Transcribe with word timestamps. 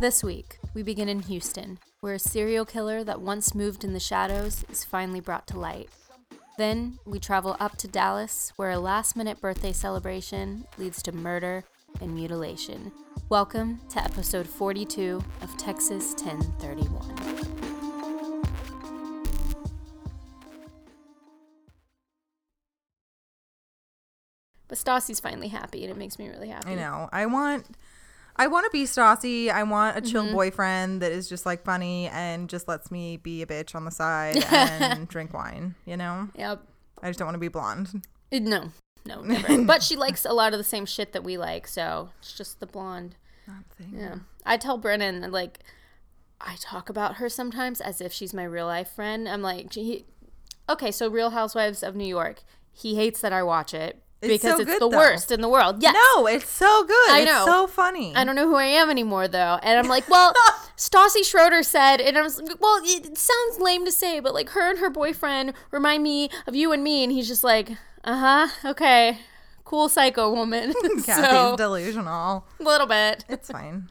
This 0.00 0.22
week, 0.22 0.58
we 0.74 0.84
begin 0.84 1.08
in 1.08 1.22
Houston, 1.22 1.80
where 2.02 2.14
a 2.14 2.20
serial 2.20 2.64
killer 2.64 3.02
that 3.02 3.20
once 3.20 3.52
moved 3.52 3.82
in 3.82 3.94
the 3.94 3.98
shadows 3.98 4.64
is 4.70 4.84
finally 4.84 5.18
brought 5.18 5.48
to 5.48 5.58
light. 5.58 5.90
Then, 6.56 7.00
we 7.04 7.18
travel 7.18 7.56
up 7.58 7.76
to 7.78 7.88
Dallas, 7.88 8.52
where 8.54 8.70
a 8.70 8.78
last 8.78 9.16
minute 9.16 9.40
birthday 9.40 9.72
celebration 9.72 10.68
leads 10.78 11.02
to 11.02 11.10
murder 11.10 11.64
and 12.00 12.14
mutilation. 12.14 12.92
Welcome 13.28 13.80
to 13.88 13.98
episode 13.98 14.46
42 14.46 15.20
of 15.42 15.56
Texas 15.56 16.14
1031. 16.14 17.58
But 24.68 24.78
Stassi's 24.78 25.18
finally 25.18 25.48
happy, 25.48 25.82
and 25.82 25.90
it 25.90 25.96
makes 25.96 26.20
me 26.20 26.28
really 26.28 26.50
happy. 26.50 26.70
I 26.70 26.74
know. 26.76 27.08
I 27.10 27.26
want 27.26 27.66
I 28.38 28.46
want 28.46 28.64
to 28.66 28.70
be 28.70 28.84
Stassi. 28.84 29.50
I 29.50 29.62
want 29.64 29.96
a 29.96 30.00
Mm-hmm. 30.00 30.10
chill 30.10 30.32
boyfriend 30.32 31.02
that 31.02 31.10
is 31.12 31.28
just 31.28 31.44
like 31.44 31.64
funny 31.64 32.06
and 32.08 32.48
just 32.48 32.68
lets 32.68 32.90
me 32.90 33.16
be 33.16 33.42
a 33.42 33.46
bitch 33.46 33.74
on 33.74 33.84
the 33.84 33.90
side 33.90 34.36
and 34.52 35.08
drink 35.14 35.34
wine, 35.34 35.74
you 35.84 35.96
know? 35.96 36.28
Yep. 36.36 36.62
I 37.02 37.08
just 37.08 37.18
don't 37.18 37.26
want 37.26 37.34
to 37.34 37.40
be 37.40 37.48
blonde. 37.48 38.02
Uh, 38.32 38.38
No, 38.38 38.70
no, 39.04 39.20
never. 39.22 39.64
but 39.64 39.82
she 39.82 39.96
likes 39.96 40.24
a 40.24 40.32
lot 40.32 40.52
of 40.52 40.58
the 40.58 40.64
same 40.64 40.86
shit 40.86 41.12
that 41.12 41.24
we 41.24 41.36
like, 41.36 41.66
so 41.66 42.10
it's 42.20 42.32
just 42.32 42.60
the 42.60 42.66
blonde. 42.66 43.16
Yeah. 43.92 44.16
I 44.44 44.56
tell 44.58 44.76
Brennan, 44.78 45.30
like, 45.30 45.60
I 46.40 46.56
talk 46.60 46.88
about 46.90 47.16
her 47.16 47.28
sometimes 47.28 47.80
as 47.80 48.00
if 48.00 48.12
she's 48.12 48.34
my 48.34 48.44
real 48.44 48.66
life 48.66 48.90
friend. 48.90 49.26
I'm 49.28 49.40
like, 49.42 49.72
he, 49.72 50.04
okay, 50.68 50.90
so 50.90 51.08
Real 51.08 51.30
Housewives 51.30 51.82
of 51.82 51.96
New 51.96 52.06
York. 52.06 52.42
He 52.72 52.94
hates 52.96 53.20
that 53.22 53.32
I 53.32 53.42
watch 53.42 53.72
it 53.74 54.02
It's 54.20 54.32
because 54.32 54.56
so 54.56 54.62
it's 54.62 54.70
good, 54.72 54.80
the 54.82 54.88
though. 54.88 54.96
worst 54.96 55.30
in 55.30 55.40
the 55.40 55.48
world. 55.48 55.80
Yes. 55.80 55.94
No, 55.94 56.26
it's 56.26 56.48
so 56.50 56.84
good. 56.84 57.10
I 57.10 57.20
It's 57.20 57.30
know. 57.30 57.44
so 57.46 57.66
funny. 57.68 58.14
I 58.16 58.24
don't 58.24 58.34
know 58.34 58.48
who 58.48 58.56
I 58.56 58.64
am 58.64 58.90
anymore, 58.90 59.28
though. 59.28 59.58
And 59.62 59.78
I'm 59.78 59.86
like, 59.88 60.08
well, 60.08 60.32
Stassi 60.76 61.24
Schroeder 61.24 61.62
said, 61.62 62.00
and 62.00 62.18
I 62.18 62.22
was 62.22 62.40
like, 62.40 62.60
well, 62.60 62.80
it 62.82 63.16
sounds 63.16 63.58
lame 63.60 63.84
to 63.84 63.92
say, 63.92 64.18
but 64.20 64.34
like 64.34 64.50
her 64.50 64.70
and 64.70 64.78
her 64.80 64.90
boyfriend 64.90 65.52
remind 65.70 66.02
me 66.02 66.30
of 66.48 66.56
you 66.56 66.72
and 66.72 66.82
me. 66.82 67.04
And 67.04 67.12
he's 67.12 67.28
just 67.28 67.44
like, 67.44 67.70
uh 68.04 68.46
huh, 68.48 68.70
okay, 68.70 69.18
cool 69.64 69.88
psycho 69.88 70.32
woman. 70.34 70.72
Kathy's 70.82 71.04
so, 71.30 71.54
delusional. 71.56 72.44
a 72.58 72.62
little 72.62 72.86
bit. 72.88 73.24
It's 73.28 73.50
fine. 73.50 73.88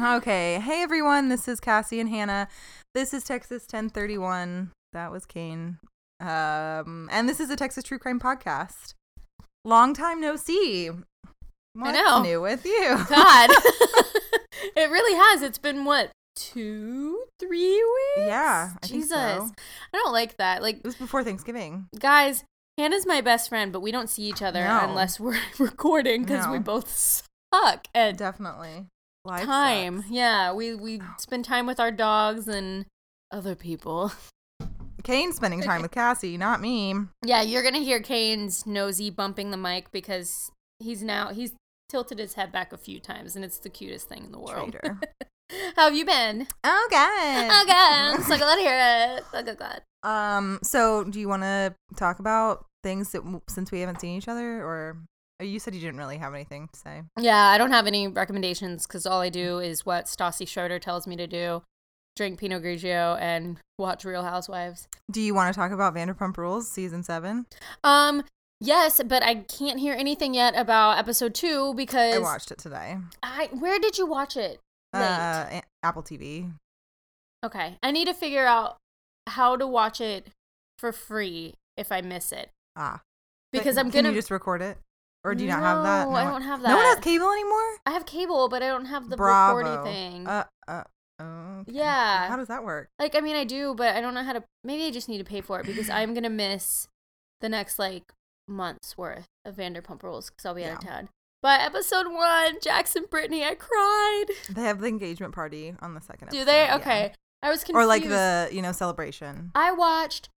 Okay. 0.00 0.60
Hey 0.60 0.82
everyone, 0.82 1.28
this 1.28 1.48
is 1.48 1.58
Cassie 1.58 1.98
and 1.98 2.08
Hannah. 2.08 2.46
This 2.94 3.12
is 3.12 3.24
Texas 3.24 3.62
1031. 3.62 4.70
That 4.92 5.10
was 5.10 5.26
Kane. 5.26 5.78
Um 6.20 7.08
and 7.10 7.28
this 7.28 7.40
is 7.40 7.50
a 7.50 7.56
Texas 7.56 7.82
True 7.82 7.98
Crime 7.98 8.20
podcast. 8.20 8.94
Long 9.64 9.94
time 9.94 10.20
no 10.20 10.36
see. 10.36 10.90
What's 11.74 11.98
know. 11.98 12.22
new 12.22 12.40
with 12.40 12.64
you? 12.64 12.96
God. 13.08 13.50
it 14.76 14.88
really 14.90 15.16
has. 15.16 15.42
It's 15.42 15.58
been 15.58 15.84
what, 15.84 16.10
two, 16.36 17.24
three 17.40 17.76
weeks? 17.76 18.28
Yeah, 18.28 18.70
I 18.80 18.86
Jesus. 18.86 19.10
so. 19.10 19.50
I 19.92 19.96
don't 19.96 20.12
like 20.12 20.36
that. 20.36 20.62
Like, 20.62 20.76
It 20.78 20.84
was 20.84 20.94
before 20.94 21.24
Thanksgiving. 21.24 21.86
guys, 21.98 22.44
Hannah's 22.78 23.06
my 23.06 23.20
best 23.20 23.48
friend, 23.48 23.72
but 23.72 23.80
we 23.80 23.90
don't 23.92 24.08
see 24.08 24.22
each 24.22 24.42
other 24.42 24.64
No. 24.64 24.80
unless 24.82 25.18
we're 25.20 25.38
recording 25.58 26.22
because 26.22 26.46
we 26.48 26.58
both 26.60 26.88
suck 27.52 27.86
at 27.94 28.16
Definitely. 28.16 28.86
Life 29.28 29.44
time. 29.44 29.98
sucks. 29.98 30.10
Yeah, 30.10 30.52
we 30.54 30.74
we 30.74 31.02
spend 31.18 31.44
time 31.44 31.66
with 31.66 31.78
our 31.78 31.90
dogs 31.90 32.48
and 32.48 32.86
other 33.30 33.54
people. 33.54 34.10
Kane's 35.04 35.36
spending 35.36 35.60
time 35.60 35.82
with 35.82 35.90
Cassie, 35.90 36.38
not 36.38 36.62
me. 36.62 36.94
Yeah, 37.24 37.42
you're 37.42 37.62
gonna 37.62 37.78
hear 37.80 38.00
Kane's 38.00 38.66
nosy 38.66 39.10
bumping 39.10 39.50
the 39.50 39.58
mic 39.58 39.92
because 39.92 40.50
he's 40.80 41.02
now 41.02 41.28
he's 41.28 41.52
tilted 41.90 42.18
his 42.18 42.34
head 42.34 42.50
back 42.52 42.72
a 42.72 42.78
few 42.78 43.00
times, 43.00 43.36
and 43.36 43.44
it's 43.44 43.58
the 43.58 43.68
cutest 43.68 44.08
thing 44.08 44.24
in 44.24 44.32
the 44.32 44.40
world. 44.40 44.76
How 45.76 45.84
have 45.84 45.94
you 45.94 46.06
been? 46.06 46.46
Oh 46.64 46.88
god. 46.90 47.50
Oh 47.52 47.64
God, 47.66 48.14
I'm 48.14 48.22
so 48.22 48.38
glad 48.38 48.56
to 48.56 48.62
hear 48.62 49.18
it. 49.18 49.24
God, 49.30 49.58
God. 49.58 49.82
Um. 50.08 50.58
So, 50.62 51.04
do 51.04 51.20
you 51.20 51.28
want 51.28 51.42
to 51.42 51.74
talk 51.96 52.18
about 52.18 52.64
things 52.82 53.12
that 53.12 53.22
since 53.48 53.70
we 53.70 53.80
haven't 53.80 54.00
seen 54.00 54.16
each 54.16 54.28
other, 54.28 54.64
or 54.64 54.96
you 55.40 55.58
said 55.60 55.74
you 55.74 55.80
didn't 55.80 55.98
really 55.98 56.18
have 56.18 56.34
anything 56.34 56.68
to 56.72 56.78
say? 56.78 57.02
Yeah, 57.18 57.36
I 57.46 57.58
don't 57.58 57.70
have 57.70 57.86
any 57.86 58.08
recommendations 58.08 58.86
because 58.86 59.06
all 59.06 59.20
I 59.20 59.28
do 59.28 59.58
is 59.58 59.86
what 59.86 60.06
Stassi 60.06 60.46
Schroeder 60.46 60.78
tells 60.78 61.06
me 61.06 61.16
to 61.16 61.26
do: 61.26 61.62
drink 62.16 62.38
Pinot 62.40 62.62
Grigio 62.62 63.18
and 63.20 63.58
watch 63.78 64.04
Real 64.04 64.24
Housewives. 64.24 64.88
Do 65.10 65.20
you 65.20 65.34
want 65.34 65.54
to 65.54 65.58
talk 65.58 65.70
about 65.70 65.94
Vanderpump 65.94 66.36
Rules 66.36 66.68
season 66.70 67.02
seven? 67.02 67.46
Um, 67.84 68.24
yes, 68.60 69.00
but 69.06 69.22
I 69.22 69.36
can't 69.36 69.78
hear 69.78 69.94
anything 69.94 70.34
yet 70.34 70.54
about 70.56 70.98
episode 70.98 71.34
two 71.34 71.74
because 71.74 72.14
I 72.16 72.18
watched 72.18 72.50
it 72.50 72.58
today. 72.58 72.96
I 73.22 73.48
where 73.52 73.78
did 73.78 73.98
you 73.98 74.06
watch 74.06 74.36
it? 74.36 74.58
Late. 74.94 75.02
Uh, 75.02 75.60
Apple 75.82 76.02
TV. 76.02 76.52
Okay, 77.44 77.76
I 77.82 77.90
need 77.92 78.06
to 78.06 78.14
figure 78.14 78.44
out 78.46 78.78
how 79.28 79.54
to 79.56 79.66
watch 79.66 80.00
it 80.00 80.28
for 80.78 80.90
free 80.90 81.54
if 81.76 81.92
I 81.92 82.00
miss 82.00 82.32
it 82.32 82.50
Ah, 82.74 83.00
because 83.52 83.76
But 83.76 83.80
I'm 83.86 83.90
can 83.92 84.02
gonna. 84.04 84.14
you 84.14 84.18
just 84.18 84.30
record 84.30 84.62
it, 84.62 84.78
or 85.24 85.34
do 85.34 85.44
you 85.44 85.50
not 85.50 85.60
have 85.60 85.82
that? 85.84 86.08
No, 86.08 86.14
I 86.14 86.24
don't 86.24 86.42
have 86.42 86.62
that. 86.62 86.68
No 86.68 86.76
one 86.76 86.84
has 86.86 86.98
cable 87.00 87.30
anymore. 87.30 87.76
I 87.86 87.90
have 87.92 88.06
cable, 88.06 88.48
but 88.48 88.62
I 88.62 88.68
don't 88.68 88.86
have 88.86 89.08
the 89.10 89.16
Bravo. 89.16 89.56
recording 89.58 89.84
thing. 89.92 90.26
Uh, 90.26 90.44
uh, 90.66 90.82
okay. 91.20 91.72
Yeah. 91.72 92.28
How 92.28 92.36
does 92.36 92.48
that 92.48 92.64
work? 92.64 92.88
Like, 92.98 93.14
I 93.16 93.20
mean, 93.20 93.36
I 93.36 93.44
do, 93.44 93.74
but 93.74 93.94
I 93.96 94.00
don't 94.00 94.14
know 94.14 94.22
how 94.22 94.32
to. 94.34 94.44
Maybe 94.64 94.84
I 94.86 94.90
just 94.90 95.08
need 95.08 95.18
to 95.18 95.24
pay 95.24 95.40
for 95.40 95.60
it 95.60 95.66
because 95.66 95.90
I'm 95.98 96.14
gonna 96.14 96.30
miss 96.30 96.88
the 97.40 97.48
next 97.48 97.78
like 97.78 98.12
month's 98.46 98.96
worth 98.96 99.26
of 99.44 99.56
Vanderpump 99.56 100.02
Rules 100.02 100.30
because 100.30 100.46
I'll 100.46 100.54
be 100.54 100.64
out 100.64 100.78
of 100.78 100.84
Yeah. 100.84 100.90
town. 100.90 101.08
But 101.42 101.60
episode 101.60 102.06
one, 102.12 102.56
Jackson 102.60 103.04
Brittany, 103.10 103.44
I 103.44 103.54
cried. 103.54 104.24
They 104.54 104.62
have 104.62 104.80
the 104.80 104.88
engagement 104.88 105.34
party 105.34 105.74
on 105.80 105.94
the 105.94 106.00
second. 106.00 106.30
Do 106.30 106.38
episode, 106.38 106.52
they? 106.52 106.62
yeah. 106.64 106.76
Okay, 106.76 107.12
I 107.42 107.50
was 107.50 107.60
confused. 107.62 107.84
Or 107.84 107.86
like 107.86 108.02
the 108.08 108.48
you 108.52 108.62
know 108.62 108.72
celebration. 108.72 109.50
I 109.54 109.72
watched. 109.72 110.28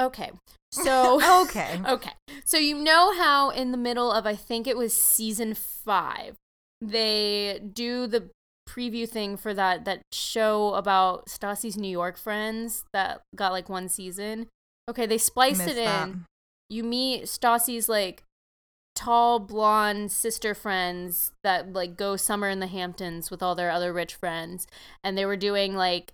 Okay, 0.00 0.30
so 0.72 1.42
okay. 1.42 1.80
Okay. 1.88 2.12
So 2.44 2.56
you 2.56 2.78
know 2.78 3.14
how 3.14 3.50
in 3.50 3.72
the 3.72 3.78
middle 3.78 4.10
of 4.10 4.26
I 4.26 4.34
think 4.34 4.66
it 4.66 4.76
was 4.76 4.94
season 4.94 5.54
5, 5.54 6.36
they 6.80 7.60
do 7.72 8.06
the 8.06 8.30
preview 8.68 9.08
thing 9.08 9.36
for 9.36 9.54
that 9.54 9.84
that 9.86 10.02
show 10.12 10.74
about 10.74 11.26
Stassi's 11.28 11.76
New 11.76 11.90
York 11.90 12.16
friends 12.16 12.84
that 12.92 13.22
got 13.34 13.52
like 13.52 13.68
one 13.68 13.88
season. 13.88 14.46
Okay, 14.88 15.06
they 15.06 15.18
spliced 15.18 15.58
Missed 15.58 15.70
it 15.70 15.78
in. 15.78 15.84
that. 15.84 16.10
You 16.70 16.84
meet 16.84 17.24
Stassi's 17.24 17.88
like 17.88 18.24
tall 18.94 19.38
blonde 19.38 20.10
sister 20.10 20.54
friends 20.54 21.32
that 21.44 21.72
like 21.72 21.96
go 21.96 22.16
summer 22.16 22.48
in 22.48 22.60
the 22.60 22.66
Hamptons 22.66 23.30
with 23.30 23.42
all 23.42 23.54
their 23.54 23.70
other 23.70 23.92
rich 23.92 24.14
friends 24.16 24.66
and 25.04 25.16
they 25.16 25.24
were 25.24 25.36
doing 25.36 25.76
like 25.76 26.12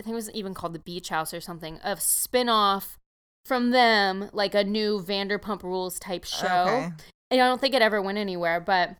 I 0.00 0.02
think 0.02 0.14
it 0.14 0.16
was 0.16 0.30
even 0.32 0.52
called 0.52 0.74
the 0.74 0.80
Beach 0.80 1.10
House 1.10 1.32
or 1.32 1.40
something, 1.40 1.78
a 1.84 1.96
spin-off 1.96 2.98
from 3.46 3.70
them, 3.70 4.30
like 4.32 4.54
a 4.54 4.64
new 4.64 5.00
Vanderpump 5.00 5.62
Rules 5.62 5.98
type 5.98 6.24
show. 6.24 6.46
Okay. 6.46 6.90
And 7.30 7.40
I 7.40 7.46
don't 7.46 7.60
think 7.60 7.74
it 7.74 7.82
ever 7.82 8.00
went 8.00 8.18
anywhere, 8.18 8.60
but 8.60 8.96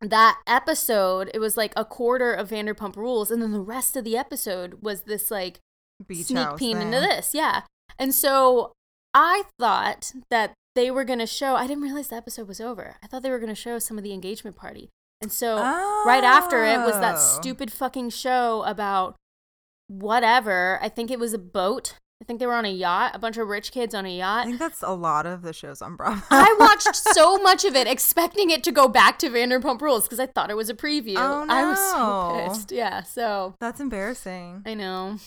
that 0.00 0.38
episode, 0.46 1.30
it 1.34 1.38
was 1.38 1.56
like 1.56 1.72
a 1.76 1.84
quarter 1.84 2.32
of 2.32 2.50
Vanderpump 2.50 2.96
Rules, 2.96 3.30
and 3.30 3.40
then 3.42 3.52
the 3.52 3.60
rest 3.60 3.96
of 3.96 4.04
the 4.04 4.16
episode 4.16 4.82
was 4.82 5.02
this 5.02 5.30
like 5.30 5.60
Beach 6.06 6.26
sneak 6.26 6.56
peek 6.56 6.76
into 6.76 7.00
this. 7.00 7.34
Yeah. 7.34 7.62
And 7.98 8.14
so 8.14 8.72
I 9.14 9.44
thought 9.58 10.12
that 10.30 10.52
they 10.74 10.90
were 10.90 11.04
going 11.04 11.18
to 11.18 11.26
show, 11.26 11.56
I 11.56 11.66
didn't 11.66 11.82
realize 11.82 12.08
the 12.08 12.16
episode 12.16 12.46
was 12.46 12.60
over. 12.60 12.96
I 13.02 13.06
thought 13.08 13.22
they 13.22 13.30
were 13.30 13.40
going 13.40 13.48
to 13.48 13.54
show 13.54 13.78
some 13.80 13.98
of 13.98 14.04
the 14.04 14.12
engagement 14.12 14.54
party. 14.56 14.90
And 15.20 15.32
so 15.32 15.56
right 15.56 16.22
after 16.22 16.64
it 16.64 16.78
was 16.78 16.94
that 17.00 17.16
Oh. 17.16 17.38
stupid 17.40 17.72
fucking 17.72 18.10
show 18.10 18.62
about 18.62 19.16
whatever. 19.88 20.78
I 20.80 20.88
think 20.88 21.10
it 21.10 21.18
was 21.18 21.32
a 21.32 21.38
boat. 21.38 21.94
I 22.20 22.24
think 22.24 22.40
they 22.40 22.46
were 22.46 22.54
on 22.54 22.64
a 22.64 22.70
yacht, 22.70 23.12
a 23.14 23.18
bunch 23.18 23.36
of 23.36 23.46
rich 23.46 23.70
kids 23.70 23.94
on 23.94 24.04
a 24.04 24.08
yacht. 24.16 24.42
I 24.42 24.46
think 24.46 24.58
that's 24.58 24.82
a 24.82 24.90
lot 24.90 25.24
of 25.24 25.42
the 25.42 25.52
shows 25.52 25.80
on 25.80 25.94
Bravo. 25.94 26.20
I 26.30 26.56
watched 26.58 26.96
so 27.14 27.38
much 27.38 27.64
of 27.64 27.76
it 27.76 27.86
expecting 27.86 28.50
it 28.50 28.64
to 28.64 28.72
go 28.72 28.88
back 28.88 29.20
to 29.20 29.30
Vanderpump 29.30 29.80
Rules 29.80 30.02
because 30.04 30.18
I 30.18 30.26
thought 30.26 30.50
it 30.50 30.56
was 30.56 30.68
a 30.68 30.74
preview. 30.74 31.14
Oh, 31.16 31.46
I 31.48 31.64
was 31.64 31.78
no. 31.78 32.44
so 32.48 32.54
pissed. 32.54 32.72
Yeah, 32.72 33.02
so 33.04 33.54
That's 33.60 33.78
embarrassing. 33.80 34.62
I 34.66 34.74
know. 34.74 35.18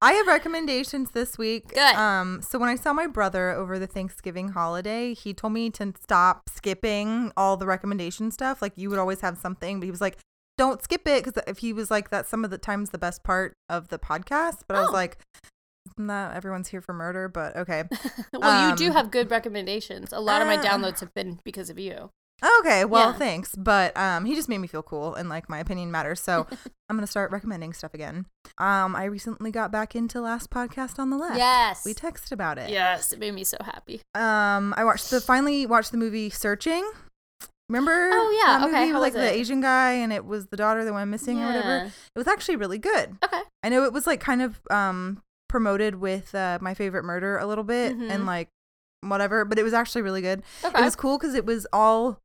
I 0.00 0.12
have 0.12 0.26
recommendations 0.26 1.10
this 1.10 1.36
week. 1.36 1.68
Good. 1.74 1.94
Um, 1.94 2.40
so 2.42 2.58
when 2.58 2.70
I 2.70 2.74
saw 2.74 2.94
my 2.94 3.06
brother 3.06 3.50
over 3.50 3.78
the 3.78 3.86
Thanksgiving 3.86 4.48
holiday, 4.48 5.12
he 5.14 5.34
told 5.34 5.52
me 5.52 5.68
to 5.70 5.92
stop 6.02 6.48
skipping 6.48 7.32
all 7.36 7.58
the 7.58 7.66
recommendation 7.66 8.30
stuff. 8.30 8.62
Like 8.62 8.72
you 8.76 8.88
would 8.88 8.98
always 8.98 9.20
have 9.20 9.36
something, 9.36 9.78
but 9.78 9.84
he 9.84 9.90
was 9.90 10.00
like, 10.00 10.16
don't 10.56 10.82
skip 10.82 11.06
it 11.06 11.22
because 11.24 11.42
if 11.46 11.58
he 11.58 11.72
was 11.74 11.90
like 11.90 12.08
that's 12.10 12.28
some 12.30 12.44
of 12.44 12.50
the 12.50 12.58
times 12.58 12.90
the 12.90 12.98
best 12.98 13.22
part 13.24 13.52
of 13.68 13.88
the 13.88 13.98
podcast, 13.98 14.60
but 14.66 14.76
I 14.76 14.80
was 14.80 14.90
Oh. 14.90 14.94
like, 14.94 15.18
that 16.08 16.36
everyone's 16.36 16.68
here 16.68 16.80
for 16.80 16.92
murder? 16.92 17.28
But 17.28 17.56
okay, 17.56 17.84
well, 18.32 18.70
you 18.70 18.76
do 18.76 18.86
Um, 18.88 18.92
have 18.92 19.10
good 19.10 19.30
recommendations. 19.30 20.12
A 20.12 20.20
lot 20.20 20.42
of 20.42 20.48
my 20.48 20.56
uh, 20.56 20.62
downloads 20.62 21.00
have 21.00 21.12
been 21.14 21.40
because 21.44 21.70
of 21.70 21.78
you. 21.78 22.10
okay, 22.60 22.84
well 22.86 23.10
Yeah. 23.10 23.18
thanks, 23.18 23.54
but 23.54 23.94
um, 23.98 24.24
he 24.24 24.34
just 24.34 24.48
made 24.48 24.58
me 24.58 24.66
feel 24.66 24.82
cool 24.82 25.14
and 25.14 25.28
like 25.28 25.48
my 25.50 25.58
opinion 25.58 25.90
matters, 25.90 26.20
so 26.20 26.46
I'm 26.88 26.96
gonna 26.96 27.06
start 27.06 27.30
recommending 27.32 27.72
stuff 27.74 27.92
again. 27.92 28.26
Um, 28.58 28.96
I 28.96 29.04
recently 29.04 29.50
got 29.50 29.70
back 29.70 29.94
into 29.94 30.20
last 30.22 30.50
podcast 30.50 30.98
on 30.98 31.10
the 31.10 31.16
left. 31.18 31.36
Yes. 31.36 31.84
we 31.84 31.92
texted 31.94 32.32
about 32.32 32.56
it. 32.58 32.70
Yes, 32.70 33.12
it 33.12 33.18
made 33.18 33.34
me 33.34 33.44
so 33.44 33.58
happy. 33.62 34.00
Um, 34.14 34.72
I 34.76 34.84
watched 34.84 35.10
the 35.10 35.20
finally 35.20 35.66
watched 35.66 35.92
the 35.92 35.98
movie 35.98 36.30
Searching. 36.30 36.90
Remember? 37.68 37.92
Oh, 38.12 38.42
yeah, 38.44 38.58
that 38.58 38.68
okay, 38.68 38.78
movie 38.80 38.92
how 38.92 39.00
with, 39.00 39.02
like 39.02 39.12
the? 39.12 39.30
Asian 39.32 39.60
guy, 39.60 39.92
and 39.92 40.12
it 40.12 40.24
was 40.24 40.46
the 40.48 40.56
daughter 40.56 40.84
that 40.84 40.92
went 40.92 41.08
missing 41.08 41.38
or 41.40 41.46
whatever. 41.46 41.84
It 41.86 42.18
was 42.18 42.26
actually 42.26 42.56
really 42.56 42.78
good. 42.78 43.16
Okay. 43.24 43.42
I 43.62 43.68
know 43.68 43.84
it 43.84 43.92
was 43.92 44.08
like 44.08 44.18
kind 44.20 44.42
of 44.42 44.60
um 44.70 45.22
promoted 45.50 45.96
with 45.96 46.34
uh, 46.34 46.58
my 46.60 46.72
favorite 46.74 47.02
murder 47.04 47.36
a 47.36 47.46
little 47.46 47.64
bit 47.64 47.98
Mhm. 47.98 48.10
and 48.10 48.24
like 48.24 48.48
whatever, 49.02 49.44
but 49.44 49.58
it 49.58 49.62
was 49.62 49.74
actually 49.74 50.02
really 50.02 50.22
good. 50.22 50.42
Okay. 50.64 50.80
It 50.80 50.84
was 50.84 50.94
cool 50.96 51.18
because 51.18 51.34
it 51.34 51.44
was 51.44 51.66
all 51.72 52.20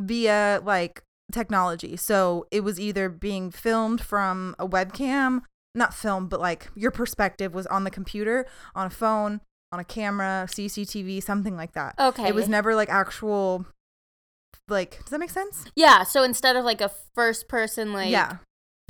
via 0.00 0.60
like 0.64 1.02
technology. 1.30 1.96
So 1.96 2.46
it 2.50 2.60
was 2.60 2.80
either 2.80 3.08
being 3.08 3.50
filmed 3.50 4.00
from 4.00 4.54
a 4.58 4.66
webcam, 4.66 5.42
not 5.74 5.92
filmed, 5.94 6.30
but 6.30 6.40
like 6.40 6.70
your 6.74 6.90
perspective 6.90 7.52
was 7.54 7.66
on 7.66 7.84
the 7.84 7.90
computer, 7.90 8.46
on 8.74 8.86
a 8.86 8.90
phone, 8.90 9.40
on 9.70 9.78
a 9.80 9.84
camera, 9.84 10.46
CCTV, 10.48 11.22
something 11.22 11.56
like 11.56 11.72
that. 11.72 11.94
okay. 11.98 12.28
It 12.28 12.34
was 12.34 12.48
never 12.48 12.74
like 12.74 12.88
actual. 12.88 13.66
Like, 14.68 14.98
does 15.00 15.10
that 15.10 15.18
make 15.20 15.30
sense? 15.30 15.64
Yeah, 15.76 16.04
so 16.04 16.22
instead 16.22 16.54
of 16.56 16.64
like 16.64 16.80
a 16.80 16.90
first 17.14 17.48
person 17.48 17.92
like 17.92 18.10
yeah, 18.10 18.36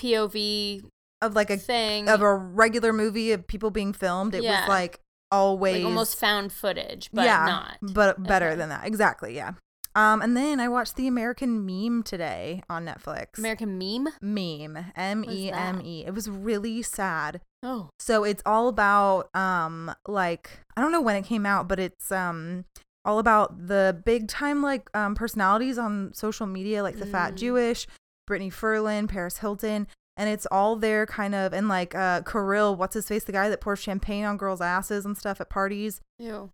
POV 0.01 0.85
of 1.23 1.35
like 1.35 1.51
a 1.51 1.57
thing 1.57 2.09
of 2.09 2.21
a 2.23 2.35
regular 2.35 2.93
movie 2.93 3.33
of 3.33 3.47
people 3.47 3.71
being 3.71 3.93
filmed. 3.93 4.35
It 4.35 4.43
Yeah. 4.43 4.61
was 4.61 4.69
like 4.69 5.01
always 5.31 5.77
like 5.77 5.85
almost 5.85 6.19
found 6.19 6.53
footage, 6.53 7.11
but 7.13 7.25
yeah, 7.25 7.45
not. 7.47 7.79
but 7.95 8.23
better 8.23 8.49
Okay. 8.49 8.57
than 8.57 8.69
that. 8.71 8.87
Exactly. 8.87 9.35
Yeah. 9.37 9.53
Um, 9.95 10.23
and 10.23 10.37
then 10.37 10.61
I 10.61 10.69
watched 10.69 10.95
the 10.95 11.09
American 11.09 11.67
Meme 11.67 12.05
today 12.05 12.63
on 12.71 12.85
Netflix. 12.87 13.37
American 13.37 13.79
meme? 13.79 14.07
Meme, 14.23 14.93
M 14.95 15.25
E 15.29 15.51
M 15.51 15.81
E. 15.85 16.05
It 16.07 16.15
was 16.15 16.31
really 16.31 16.83
sad. 16.83 17.41
Oh. 17.65 17.91
So 17.99 18.23
it's 18.23 18.43
all 18.47 18.69
about 18.69 19.35
um 19.35 19.93
like 20.07 20.61
I 20.77 20.81
don't 20.83 20.93
know 20.93 21.01
when 21.01 21.17
it 21.17 21.25
came 21.25 21.45
out, 21.45 21.67
but 21.67 21.81
it's 21.81 22.13
um 22.13 22.65
all 23.05 23.19
about 23.19 23.67
the 23.67 24.01
big 24.05 24.29
time 24.29 24.63
like 24.63 24.89
um 24.95 25.15
personalities 25.17 25.79
on 25.79 26.13
social 26.15 26.47
media 26.47 26.83
like 26.83 26.99
the 26.99 27.07
Fat 27.07 27.33
Mm. 27.33 27.37
Jewish, 27.39 27.87
Brittany 28.27 28.51
Furlan, 28.53 29.09
Paris 29.09 29.39
Hilton, 29.39 29.89
and 30.19 30.29
it's 30.29 30.47
all 30.51 30.77
there 30.77 31.07
kind 31.07 31.35
of 31.35 31.55
and 31.55 31.69
like 31.69 31.95
uh 31.95 32.21
Kirill, 32.23 32.77
what's 32.77 32.93
his 32.95 33.09
face, 33.09 33.25
the 33.25 33.33
guy 33.33 33.49
that 33.49 33.61
pours 33.63 33.79
champagne 33.79 34.25
on 34.27 34.37
girls' 34.37 34.61
asses 34.61 35.07
and 35.07 35.17
stuff 35.17 35.41
at 35.41 35.49
parties. 35.49 36.03
Ew. 36.19 36.51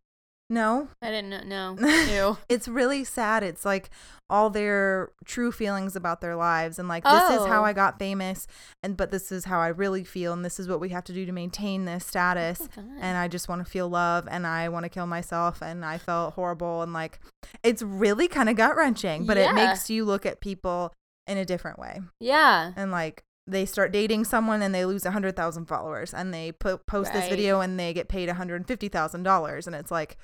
No, 0.50 0.88
I 1.00 1.10
didn't 1.10 1.48
know. 1.48 1.74
No. 1.74 1.88
Ew. 2.28 2.38
it's 2.50 2.68
really 2.68 3.02
sad. 3.02 3.42
It's 3.42 3.64
like 3.64 3.88
all 4.28 4.50
their 4.50 5.10
true 5.24 5.50
feelings 5.50 5.96
about 5.96 6.20
their 6.20 6.36
lives 6.36 6.78
and 6.78 6.86
like 6.86 7.02
this 7.02 7.30
is 7.30 7.46
how 7.46 7.62
Oh. 7.62 7.64
I 7.64 7.72
got 7.72 7.98
famous 7.98 8.46
and 8.82 8.94
but 8.94 9.10
this 9.10 9.32
is 9.32 9.46
how 9.46 9.58
I 9.60 9.68
really 9.68 10.04
feel 10.04 10.34
and 10.34 10.44
this 10.44 10.60
is 10.60 10.68
what 10.68 10.80
we 10.80 10.90
have 10.90 11.04
to 11.04 11.14
do 11.14 11.24
to 11.24 11.32
maintain 11.32 11.86
this 11.86 12.04
status 12.06 12.60
Oh, 12.76 12.82
and 13.00 13.16
I 13.16 13.26
just 13.26 13.48
want 13.48 13.64
to 13.64 13.70
feel 13.70 13.88
love 13.88 14.28
and 14.30 14.46
I 14.46 14.68
want 14.68 14.84
to 14.84 14.90
kill 14.90 15.06
myself 15.06 15.62
and 15.62 15.82
I 15.82 15.96
felt 15.96 16.34
horrible 16.34 16.82
and 16.82 16.92
like 16.92 17.20
it's 17.62 17.82
really 17.82 18.28
kind 18.28 18.50
of 18.50 18.56
gut 18.56 18.76
wrenching, 18.76 19.24
but 19.24 19.38
Yeah. 19.38 19.50
it 19.50 19.54
makes 19.54 19.88
you 19.88 20.04
look 20.04 20.26
at 20.26 20.40
people 20.42 20.92
in 21.26 21.38
a 21.38 21.44
different 21.46 21.78
way. 21.78 22.00
yeah. 22.20 22.72
And 22.76 22.90
like 22.92 23.24
they 23.46 23.66
start 23.66 23.92
dating 23.92 24.24
someone 24.24 24.62
and 24.62 24.74
they 24.74 24.84
lose 24.86 25.04
100,000 25.04 25.66
followers 25.66 26.14
and 26.14 26.32
they 26.32 26.52
po- 26.52 26.78
post 26.78 27.12
this 27.12 27.28
video 27.28 27.60
and 27.60 27.78
they 27.78 27.92
get 27.92 28.08
paid 28.08 28.28
$150,000 28.28 29.66
and 29.66 29.76
it's 29.76 29.90
like 29.90 30.16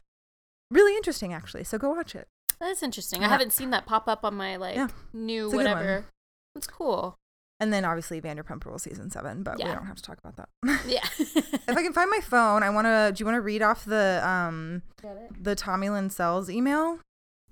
really 0.71 0.97
interesting 0.97 1.33
actually. 1.33 1.65
So 1.65 1.79
go 1.79 1.91
watch 1.91 2.15
it. 2.15 2.29
That's 2.61 2.83
interesting. 2.83 3.21
Yeah. 3.23 3.29
I 3.29 3.31
haven't 3.31 3.53
seen 3.53 3.71
that 3.71 3.87
pop 3.87 4.09
up 4.09 4.25
on 4.25 4.35
my 4.37 4.57
like 4.57 4.77
Yeah. 4.77 4.89
new 5.13 5.47
It's 5.47 5.55
a 5.55 5.57
good 5.59 5.65
one. 5.67 5.75
whatever. 5.77 6.05
It's 6.57 6.67
cool. 6.67 7.17
And 7.59 7.73
then 7.75 7.85
obviously 7.85 8.23
Vanderpump 8.23 8.65
Rules 8.65 8.85
season 8.85 9.11
7, 9.11 9.43
but 9.43 9.59
we 9.59 9.65
don't 9.65 9.85
have 9.85 9.97
to 9.97 10.03
talk 10.03 10.17
about 10.19 10.37
that. 10.37 10.49
Yeah. 10.87 11.05
if 11.19 11.69
I 11.69 11.83
can 11.83 11.93
find 11.93 12.11
my 12.11 12.21
phone, 12.21 12.63
I 12.63 12.71
want 12.71 12.87
to 12.87 13.13
do 13.15 13.21
you 13.21 13.27
want 13.27 13.37
to 13.37 13.43
read 13.43 13.61
off 13.61 13.85
the 13.85 14.21
um 14.27 14.83
the 15.39 15.55
Tommy 15.55 15.91
Lynn 15.91 16.09
Sells 16.09 16.49
email 16.49 17.01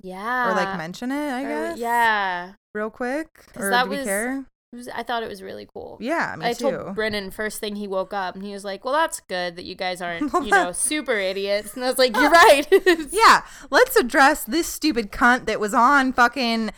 yeah. 0.00 0.50
or 0.50 0.54
like 0.54 0.78
mention 0.78 1.10
it, 1.12 1.14
I 1.30 1.44
Or- 1.44 1.48
guess? 1.48 1.78
Yeah. 1.78 2.52
Real 2.74 2.88
quick. 2.88 3.28
Or 3.56 3.68
that 3.68 3.84
do 3.84 3.90
we 3.90 3.96
was- 3.98 4.06
care? 4.06 4.44
Was, 4.70 4.86
I 4.88 5.02
thought 5.02 5.22
it 5.22 5.30
was 5.30 5.42
really 5.42 5.66
cool. 5.72 5.96
Yeah, 5.98 6.34
me 6.36 6.44
too. 6.44 6.48
I 6.48 6.52
too. 6.52 6.76
told 6.76 6.94
Brennan 6.94 7.30
first 7.30 7.58
thing 7.58 7.76
he 7.76 7.88
woke 7.88 8.12
up, 8.12 8.34
and 8.34 8.44
he 8.44 8.52
was 8.52 8.64
like, 8.64 8.84
"Well, 8.84 8.92
that's 8.92 9.20
good 9.20 9.56
that 9.56 9.64
you 9.64 9.74
guys 9.74 10.02
aren't, 10.02 10.30
you 10.32 10.50
know, 10.50 10.72
super 10.72 11.16
idiots." 11.16 11.74
And 11.74 11.84
I 11.84 11.88
was 11.88 11.98
like, 11.98 12.14
"You're 12.14 12.30
right." 12.30 12.66
yeah, 13.10 13.44
let's 13.70 13.96
address 13.96 14.44
this 14.44 14.66
stupid 14.66 15.10
cunt 15.10 15.46
that 15.46 15.58
was 15.58 15.72
on 15.72 16.12
fucking 16.12 16.70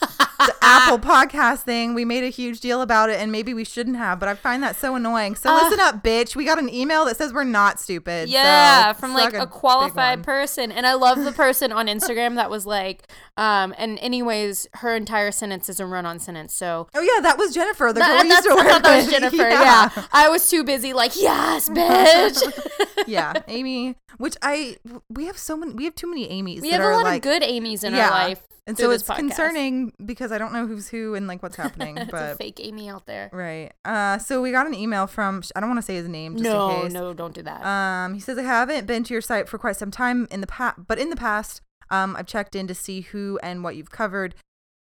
the 0.00 0.54
Apple 0.62 0.98
podcast 0.98 1.60
thing. 1.62 1.92
We 1.94 2.04
made 2.04 2.24
a 2.24 2.28
huge 2.28 2.60
deal 2.60 2.80
about 2.82 3.10
it, 3.10 3.20
and 3.20 3.30
maybe 3.30 3.52
we 3.52 3.64
shouldn't 3.64 3.96
have, 3.96 4.18
but 4.18 4.28
I 4.28 4.34
find 4.34 4.62
that 4.62 4.76
so 4.76 4.94
annoying. 4.94 5.34
So 5.36 5.50
Uh, 5.50 5.62
listen 5.64 5.80
up, 5.80 6.02
bitch. 6.02 6.34
We 6.34 6.44
got 6.44 6.58
an 6.58 6.72
email 6.72 7.04
that 7.04 7.16
says 7.18 7.32
we're 7.32 7.44
not 7.44 7.78
stupid. 7.78 8.28
so 8.28 8.32
Yeah, 8.34 8.92
from 8.94 9.12
like 9.14 9.32
suck 9.32 9.42
a 9.42 9.46
qualified 9.46 10.22
person. 10.22 10.72
And 10.72 10.86
I 10.86 10.94
love 10.94 11.22
the 11.24 11.32
person 11.32 11.72
on 11.72 11.86
Instagram 11.86 12.36
that 12.36 12.48
was 12.50 12.64
like, 12.66 13.06
um, 13.36 13.74
and 13.76 13.98
anyways, 13.98 14.66
her 14.74 14.96
entire 14.96 15.30
sentence 15.30 15.68
is 15.68 15.78
a 15.80 15.86
run 15.86 16.06
on 16.06 16.18
sentence. 16.18 16.54
So 16.54 16.88
Oh 16.94 17.00
yeah, 17.02 17.20
that 17.22 17.36
was 17.36 17.52
Jennifer. 17.54 17.92
The 17.92 18.00
That- 18.00 18.22
girl 18.22 18.30
used 18.30 18.42
to 18.44 18.54
work 18.54 18.82
that 18.82 18.96
was. 18.96 19.06
Jennifer. 19.10 19.36
Yeah. 19.48 19.90
I 20.12 20.28
was 20.28 20.48
too 20.48 20.64
busy, 20.64 20.92
like, 20.92 21.12
yes, 21.20 21.68
bitch. 21.68 22.40
yeah, 23.06 23.34
Amy. 23.48 23.96
Which 24.18 24.36
I 24.42 24.76
we 25.08 25.26
have 25.26 25.38
so 25.38 25.56
many. 25.56 25.72
We 25.72 25.84
have 25.84 25.94
too 25.94 26.08
many 26.08 26.28
Amy's. 26.30 26.60
we 26.62 26.70
have 26.70 26.82
a 26.82 26.88
lot 26.88 27.04
like, 27.04 27.16
of 27.16 27.22
good 27.22 27.42
Amy's 27.42 27.84
in 27.84 27.94
Yeah. 27.94 28.06
our 28.06 28.10
life. 28.10 28.42
And 28.66 28.76
so 28.78 28.90
it's 28.90 29.02
podcast. 29.02 29.16
concerning 29.16 29.92
because 30.04 30.32
I 30.32 30.38
don't 30.38 30.52
know 30.52 30.66
who's 30.66 30.88
who 30.88 31.14
and 31.14 31.26
like 31.26 31.42
what's 31.42 31.56
happening. 31.64 31.96
it's 31.98 32.08
a 32.08 32.12
but 32.12 32.38
fake 32.38 32.60
Amy 32.62 32.88
out 32.88 33.06
there. 33.06 33.30
right. 33.32 33.72
Uh, 33.84 34.18
so 34.18 34.40
we 34.42 34.50
got 34.52 34.66
an 34.66 34.74
email 34.74 35.06
from. 35.06 35.42
I 35.56 35.60
don't 35.60 35.68
want 35.68 35.78
to 35.78 35.82
say 35.86 35.94
his 35.96 36.08
name 36.08 36.34
just 36.34 36.44
No, 36.44 36.86
no, 36.88 37.12
don't 37.12 37.34
do 37.34 37.42
that. 37.42 37.64
Um, 37.64 38.14
he 38.14 38.20
says 38.20 38.38
I 38.38 38.42
haven't 38.42 38.86
been 38.86 39.04
to 39.04 39.14
your 39.14 39.22
site 39.22 39.48
for 39.48 39.58
quite 39.58 39.76
some 39.76 39.90
time 39.90 40.26
in 40.30 40.40
the 40.40 40.46
past, 40.46 40.78
but 40.86 40.98
in 40.98 41.10
the 41.10 41.16
past, 41.16 41.60
um, 41.90 42.14
I've 42.16 42.26
checked 42.26 42.54
in 42.54 42.66
to 42.68 42.74
see 42.74 43.00
who 43.02 43.38
and 43.42 43.64
what 43.64 43.76
you've 43.76 43.90
covered. 43.90 44.34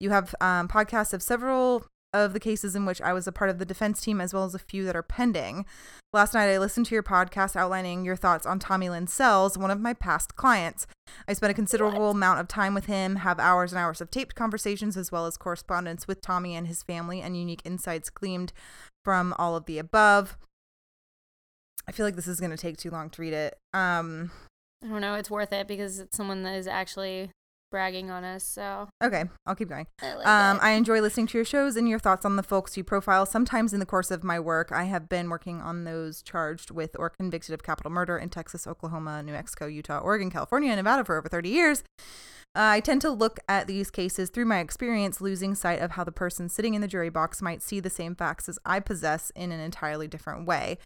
You 0.00 0.10
have 0.10 0.34
um, 0.40 0.68
podcasts 0.68 1.12
of 1.14 1.22
several 1.22 1.86
of 2.14 2.32
the 2.32 2.40
cases 2.40 2.74
in 2.74 2.86
which 2.86 3.02
I 3.02 3.12
was 3.12 3.26
a 3.26 3.32
part 3.32 3.50
of 3.50 3.58
the 3.58 3.64
defense 3.66 4.00
team, 4.00 4.20
as 4.20 4.32
well 4.32 4.44
as 4.44 4.54
a 4.54 4.58
few 4.58 4.84
that 4.84 4.96
are 4.96 5.02
pending. 5.02 5.66
Last 6.12 6.32
night, 6.32 6.48
I 6.48 6.58
listened 6.58 6.86
to 6.86 6.94
your 6.94 7.02
podcast 7.02 7.56
outlining 7.56 8.04
your 8.04 8.16
thoughts 8.16 8.46
on 8.46 8.58
Tommy 8.58 8.88
Lynn 8.88 9.08
Sells, 9.08 9.58
one 9.58 9.70
of 9.70 9.80
my 9.80 9.92
past 9.92 10.36
clients. 10.36 10.86
I 11.28 11.32
spent 11.32 11.50
a 11.50 11.54
considerable 11.54 12.10
amount 12.10 12.40
of 12.40 12.48
time 12.48 12.72
with 12.72 12.86
him, 12.86 13.16
have 13.16 13.38
hours 13.38 13.72
and 13.72 13.78
hours 13.78 14.00
of 14.00 14.10
taped 14.10 14.34
conversations, 14.34 14.96
as 14.96 15.10
well 15.10 15.26
as 15.26 15.36
correspondence 15.36 16.06
with 16.06 16.22
Tommy 16.22 16.54
and 16.54 16.68
his 16.68 16.82
family, 16.82 17.20
and 17.20 17.36
unique 17.36 17.62
insights 17.64 18.08
gleaned 18.08 18.52
from 19.04 19.34
all 19.36 19.56
of 19.56 19.66
the 19.66 19.78
above. 19.78 20.38
I 21.86 21.92
feel 21.92 22.06
like 22.06 22.16
this 22.16 22.28
is 22.28 22.40
going 22.40 22.52
to 22.52 22.56
take 22.56 22.76
too 22.76 22.90
long 22.90 23.10
to 23.10 23.20
read 23.20 23.34
it. 23.34 23.58
Um, 23.74 24.30
I 24.82 24.88
don't 24.88 25.00
know. 25.00 25.14
It's 25.14 25.30
worth 25.30 25.52
it 25.52 25.66
because 25.66 25.98
it's 25.98 26.16
someone 26.16 26.42
that 26.44 26.54
is 26.54 26.66
actually 26.66 27.30
bragging 27.74 28.08
on 28.08 28.22
us. 28.22 28.44
So 28.44 28.88
okay, 29.02 29.24
I'll 29.46 29.56
keep 29.56 29.68
going. 29.68 29.88
I 30.00 30.14
like 30.14 30.26
Um. 30.28 30.60
I 30.62 30.70
enjoy 30.70 31.00
listening 31.00 31.26
to 31.26 31.38
your 31.38 31.44
shows 31.44 31.74
and 31.74 31.88
your 31.88 31.98
thoughts 31.98 32.24
on 32.24 32.36
the 32.36 32.44
folks 32.44 32.76
you 32.76 32.84
profile. 32.84 33.26
Sometimes 33.26 33.72
in 33.72 33.80
the 33.80 33.86
course 33.86 34.12
of 34.12 34.22
my 34.22 34.38
work, 34.38 34.70
I 34.70 34.84
have 34.84 35.08
been 35.08 35.28
working 35.28 35.60
on 35.60 35.82
those 35.82 36.22
charged 36.22 36.70
with 36.70 36.94
or 37.00 37.10
convicted 37.10 37.52
of 37.52 37.64
capital 37.64 37.90
murder 37.90 38.16
in 38.16 38.28
Texas, 38.28 38.68
Oklahoma, 38.68 39.24
New 39.24 39.32
Mexico, 39.32 39.66
Utah, 39.66 39.98
Oregon, 39.98 40.30
California, 40.30 40.70
and 40.70 40.76
Nevada 40.76 41.04
for 41.04 41.18
over 41.18 41.28
30 41.28 41.48
years. 41.48 41.82
Uh, 42.56 42.78
I 42.78 42.80
tend 42.80 43.00
to 43.00 43.10
look 43.10 43.40
at 43.48 43.66
these 43.66 43.90
cases 43.90 44.30
through 44.30 44.44
my 44.44 44.60
experience, 44.60 45.20
losing 45.20 45.56
sight 45.56 45.80
of 45.80 45.92
how 45.92 46.04
the 46.04 46.12
person 46.12 46.48
sitting 46.48 46.74
in 46.74 46.80
the 46.80 46.86
jury 46.86 47.10
box 47.10 47.42
might 47.42 47.60
see 47.60 47.80
the 47.80 47.90
same 47.90 48.14
facts 48.14 48.48
as 48.48 48.60
I 48.64 48.78
possess 48.78 49.32
in 49.34 49.50
an 49.50 49.58
entirely 49.58 50.06
different 50.06 50.46
way. 50.46 50.78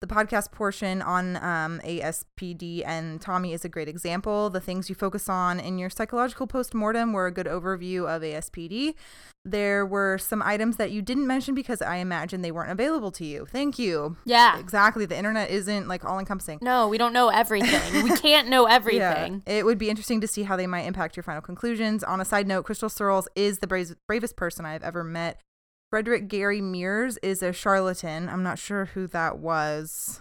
The 0.00 0.06
podcast 0.06 0.50
portion 0.50 1.02
on 1.02 1.36
um, 1.36 1.78
ASPD 1.84 2.82
and 2.86 3.20
Tommy 3.20 3.52
is 3.52 3.66
a 3.66 3.68
great 3.68 3.86
example. 3.86 4.48
The 4.48 4.58
things 4.58 4.88
you 4.88 4.94
focus 4.94 5.28
on 5.28 5.60
in 5.60 5.76
your 5.76 5.90
psychological 5.90 6.46
postmortem 6.46 7.12
were 7.12 7.26
a 7.26 7.30
good 7.30 7.44
overview 7.44 8.08
of 8.08 8.22
ASPD. 8.22 8.94
There 9.44 9.84
were 9.84 10.16
some 10.16 10.40
items 10.40 10.76
that 10.76 10.90
you 10.90 11.02
didn't 11.02 11.26
mention 11.26 11.54
because 11.54 11.82
I 11.82 11.96
imagine 11.96 12.40
they 12.40 12.50
weren't 12.50 12.70
available 12.70 13.10
to 13.10 13.26
you. 13.26 13.44
Thank 13.44 13.78
you. 13.78 14.16
yeah. 14.24 14.58
Exactly. 14.58 15.04
The 15.04 15.18
internet 15.18 15.50
isn't 15.50 15.86
like 15.86 16.02
all 16.02 16.18
encompassing. 16.18 16.60
No, 16.62 16.88
we 16.88 16.96
don't 16.96 17.12
know 17.12 17.28
everything. 17.28 18.02
we 18.02 18.16
can't 18.16 18.48
know 18.48 18.64
everything. 18.64 19.42
Yeah, 19.46 19.52
it 19.52 19.66
would 19.66 19.76
be 19.76 19.90
interesting 19.90 20.22
to 20.22 20.26
see 20.26 20.44
how 20.44 20.56
they 20.56 20.66
might 20.66 20.86
impact 20.86 21.14
your 21.14 21.24
final 21.24 21.42
conclusions. 21.42 22.02
On 22.04 22.22
a 22.22 22.24
side 22.24 22.46
note, 22.46 22.64
Krystal 22.64 22.90
Surles 22.90 23.28
is 23.36 23.58
the 23.58 23.66
bravest, 23.66 23.98
bravest 24.06 24.36
person 24.36 24.64
I've 24.64 24.82
ever 24.82 25.04
met. 25.04 25.42
Frederick 25.90 26.28
Gary 26.28 26.60
Mears 26.60 27.18
is 27.18 27.42
a 27.42 27.52
charlatan. 27.52 28.28
I'm 28.28 28.42
not 28.42 28.58
sure 28.58 28.86
who 28.86 29.06
that 29.08 29.38
was. 29.38 30.20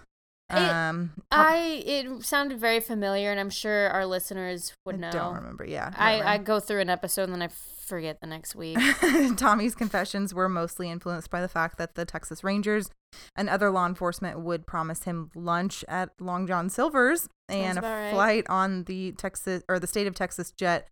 Um, 0.50 1.12
I 1.32 1.84
it 1.86 2.24
sounded 2.24 2.60
very 2.60 2.80
familiar, 2.80 3.30
and 3.30 3.40
I'm 3.40 3.52
sure 3.52 3.90
our 3.90 4.06
listeners 4.08 4.74
would 4.86 5.00
know. 5.00 5.10
I 5.10 5.12
don't 5.12 5.36
remember. 5.36 5.64
Yeah, 5.64 5.94
I. 5.96 6.22
I 6.22 6.38
go 6.40 6.60
through 6.60 6.80
an 6.80 6.90
episode 6.90 7.24
and 7.24 7.34
then 7.34 7.44
I 7.44 7.50
forget 7.50 8.20
the 8.20 8.28
next 8.28 8.56
week. 8.56 8.80
Tommy's 9.38 9.76
confessions 9.76 10.34
were 10.34 10.50
mostly 10.50 10.90
influenced 10.90 11.30
by 11.30 11.42
the 11.42 11.48
fact 11.48 11.78
that 11.78 11.94
the 11.94 12.06
Texas 12.06 12.44
Rangers 12.44 12.90
and 13.36 13.48
other 13.48 13.70
law 13.70 13.86
enforcement 13.86 14.40
would 14.40 14.66
promise 14.66 15.04
him 15.04 15.30
lunch 15.36 15.86
at 15.88 16.10
Long 16.20 16.48
John 16.48 16.70
Silver's 16.70 17.30
and 17.48 17.78
a 17.78 17.82
right. 17.82 18.12
flight 18.12 18.46
on 18.50 18.86
the 18.86 19.12
Texas 19.14 19.64
or 19.70 19.80
the 19.80 19.88
state 19.88 20.08
of 20.08 20.16
Texas 20.16 20.52
jet 20.52 20.88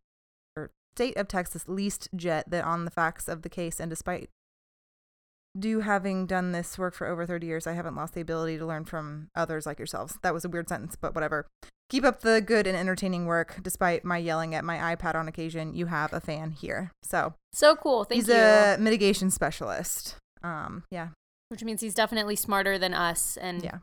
or 0.55 0.71
state 0.95 1.17
of 1.17 1.27
Texas 1.27 1.67
leased 1.67 2.09
jet 2.15 2.49
that 2.49 2.63
on 2.63 2.85
the 2.85 2.91
facts 2.91 3.27
of 3.27 3.41
the 3.41 3.49
case 3.49 3.79
and 3.79 3.89
despite 3.89 4.29
do 5.59 5.81
having 5.81 6.25
done 6.25 6.51
this 6.51 6.77
work 6.77 6.93
for 6.93 7.07
over 7.07 7.25
30 7.25 7.47
years, 7.47 7.67
I 7.67 7.73
haven't 7.73 7.95
lost 7.95 8.13
the 8.13 8.21
ability 8.21 8.57
to 8.57 8.65
learn 8.65 8.85
from 8.85 9.27
others 9.35 9.65
like 9.65 9.79
yourselves. 9.79 10.17
That 10.23 10.33
was 10.33 10.45
a 10.45 10.49
weird 10.49 10.69
sentence, 10.69 10.95
but 10.99 11.13
whatever. 11.15 11.45
Keep 11.89 12.03
up 12.03 12.19
the 12.21 12.41
good 12.41 12.67
and 12.67 12.75
entertaining 12.75 13.25
work. 13.27 13.59
Despite 13.63 14.03
my 14.03 14.17
yelling 14.17 14.53
at 14.53 14.65
my 14.65 14.95
iPad 14.95 15.15
on 15.15 15.27
occasion, 15.27 15.73
you 15.73 15.85
have 15.85 16.11
a 16.13 16.19
fan 16.19 16.51
here. 16.51 16.91
So 17.03 17.33
So 17.53 17.75
cool. 17.75 18.03
Thank 18.03 18.21
he's 18.21 18.27
you. 18.27 18.33
He's 18.35 18.43
a 18.43 18.77
mitigation 18.79 19.31
specialist. 19.31 20.15
Um, 20.43 20.83
yeah, 20.91 21.09
Which 21.49 21.63
means 21.63 21.79
he's 21.81 21.93
definitely 21.93 22.35
smarter 22.35 22.77
than 22.77 22.93
us 22.93 23.37
and 23.37 23.63
Yeah. 23.63 23.77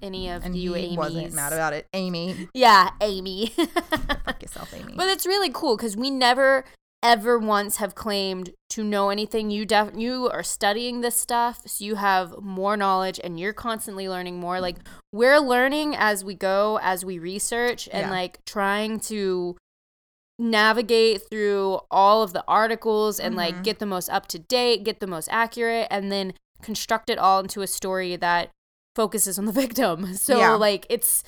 any 0.00 0.28
of 0.30 0.44
and 0.44 0.56
you 0.56 0.74
he 0.74 0.84
Amy's. 0.86 0.96
wasn't 0.96 1.32
mad 1.34 1.52
about 1.52 1.72
it. 1.72 1.86
Amy, 1.92 2.48
Yeah, 2.54 2.90
Amy. 3.00 3.48
fuck 4.24 4.40
yourself, 4.40 4.72
Amy. 4.74 4.94
But 4.96 5.08
it's 5.08 5.26
really 5.26 5.50
cool 5.50 5.76
because 5.76 5.96
we 5.96 6.10
never 6.10 6.64
ever 7.02 7.38
once 7.38 7.76
have 7.76 7.94
claimed 7.94 8.50
to 8.70 8.82
know 8.82 9.08
anything. 9.10 9.50
You 9.50 9.64
def- 9.64 9.96
you 9.96 10.28
are 10.30 10.42
studying 10.42 11.00
this 11.00 11.14
stuff, 11.16 11.62
so 11.66 11.84
you 11.84 11.94
have 11.94 12.42
more 12.42 12.76
knowledge 12.76 13.20
and 13.22 13.38
you're 13.38 13.52
constantly 13.52 14.08
learning 14.08 14.40
more. 14.40 14.60
Like 14.60 14.78
we're 15.12 15.38
learning 15.38 15.94
as 15.96 16.24
we 16.24 16.34
go, 16.34 16.78
as 16.82 17.04
we 17.04 17.18
research 17.18 17.88
and 17.92 18.06
Yeah. 18.06 18.10
like 18.10 18.44
trying 18.44 18.98
to 19.00 19.56
navigate 20.38 21.22
through 21.28 21.80
all 21.90 22.22
of 22.22 22.32
the 22.32 22.44
articles 22.46 23.18
and 23.18 23.34
like 23.34 23.56
Mhm. 23.56 23.64
get 23.64 23.78
the 23.80 23.86
most 23.86 24.08
up 24.08 24.26
to 24.28 24.38
date, 24.38 24.84
get 24.84 25.00
the 25.00 25.06
most 25.06 25.28
accurate 25.30 25.88
and 25.90 26.12
then 26.12 26.34
construct 26.62 27.10
it 27.10 27.18
all 27.18 27.40
into 27.40 27.62
a 27.62 27.66
story 27.66 28.14
that 28.16 28.50
focuses 28.94 29.38
on 29.38 29.46
the 29.46 29.52
victim. 29.64 30.14
So 30.14 30.38
Yeah. 30.38 30.54
like 30.54 30.86
it's 30.88 31.24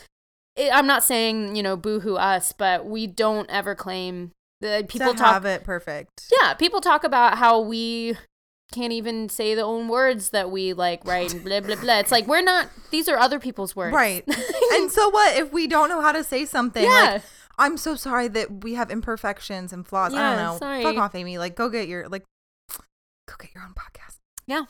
it, 0.57 0.71
I'm 0.73 0.87
not 0.87 1.05
saying, 1.05 1.55
you 1.57 1.63
know, 1.63 1.77
boohoo 1.77 2.17
us, 2.17 2.53
but 2.53 2.85
we 2.85 3.07
don't 3.07 3.49
ever 3.51 3.75
claim 3.75 4.33
that 4.61 4.89
people 4.89 5.13
to 5.13 5.19
talk 5.19 5.35
have 5.35 5.45
it 5.45 5.65
perfect. 5.65 6.31
Yeah, 6.41 6.55
people 6.55 6.81
talk 6.81 7.05
about 7.05 7.39
how 7.39 7.61
we 7.61 8.17
can't 8.73 8.93
even 8.93 9.29
say 9.29 9.55
the 9.55 9.63
own 9.63 9.89
words 9.89 10.31
that 10.31 10.51
we 10.51 10.73
like 10.73 11.05
write 11.05 11.33
and 11.35 11.45
blah 11.45 11.61
blah 11.61 11.77
blah. 11.77 11.99
It's 11.99 12.13
like 12.13 12.27
we're 12.27 12.43
not 12.43 12.69
these 12.91 13.09
are 13.09 13.17
other 13.17 13.39
people's 13.39 13.75
words. 13.75 13.95
Right. 13.95 14.25
and 14.73 14.91
so 14.91 15.09
what 15.09 15.37
if 15.37 15.53
we 15.53 15.67
don't 15.67 15.89
know 15.89 16.01
how 16.01 16.13
to 16.13 16.25
say 16.25 16.45
something? 16.45 16.85
Yeah. 16.85 17.13
Like, 17.15 17.23
I'm 17.59 17.77
so 17.77 17.95
sorry 17.95 18.29
that 18.29 18.65
we 18.65 18.75
have 18.75 18.91
imperfections 18.91 19.73
and 19.73 19.87
flaws. 19.87 20.15
I 20.15 20.35
don't 20.35 20.45
know. 20.45 20.59
sorry. 20.59 20.83
Fuck 20.83 20.97
off, 20.97 21.15
Amy. 21.15 21.37
Like, 21.37 21.57
go 21.57 21.69
get 21.69 21.89
your 21.89 22.09
like, 22.09 22.25
go 22.71 23.35
get 23.39 23.55
your 23.55 23.63
own 23.65 23.75
podcast. 23.75 24.17
Yeah 24.47 24.65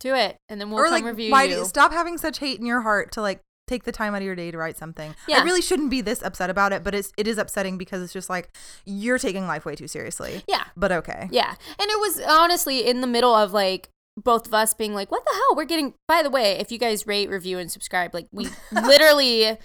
do 0.00 0.14
it. 0.14 0.38
And 0.48 0.60
then 0.60 0.70
we'll 0.70 0.80
or 0.80 0.84
come 0.84 0.92
like, 0.92 1.04
review 1.04 1.30
why 1.30 1.46
do 1.46 1.54
you. 1.54 1.64
stop 1.64 1.92
having 1.92 2.18
such 2.18 2.38
hate 2.38 2.58
in 2.58 2.66
your 2.66 2.80
heart 2.80 3.12
to 3.12 3.20
like 3.20 3.40
take 3.70 3.84
the 3.84 3.92
time 3.92 4.14
out 4.14 4.18
of 4.18 4.26
your 4.26 4.34
day 4.34 4.50
to 4.50 4.58
write 4.58 4.76
something? 4.76 5.14
Yeah. 5.26 5.38
I 5.40 5.44
really 5.44 5.62
shouldn't 5.62 5.90
be 5.90 6.02
this 6.02 6.20
upset 6.22 6.50
about 6.50 6.72
it, 6.74 6.84
but 6.84 6.94
it's 6.94 7.12
it 7.16 7.26
is 7.26 7.38
upsetting 7.38 7.78
because 7.78 8.02
it's 8.02 8.12
just 8.12 8.28
like 8.28 8.50
you're 8.84 9.18
taking 9.18 9.46
life 9.46 9.64
way 9.64 9.74
too 9.74 9.88
seriously. 9.88 10.42
yeah. 10.46 10.64
But 10.76 10.92
okay. 10.92 11.28
Yeah. 11.30 11.54
And 11.78 11.90
it 11.90 11.98
was 11.98 12.20
honestly 12.20 12.86
in 12.86 13.00
the 13.00 13.06
middle 13.06 13.34
of 13.34 13.52
like 13.54 13.88
both 14.22 14.46
of 14.46 14.52
us 14.52 14.74
being 14.74 14.92
like, 14.94 15.10
what 15.10 15.24
the 15.24 15.30
hell? 15.32 15.56
We're 15.56 15.64
getting, 15.64 15.94
by 16.06 16.22
the 16.22 16.28
way, 16.28 16.58
if 16.58 16.70
you 16.70 16.76
guys 16.78 17.06
rate, 17.06 17.30
review, 17.30 17.58
and 17.58 17.70
subscribe, 17.72 18.12
like 18.12 18.26
we 18.32 18.48
literally 18.72 19.56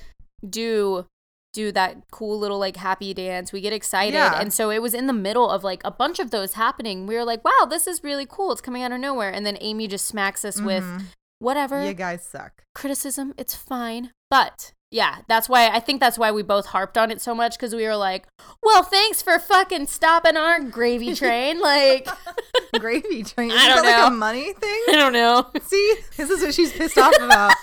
do 0.47 1.05
do 1.53 1.71
that 1.71 1.95
cool 2.11 2.37
little 2.37 2.59
like 2.59 2.75
happy 2.75 3.13
dance. 3.13 3.53
We 3.53 3.61
get 3.61 3.71
excited. 3.73 4.13
Yeah. 4.15 4.39
And 4.39 4.51
so 4.51 4.69
it 4.69 4.81
was 4.81 4.93
in 4.93 5.07
the 5.07 5.13
middle 5.13 5.49
of 5.49 5.63
like 5.63 5.81
a 5.85 5.91
bunch 5.91 6.19
of 6.19 6.29
those 6.29 6.53
happening. 6.53 7.07
We 7.07 7.15
were 7.15 7.23
like, 7.23 7.43
wow, 7.45 7.65
this 7.69 7.87
is 7.87 8.03
really 8.03 8.25
cool. 8.29 8.51
It's 8.51 8.59
coming 8.61 8.83
out 8.83 8.91
of 8.91 8.99
nowhere. 8.99 9.29
And 9.31 9.45
then 9.45 9.57
Amy 9.61 9.87
just 9.87 10.05
smacks 10.05 10.43
us 10.43 10.59
with 10.61 10.83
Mhm. 10.83 11.03
Whatever 11.39 11.85
You 11.85 11.93
guys 11.93 12.23
suck. 12.23 12.63
criticism. 12.73 13.33
It's 13.37 13.55
fine. 13.55 14.11
But 14.29 14.71
yeah, 14.91 15.19
that's 15.27 15.49
why 15.49 15.67
I 15.69 15.79
think 15.79 15.99
that's 15.99 16.17
why 16.17 16.31
we 16.31 16.41
both 16.43 16.67
harped 16.67 16.97
on 16.97 17.11
it 17.11 17.21
so 17.21 17.35
much 17.35 17.57
because 17.57 17.75
we 17.75 17.85
were 17.85 17.95
like, 17.97 18.25
well, 18.63 18.83
thanks 18.83 19.21
for 19.21 19.37
fucking 19.39 19.87
stopping 19.87 20.37
our 20.37 20.59
gravy 20.61 21.13
train. 21.21 21.59
Like, 21.59 22.07
Gravy 22.79 23.23
train. 23.23 23.51
Is 23.51 23.57
I 23.57 23.67
don't 23.67 23.83
that 23.83 24.01
like 24.01 24.09
know. 24.09 24.15
a 24.15 24.17
money 24.17 24.53
thing? 24.53 24.83
I 24.89 24.91
don't 24.93 25.13
know. 25.13 25.49
See, 25.63 25.95
this 26.17 26.29
is 26.29 26.41
what 26.41 26.53
she's 26.53 26.71
pissed 26.73 26.97
off 26.97 27.13
about. 27.19 27.53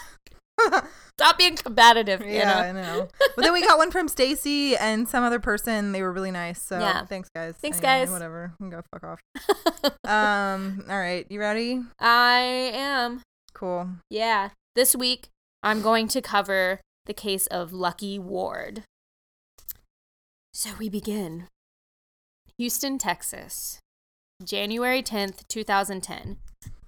Stop 1.18 1.36
being 1.38 1.56
combative. 1.56 2.24
Yeah, 2.26 2.58
I 2.58 2.72
know. 2.72 3.08
But 3.36 3.42
then 3.42 3.52
we 3.52 3.60
got 3.60 3.76
one 3.78 3.90
from 3.90 4.08
Stacy 4.08 4.74
and 4.76 5.06
some 5.06 5.22
other 5.22 5.38
person. 5.38 5.92
They 5.92 6.00
were 6.02 6.10
really 6.12 6.30
nice. 6.30 6.60
So 6.62 6.78
Yeah. 6.78 7.04
thanks, 7.04 7.28
guys. 7.34 7.54
Thanks, 7.60 7.78
Anyway, 7.78 8.06
guys. 8.06 8.10
Whatever. 8.10 8.54
Go 8.60 8.80
fuck 8.90 9.04
off. 9.04 9.20
um. 10.04 10.84
All 10.88 10.98
right. 10.98 11.26
You 11.30 11.38
ready? 11.40 11.80
I 12.00 12.38
am. 12.74 13.20
Cool. 13.62 13.90
Yeah. 14.10 14.48
This 14.74 14.96
week, 14.96 15.28
I'm 15.62 15.82
going 15.82 16.08
to 16.08 16.20
cover 16.20 16.80
the 17.06 17.14
case 17.14 17.46
of 17.46 17.72
Lucky 17.72 18.18
Ward. 18.18 18.82
So 20.52 20.70
we 20.80 20.88
begin. 20.88 21.46
Houston, 22.58 22.98
Texas. 22.98 23.78
January 24.44 25.00
10th, 25.00 25.46
2010. 25.46 26.38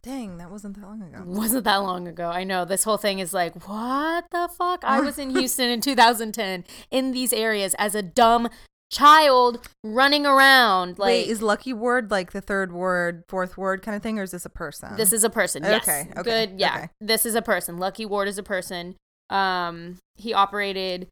Dang, 0.03 0.37
that 0.39 0.51
wasn't 0.51 0.75
that 0.75 0.87
long 0.89 1.01
ago. 1.01 1.23
Wasn't 1.25 1.63
that 1.63 1.77
long 1.77 2.09
ago. 2.09 2.29
I 2.29 2.43
know. 2.43 2.65
This 2.65 2.83
whole 2.83 2.99
thing 2.99 3.21
is 3.21 3.33
like, 3.33 3.69
what 3.69 4.25
the 4.33 4.49
fuck? 4.59 4.83
I 4.83 5.01
was 5.05 5.17
in 5.17 5.31
Houston 5.31 5.71
in 5.71 5.81
2010 5.81 6.65
in 6.91 7.13
these 7.13 7.33
areas 7.33 7.77
as 7.79 7.95
a 7.95 8.03
dumb 8.03 8.49
child 8.91 9.69
running 9.83 10.27
around. 10.27 10.99
Like, 10.99 11.09
Wait, 11.09 11.29
is 11.29 11.43
Lucky 11.43 11.73
Ward 11.73 12.11
like 12.11 12.33
the 12.33 12.41
third 12.41 12.73
word, 12.73 13.25
fourth 13.29 13.57
word 13.57 13.83
kind 13.83 13.97
of 13.97 14.03
thing, 14.03 14.19
or 14.19 14.23
is 14.23 14.31
this 14.31 14.45
a 14.45 14.51
person? 14.51 14.97
This 14.97 15.13
is 15.13 15.25
a 15.25 15.31
person. 15.31 15.63
Yes. 15.63 15.83
Okay, 15.83 16.09
okay, 16.17 16.23
Good. 16.23 16.61
Yeah. 16.61 16.77
okay. 16.77 16.89
This 17.01 17.27
is 17.27 17.35
a 17.35 17.43
person. 17.43 17.79
Lucky 17.79 18.07
Ward 18.07 18.29
is 18.29 18.39
a 18.39 18.43
person. 18.43 18.97
Um, 19.31 19.99
he 20.17 20.33
operated 20.33 21.09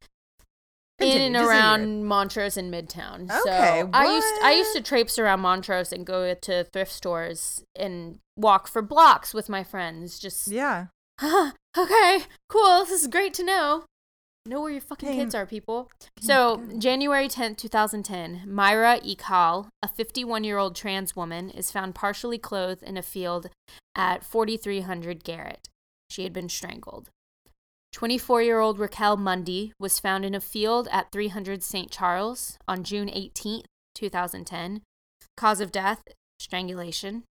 Continue, 0.99 1.27
in 1.27 1.35
and 1.35 1.43
just 1.43 1.49
around 1.49 2.05
Montrose 2.05 2.57
and 2.57 2.73
Midtown. 2.73 3.25
Okay, 3.25 3.81
so 3.83 3.91
I 3.93 4.15
used 4.15 4.35
I 4.43 4.53
used 4.53 4.75
to 4.75 4.81
traipse 4.81 5.19
around 5.19 5.41
Montrose 5.41 5.93
and 5.93 6.07
go 6.07 6.33
to 6.35 6.65
thrift 6.65 6.93
stores 6.93 7.65
and 7.75 8.19
walk 8.37 8.69
for 8.69 8.83
blocks 8.83 9.35
with 9.35 9.49
my 9.49 9.65
friends. 9.65 10.19
Just. 10.19 10.49
Yeah. 10.49 10.87
okay, 11.23 12.25
cool. 12.49 12.85
This 12.85 13.03
is 13.03 13.07
great 13.07 13.35
to 13.35 13.45
know. 13.45 13.85
Know 14.45 14.61
where 14.61 14.73
your 14.73 14.81
fucking 14.81 15.09
Dang. 15.09 15.19
kids 15.19 15.35
are, 15.37 15.47
people. 15.47 15.89
So, 16.21 16.65
January 16.77 17.29
10th, 17.29 17.59
2010, 17.59 18.43
Myra 18.47 18.99
Ekal, 19.01 19.69
a 19.83 19.89
51 19.89 20.43
year 20.43 20.59
old 20.59 20.75
trans 20.75 21.15
woman, 21.15 21.49
is 21.51 21.71
found 21.71 21.95
partially 21.95 22.39
clothed 22.39 22.83
in 22.83 22.97
a 22.97 23.03
field 23.03 23.51
at 23.95 24.25
4300 24.25 25.23
Garrett. 25.23 25.69
She 26.11 26.25
had 26.25 26.33
been 26.33 26.49
strangled. 26.49 27.09
24 27.93 28.43
year 28.43 28.59
old 28.59 28.81
Raquel 28.81 29.17
Mundy 29.17 29.73
was 29.79 30.01
found 30.01 30.25
in 30.25 30.35
a 30.35 30.41
field 30.41 30.89
at 30.91 31.13
300 31.13 31.63
St. 31.63 31.91
Charles 31.91 32.59
on 32.67 32.83
June 32.83 33.09
18th, 33.09 33.65
2010. 33.95 34.83
Cause 35.37 35.61
of 35.61 35.71
death, 35.71 36.03
strangulation. 36.41 37.23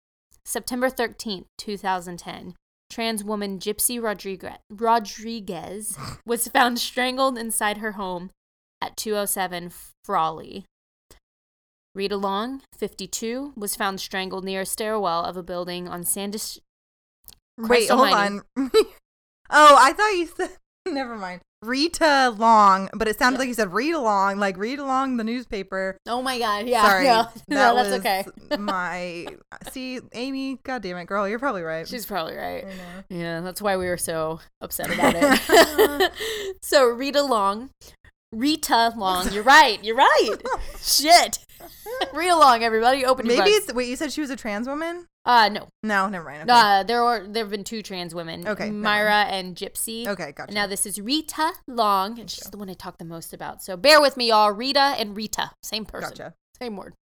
September 0.45 0.89
13th, 0.89 1.47
2010. 1.59 2.55
Trans 2.91 3.23
woman 3.23 3.59
Gypsy 3.59 4.03
Rodriguez, 4.03 4.59
Rodriguez 4.69 5.97
was 6.27 6.49
found 6.49 6.79
strangled 6.79 7.39
inside 7.39 7.79
her 7.79 7.93
home 7.93 8.31
at 8.83 8.97
207 8.97 9.73
Frawley. 10.05 10.65
Rita 11.95 12.17
Long, 12.17 12.63
52, 12.77 13.53
was 13.57 13.77
found 13.77 14.01
strangled 14.01 14.45
near 14.45 14.63
a 14.63 14.67
stairwell 14.67 15.25
of 15.25 15.37
a 15.37 15.43
building 15.43 15.89
on 15.89 16.05
Sandus. 16.05 16.59
Wait, 17.59 17.91
hold 17.91 18.13
on. 18.13 18.43
oh, 18.57 18.67
I 19.51 19.93
thought 19.93 20.17
you 20.17 20.27
said. 20.27 20.57
Never 20.87 21.17
mind. 21.17 21.41
Rita 21.63 22.35
Long, 22.39 22.89
but 22.95 23.07
it 23.07 23.19
sounded 23.19 23.37
Yeah. 23.37 23.41
like 23.41 23.49
you 23.49 23.55
said 23.55 23.73
read 23.73 23.93
along, 23.95 24.39
like 24.39 24.57
read 24.57 24.79
along 24.79 25.19
the 25.19 25.25
newspaper. 25.25 25.97
Oh 26.07 26.23
my 26.23 26.39
god, 26.39 26.67
yeah. 26.67 26.83
Sorry, 26.87 27.05
no, 27.05 27.23
that 27.49 27.49
no, 27.49 27.75
that's 27.77 27.99
okay. 27.99 28.25
my 28.59 29.27
see, 29.71 30.01
Amy. 30.15 30.59
God 30.65 30.83
damn 30.83 30.97
it, 30.97 31.05
girl, 31.07 31.29
you're 31.29 31.39
probably 31.39 31.63
right. 31.63 31.87
She's 31.87 32.07
probably 32.07 32.37
right. 32.37 32.65
Yeah, 33.11 33.41
that's 33.41 33.61
why 33.61 33.77
we 33.77 33.87
were 33.89 33.99
so 33.99 34.41
upset 34.63 34.91
about 34.95 35.15
it. 35.17 36.13
so 36.63 36.87
Rita 36.87 37.23
Long, 37.23 37.71
Rita 38.33 38.93
Long, 38.97 39.33
you're 39.33 39.43
right. 39.43 39.83
You're 39.83 39.97
right. 39.97 40.31
Shit. 40.81 41.39
Read 42.15 42.33
long, 42.33 42.63
everybody. 42.63 43.05
Open 43.05 43.27
your 43.27 43.39
Maybe 43.39 43.51
it's 43.51 43.73
wait. 43.73 43.89
You 43.89 43.97
said 43.97 44.13
she 44.13 44.21
was 44.21 44.31
a 44.31 44.37
trans 44.37 44.69
woman? 44.69 45.07
uh 45.27 45.49
no. 45.51 45.69
No, 45.83 46.09
never 46.09 46.25
mind. 46.25 46.49
Okay, 46.49 46.53
Uh 46.59 46.83
there 46.85 47.03
are 47.03 47.27
there 47.27 47.45
have 47.45 47.51
been 47.51 47.65
two 47.65 47.83
trans 47.83 48.15
women. 48.15 48.47
Okay, 48.47 48.67
never 48.67 48.79
Myra 48.79 49.25
and 49.29 49.57
Gypsy. 49.57 50.07
okay, 50.07 50.33
gotcha. 50.33 50.55
Now 50.55 50.67
this 50.67 50.87
is 50.87 51.01
Rita 51.01 51.53
Long, 51.67 52.19
and 52.21 52.31
she's 52.31 52.45
the 52.51 52.57
one 52.57 52.71
I 52.71 52.75
talk 52.75 52.99
the 52.99 53.05
most 53.05 53.33
about. 53.35 53.63
So 53.63 53.77
bear 53.77 54.01
with 54.01 54.17
me, 54.17 54.29
y'all. 54.29 54.53
Rita 54.53 54.95
and 54.99 55.17
Rita, 55.17 55.51
same 55.63 55.85
person. 55.85 56.11
gotcha. 56.11 56.35
Same 56.59 56.77
word. 56.77 56.95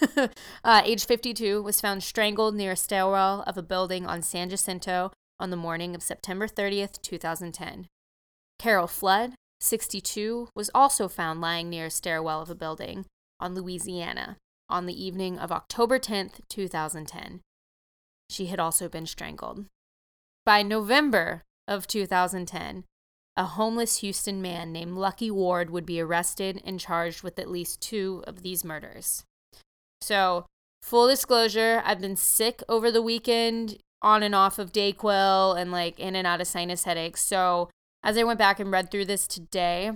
uh, 0.64 0.82
age 0.84 1.06
52, 1.06 1.62
was 1.62 1.80
found 1.80 2.02
strangled 2.02 2.54
near 2.54 2.72
a 2.72 2.76
stairwell 2.76 3.42
of 3.46 3.56
a 3.58 3.62
building 3.62 4.06
on 4.06 4.22
San 4.22 4.48
Jacinto 4.48 5.12
on 5.38 5.50
the 5.50 5.56
morning 5.56 5.94
of 5.94 6.02
September 6.02 6.48
30th, 6.48 7.00
2010. 7.02 7.86
Carol 8.58 8.86
Flood, 8.86 9.34
62, 9.60 10.48
was 10.54 10.70
also 10.74 11.08
found 11.08 11.40
lying 11.40 11.70
near 11.70 11.86
a 11.86 11.90
stairwell 11.90 12.42
of 12.42 12.50
a 12.50 12.54
building 12.54 13.06
on 13.40 13.54
Louisiana 13.54 14.36
on 14.68 14.86
the 14.86 15.04
evening 15.04 15.38
of 15.38 15.52
October 15.52 15.98
10th, 15.98 16.40
2010. 16.48 17.40
She 18.30 18.46
had 18.46 18.58
also 18.58 18.88
been 18.88 19.06
strangled. 19.06 19.66
By 20.46 20.62
November 20.62 21.42
of 21.68 21.86
2010, 21.86 22.84
a 23.36 23.44
homeless 23.44 23.98
Houston 23.98 24.40
man 24.40 24.72
named 24.72 24.96
Lucky 24.96 25.30
Ward 25.30 25.70
would 25.70 25.86
be 25.86 26.00
arrested 26.00 26.62
and 26.64 26.78
charged 26.78 27.22
with 27.22 27.38
at 27.38 27.50
least 27.50 27.80
two 27.80 28.22
of 28.26 28.42
these 28.42 28.64
murders. 28.64 29.24
So, 30.00 30.46
full 30.82 31.08
disclosure, 31.08 31.82
I've 31.84 32.00
been 32.00 32.16
sick 32.16 32.62
over 32.68 32.90
the 32.90 33.02
weekend, 33.02 33.78
on 34.02 34.22
and 34.22 34.34
off 34.34 34.58
of 34.58 34.70
Dayquil 34.70 35.58
and 35.58 35.72
like 35.72 35.98
in 35.98 36.14
and 36.14 36.26
out 36.26 36.40
of 36.40 36.46
sinus 36.46 36.84
headaches. 36.84 37.22
So, 37.22 37.70
as 38.04 38.16
I 38.16 38.22
went 38.22 38.38
back 38.38 38.60
and 38.60 38.70
read 38.70 38.90
through 38.90 39.06
this 39.06 39.26
today, 39.26 39.92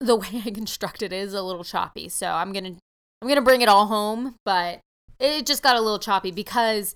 the 0.00 0.16
way 0.16 0.42
I 0.46 0.50
constructed 0.50 1.12
it 1.12 1.16
is 1.16 1.34
a 1.34 1.42
little 1.42 1.64
choppy. 1.64 2.08
So, 2.08 2.28
I'm 2.30 2.52
going 2.52 2.64
to 2.64 2.80
I'm 3.22 3.28
to 3.28 3.42
bring 3.42 3.60
it 3.60 3.68
all 3.68 3.86
home, 3.86 4.36
but 4.46 4.80
it 5.18 5.44
just 5.44 5.62
got 5.62 5.76
a 5.76 5.80
little 5.80 5.98
choppy 5.98 6.30
because 6.30 6.94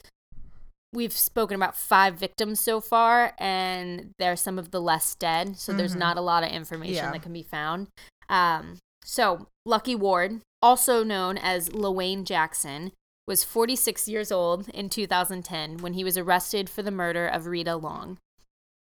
we've 0.94 1.12
spoken 1.12 1.54
about 1.54 1.76
five 1.76 2.14
victims 2.14 2.60
so 2.60 2.80
far 2.80 3.34
and 3.38 4.12
they're 4.18 4.36
some 4.36 4.58
of 4.58 4.70
the 4.70 4.80
less 4.80 5.14
dead 5.16 5.58
so 5.58 5.72
there's 5.72 5.94
Mhm. 5.96 5.98
not 5.98 6.16
a 6.16 6.20
lot 6.22 6.44
of 6.44 6.50
information 6.50 6.94
Yeah. 6.94 7.10
that 7.10 7.20
can 7.22 7.32
be 7.32 7.42
found 7.42 7.88
um, 8.28 8.78
so 9.04 9.48
lucky 9.66 9.94
ward 9.96 10.40
also 10.62 11.02
known 11.02 11.36
as 11.36 11.70
Lawayne 11.70 12.24
jackson 12.24 12.92
was 13.26 13.42
46 13.42 14.06
years 14.08 14.30
old 14.30 14.68
in 14.68 14.88
2010 14.88 15.78
when 15.78 15.94
he 15.94 16.04
was 16.04 16.16
arrested 16.16 16.70
for 16.70 16.82
the 16.82 16.92
murder 16.92 17.26
of 17.26 17.46
rita 17.46 17.74
long 17.76 18.18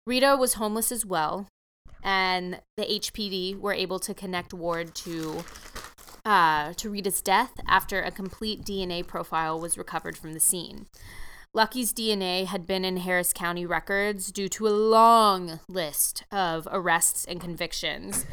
rita 0.07 0.37
was 0.37 0.53
homeless 0.53 0.91
as 0.91 1.05
well 1.05 1.47
and 2.01 2.61
the 2.77 2.83
hpd 2.83 3.59
were 3.59 3.73
able 3.73 3.99
to 3.99 4.13
connect 4.13 4.53
ward 4.53 4.95
to 4.95 5.43
uh, 6.27 6.73
to 6.73 6.89
Rita's 6.89 7.21
death 7.21 7.53
after 7.65 8.01
a 8.01 8.11
complete 8.11 8.65
DNA 8.65 9.07
profile 9.07 9.57
was 9.57 9.77
recovered 9.77 10.17
from 10.17 10.33
the 10.33 10.41
scene. 10.41 10.87
Lucky's 11.53 11.93
DNA 11.93 12.45
had 12.45 12.67
been 12.67 12.83
in 12.83 12.97
Harris 12.97 13.31
County 13.31 13.65
records 13.65 14.29
due 14.29 14.49
to 14.49 14.67
a 14.67 14.69
long 14.69 15.61
list 15.69 16.25
of 16.29 16.67
arrests 16.69 17.23
and 17.23 17.39
convictions. 17.39 18.25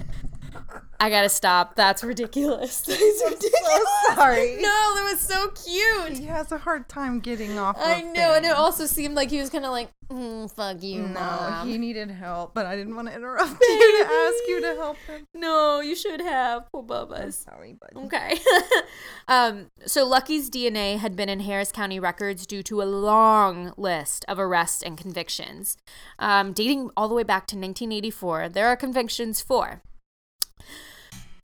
I 1.01 1.11
gotta 1.11 1.29
stop. 1.29 1.75
That's 1.77 2.03
ridiculous. 2.05 2.81
That's 2.87 3.01
ridiculous. 3.25 3.89
sorry. 4.15 4.57
No, 4.63 4.93
that 4.95 5.09
was 5.13 5.21
so 5.21 5.49
cute. 5.49 6.19
He 6.19 6.25
has 6.27 6.51
a 6.53 6.59
hard 6.59 6.89
time 6.89 7.21
getting 7.21 7.59
off. 7.59 7.77
I 7.79 8.01
of 8.01 8.07
know, 8.13 8.35
and 8.35 8.45
it 8.47 8.53
also 8.53 8.87
seemed 8.87 9.15
like 9.15 9.31
he 9.31 9.39
was 9.41 9.51
kind 9.51 9.65
of 9.67 9.71
like, 9.73 9.91
mm, 10.09 10.51
"Fuck 10.51 10.83
you, 10.83 11.03
No, 11.03 11.21
mom." 11.21 11.69
he 11.69 11.77
needed 11.79 12.11
help, 12.11 12.55
but 12.55 12.65
I 12.67 12.77
didn't 12.77 12.95
want 12.97 13.09
to 13.09 13.15
interrupt 13.15 13.51
you 13.61 14.05
to 14.05 14.11
ask 14.11 14.49
you 14.49 14.61
to 14.63 14.75
help 14.77 14.97
him. 15.07 15.27
no, 15.35 15.81
you 15.81 15.95
should 15.95 16.21
have. 16.21 16.71
Poor 16.73 16.83
Bubba's. 16.83 17.37
Sorry, 17.37 17.77
but 17.79 17.91
Okay. 18.05 18.39
um, 19.29 19.71
so 19.87 20.07
Lucky's 20.07 20.49
DNA 20.49 20.99
had 20.99 21.17
been 21.17 21.29
in 21.29 21.41
Harris 21.41 21.73
County 21.73 21.99
records 22.01 22.47
due 22.47 22.63
to 22.63 22.81
a 22.83 22.85
long 22.85 23.73
list 23.77 24.25
of 24.29 24.39
arrests 24.39 24.83
and 24.83 24.97
convictions, 24.97 25.77
um, 26.19 26.53
dating 26.53 26.91
all 26.97 27.09
the 27.09 27.15
way 27.15 27.25
back 27.25 27.47
to 27.49 27.57
1984. 27.57 28.49
There 28.51 28.69
are 28.69 28.77
convictions 28.77 29.41
for 29.43 29.83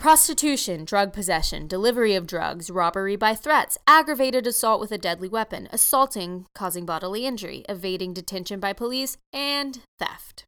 prostitution, 0.00 0.86
drug 0.86 1.12
possession, 1.12 1.66
delivery 1.66 2.14
of 2.14 2.26
drugs, 2.26 2.70
robbery 2.70 3.16
by 3.16 3.34
threats, 3.34 3.76
aggravated 3.86 4.46
assault 4.46 4.80
with 4.80 4.90
a 4.90 4.98
deadly 4.98 5.28
weapon, 5.28 5.68
assaulting, 5.72 6.46
causing 6.54 6.86
bodily 6.86 7.26
injury, 7.26 7.64
evading 7.68 8.14
detention 8.14 8.58
by 8.58 8.72
police, 8.72 9.18
and 9.30 9.80
theft. 9.98 10.44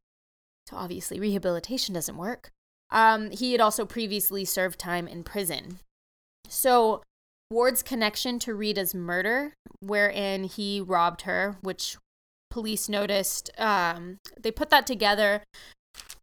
So 0.67 0.75
obviously, 0.75 1.19
rehabilitation 1.19 1.93
doesn't 1.93 2.17
work. 2.17 2.49
Um, 2.89 3.29
he 3.29 3.51
had 3.51 3.61
also 3.61 3.85
previously 3.85 4.43
served 4.43 4.79
time 4.79 5.07
in 5.07 5.23
prison. 5.23 5.79
So, 6.47 7.03
Ward's 7.51 7.83
connection 7.83 8.39
to 8.39 8.55
Rita's 8.55 8.95
murder, 8.95 9.53
wherein 9.79 10.45
he 10.45 10.81
robbed 10.81 11.21
her, 11.21 11.57
which 11.61 11.97
police 12.49 12.89
noticed, 12.89 13.51
um, 13.59 14.17
they 14.39 14.51
put 14.51 14.71
that 14.71 14.87
together 14.87 15.43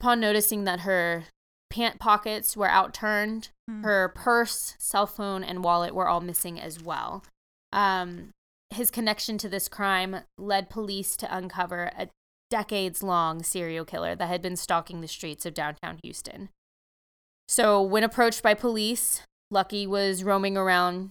upon 0.00 0.18
noticing 0.18 0.64
that 0.64 0.80
her 0.80 1.26
pant 1.70 1.98
pockets 1.98 2.56
were 2.56 2.68
outturned, 2.68 3.48
Hmm. 3.68 3.82
her 3.84 4.08
purse, 4.08 4.74
cell 4.78 5.06
phone, 5.06 5.42
and 5.44 5.64
wallet 5.64 5.94
were 5.94 6.08
all 6.08 6.20
missing 6.20 6.60
as 6.60 6.82
well. 6.82 7.24
Um, 7.72 8.30
his 8.70 8.90
connection 8.90 9.38
to 9.38 9.48
this 9.48 9.68
crime 9.68 10.22
led 10.36 10.68
police 10.70 11.16
to 11.16 11.34
uncover 11.36 11.90
a 11.96 12.08
decades 12.50 13.02
long 13.02 13.42
serial 13.44 13.84
killer 13.84 14.16
that 14.16 14.28
had 14.28 14.42
been 14.42 14.56
stalking 14.56 15.00
the 15.00 15.08
streets 15.08 15.46
of 15.46 15.54
downtown 15.54 16.00
Houston. 16.02 16.48
So, 17.48 17.80
when 17.82 18.04
approached 18.04 18.42
by 18.42 18.54
police, 18.54 19.22
Lucky 19.50 19.86
was 19.86 20.22
roaming 20.24 20.56
around 20.56 21.10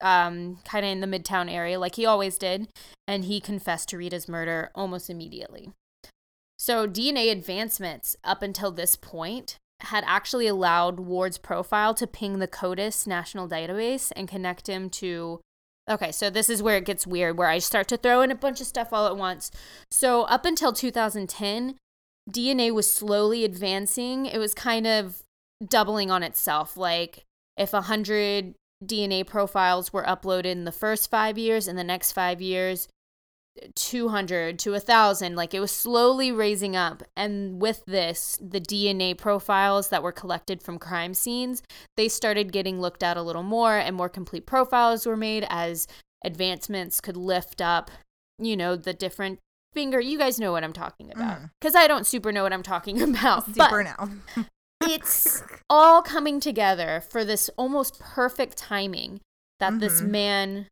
um, 0.00 0.60
kind 0.64 0.84
of 0.86 0.92
in 0.92 1.00
the 1.00 1.08
Midtown 1.08 1.50
area 1.50 1.78
like 1.78 1.96
he 1.96 2.06
always 2.06 2.38
did, 2.38 2.68
and 3.08 3.24
he 3.24 3.40
confessed 3.40 3.88
to 3.88 3.96
Rita's 3.98 4.28
murder 4.28 4.70
almost 4.74 5.10
immediately. 5.10 5.72
So, 6.56 6.86
DNA 6.86 7.30
advancements 7.32 8.16
up 8.22 8.40
until 8.42 8.70
this 8.70 8.94
point 8.94 9.56
had 9.80 10.04
actually 10.06 10.46
allowed 10.46 11.00
Ward's 11.00 11.38
profile 11.38 11.94
to 11.94 12.06
ping 12.06 12.38
the 12.38 12.48
CODIS 12.48 13.06
national 13.06 13.48
database 13.48 14.12
and 14.16 14.28
connect 14.28 14.68
him 14.68 14.90
to. 14.90 15.40
Okay, 15.88 16.12
so 16.12 16.28
this 16.28 16.50
is 16.50 16.62
where 16.62 16.76
it 16.76 16.84
gets 16.84 17.06
weird, 17.06 17.38
where 17.38 17.48
I 17.48 17.58
start 17.58 17.88
to 17.88 17.96
throw 17.96 18.20
in 18.20 18.30
a 18.30 18.34
bunch 18.34 18.60
of 18.60 18.66
stuff 18.66 18.92
all 18.92 19.06
at 19.06 19.16
once. 19.16 19.50
So, 19.90 20.24
up 20.24 20.44
until 20.44 20.72
2010, 20.72 21.76
DNA 22.30 22.74
was 22.74 22.92
slowly 22.92 23.44
advancing. 23.44 24.26
It 24.26 24.38
was 24.38 24.52
kind 24.52 24.86
of 24.86 25.22
doubling 25.66 26.10
on 26.10 26.22
itself. 26.22 26.76
Like, 26.76 27.24
if 27.56 27.72
100 27.72 28.54
DNA 28.84 29.26
profiles 29.26 29.92
were 29.92 30.04
uploaded 30.04 30.44
in 30.46 30.64
the 30.64 30.72
first 30.72 31.10
five 31.10 31.38
years, 31.38 31.66
in 31.66 31.76
the 31.76 31.84
next 31.84 32.12
five 32.12 32.40
years, 32.42 32.88
200 33.74 34.58
to 34.60 34.72
1,000. 34.72 35.34
Like, 35.36 35.54
it 35.54 35.60
was 35.60 35.70
slowly 35.72 36.30
raising 36.32 36.74
up. 36.76 37.02
And 37.16 37.60
with 37.60 37.84
this, 37.86 38.38
the 38.40 38.60
DNA 38.60 39.16
profiles 39.16 39.88
that 39.88 40.02
were 40.02 40.12
collected 40.12 40.62
from 40.62 40.78
crime 40.78 41.14
scenes, 41.14 41.62
they 41.96 42.08
started 42.08 42.52
getting 42.52 42.80
looked 42.80 43.02
at 43.02 43.16
a 43.16 43.22
little 43.22 43.42
more, 43.42 43.76
and 43.76 43.96
more 43.96 44.08
complete 44.08 44.46
profiles 44.46 45.06
were 45.06 45.16
made 45.16 45.46
as 45.48 45.86
advancements 46.24 47.00
could 47.00 47.16
lift 47.16 47.60
up, 47.60 47.90
you 48.38 48.56
know, 48.56 48.76
the 48.76 48.92
different 48.92 49.38
finger. 49.72 50.00
You 50.00 50.18
guys 50.18 50.40
know 50.40 50.52
what 50.52 50.64
I'm 50.64 50.72
talking 50.72 51.12
about. 51.12 51.38
Because 51.60 51.74
I 51.74 51.86
don't 51.86 52.06
super 52.06 52.32
know 52.32 52.42
what 52.42 52.52
I'm 52.52 52.62
talking 52.62 53.00
about. 53.08 53.46
deeper 53.46 53.84
but 53.84 54.06
now. 54.36 54.44
it's 54.82 55.42
all 55.68 56.02
coming 56.02 56.40
together 56.40 57.02
for 57.10 57.24
this 57.24 57.50
almost 57.56 57.98
perfect 58.00 58.56
timing 58.56 59.20
that 59.60 59.80
this 59.80 60.00
Mhm. 60.00 60.08
man 60.08 60.66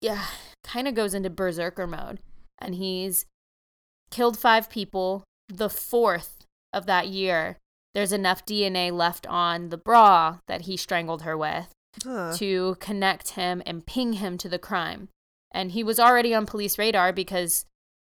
yeah 0.00 0.24
kind 0.62 0.88
of 0.88 0.94
goes 0.94 1.14
into 1.14 1.30
berserker 1.30 1.86
mode 1.86 2.20
and 2.58 2.74
he's 2.74 3.26
killed 4.10 4.38
five 4.38 4.68
people. 4.68 5.24
The 5.48 5.70
fourth 5.70 6.44
of 6.72 6.86
that 6.86 7.08
year 7.08 7.58
there's 7.94 8.12
enough 8.12 8.44
dna 8.44 8.92
left 8.92 9.26
on 9.26 9.70
the 9.70 9.76
bra 9.76 10.38
that 10.46 10.62
he 10.62 10.76
strangled 10.76 11.22
her 11.22 11.36
with 11.36 11.68
Ugh. 12.06 12.36
to 12.36 12.76
connect 12.80 13.30
him 13.30 13.62
and 13.66 13.86
ping 13.86 14.14
him 14.14 14.38
to 14.38 14.48
the 14.48 14.58
crime. 14.58 15.08
And 15.50 15.72
he 15.72 15.82
was 15.82 15.98
already 15.98 16.34
on 16.34 16.46
police 16.46 16.78
radar 16.78 17.12
because 17.12 17.64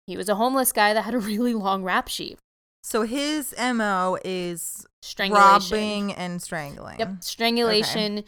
he 0.07 0.17
was 0.17 0.29
a 0.29 0.35
homeless 0.35 0.73
guy 0.73 0.93
that 0.93 1.03
had 1.03 1.15
a 1.15 1.19
really 1.33 1.55
long 1.55 1.85
rap 1.85 2.09
sheet. 2.09 2.39
So 2.83 3.03
his 3.03 3.55
mo 3.59 4.19
is 4.25 4.87
strangulation. 5.03 5.77
robbing 5.79 6.13
and 6.13 6.43
strangling. 6.43 6.99
Yep, 6.99 7.23
strangulation 7.23 8.25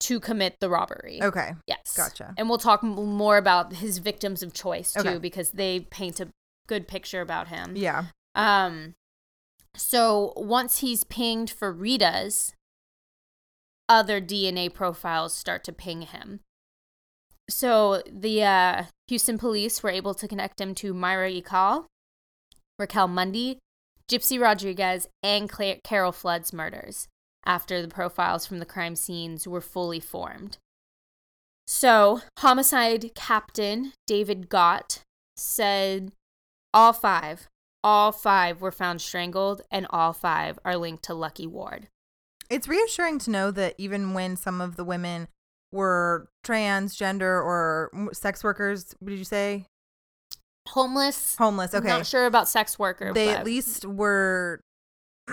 to 0.00 0.20
commit 0.20 0.56
the 0.60 0.68
robbery. 0.68 1.20
Okay. 1.22 1.54
Yes. 1.66 1.94
Gotcha. 1.96 2.34
And 2.36 2.48
we'll 2.48 2.58
talk 2.58 2.82
more 2.82 3.38
about 3.38 3.74
his 3.74 3.98
victims 3.98 4.42
of 4.42 4.52
choice 4.52 4.92
too 4.92 5.00
Okay. 5.00 5.18
because 5.18 5.52
they 5.52 5.80
paint 5.80 6.20
a 6.20 6.28
good 6.66 6.86
picture 6.86 7.20
about 7.20 7.48
him. 7.48 7.74
Yeah. 7.76 8.06
Um 8.34 8.94
so 9.74 10.32
once 10.36 10.78
he's 10.78 11.04
pinged 11.04 11.50
for 11.50 11.72
Rita's 11.72 12.52
other 13.88 14.20
DNA 14.20 14.72
profiles 14.72 15.34
start 15.34 15.64
to 15.64 15.72
ping 15.72 16.02
him. 16.02 16.40
So 17.48 18.02
the 18.10 18.42
uh, 18.42 18.84
Houston 19.06 19.38
police 19.38 19.82
were 19.82 19.90
able 19.90 20.14
to 20.14 20.26
connect 20.26 20.60
him 20.60 20.74
to 20.76 20.92
Myra 20.92 21.30
Ekal, 21.30 21.84
Raquel 22.78 23.06
Mundy, 23.06 23.58
Gypsy 24.10 24.40
Rodriguez, 24.40 25.06
and 25.22 25.48
Cla- 25.48 25.76
Carol 25.84 26.10
Flood's 26.10 26.52
murders 26.52 27.06
after 27.46 27.80
the 27.80 27.88
profiles 27.88 28.44
from 28.44 28.58
the 28.58 28.66
crime 28.66 28.96
scenes 28.96 29.46
were 29.46 29.60
fully 29.60 30.00
formed. 30.00 30.58
So, 31.66 32.20
homicide 32.38 33.12
captain 33.14 33.92
David 34.06 34.48
Gott 34.48 35.02
said 35.36 36.12
all 36.74 36.92
five, 36.92 37.48
all 37.82 38.12
five 38.12 38.60
were 38.60 38.70
found 38.70 39.00
strangled, 39.00 39.62
and 39.70 39.86
all 39.90 40.12
five 40.12 40.58
are 40.64 40.76
linked 40.76 41.04
to 41.04 41.14
Lucky 41.14 41.46
Ward. 41.46 41.88
It's 42.50 42.68
reassuring 42.68 43.18
to 43.20 43.30
know 43.30 43.50
that 43.50 43.74
even 43.78 44.14
when 44.14 44.36
some 44.36 44.60
of 44.60 44.76
the 44.76 44.84
women 44.84 45.28
were 45.72 46.28
transgender 46.44 47.22
or 47.22 47.90
sex 48.12 48.44
workers, 48.44 48.94
what 49.00 49.10
did 49.10 49.18
you 49.18 49.24
say? 49.24 49.66
Homeless. 50.68 51.36
Homeless. 51.36 51.74
Okay. 51.74 51.88
Not 51.88 52.06
sure 52.06 52.26
about 52.26 52.48
sex 52.48 52.78
worker. 52.78 53.12
they 53.12 53.26
but 53.26 53.38
at 53.38 53.44
least 53.44 53.84
were 53.84 54.60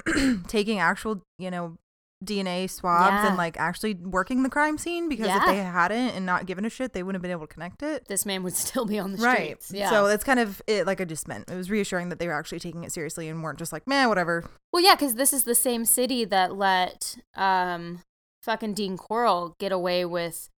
taking 0.47 0.79
actual, 0.79 1.21
you 1.37 1.51
know, 1.51 1.77
DNA 2.23 2.69
swabs 2.69 3.11
Yeah. 3.11 3.27
and 3.27 3.37
like 3.37 3.57
actually 3.59 3.93
working 3.95 4.43
the 4.43 4.49
crime 4.49 4.77
scene 4.77 5.09
because 5.09 5.27
if 5.27 5.45
they 5.45 5.57
hadn't 5.57 6.09
and 6.15 6.25
not 6.25 6.45
given 6.45 6.65
a 6.65 6.69
shit, 6.69 6.93
they 6.93 7.03
wouldn't 7.03 7.17
have 7.17 7.21
been 7.21 7.31
able 7.31 7.47
to 7.47 7.53
connect 7.53 7.83
it. 7.83 8.07
this 8.07 8.25
man 8.25 8.43
would 8.43 8.53
still 8.55 8.85
be 8.85 8.99
on 8.99 9.11
the 9.13 9.17
Right. 9.17 9.61
streets. 9.61 9.71
Yeah. 9.73 9.89
So 9.89 10.07
that's 10.07 10.23
kind 10.23 10.39
of 10.39 10.61
it. 10.67 10.85
Like 10.87 11.01
I 11.01 11.05
just 11.05 11.27
meant, 11.27 11.49
it 11.49 11.55
was 11.55 11.69
reassuring 11.69 12.09
that 12.09 12.19
they 12.19 12.27
were 12.27 12.33
actually 12.33 12.59
taking 12.59 12.83
it 12.83 12.91
seriously 12.91 13.27
and 13.29 13.43
weren't 13.43 13.59
just 13.59 13.73
like, 13.73 13.87
man, 13.87 14.09
whatever. 14.09 14.43
Well, 14.71 14.83
yeah, 14.83 14.95
because 14.95 15.15
this 15.15 15.33
is 15.33 15.43
the 15.43 15.55
same 15.55 15.85
city 15.85 16.25
that 16.25 16.55
let 16.55 17.17
um 17.35 17.99
fucking 18.41 18.73
Dean 18.73 18.97
Corll 18.97 19.55
get 19.59 19.71
away 19.71 20.03
with 20.05 20.49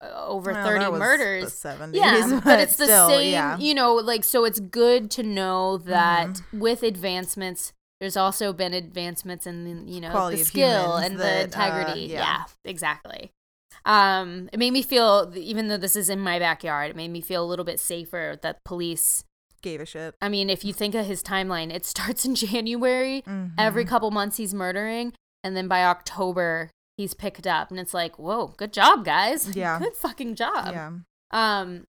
uh, 0.00 0.26
over 0.26 0.52
Well, 0.52 0.66
thirty 0.66 0.90
murders. 0.90 1.60
The 1.60 1.68
70s, 1.68 1.94
yeah, 1.94 2.40
but 2.44 2.58
it's 2.60 2.76
the 2.76 2.84
still, 2.86 3.08
same. 3.08 3.32
Yeah. 3.32 3.58
You 3.58 3.74
know, 3.74 3.94
like 3.94 4.24
so. 4.24 4.44
It's 4.44 4.60
good 4.60 5.10
to 5.12 5.22
know 5.22 5.78
that 5.78 6.28
Mm-hmm. 6.28 6.58
with 6.60 6.82
advancements, 6.82 7.72
there's 8.04 8.18
also 8.18 8.52
been 8.52 8.74
advancements 8.74 9.46
in 9.46 9.64
the, 9.64 9.90
you 9.90 9.98
know 9.98 10.10
Quality 10.10 10.36
the 10.36 10.44
skill 10.44 10.96
and 10.96 11.14
the 11.14 11.22
that, 11.22 11.40
uh, 11.40 11.44
integrity. 11.44 12.00
yeah. 12.02 12.18
yeah, 12.18 12.44
exactly. 12.62 13.30
Um, 13.86 14.50
it 14.52 14.58
made 14.58 14.74
me 14.74 14.82
feel, 14.82 15.32
even 15.34 15.68
though 15.68 15.78
this 15.78 15.96
is 15.96 16.10
in 16.10 16.20
my 16.20 16.38
backyard, 16.38 16.90
it 16.90 16.96
made 16.96 17.10
me 17.10 17.22
feel 17.22 17.42
a 17.42 17.48
little 17.48 17.64
bit 17.64 17.80
safer 17.80 18.38
that 18.42 18.62
police 18.62 19.24
Gave 19.62 19.80
a 19.80 19.86
shit. 19.86 20.14
I 20.20 20.28
mean, 20.28 20.50
if 20.50 20.62
you 20.66 20.74
think 20.74 20.94
of 20.94 21.06
his 21.06 21.22
timeline, 21.22 21.72
it 21.72 21.86
starts 21.86 22.26
in 22.26 22.34
January. 22.34 23.22
Mm-hmm. 23.26 23.54
Every 23.56 23.86
couple 23.86 24.10
months, 24.10 24.36
he's 24.36 24.52
murdering, 24.52 25.14
and 25.42 25.56
then 25.56 25.68
by 25.68 25.84
October, 25.84 26.68
he's 26.98 27.14
picked 27.14 27.46
up, 27.46 27.70
and 27.70 27.80
it's 27.80 27.94
like, 27.94 28.18
whoa, 28.18 28.48
good 28.58 28.74
job, 28.74 29.06
guys. 29.06 29.48
Yeah. 29.56 29.78
good 29.78 29.94
fucking 29.94 30.34
job. 30.34 30.74
Yeah. 30.74 30.90
Um, 31.30 31.84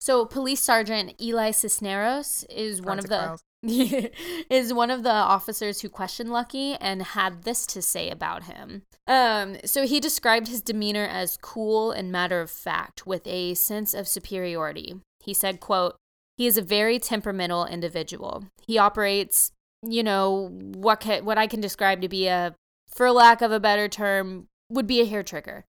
so 0.00 0.24
police 0.24 0.60
sergeant 0.60 1.14
Eli 1.22 1.52
Cisneros 1.52 2.44
is 2.50 2.82
one 2.82 2.98
of 2.98 3.04
the 3.06 3.18
Files. 3.18 3.44
is 4.50 4.72
one 4.72 4.90
of 4.90 5.02
the 5.02 5.10
officers 5.10 5.80
who 5.80 5.88
questioned 5.88 6.30
Lucky 6.30 6.74
and 6.74 7.02
had 7.02 7.42
this 7.42 7.66
to 7.66 7.82
say 7.82 8.08
about 8.08 8.44
him. 8.44 8.82
Um, 9.06 9.56
so 9.64 9.86
he 9.86 10.00
described 10.00 10.48
his 10.48 10.62
demeanor 10.62 11.04
as 11.04 11.36
cool 11.36 11.90
and 11.90 12.10
matter 12.10 12.40
of 12.40 12.50
fact 12.50 13.06
with 13.06 13.26
a 13.26 13.54
sense 13.54 13.92
of 13.92 14.08
superiority. 14.08 15.00
He 15.20 15.34
said, 15.34 15.60
quote, 15.60 15.96
he 16.38 16.46
is 16.46 16.56
a 16.56 16.62
very 16.62 16.98
temperamental 16.98 17.66
individual. 17.66 18.44
He 18.66 18.78
operates, 18.78 19.52
you 19.82 20.02
know, 20.02 20.48
what 20.74 21.00
ca- 21.00 21.20
what 21.20 21.36
I 21.36 21.46
can 21.46 21.60
describe 21.60 22.00
to 22.00 22.08
be 22.08 22.28
a 22.28 22.54
for 22.88 23.10
lack 23.10 23.42
of 23.42 23.52
a 23.52 23.60
better 23.60 23.88
term 23.88 24.46
would 24.70 24.86
be 24.86 25.02
a 25.02 25.06
hair 25.06 25.22
trigger. 25.22 25.66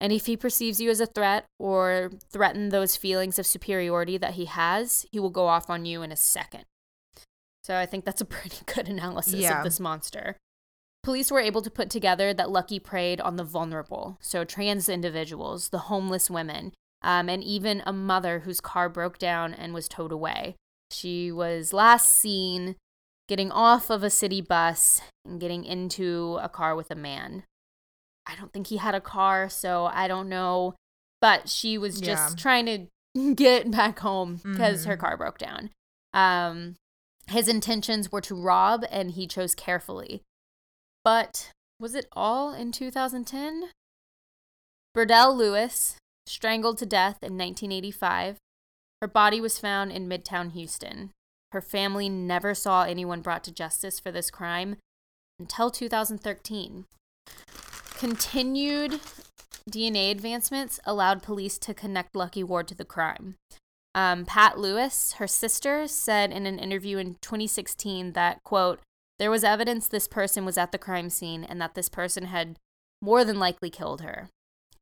And 0.00 0.12
if 0.12 0.24
he 0.24 0.36
perceives 0.36 0.80
you 0.80 0.88
as 0.88 1.00
a 1.00 1.06
threat 1.06 1.44
or 1.58 2.10
threaten 2.30 2.70
those 2.70 2.96
feelings 2.96 3.38
of 3.38 3.46
superiority 3.46 4.16
that 4.16 4.34
he 4.34 4.46
has, 4.46 5.04
he 5.12 5.20
will 5.20 5.30
go 5.30 5.46
off 5.48 5.68
on 5.68 5.84
you 5.84 6.02
in 6.02 6.12
a 6.12 6.16
second. 6.16 6.64
So 7.66 7.76
I 7.76 7.84
think 7.84 8.04
that's 8.04 8.20
a 8.20 8.24
pretty 8.36 8.58
good 8.72 8.88
analysis 8.88 9.34
Yeah. 9.34 9.58
of 9.58 9.64
this 9.64 9.80
monster. 9.80 10.36
Police 11.02 11.30
were 11.32 11.40
able 11.40 11.62
to 11.62 11.70
put 11.70 11.90
together 11.90 12.32
that 12.32 12.50
Lucky 12.50 12.78
preyed 12.78 13.20
on 13.20 13.34
the 13.36 13.44
vulnerable, 13.44 14.18
so 14.20 14.44
trans 14.44 14.88
individuals, 14.88 15.70
the 15.70 15.78
homeless 15.90 16.30
women, 16.30 16.72
um, 17.02 17.28
and 17.28 17.42
even 17.42 17.82
a 17.84 17.92
mother 17.92 18.40
whose 18.40 18.60
car 18.60 18.88
broke 18.88 19.18
down 19.18 19.52
and 19.52 19.74
was 19.74 19.88
towed 19.88 20.12
away. 20.12 20.54
She 20.92 21.32
was 21.32 21.72
last 21.72 22.12
seen 22.12 22.76
getting 23.28 23.50
off 23.50 23.90
of 23.90 24.04
a 24.04 24.10
city 24.10 24.40
bus 24.40 25.00
and 25.24 25.40
getting 25.40 25.64
into 25.64 26.38
a 26.40 26.48
car 26.48 26.76
with 26.76 26.90
a 26.92 26.96
man. 26.96 27.42
I 28.26 28.36
don't 28.36 28.52
think 28.52 28.68
he 28.68 28.76
had 28.76 28.94
a 28.94 29.00
car, 29.00 29.48
so 29.48 29.86
I 29.86 30.06
don't 30.06 30.28
know. 30.28 30.74
But 31.20 31.48
she 31.48 31.78
was 31.78 32.00
just 32.00 32.36
Yeah. 32.38 32.42
trying 32.42 32.66
to 32.66 33.34
get 33.34 33.70
back 33.72 33.98
home 34.00 34.36
because 34.42 34.84
her 34.84 34.96
Mhm. 34.96 35.00
car 35.00 35.16
broke 35.16 35.38
down. 35.38 35.70
Um, 36.12 36.76
his 37.28 37.48
intentions 37.48 38.12
were 38.12 38.20
to 38.22 38.34
rob, 38.34 38.84
and 38.90 39.12
he 39.12 39.26
chose 39.26 39.54
carefully. 39.54 40.22
But 41.04 41.50
was 41.80 41.94
it 41.94 42.06
all 42.12 42.54
in 42.54 42.72
2010? 42.72 43.70
Burdell 44.94 45.36
Lewis, 45.36 45.96
strangled 46.26 46.78
to 46.78 46.86
death 46.86 47.18
in 47.22 47.36
1985. 47.36 48.38
Her 49.02 49.08
body 49.08 49.40
was 49.40 49.58
found 49.58 49.92
in 49.92 50.08
Midtown 50.08 50.52
Houston. 50.52 51.10
Her 51.52 51.60
family 51.60 52.08
never 52.08 52.54
saw 52.54 52.82
anyone 52.82 53.20
brought 53.20 53.44
to 53.44 53.52
justice 53.52 54.00
for 54.00 54.10
this 54.10 54.30
crime 54.30 54.76
until 55.38 55.70
2013. 55.70 56.86
Continued 57.98 59.00
DNA 59.70 60.10
advancements 60.10 60.80
allowed 60.84 61.22
police 61.22 61.58
to 61.58 61.74
connect 61.74 62.16
Lucky 62.16 62.42
Ward 62.42 62.68
to 62.68 62.74
the 62.74 62.84
crime. 62.84 63.36
Um, 63.96 64.26
Pat 64.26 64.58
Lewis, 64.58 65.14
her 65.14 65.26
sister, 65.26 65.88
said 65.88 66.30
in 66.30 66.44
an 66.46 66.58
interview 66.58 66.98
in 66.98 67.16
2016 67.22 68.12
that, 68.12 68.44
quote, 68.44 68.80
there 69.18 69.30
was 69.30 69.42
evidence 69.42 69.88
this 69.88 70.06
person 70.06 70.44
was 70.44 70.58
at 70.58 70.70
the 70.70 70.78
crime 70.78 71.08
scene 71.08 71.42
and 71.42 71.58
that 71.62 71.74
this 71.74 71.88
person 71.88 72.24
had 72.24 72.58
more 73.00 73.24
than 73.24 73.38
likely 73.38 73.70
killed 73.70 74.02
her. 74.02 74.28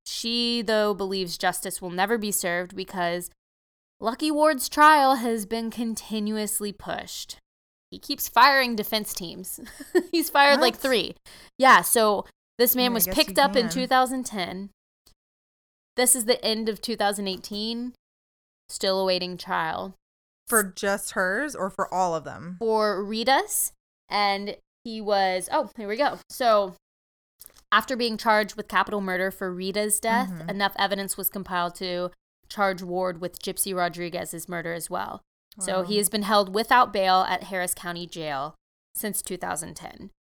She, 0.05 0.63
though, 0.63 0.95
believes 0.95 1.39
justice 1.39 1.81
will 1.81 1.91
never 1.91 2.19
be 2.19 2.33
served 2.33 2.75
because 2.75 3.31
Lucky 4.01 4.33
Ward's 4.33 4.69
trial 4.69 5.15
has 5.15 5.47
been 5.47 5.71
continuously 5.71 6.73
pushed. 6.73 7.37
He 7.93 8.01
keeps 8.01 8.29
firing 8.29 8.75
defense 8.75 9.15
teams. 9.15 9.61
He's 10.11 10.29
fired 10.29 10.61
like 10.61 10.75
three. 10.75 11.15
Yeah, 11.57 11.83
so 11.83 12.27
this 12.59 12.75
man 12.75 12.91
I 12.91 12.95
was 12.95 13.07
picked 13.07 13.39
up 13.39 13.55
in 13.55 13.69
2010. 13.69 14.71
This 15.95 16.17
is 16.17 16.25
the 16.25 16.45
end 16.45 16.69
of 16.69 16.83
2018. 16.83 17.93
Still 18.75 19.01
awaiting 19.01 19.37
trial 19.37 19.95
For 20.49 20.63
just 20.65 21.13
hers 21.13 21.55
or 21.55 21.71
for 21.71 21.93
all 21.95 22.15
of 22.17 22.25
them? 22.25 22.57
for 22.59 23.03
Ritas, 23.05 23.71
and 24.09 24.57
he 24.85 25.01
was 25.01 25.49
oh 25.53 25.71
here 25.77 25.89
we 25.89 25.97
go. 25.97 26.19
So 26.29 26.75
after 27.71 27.97
being 27.97 28.17
charged 28.17 28.57
with 28.57 28.69
capital 28.69 29.01
murder 29.01 29.31
for 29.31 29.53
Rita's 29.53 29.99
death, 30.01 30.29
Mhm. 30.29 30.51
enough 30.51 30.73
evidence 30.77 31.17
was 31.17 31.29
compiled 31.31 31.75
to 31.77 32.11
charge 32.49 32.83
Ward 32.83 33.21
with 33.21 33.41
Gypsy 33.41 33.75
Rodriguez's 33.75 34.49
murder 34.49 34.73
as 34.73 34.91
well. 34.91 35.23
So 35.61 35.83
he 35.83 35.99
has 35.99 36.09
been 36.09 36.23
held 36.23 36.53
without 36.53 36.93
bail 36.93 37.21
at 37.29 37.45
Harris 37.45 37.75
County 37.75 38.07
Jail 38.09 38.57
since 38.97 39.23
2010. 39.23 40.11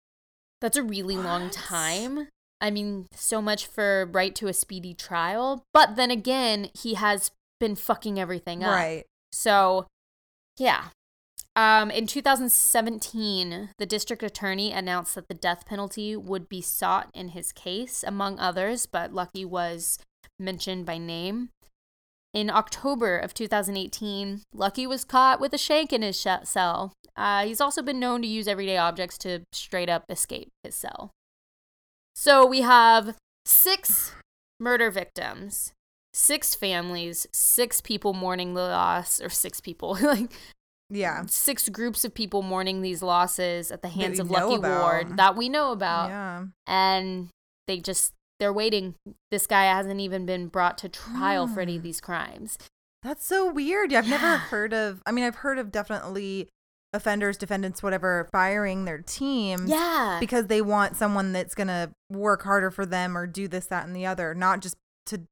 That's 0.61 0.77
a 0.77 0.83
really 0.83 1.17
long 1.17 1.51
time. 1.51 2.29
I 2.61 2.71
mean, 2.71 3.09
so 3.13 3.43
much 3.43 3.67
for 3.67 4.07
right 4.13 4.35
to 4.37 4.47
a 4.47 4.53
speedy 4.55 4.95
trial. 4.95 5.65
But 5.75 5.97
then 5.97 6.11
again, 6.13 6.71
he 6.73 6.95
has 6.95 7.31
been 7.61 7.77
fucking 7.77 8.19
everything 8.19 8.63
up. 8.63 8.75
Right. 8.75 9.05
So, 9.33 9.87
yeah. 10.59 10.87
Um, 11.57 11.91
in 11.91 12.07
2017, 12.07 13.71
the 13.79 13.87
district 13.87 14.23
attorney 14.23 14.73
announced 14.73 15.15
that 15.15 15.29
the 15.29 15.35
death 15.35 15.67
penalty 15.67 16.17
would 16.17 16.49
be 16.49 16.61
sought 16.61 17.11
in 17.15 17.29
his 17.29 17.53
case, 17.53 18.05
among 18.05 18.41
others, 18.41 18.87
but 18.87 19.13
Lucky 19.13 19.45
was 19.45 19.99
mentioned 20.39 20.85
by 20.85 20.99
name. 20.99 21.51
In 22.33 22.51
October 22.51 23.17
of 23.17 23.33
2018, 23.35 24.43
Lucky 24.53 24.87
was 24.89 25.05
caught 25.05 25.41
with 25.41 25.55
a 25.55 25.59
shank 25.59 25.93
in 25.93 26.03
his 26.03 26.21
sh- 26.21 26.27
cell. 26.45 26.93
Uh, 27.17 27.45
he's 27.45 27.61
also 27.61 27.81
been 27.81 28.01
known 28.01 28.23
to 28.23 28.29
use 28.29 28.49
everyday 28.49 28.77
objects 28.77 29.17
to 29.19 29.45
straight 29.53 29.89
up 29.89 30.05
escape 30.09 30.49
his 30.65 30.75
cell. 30.75 31.13
So 32.17 32.45
we 32.45 32.63
have 32.63 33.17
six 33.45 34.13
murder 34.59 34.91
victims, 34.91 35.73
six 36.15 36.55
families, 36.55 37.27
six 37.33 37.81
people 37.81 38.15
mourning 38.15 38.55
the 38.55 38.63
loss, 38.63 39.21
or 39.21 39.29
six 39.29 39.61
people, 39.61 39.99
like 40.03 40.31
Yeah. 40.89 41.25
six 41.27 41.69
groups 41.69 42.05
of 42.05 42.15
people 42.15 42.41
mourning 42.43 42.81
these 42.83 43.03
losses 43.03 43.71
at 43.73 43.83
the 43.83 43.89
hands 43.89 44.19
of 44.21 44.31
Lucky 44.31 44.55
about. 44.55 44.81
Ward 44.83 45.17
that 45.17 45.37
we 45.37 45.49
know 45.49 45.73
about. 45.73 46.09
Yeah. 46.11 46.45
And 46.67 47.29
they 47.67 47.81
just, 47.81 48.13
they're 48.39 48.53
waiting. 48.53 48.95
This 49.31 49.47
guy 49.47 49.65
hasn't 49.65 50.01
even 50.01 50.25
been 50.25 50.47
brought 50.49 50.79
to 50.79 50.89
trial 50.89 51.47
for 51.49 51.61
any 51.61 51.77
of 51.77 51.81
Mm. 51.81 51.85
these 51.85 52.01
crimes. 52.01 52.59
That's 53.03 53.27
so 53.27 53.51
weird. 53.53 53.93
Yeah, 53.93 53.99
I've 53.99 54.09
never 54.09 54.37
heard 54.39 54.73
of. 54.73 55.03
I 55.05 55.13
mean, 55.13 55.25
I've 55.25 55.37
heard 55.37 55.59
of 55.59 55.71
definitely 55.73 56.49
offenders, 56.95 57.37
defendants, 57.37 57.83
whatever, 57.83 58.29
firing 58.33 58.85
their 58.85 58.99
team. 58.99 59.65
Yeah. 59.67 60.19
Because 60.21 60.47
they 60.47 60.63
want 60.63 60.97
someone 60.97 61.33
that's 61.33 61.55
gonna 61.55 61.91
work 62.09 62.43
harder 62.45 62.71
for 62.71 62.87
them 62.87 63.19
or 63.19 63.27
do 63.27 63.49
this, 63.49 63.67
that, 63.67 63.85
and 63.87 63.97
the 63.97 64.07
other, 64.07 64.33
not 64.35 64.61
just 64.61 64.77
to 65.07 65.23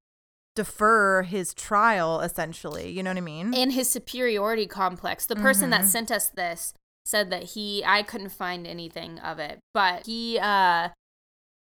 defer 0.55 1.23
his 1.23 1.55
trial. 1.55 2.21
Essentially, 2.21 2.91
you 2.91 3.03
know 3.03 3.11
what 3.11 3.17
I 3.19 3.23
mean? 3.23 3.55
in 3.55 3.71
his 3.71 3.89
superiority 3.91 4.67
complex. 4.67 5.27
The 5.27 5.37
person 5.37 5.71
that 5.71 5.83
Mhm. 5.83 5.87
sent 5.89 6.11
us 6.11 6.29
this 6.29 6.75
said 7.05 7.31
that 7.31 7.43
he 7.55 7.83
I 7.85 8.03
couldn't 8.03 8.31
find 8.31 8.67
anything 8.67 9.19
of 9.19 9.39
it, 9.39 9.59
but 9.75 10.07
he 10.07 10.39
uh 10.39 10.91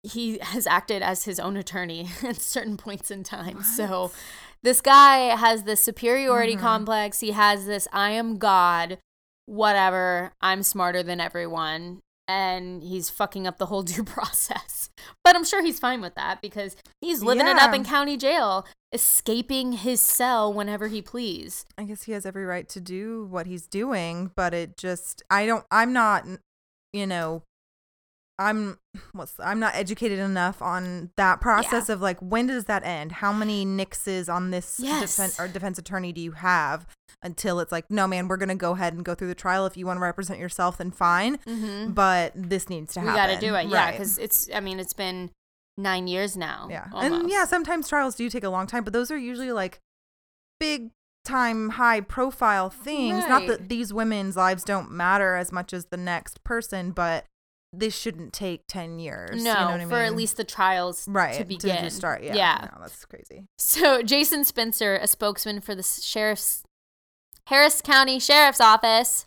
he 0.04 0.38
has 0.38 0.66
acted 0.66 1.02
as 1.02 1.24
his 1.24 1.40
own 1.40 1.56
attorney 1.56 2.08
at 2.22 2.36
certain 2.36 2.76
points 2.76 3.10
in 3.10 3.24
time. 3.24 3.62
So 3.62 4.12
this 4.62 4.80
guy 4.80 5.36
has 5.36 5.64
this 5.64 5.80
superiority 5.80 6.56
Mhm. 6.56 6.60
complex. 6.60 7.20
He 7.20 7.32
has 7.32 7.66
this 7.66 7.88
I 7.92 8.10
am 8.12 8.38
God, 8.38 8.98
whatever. 9.46 10.32
I'm 10.40 10.62
smarter 10.62 11.02
than 11.02 11.20
everyone. 11.20 12.00
And 12.28 12.82
he's 12.82 13.08
fucking 13.10 13.46
up 13.46 13.56
the 13.58 13.66
whole 13.66 13.82
due 13.94 14.04
process. 14.04 14.90
But 15.24 15.34
I'm 15.34 15.44
sure 15.44 15.62
he's 15.64 15.78
fine 15.80 16.00
with 16.00 16.14
that 16.14 16.40
because 16.42 16.76
he's 17.00 17.22
living 17.22 17.46
it 17.46 17.56
up 17.58 17.74
in 17.74 17.84
county 17.84 18.16
jail, 18.16 18.66
escaping 18.92 19.72
his 19.72 20.00
cell 20.00 20.52
whenever 20.52 20.88
he 20.88 21.00
please. 21.02 21.64
I 21.78 21.84
guess 21.84 22.02
he 22.04 22.12
has 22.12 22.26
every 22.26 22.44
right 22.44 22.68
to 22.70 22.80
do 22.80 23.26
what 23.30 23.46
he's 23.46 23.66
doing, 23.66 24.30
but 24.36 24.52
it 24.54 24.76
just 24.76 25.22
I 25.30 25.46
don't 25.46 25.64
I'm 25.70 25.92
not 25.92 26.26
you 26.92 27.06
know 27.06 27.42
I'm 28.38 28.78
what's 29.12 29.34
I'm 29.40 29.58
not 29.60 29.74
educated 29.74 30.18
enough 30.18 30.62
on 30.62 31.10
that 31.16 31.40
process 31.40 31.88
of 31.88 32.00
like 32.00 32.18
when 32.20 32.46
does 32.46 32.66
that 32.66 32.84
end? 32.84 33.12
How 33.12 33.32
many 33.32 33.64
nixes 33.66 34.32
on 34.32 34.50
this 34.50 34.78
Yes. 34.78 35.00
defense 35.16 35.40
or 35.40 35.48
defense 35.48 35.78
attorney 35.78 36.12
do 36.12 36.20
you 36.20 36.32
have 36.32 36.86
until 37.22 37.58
it's 37.60 37.72
like 37.72 37.90
no 37.90 38.06
man, 38.06 38.28
we're 38.28 38.36
going 38.36 38.48
to 38.48 38.54
go 38.54 38.72
ahead 38.72 38.92
and 38.94 39.04
go 39.04 39.14
through 39.14 39.28
the 39.28 39.34
trial 39.34 39.66
if 39.66 39.76
you 39.76 39.86
want 39.86 39.96
to 39.96 40.02
represent 40.02 40.38
yourself 40.38 40.78
then 40.78 40.90
fine, 40.90 41.38
Mm-hmm. 41.38 41.92
but 41.92 42.32
this 42.36 42.68
needs 42.68 42.94
to 42.94 43.00
We 43.00 43.06
happen. 43.06 43.28
got 43.34 43.40
to 43.40 43.46
do 43.46 43.54
it, 43.54 43.68
yeah, 43.68 43.84
Right. 43.86 43.92
because 43.92 44.18
it's. 44.18 44.48
I 44.54 44.60
mean, 44.60 44.78
it's 44.78 44.92
been 44.94 45.30
nine 45.76 46.06
years 46.08 46.36
now. 46.36 46.68
Yeah. 46.70 46.86
almost. 46.92 47.22
And 47.22 47.30
yeah, 47.30 47.44
sometimes 47.44 47.88
trials 47.88 48.14
do 48.14 48.28
take 48.30 48.44
a 48.44 48.50
long 48.50 48.66
time, 48.66 48.84
but 48.84 48.92
those 48.92 49.10
are 49.10 49.16
usually 49.18 49.52
like 49.52 49.80
big 50.60 50.90
time 51.24 51.70
high 51.70 52.00
profile 52.00 52.70
things. 52.70 53.24
Not 53.28 53.46
that 53.48 53.68
these 53.68 53.92
women's 53.92 54.36
lives 54.36 54.64
don't 54.64 54.90
matter 54.90 55.36
as 55.36 55.52
much 55.52 55.72
as 55.72 55.86
the 55.86 55.96
next 55.96 56.42
person, 56.44 56.90
but 56.92 57.26
this 57.72 57.94
shouldn't 57.94 58.32
take 58.32 58.62
10 58.66 58.98
years. 58.98 59.42
no, 59.44 59.52
you 59.72 59.78
know 59.78 59.84
I 59.84 59.84
for 59.84 59.96
at 59.96 60.16
least 60.16 60.36
the 60.38 60.44
trials 60.44 61.06
right 61.06 61.34
to 61.36 61.44
begin. 61.44 61.84
just 61.84 61.96
start. 61.96 62.22
Yeah. 62.22 62.34
yeah. 62.34 62.68
No, 62.72 62.80
that's 62.80 63.04
crazy. 63.04 63.44
So 63.58 64.02
Jason 64.02 64.44
Spencer, 64.44 64.96
a 64.96 65.06
spokesman 65.06 65.60
for 65.60 65.74
the 65.74 65.82
sheriff's 65.82 66.62
Harris 67.48 67.80
County 67.80 68.18
Sheriff's 68.18 68.60
Office, 68.60 69.24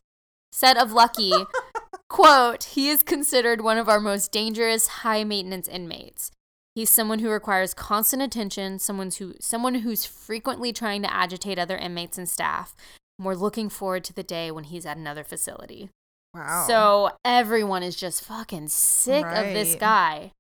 said 0.52 0.78
of 0.78 0.92
Lucky, 0.92 1.34
quote, 2.08 2.66
he 2.66 2.88
is 2.88 3.02
considered 3.02 3.62
one 3.62 3.80
of 3.80 3.90
our 3.90 4.00
most 4.00 4.32
dangerous 4.32 4.88
high 4.88 5.24
maintenance 5.24 5.68
inmates. 5.68 6.30
He's 6.76 6.92
someone 6.92 7.18
who 7.18 7.32
requires 7.32 7.74
constant 7.74 8.22
attention, 8.22 8.78
someone 8.78 9.10
who 9.18 9.34
someone 9.40 9.76
who's 9.76 10.06
frequently 10.06 10.72
trying 10.72 11.02
to 11.02 11.12
agitate 11.12 11.58
other 11.58 11.76
inmates 11.76 12.20
and 12.20 12.30
staff. 12.30 12.76
And 13.18 13.26
we're 13.26 13.34
looking 13.34 13.70
forward 13.70 14.04
to 14.06 14.14
the 14.14 14.24
day 14.24 14.52
when 14.52 14.66
he's 14.66 14.86
at 14.86 14.98
another 14.98 15.24
facility. 15.24 15.90
Wow. 16.36 16.66
So 16.68 17.10
everyone 17.26 17.82
is 17.82 17.96
just 17.96 18.24
fucking 18.24 18.68
sick 18.68 19.26
of 19.26 19.46
this 19.46 19.74
guy. 19.76 20.32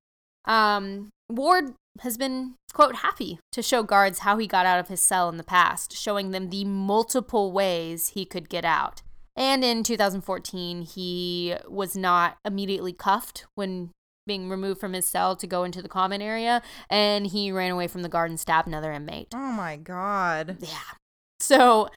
Um, 0.45 1.09
Ward 1.29 1.73
has 1.99 2.17
been, 2.17 2.55
quote, 2.73 2.97
happy 2.97 3.39
to 3.51 3.61
show 3.61 3.83
guards 3.83 4.19
how 4.19 4.37
he 4.37 4.47
got 4.47 4.65
out 4.65 4.79
of 4.79 4.87
his 4.87 5.01
cell 5.01 5.29
in 5.29 5.37
the 5.37 5.43
past, 5.43 5.95
showing 5.95 6.31
them 6.31 6.49
the 6.49 6.65
multiple 6.65 7.51
ways 7.51 8.09
he 8.09 8.25
could 8.25 8.49
get 8.49 8.65
out. 8.65 9.01
And 9.35 9.63
in 9.63 9.83
2014, 9.83 10.81
he 10.81 11.55
was 11.67 11.95
not 11.95 12.37
immediately 12.45 12.93
cuffed 12.93 13.45
when 13.55 13.91
being 14.27 14.49
removed 14.49 14.79
from 14.79 14.93
his 14.93 15.07
cell 15.07 15.35
to 15.35 15.47
go 15.47 15.63
into 15.63 15.81
the 15.81 15.89
common 15.89 16.21
area, 16.21 16.61
and 16.89 17.27
he 17.27 17.51
ran 17.51 17.71
away 17.71 17.87
from 17.87 18.01
the 18.01 18.09
guard 18.09 18.29
and 18.29 18.39
stabbed 18.39 18.67
another 18.67 18.91
inmate. 18.91 19.29
oh 19.33 19.51
my 19.51 19.75
God. 19.75 20.57
Yeah. 20.59 20.95
So, 21.39 21.89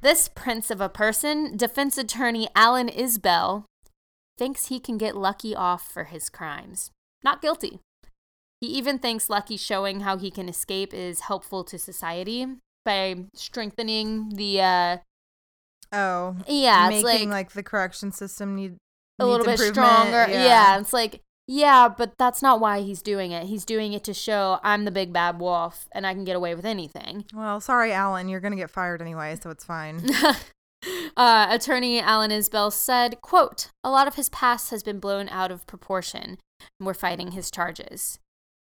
this 0.00 0.28
prince 0.28 0.70
of 0.70 0.80
a 0.80 0.88
person, 0.88 1.56
defense 1.56 1.98
attorney 1.98 2.48
Alan 2.54 2.88
Isbell, 2.88 3.64
thinks 4.38 4.66
he 4.66 4.78
can 4.78 4.96
get 4.96 5.16
Lucky 5.16 5.56
off 5.56 5.90
for 5.90 6.04
his 6.04 6.28
crimes. 6.28 6.90
Not 7.24 7.42
guilty. 7.42 7.80
He 8.60 8.66
even 8.68 8.98
thinks 8.98 9.30
Lucky 9.30 9.56
showing 9.56 10.00
how 10.00 10.16
he 10.16 10.30
can 10.30 10.48
escape 10.48 10.92
is 10.92 11.20
helpful 11.20 11.62
to 11.64 11.78
society 11.78 12.46
by 12.84 13.26
strengthening 13.34 14.30
the, 14.30 14.60
uh, 14.60 14.96
Oh. 15.90 16.36
yeah, 16.46 16.90
it's 16.90 17.02
Making 17.02 17.30
like, 17.30 17.46
like, 17.46 17.52
the 17.52 17.62
correction 17.62 18.12
system 18.12 18.54
need 18.56 18.76
a 19.18 19.26
little 19.26 19.46
bit 19.46 19.58
stronger. 19.58 20.26
Yeah. 20.28 20.78
it's 20.78 20.92
like, 20.92 21.22
yeah, 21.46 21.88
but 21.88 22.18
that's 22.18 22.42
not 22.42 22.60
why 22.60 22.80
he's 22.80 23.00
doing 23.00 23.32
it. 23.32 23.46
He's 23.46 23.64
doing 23.64 23.94
it 23.94 24.04
to 24.04 24.12
show 24.12 24.60
I'm 24.62 24.84
the 24.84 24.90
big 24.90 25.14
bad 25.14 25.38
wolf 25.40 25.88
and 25.92 26.06
I 26.06 26.12
can 26.12 26.24
get 26.24 26.36
away 26.36 26.54
with 26.54 26.66
anything. 26.66 27.24
Well, 27.32 27.58
sorry, 27.60 27.92
Alan. 27.92 28.28
You're 28.28 28.40
going 28.40 28.52
to 28.52 28.58
get 28.58 28.70
fired 28.70 29.00
anyway, 29.00 29.36
so 29.42 29.48
it's 29.48 29.64
fine. 29.64 30.02
uh, 31.16 31.46
attorney 31.50 32.00
Alan 32.00 32.30
Isbell 32.30 32.70
said, 32.70 33.20
quote, 33.22 33.70
a 33.82 33.90
lot 33.90 34.06
of 34.06 34.16
his 34.16 34.28
past 34.28 34.70
has 34.70 34.82
been 34.82 35.00
blown 35.00 35.28
out 35.30 35.50
of 35.50 35.66
proportion, 35.66 36.36
we're 36.78 36.92
fighting 36.92 37.30
his 37.30 37.50
charges. 37.50 38.18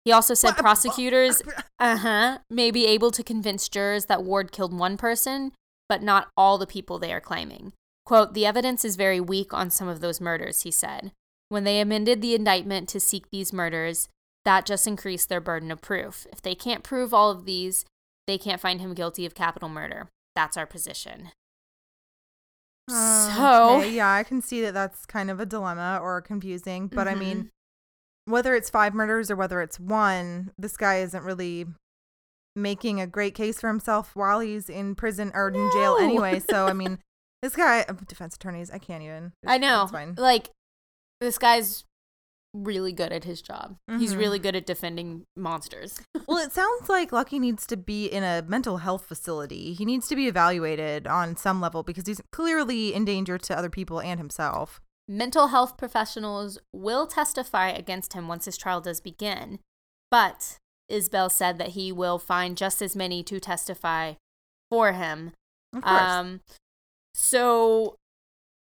He 0.05 0.13
also 0.13 0.35
said 0.35 0.57
prosecutors, 0.57 1.41
uh-huh, 1.79 2.39
may 2.51 2.71
be 2.71 2.87
able 2.87 3.11
to 3.11 3.23
convince 3.23 3.69
jurors 3.69 4.05
that 4.07 4.23
Ward 4.23 4.53
killed 4.53 4.77
one 4.77 4.97
person, 4.97 5.53
but 5.89 6.03
not 6.03 6.29
all 6.37 6.59
the 6.59 6.67
people 6.67 6.99
they 6.99 7.13
are 7.13 7.21
claiming. 7.21 7.73
Quote, 8.05 8.35
the 8.35 8.45
evidence 8.45 8.85
is 8.85 8.97
very 8.97 9.21
weak 9.21 9.55
on 9.55 9.71
some 9.71 9.89
of 9.89 10.01
those 10.01 10.21
murders, 10.21 10.63
he 10.63 10.71
said. 10.71 11.13
When 11.49 11.65
they 11.65 11.81
amended 11.81 12.21
the 12.21 12.35
indictment 12.35 12.89
to 12.91 13.01
seek 13.01 13.31
these 13.31 13.53
murders, 13.53 14.09
that 14.45 14.67
just 14.67 14.87
increased 14.87 15.31
their 15.31 15.41
burden 15.41 15.71
of 15.71 15.81
proof. 15.81 16.27
If 16.31 16.43
they 16.43 16.55
can't 16.55 16.85
prove 16.85 17.15
all 17.15 17.31
of 17.31 17.47
these, 17.47 17.87
they 18.27 18.37
can't 18.37 18.61
find 18.61 18.83
him 18.83 18.93
guilty 18.93 19.25
of 19.25 19.35
capital 19.35 19.71
murder. 19.71 20.09
That's 20.37 20.59
our 20.59 20.67
position. 20.67 21.31
Uh, 22.91 23.35
So- 23.35 23.77
okay, 23.79 23.91
yeah, 23.93 24.13
I 24.13 24.23
can 24.23 24.43
see 24.43 24.61
that 24.61 24.75
that's 24.75 25.07
kind 25.07 25.31
of 25.31 25.41
a 25.41 25.47
dilemma 25.47 25.99
or 26.03 26.21
confusing, 26.21 26.89
but 26.89 27.09
I 27.09 27.15
Mhm. 27.15 27.19
mean, 27.19 27.51
whether 28.27 28.55
it's 28.55 28.71
five 28.71 28.95
murders 28.95 29.31
or 29.31 29.37
whether 29.37 29.61
it's 29.61 29.79
one, 29.79 30.51
this 30.59 30.77
guy 30.77 30.99
isn't 31.01 31.23
really 31.25 31.67
making 32.57 33.01
a 33.01 33.07
great 33.07 33.35
case 33.35 33.61
for 33.61 33.69
himself 33.69 34.15
while 34.15 34.41
he's 34.41 34.69
in 34.69 34.95
prison 34.95 35.31
or 35.35 35.49
in 35.49 35.71
jail 35.73 35.97
anyway. 36.01 36.39
So 36.41 36.67
I 36.67 36.73
mean, 36.73 36.99
this 37.43 37.57
guy, 37.57 37.81
uh, 37.89 37.95
defense 38.09 38.37
attorneys, 38.37 38.71
I 38.71 38.79
can't 38.79 39.03
even. 39.03 39.33
I 39.47 39.59
know. 39.59 39.83
It's 39.83 39.93
fine. 39.93 40.15
Like, 40.17 40.51
this 41.21 41.37
guy's 41.39 41.85
really 42.55 42.93
good 42.93 43.13
at 43.13 43.25
his 43.25 43.43
job. 43.43 43.77
He's 43.99 44.15
Mhm. 44.15 44.19
really 44.19 44.39
good 44.39 44.55
at 44.55 44.65
defending 44.65 45.27
monsters. 45.37 46.01
Well, 46.29 46.39
it 46.39 46.53
sounds 46.53 46.89
like 46.89 47.11
Lucky 47.13 47.39
needs 47.39 47.67
to 47.67 47.77
be 47.77 48.07
in 48.07 48.23
a 48.23 48.43
mental 48.47 48.79
health 48.79 49.05
facility. 49.07 49.75
He 49.75 49.85
needs 49.85 50.07
to 50.09 50.17
be 50.17 50.27
evaluated 50.29 51.07
on 51.07 51.37
some 51.37 51.61
level 51.61 51.83
because 51.83 52.07
he's 52.07 52.23
clearly 52.33 52.95
in 52.95 53.05
danger 53.05 53.37
to 53.37 53.59
other 53.59 53.69
people 53.69 54.01
and 54.01 54.19
himself. 54.19 54.81
Mental 55.07 55.49
health 55.49 55.77
professionals 55.77 56.59
will 56.73 57.07
testify 57.07 57.69
against 57.69 58.15
him 58.15 58.27
once 58.27 58.47
his 58.47 58.57
trial 58.57 58.81
does 58.81 59.01
begin, 59.01 59.59
but 60.11 60.59
Isbell 60.91 61.31
said 61.31 61.59
that 61.59 61.71
he 61.71 61.93
will 61.93 62.19
find 62.19 62.57
just 62.57 62.81
as 62.81 62.97
many 62.97 63.23
to 63.25 63.39
testify 63.39 64.15
for 64.71 64.93
him. 64.93 65.33
Of 65.75 65.83
course. 65.83 66.01
Um, 66.01 66.41
so 67.15 67.97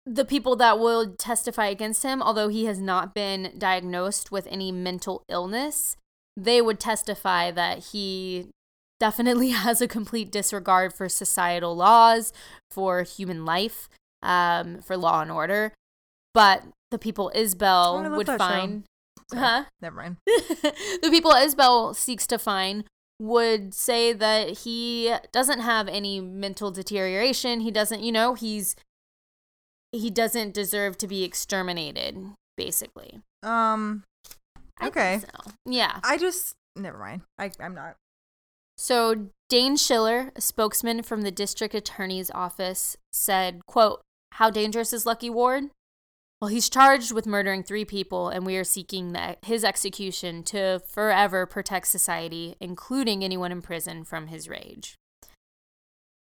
the 0.05 0.25
people 0.25 0.55
that 0.55 0.79
will 0.79 1.13
testify 1.15 1.67
against 1.67 2.03
him, 2.03 2.21
although 2.21 2.47
he 2.47 2.65
has 2.65 2.79
not 2.79 3.13
been 3.13 3.53
diagnosed 3.57 4.31
with 4.31 4.47
any 4.47 4.71
mental 4.71 5.23
illness, 5.27 5.97
they 6.35 6.61
would 6.61 6.79
testify 6.79 7.51
that 7.51 7.89
he 7.91 8.49
definitely 8.99 9.49
has 9.65 9.81
a 9.81 9.87
complete 9.87 10.31
disregard 10.31 10.93
for 10.93 11.09
societal 11.09 11.75
laws, 11.75 12.33
for 12.71 13.03
human 13.03 13.45
life, 13.45 13.89
um, 14.21 14.81
for 14.81 14.97
law 14.97 15.21
and 15.21 15.31
order. 15.31 15.73
But 16.33 16.63
the 16.91 16.99
people 16.99 17.31
Oh, 17.33 17.37
Isbell 17.39 18.03
love 18.03 18.17
would 18.17 18.27
find, 18.27 18.83
Sorry. 19.31 19.41
huh? 19.43 19.63
Never 19.81 19.95
mind. 19.95 20.17
the 20.25 21.09
people 21.09 21.31
Isbell 21.31 21.95
seeks 21.95 22.25
to 22.27 22.37
find 22.39 22.83
would 23.19 23.73
say 23.73 24.13
that 24.13 24.59
he 24.59 25.13
doesn't 25.33 25.59
have 25.59 25.87
any 25.87 26.21
mental 26.21 26.71
deterioration. 26.71 27.59
He 27.61 27.71
doesn't, 27.71 28.01
you 28.01 28.11
know, 28.11 28.33
he's 28.33 28.75
he 29.91 30.09
doesn't 30.11 30.53
deserve 30.53 30.97
to 30.99 31.07
be 31.07 31.23
exterminated, 31.23 32.17
basically. 32.57 33.19
Um, 33.43 34.03
Okay. 34.81 35.19
so. 35.19 35.51
Yeah. 35.65 35.99
I 36.03 36.17
just 36.17 36.53
never 36.75 36.97
mind. 36.97 37.21
I 37.37 37.51
I'm 37.59 37.73
not. 37.75 37.95
So 38.77 39.29
Dane 39.49 39.75
Schiller, 39.75 40.31
a 40.35 40.41
spokesman 40.41 41.03
from 41.03 41.23
the 41.23 41.31
district 41.31 41.73
attorney's 41.75 42.31
office, 42.31 42.95
said, 43.11 43.65
quote, 43.65 44.01
How 44.33 44.49
dangerous 44.49 44.93
is 44.93 45.05
Lucky 45.05 45.29
Ward? 45.29 45.65
Well, 46.41 46.49
he's 46.49 46.69
charged 46.69 47.11
with 47.11 47.25
murdering 47.25 47.63
three 47.63 47.83
people, 47.83 48.29
and 48.29 48.45
we 48.45 48.55
are 48.55 48.63
seeking 48.63 49.11
that 49.11 49.39
his 49.43 49.65
execution 49.65 50.43
to 50.43 50.81
forever 50.87 51.45
protect 51.45 51.87
society, 51.87 52.55
including 52.61 53.23
anyone 53.23 53.51
in 53.51 53.61
prison, 53.61 54.05
from 54.05 54.27
his 54.27 54.47
rage. 54.47 54.95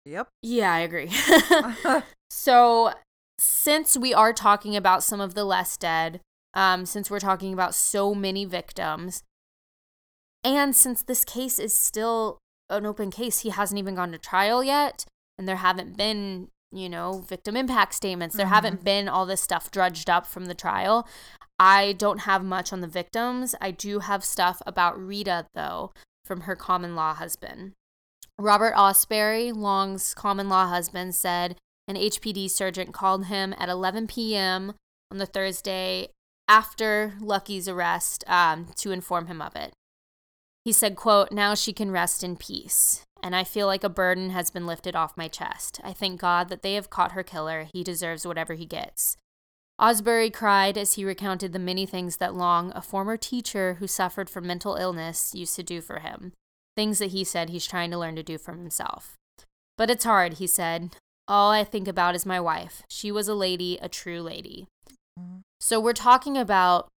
Yep. 0.04 0.28
Yeah, 0.42 0.72
I 0.72 0.80
agree. 0.80 1.10
so, 2.30 2.94
since 3.38 3.96
we 3.96 4.12
are 4.12 4.32
talking 4.32 4.74
about 4.74 5.04
some 5.04 5.20
of 5.20 5.34
the 5.34 5.44
less 5.44 5.76
dead, 5.76 6.20
um, 6.54 6.84
since 6.84 7.10
we're 7.10 7.20
talking 7.20 7.52
about 7.52 7.74
so 7.74 8.12
many 8.12 8.44
victims, 8.44 9.22
and 10.42 10.74
since 10.74 11.02
this 11.02 11.24
case 11.24 11.60
is 11.60 11.72
still 11.72 12.38
an 12.68 12.86
open 12.86 13.12
case, 13.12 13.40
he 13.40 13.50
hasn't 13.50 13.78
even 13.78 13.94
gone 13.94 14.10
to 14.12 14.18
trial 14.18 14.64
yet, 14.64 15.04
and 15.38 15.46
there 15.46 15.56
haven't 15.56 15.96
been, 15.96 16.48
you 16.70 16.88
know, 16.88 17.20
victim 17.26 17.56
impact 17.56 17.94
statements, 17.94 18.36
there 18.36 18.46
Mhm. 18.46 18.50
haven't 18.50 18.84
been 18.84 19.08
all 19.08 19.26
this 19.26 19.42
stuff 19.42 19.70
drudged 19.70 20.10
up 20.10 20.26
from 20.26 20.46
the 20.46 20.54
trial. 20.54 21.08
I 21.58 21.92
don't 21.94 22.20
have 22.20 22.44
much 22.44 22.72
on 22.72 22.80
the 22.80 22.86
victims. 22.86 23.54
I 23.60 23.70
do 23.70 24.00
have 24.00 24.24
stuff 24.24 24.62
about 24.66 24.98
Rita, 24.98 25.46
though, 25.54 25.92
from 26.24 26.42
her 26.42 26.54
common 26.54 26.94
law 26.94 27.14
husband. 27.14 27.72
Robert 28.38 28.74
Osbury, 28.76 29.52
Long's 29.52 30.14
common 30.14 30.48
law 30.48 30.68
husband, 30.68 31.14
said 31.14 31.56
an 31.88 31.96
HPD 31.96 32.48
sergeant 32.48 32.92
called 32.94 33.26
him 33.26 33.54
at 33.58 33.68
11 33.68 34.06
p.m. 34.06 34.74
on 35.10 35.18
the 35.18 35.26
Thursday 35.26 36.10
after 36.46 37.14
Lucky's 37.20 37.66
arrest 37.66 38.22
um, 38.28 38.68
to 38.76 38.92
inform 38.92 39.26
him 39.26 39.42
of 39.42 39.56
it. 39.56 39.72
He 40.64 40.72
said, 40.72 40.96
quote, 40.96 41.32
Now 41.32 41.54
she 41.54 41.72
can 41.72 41.90
rest 41.90 42.22
in 42.22 42.36
peace, 42.36 43.02
and 43.22 43.34
I 43.34 43.44
feel 43.44 43.66
like 43.66 43.84
a 43.84 43.88
burden 43.88 44.30
has 44.30 44.50
been 44.50 44.66
lifted 44.66 44.94
off 44.94 45.16
my 45.16 45.28
chest. 45.28 45.80
I 45.84 45.92
thank 45.92 46.20
God 46.20 46.48
that 46.48 46.62
they 46.62 46.74
have 46.74 46.90
caught 46.90 47.12
her 47.12 47.22
killer. 47.22 47.68
He 47.72 47.82
deserves 47.82 48.26
whatever 48.26 48.54
he 48.54 48.66
gets. 48.66 49.16
Osbury 49.80 50.32
cried 50.32 50.76
as 50.76 50.94
he 50.94 51.04
recounted 51.04 51.52
the 51.52 51.58
many 51.58 51.86
things 51.86 52.16
that 52.16 52.34
Long, 52.34 52.72
a 52.74 52.82
former 52.82 53.16
teacher 53.16 53.74
who 53.74 53.86
suffered 53.86 54.28
from 54.28 54.46
mental 54.46 54.74
illness, 54.74 55.34
used 55.34 55.54
to 55.56 55.62
do 55.62 55.80
for 55.80 56.00
him. 56.00 56.32
Things 56.76 56.98
that 56.98 57.10
he 57.12 57.22
said 57.22 57.50
he's 57.50 57.66
trying 57.66 57.90
to 57.92 57.98
learn 57.98 58.16
to 58.16 58.22
do 58.22 58.38
for 58.38 58.52
himself. 58.52 59.14
But 59.76 59.90
it's 59.90 60.04
hard, 60.04 60.34
he 60.34 60.46
said. 60.46 60.90
All 61.28 61.52
I 61.52 61.62
think 61.62 61.86
about 61.86 62.16
is 62.16 62.26
my 62.26 62.40
wife. 62.40 62.82
She 62.88 63.12
was 63.12 63.28
a 63.28 63.34
lady, 63.34 63.78
a 63.80 63.88
true 63.88 64.20
lady. 64.20 64.66
Mm-hmm. 65.18 65.38
So 65.60 65.78
we're 65.78 65.92
talking 65.92 66.36
about 66.36 66.88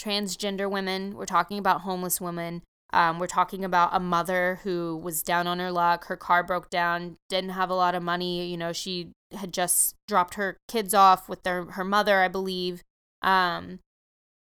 transgender 0.00 0.70
women, 0.70 1.16
we're 1.16 1.26
talking 1.26 1.58
about 1.58 1.82
homeless 1.82 2.20
women, 2.20 2.62
um, 2.92 3.18
we're 3.18 3.26
talking 3.26 3.64
about 3.64 3.90
a 3.92 4.00
mother 4.00 4.60
who 4.64 4.96
was 4.96 5.22
down 5.22 5.46
on 5.46 5.58
her 5.58 5.70
luck. 5.72 6.06
Her 6.06 6.16
car 6.16 6.42
broke 6.42 6.68
down, 6.70 7.16
didn't 7.28 7.50
have 7.50 7.70
a 7.70 7.74
lot 7.74 7.94
of 7.94 8.02
money. 8.02 8.46
You 8.50 8.56
know, 8.56 8.72
she 8.72 9.08
had 9.34 9.52
just 9.52 9.94
dropped 10.06 10.34
her 10.34 10.56
kids 10.68 10.92
off 10.94 11.28
with 11.28 11.42
their 11.42 11.64
her 11.64 11.84
mother, 11.84 12.20
I 12.20 12.28
believe. 12.28 12.82
Um, 13.22 13.78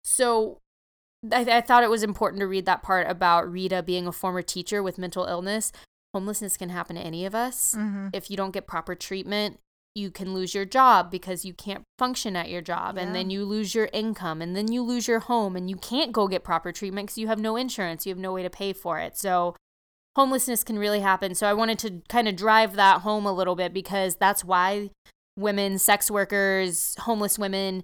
so 0.04 0.58
I, 1.30 1.42
I 1.58 1.60
thought 1.60 1.84
it 1.84 1.90
was 1.90 2.02
important 2.02 2.40
to 2.40 2.46
read 2.46 2.66
that 2.66 2.82
part 2.82 3.08
about 3.08 3.50
Rita 3.50 3.82
being 3.82 4.06
a 4.06 4.12
former 4.12 4.42
teacher 4.42 4.82
with 4.82 4.98
mental 4.98 5.24
illness. 5.26 5.70
Homelessness 6.14 6.56
can 6.56 6.68
happen 6.68 6.96
to 6.96 7.02
any 7.02 7.24
of 7.24 7.34
us 7.34 7.74
Mm-hmm. 7.78 8.08
if 8.12 8.30
you 8.30 8.36
don't 8.36 8.50
get 8.52 8.66
proper 8.66 8.94
treatment 8.94 9.58
you 9.94 10.10
can 10.10 10.32
lose 10.34 10.54
your 10.54 10.64
job 10.64 11.10
because 11.10 11.44
you 11.44 11.52
can't 11.52 11.84
function 11.98 12.34
at 12.36 12.48
your 12.48 12.62
job 12.62 12.96
and 12.96 13.14
then 13.14 13.28
you 13.28 13.44
lose 13.44 13.74
your 13.74 13.88
income 13.92 14.40
and 14.40 14.56
then 14.56 14.72
you 14.72 14.82
lose 14.82 15.06
your 15.06 15.20
home 15.20 15.54
and 15.54 15.68
you 15.68 15.76
can't 15.76 16.12
go 16.12 16.26
get 16.28 16.42
proper 16.42 16.72
treatment 16.72 17.06
because 17.08 17.18
you 17.18 17.26
have 17.28 17.38
no 17.38 17.56
insurance 17.56 18.06
you 18.06 18.10
have 18.10 18.18
no 18.18 18.32
way 18.32 18.42
to 18.42 18.48
pay 18.50 18.72
for 18.72 18.98
it. 18.98 19.18
So 19.18 19.54
homelessness 20.16 20.64
can 20.64 20.78
really 20.78 21.00
happen. 21.00 21.34
So 21.34 21.46
i 21.46 21.52
wanted 21.52 21.78
to 21.80 22.02
kind 22.08 22.26
of 22.28 22.36
drive 22.36 22.74
that 22.76 23.00
home 23.02 23.26
a 23.26 23.32
little 23.32 23.54
bit 23.54 23.72
because 23.74 24.16
that's 24.16 24.44
why 24.44 24.90
women 25.36 25.78
sex 25.78 26.10
workers 26.10 26.94
homeless 27.00 27.38
women 27.38 27.82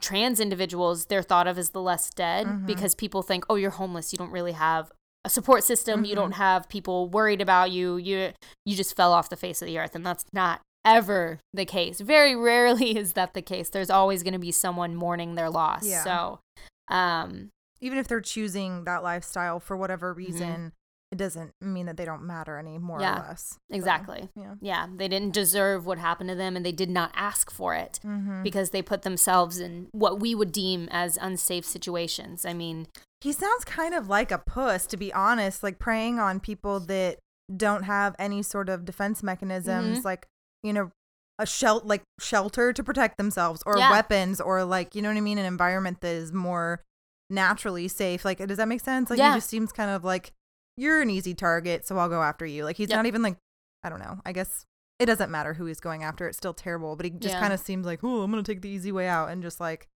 trans 0.00 0.40
individuals 0.40 1.06
they're 1.06 1.22
thought 1.22 1.46
of 1.46 1.56
as 1.56 1.70
the 1.70 1.80
less 1.80 2.10
dead 2.10 2.46
Mhm. 2.46 2.66
because 2.66 2.94
people 2.94 3.22
think 3.22 3.44
oh 3.50 3.54
you're 3.56 3.70
homeless. 3.70 4.12
You 4.12 4.18
don't 4.18 4.30
really 4.32 4.52
have 4.52 4.92
a 5.24 5.30
support 5.30 5.64
system. 5.64 6.04
You 6.04 6.12
Mhm. 6.12 6.16
don't 6.16 6.32
have 6.32 6.68
people 6.68 7.08
worried 7.08 7.40
about 7.40 7.70
you. 7.70 7.96
You 7.96 8.32
you 8.64 8.76
just 8.76 8.94
fell 8.96 9.12
off 9.12 9.28
the 9.28 9.36
face 9.36 9.62
of 9.62 9.66
the 9.66 9.78
earth 9.78 9.94
and 9.94 10.04
that's 10.06 10.24
not 10.32 10.60
ever 10.84 11.38
the 11.52 11.64
case 11.64 12.00
very 12.00 12.34
rarely 12.34 12.96
is 13.02 13.12
that 13.12 13.34
the 13.34 13.42
case 13.42 13.68
there's 13.70 13.90
always 13.90 14.22
going 14.22 14.32
to 14.32 14.38
be 14.38 14.52
someone 14.52 14.94
mourning 14.96 15.34
their 15.34 15.50
loss 15.50 15.86
Yeah. 15.86 16.04
so 16.04 16.40
um 16.88 17.50
Even 17.80 17.98
if 17.98 18.08
they're 18.08 18.20
choosing 18.20 18.84
that 18.84 19.02
lifestyle 19.02 19.60
for 19.60 19.76
whatever 19.76 20.10
Mm-hmm. 20.14 20.18
reason, 20.18 20.72
it 21.12 21.16
doesn't 21.18 21.50
mean 21.60 21.86
that 21.86 21.96
they 21.96 22.04
don't 22.04 22.22
matter 22.22 22.56
any 22.56 22.78
more 22.78 23.00
Yeah, 23.00 23.16
or 23.16 23.28
less. 23.28 23.58
So, 23.70 23.76
exactly 23.76 24.28
yeah. 24.36 24.54
yeah 24.60 24.86
they 24.96 25.08
didn't 25.08 25.32
deserve 25.34 25.84
what 25.84 25.98
happened 25.98 26.28
to 26.30 26.36
them 26.36 26.56
and 26.56 26.64
they 26.64 26.72
did 26.72 26.88
not 26.90 27.10
ask 27.14 27.50
for 27.50 27.74
it 27.74 27.98
Mm-hmm. 28.04 28.42
because 28.42 28.70
they 28.70 28.80
put 28.82 29.02
themselves 29.02 29.58
in 29.58 29.88
what 29.92 30.20
we 30.20 30.34
would 30.34 30.52
deem 30.52 30.88
as 30.92 31.18
unsafe 31.20 31.64
situations 31.64 32.44
i 32.46 32.52
mean 32.54 32.86
He 33.20 33.32
sounds 33.32 33.64
kind 33.66 33.94
of 33.94 34.08
like 34.08 34.30
a 34.32 34.38
puss, 34.38 34.86
to 34.86 34.96
be 34.96 35.12
honest, 35.12 35.62
like 35.62 35.78
preying 35.78 36.18
on 36.18 36.40
people 36.40 36.80
that 36.80 37.18
don't 37.54 37.82
have 37.82 38.16
any 38.18 38.42
sort 38.42 38.68
of 38.70 38.84
defense 38.86 39.22
mechanisms, 39.22 39.98
Mhm. 40.00 40.04
like, 40.04 40.26
you 40.62 40.72
know, 40.72 40.90
a 41.38 41.46
shel- 41.46 41.82
like 41.84 42.02
shelter 42.20 42.72
to 42.72 42.84
protect 42.84 43.16
themselves 43.16 43.62
or 43.66 43.78
Yeah. 43.78 43.90
weapons 43.90 44.40
or 44.40 44.64
like, 44.64 44.94
you 44.94 45.02
know 45.02 45.08
what 45.08 45.16
I 45.16 45.20
mean, 45.22 45.38
an 45.38 45.46
environment 45.46 46.00
that 46.02 46.14
is 46.14 46.32
more 46.32 46.82
naturally 47.30 47.88
safe. 47.88 48.24
Like, 48.24 48.38
does 48.46 48.58
that 48.58 48.68
make 48.68 48.80
sense? 48.80 49.08
Like, 49.10 49.18
Yeah. 49.18 49.32
he 49.32 49.36
just 49.38 49.48
seems 49.48 49.72
kind 49.72 49.90
of 49.90 50.04
like 50.04 50.32
you're 50.76 51.00
an 51.00 51.10
easy 51.10 51.34
target, 51.34 51.86
so 51.86 51.96
I'll 51.98 52.08
go 52.08 52.22
after 52.22 52.44
you. 52.46 52.64
Like, 52.64 52.76
he's 52.76 52.88
Yep. 52.90 52.96
not 52.96 53.06
even 53.06 53.22
like, 53.22 53.36
I 53.82 53.88
don't 53.88 54.00
know. 54.00 54.18
I 54.24 54.32
guess 54.32 54.64
it 54.98 55.06
doesn't 55.06 55.30
matter 55.30 55.54
who 55.54 55.64
he's 55.66 55.80
going 55.80 56.02
after. 56.02 56.28
It's 56.28 56.36
still 56.36 56.52
terrible, 56.54 56.96
but 56.96 57.04
he 57.04 57.10
just 57.10 57.34
Yeah. 57.34 57.40
kind 57.40 57.52
of 57.52 57.60
seems 57.60 57.86
like, 57.86 58.00
oh, 58.04 58.22
I'm 58.22 58.30
gonna 58.30 58.42
take 58.42 58.60
the 58.62 58.68
easy 58.68 58.92
way 58.92 59.08
out 59.08 59.30
and 59.30 59.42
just 59.42 59.60
like 59.60 59.88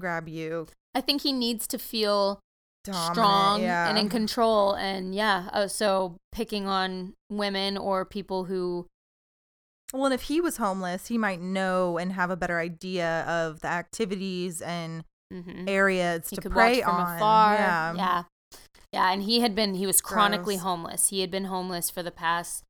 grab 0.00 0.28
you. 0.28 0.66
i 0.94 1.00
think 1.00 1.22
he 1.22 1.32
needs 1.32 1.66
to 1.66 1.78
feel 1.78 2.38
Dominant, 2.84 3.14
strong 3.14 3.62
yeah. 3.62 3.88
and 3.88 3.96
in 3.98 4.08
control 4.08 4.74
and 4.74 5.14
yeah 5.14 5.48
uh, 5.52 5.66
so 5.68 6.16
picking 6.32 6.66
on 6.66 7.14
women 7.30 7.76
or 7.78 8.04
people 8.04 8.44
who 8.44 8.86
Well, 9.92 10.06
and 10.06 10.14
if 10.14 10.22
he 10.22 10.40
was 10.40 10.56
homeless, 10.56 11.08
he 11.08 11.18
might 11.18 11.40
know 11.40 11.98
and 11.98 12.12
have 12.12 12.30
a 12.30 12.36
better 12.36 12.58
idea 12.58 13.22
of 13.28 13.60
the 13.60 13.68
activities 13.68 14.62
and 14.62 15.04
mhm, 15.32 15.68
areas 15.68 16.30
he 16.30 16.36
to 16.36 16.50
prey 16.50 16.82
on. 16.82 17.16
afar 17.16 17.54
Yeah. 17.54 17.94
yeah 17.94 18.22
yeah 18.92 19.12
and 19.12 19.22
he 19.22 19.40
had 19.40 19.54
been 19.54 19.74
he 19.74 19.86
was 19.86 20.00
chronically 20.02 20.56
Gross. 20.56 20.64
homeless 20.64 21.08
he 21.08 21.20
had 21.22 21.30
been 21.30 21.46
homeless 21.46 21.88
for 21.88 22.02
the 22.02 22.10
past 22.10 22.64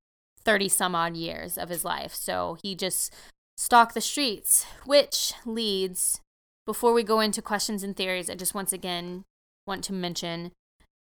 30 0.44 0.68
some 0.68 0.94
odd 0.94 1.16
years 1.16 1.58
of 1.58 1.68
his 1.68 1.84
life 1.84 2.14
so 2.14 2.56
he 2.62 2.74
just 2.76 3.12
stalked 3.56 3.94
the 3.94 4.00
streets 4.00 4.64
which 4.86 5.34
leads 5.44 6.20
before 6.66 6.92
we 6.92 7.02
go 7.02 7.18
into 7.18 7.42
questions 7.42 7.82
and 7.82 7.96
theories 7.96 8.30
i 8.30 8.34
just 8.36 8.54
once 8.54 8.72
again 8.72 9.24
want 9.66 9.82
to 9.82 9.92
mention 9.92 10.52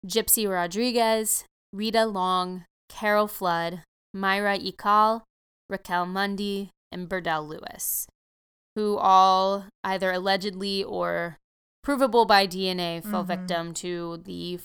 gypsy 0.07 0.49
rodriguez 0.49 1.43
rita 1.73 2.05
long 2.05 2.63
carol 2.87 3.27
flood 3.27 3.83
myra 4.13 4.57
ikal 4.57 5.21
raquel 5.71 6.05
mundy 6.05 6.69
and 6.91 7.07
burdell 7.09 7.47
lewis 7.47 8.05
who 8.75 8.97
all 8.97 9.65
either 9.83 10.11
allegedly 10.11 10.83
or 10.83 11.37
provable 11.83 12.25
by 12.25 12.45
dna 12.45 13.01
fell 13.01 13.23
Mhm. 13.23 13.27
victim 13.27 13.73
to 13.73 14.17
the 14.25 14.59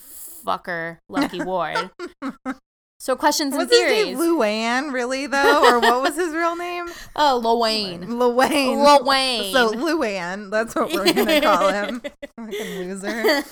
fucker 0.45 0.97
lucky 1.09 1.41
ward 1.41 1.89
so 2.99 3.15
questions 3.15 3.53
and 3.55 3.69
Was 3.69 3.69
his 3.69 3.89
name 3.89 4.17
Luann 4.17 4.91
really 4.93 5.27
though, 5.27 5.63
or 5.65 5.79
what 5.79 6.01
was 6.01 6.15
his 6.15 6.33
real 6.33 6.55
name? 6.55 6.87
oh 7.15 7.39
Luane. 7.43 8.05
Luann. 8.05 8.75
Luane. 9.03 9.51
So 9.51 9.71
Luann, 9.71 10.49
that's 10.51 10.75
what 10.75 10.91
we're 10.93 11.11
gonna 11.13 11.41
call 11.41 11.69
him. 11.69 12.01
Fucking 12.37 12.75
loser. 12.79 13.43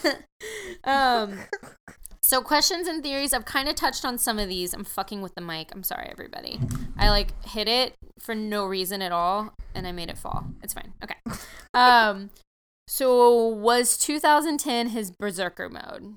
um 0.84 1.38
so 2.26 2.42
questions 2.42 2.88
and 2.88 3.04
theories 3.04 3.34
i've 3.34 3.46
kind 3.46 3.70
of 3.70 3.76
touched 3.76 4.04
on 4.04 4.18
some 4.18 4.40
of 4.40 4.50
these. 4.50 4.74
I'm 4.74 4.84
fucking 4.84 5.22
with 5.22 5.36
the 5.36 5.42
mic. 5.42 5.72
I'm 5.72 5.84
sorry 5.84 6.08
everybody. 6.12 6.60
I 6.98 7.10
like 7.10 7.46
hit 7.46 7.68
it 7.68 7.94
for 8.20 8.34
no 8.34 8.66
reason 8.66 9.02
at 9.04 9.12
all 9.12 9.54
and 9.76 9.86
i 9.86 9.92
made 9.92 10.10
it 10.10 10.18
fall. 10.18 10.46
It's 10.64 10.74
fine. 10.74 10.94
Okay. 11.04 11.16
Um 11.74 12.32
so 12.88 13.48
was 13.48 13.98
2010 13.98 14.90
his 14.90 15.12
berserker 15.12 15.70
mode? 15.70 16.16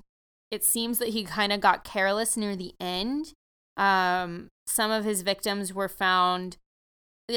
It 0.51 0.63
seems 0.63 0.99
that 0.99 1.09
he 1.09 1.23
kind 1.23 1.51
of 1.51 1.59
got 1.59 1.83
careless 1.83 2.37
near 2.37 2.55
the 2.55 2.73
end. 2.79 3.33
Um 3.77 4.47
some 4.67 4.89
of 4.89 5.03
his 5.03 5.21
victims 5.21 5.73
were 5.73 5.89
found 5.89 6.57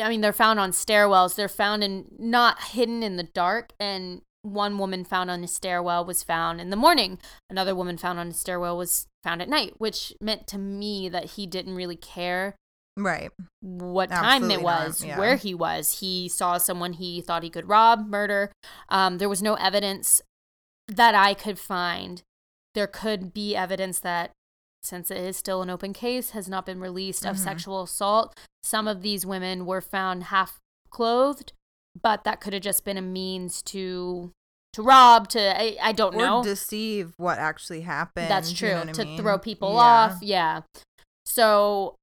I 0.01 0.09
mean, 0.09 0.23
they're 0.23 0.33
found 0.33 0.59
on 0.59 0.71
stairwells. 0.71 1.35
They're 1.35 1.49
found 1.49 1.85
in 1.85 2.07
not 2.19 2.63
hidden 2.63 3.03
in 3.03 3.17
the 3.17 3.25
dark. 3.25 3.73
And 3.79 4.23
one 4.43 4.77
woman 4.79 5.05
found 5.05 5.31
on 5.31 5.43
a 5.45 5.49
stairwell 5.49 6.05
was 6.05 6.23
found 6.23 6.61
in 6.61 6.71
the 6.71 6.77
morning. 6.77 7.19
Another 7.49 7.75
woman 7.75 7.97
found 7.97 8.19
on 8.19 8.29
a 8.29 8.33
stairwell 8.35 8.77
was 8.77 9.07
found 9.23 9.41
at 9.41 9.49
night, 9.49 9.75
which 9.79 10.13
meant 10.21 10.47
to 10.49 10.59
me 10.59 11.09
that 11.09 11.25
he 11.33 11.47
didn't 11.47 11.75
really 11.77 11.97
care 11.97 12.55
Right. 12.97 13.31
what 13.61 14.11
time 14.11 14.51
it 14.51 14.61
was, 14.61 15.03
yeah. 15.05 15.19
where 15.19 15.37
he 15.37 15.55
was. 15.55 16.01
He 16.01 16.29
saw 16.29 16.59
someone 16.59 16.95
he 16.95 17.21
thought 17.23 17.43
he 17.43 17.51
could 17.51 17.69
rob, 17.69 18.07
murder. 18.09 18.51
Um, 18.89 19.19
there 19.19 19.29
was 19.29 19.43
no 19.43 19.55
evidence 19.55 20.21
that 20.89 21.15
I 21.15 21.33
could 21.35 21.59
find. 21.59 22.23
There 22.75 22.87
could 22.89 23.33
be 23.33 23.55
evidence 23.57 24.01
that, 24.01 24.33
since 24.83 25.11
it 25.11 25.19
is 25.19 25.37
still 25.37 25.63
an 25.63 25.71
open 25.71 25.93
case, 25.93 26.31
has 26.31 26.49
not 26.49 26.67
been 26.67 26.81
released 26.81 27.25
of 27.25 27.37
Mhm. 27.37 27.45
sexual 27.45 27.83
assault. 27.83 28.37
Some 28.63 28.89
of 28.89 29.03
these 29.03 29.25
women 29.25 29.65
were 29.65 29.81
found 29.81 30.25
half 30.25 30.59
clothed, 30.91 31.53
but 32.01 32.25
that 32.25 32.41
could 32.41 32.53
have 32.53 32.63
just 32.63 32.85
been 32.85 32.97
a 32.97 33.03
means 33.03 33.63
to 33.63 34.33
to 34.75 34.83
rob. 34.83 35.29
To 35.31 35.41
I, 35.61 35.77
I 35.83 35.93
don't 35.93 36.17
know. 36.17 36.43
Deceive 36.43 37.13
what 37.17 37.39
actually 37.39 37.83
happened. 37.83 38.31
That's 38.31 38.51
you 38.51 38.57
true. 38.57 38.69
know 38.71 38.79
what 38.81 38.89
I 38.89 38.93
to 38.93 39.05
mean? 39.05 39.19
throw 39.19 39.39
people 39.39 39.71
Yeah. 39.73 39.77
off. 39.79 40.19
Yeah. 40.23 40.61
So 41.27 41.97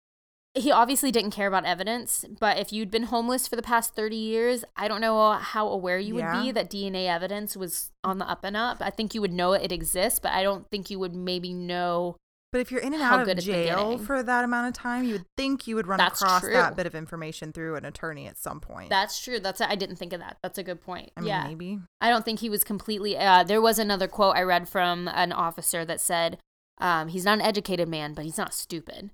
he 0.56 0.72
obviously 0.72 1.12
didn't 1.12 1.32
care 1.32 1.48
about 1.48 1.66
evidence, 1.66 2.26
but 2.40 2.58
if 2.58 2.74
you'd 2.74 2.90
been 2.92 3.04
homeless 3.04 3.48
for 3.48 3.56
the 3.56 3.62
past 3.62 3.96
30 3.96 4.16
years, 4.16 4.66
I 4.76 4.88
don't 4.88 5.00
know 5.02 5.34
how 5.34 5.68
aware 5.68 6.00
you 6.00 6.16
would 6.16 6.22
Yeah. 6.22 6.42
be 6.42 6.52
that 6.52 6.70
DNA 6.70 7.08
evidence 7.08 7.56
was 7.56 7.92
on 8.04 8.18
the 8.18 8.28
up 8.30 8.44
and 8.44 8.58
up. 8.58 8.78
I 8.82 8.90
think 8.90 9.14
you 9.14 9.22
would 9.22 9.32
know 9.32 9.54
it 9.54 9.72
exists, 9.72 10.20
but 10.20 10.32
I 10.32 10.42
don't 10.44 10.68
think 10.70 10.90
you 10.90 11.00
would 11.00 11.16
maybe 11.16 11.54
know. 11.54 12.16
But 12.52 12.62
if 12.62 12.72
you're 12.72 12.82
in 12.82 12.94
and 12.94 13.04
How 13.04 13.20
out 13.20 13.30
of 13.30 13.38
jail 13.38 14.00
for 14.00 14.24
that 14.24 14.44
amount 14.44 14.68
of 14.70 14.74
time, 14.74 15.06
you 15.06 15.14
would 15.14 15.26
think 15.38 15.68
you 15.68 15.76
would 15.76 15.86
run 15.86 15.98
That's 16.00 16.20
across 16.22 16.42
true. 16.42 16.54
that 16.54 16.76
bit 16.76 16.88
of 16.88 16.96
information 16.96 17.54
through 17.54 17.76
an 17.76 17.86
attorney 17.86 18.26
at 18.26 18.40
some 18.40 18.60
point. 18.60 18.90
That's 18.90 19.22
true. 19.22 19.40
That's 19.40 19.62
I 19.62 19.76
didn't 19.76 19.98
think 19.98 20.14
of 20.14 20.20
that. 20.20 20.38
That's 20.42 20.58
a 20.58 20.64
good 20.64 20.82
point. 20.82 21.12
I 21.16 21.20
mean, 21.22 21.28
yeah. 21.28 21.48
maybe. 21.48 21.80
I 22.02 22.10
don't 22.10 22.26
think 22.26 22.40
he 22.40 22.50
was 22.50 22.64
completely. 22.64 23.16
Uh, 23.18 23.44
there 23.44 23.62
was 23.62 23.78
another 23.78 24.08
quote 24.08 24.36
I 24.36 24.42
read 24.42 24.68
from 24.68 25.08
an 25.10 25.32
officer 25.32 25.86
that 25.86 26.02
said, 26.02 26.40
um, 26.80 27.10
"He's 27.10 27.26
not 27.26 27.38
an 27.38 27.46
educated 27.46 27.88
man, 27.88 28.14
but 28.16 28.26
he's 28.26 28.38
not 28.38 28.54
stupid." 28.56 29.12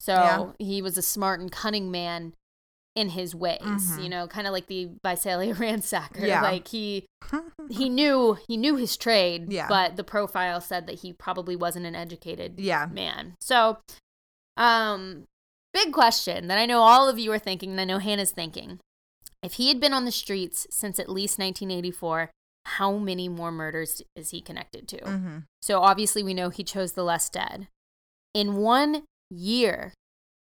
So 0.00 0.12
Yeah. 0.14 0.46
he 0.58 0.80
was 0.80 0.96
a 0.96 1.02
smart 1.02 1.40
and 1.40 1.52
cunning 1.52 1.90
man. 1.90 2.32
In 2.96 3.10
his 3.10 3.34
ways, 3.34 3.60
Mhm. 3.62 4.02
you 4.02 4.08
know, 4.08 4.26
kind 4.26 4.46
of 4.46 4.52
like 4.52 4.66
the 4.66 4.90
Visalia 5.04 5.54
ransacker. 5.64 6.26
Yeah. 6.26 6.42
Like 6.42 6.68
he 6.68 7.06
he 7.70 7.88
knew 7.88 8.38
he 8.48 8.56
knew 8.56 8.76
his 8.76 8.96
trade, 8.96 9.52
Yeah. 9.52 9.68
but 9.68 9.96
the 9.96 10.04
profile 10.04 10.60
said 10.60 10.86
that 10.86 11.00
he 11.00 11.12
probably 11.12 11.54
wasn't 11.56 11.86
an 11.86 11.94
educated 11.94 12.58
yeah. 12.58 12.86
man. 12.90 13.36
So, 13.40 13.78
um, 14.56 15.24
big 15.72 15.92
question 15.92 16.48
that 16.48 16.58
I 16.58 16.66
know 16.66 16.80
all 16.80 17.08
of 17.08 17.18
you 17.18 17.32
are 17.32 17.38
thinking, 17.38 17.70
and 17.70 17.80
I 17.80 17.84
know 17.84 17.98
Hannah's 17.98 18.32
thinking. 18.32 18.80
If 19.42 19.54
he 19.54 19.68
had 19.68 19.78
been 19.80 19.92
on 19.92 20.04
the 20.04 20.10
streets 20.10 20.66
since 20.70 20.98
at 20.98 21.08
least 21.08 21.38
1984, 21.38 22.30
how 22.64 22.96
many 22.98 23.28
more 23.28 23.52
murders 23.52 24.02
is 24.16 24.30
he 24.30 24.40
connected 24.40 24.88
to? 24.88 24.98
hmm 25.04 25.38
So 25.62 25.80
obviously, 25.80 26.22
we 26.24 26.34
know 26.34 26.48
he 26.50 26.64
chose 26.64 26.92
the 26.92 27.04
less 27.04 27.28
dead. 27.28 27.68
In 28.34 28.56
one 28.56 29.04
year, 29.30 29.92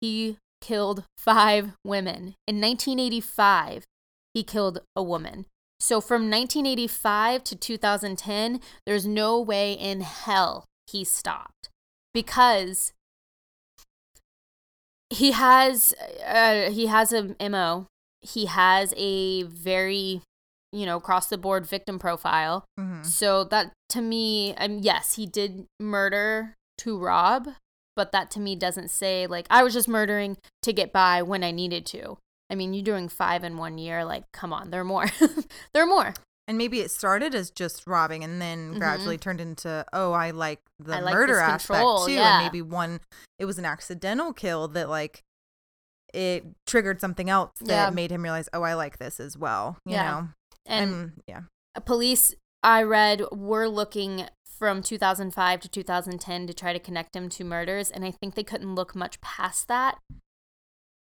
he 0.02 0.38
killed 0.62 1.04
five 1.18 1.74
women. 1.84 2.36
In 2.48 2.62
1985, 2.62 3.86
he 4.34 4.44
killed 4.44 4.80
a 4.96 5.04
woman. 5.04 5.46
So 5.80 6.00
from 6.00 6.30
1985 6.30 7.44
to 7.46 7.56
2010, 7.56 8.62
there's 8.86 9.06
no 9.06 9.42
way 9.42 9.74
in 9.74 10.02
hell 10.02 10.66
he 10.88 11.04
stopped 11.04 11.70
because 12.14 12.94
he 15.10 15.32
has 15.32 15.94
uh, 16.26 16.70
he 16.70 16.86
has 16.86 17.12
a 17.12 17.36
mo. 17.50 17.88
He 18.22 18.46
has 18.46 18.94
a 18.96 19.44
very 19.44 20.22
you 20.72 20.86
know 20.86 20.98
across 20.98 21.28
the 21.28 21.38
board 21.38 21.66
victim 21.66 22.00
profile. 22.00 22.66
hmm 22.78 23.04
So 23.04 23.44
that 23.46 23.74
to 23.90 24.02
me, 24.02 24.56
um, 24.56 24.80
yes, 24.82 25.16
he 25.16 25.26
did 25.26 25.66
murder 25.80 26.56
to 26.80 26.98
rob, 26.98 27.50
but 27.96 28.12
that 28.12 28.32
to 28.32 28.40
me 28.40 28.56
doesn't 28.56 28.90
say 28.90 29.28
like 29.28 29.48
I 29.50 29.64
was 29.64 29.74
just 29.74 29.88
murdering 29.88 30.38
to 30.64 30.74
get 30.74 30.92
by 30.94 31.22
when 31.22 31.44
I 31.44 31.52
needed 31.52 31.86
to. 31.88 32.18
I 32.50 32.56
mean, 32.56 32.74
you're 32.74 32.84
doing 32.84 33.08
five 33.10 33.44
in 33.46 33.58
one 33.58 33.78
year. 33.78 34.04
Like, 34.04 34.24
come 34.34 34.52
on, 34.52 34.72
there 34.72 34.82
are 34.82 34.86
more. 34.86 35.06
there 35.74 35.84
are 35.84 35.88
more. 35.88 36.14
And 36.48 36.58
maybe 36.58 36.82
it 36.82 36.92
started 36.92 37.34
as 37.34 37.50
just 37.50 37.88
robbing 37.88 38.24
and 38.26 38.42
then 38.42 38.74
Mhm. 38.74 38.78
gradually 38.80 39.18
turned 39.18 39.40
into, 39.40 39.86
oh, 39.94 40.12
I 40.12 40.32
like 40.32 40.60
the 40.80 40.96
I 40.98 41.00
like 41.00 41.14
murder 41.14 41.40
aspect 41.40 41.68
control, 41.80 42.08
too. 42.08 42.12
yeah. 42.14 42.38
And 42.40 42.46
maybe 42.46 42.62
one, 42.62 43.00
it 43.40 43.46
was 43.46 43.58
an 43.58 43.64
accidental 43.64 44.34
kill 44.34 44.68
that 44.70 44.90
like 44.90 45.22
it 46.14 46.44
triggered 46.68 47.00
something 47.00 47.30
else 47.30 47.52
that 47.62 47.86
Yeah. 47.86 47.90
made 47.92 48.12
him 48.12 48.22
realize, 48.24 48.50
oh, 48.52 48.64
I 48.64 48.74
like 48.74 48.98
this 48.98 49.20
as 49.20 49.38
well. 49.38 49.78
You 49.86 49.94
Yeah. 49.94 50.04
know? 50.12 50.30
And 50.66 50.94
And 50.94 51.12
yeah. 51.28 51.42
police 51.86 52.36
I 52.64 52.84
read 52.84 53.22
were 53.32 53.68
looking 53.68 54.28
from 54.62 54.84
2005 54.84 55.60
to 55.60 55.68
2010 55.68 56.46
to 56.46 56.54
try 56.54 56.72
to 56.72 56.78
connect 56.78 57.16
him 57.16 57.30
to 57.30 57.44
murders, 57.44 57.90
and 57.90 58.06
I 58.06 58.12
think 58.12 58.36
they 58.36 58.44
couldn't 58.44 58.76
look 58.76 58.94
much 58.96 59.20
past 59.20 59.68
that 59.70 59.98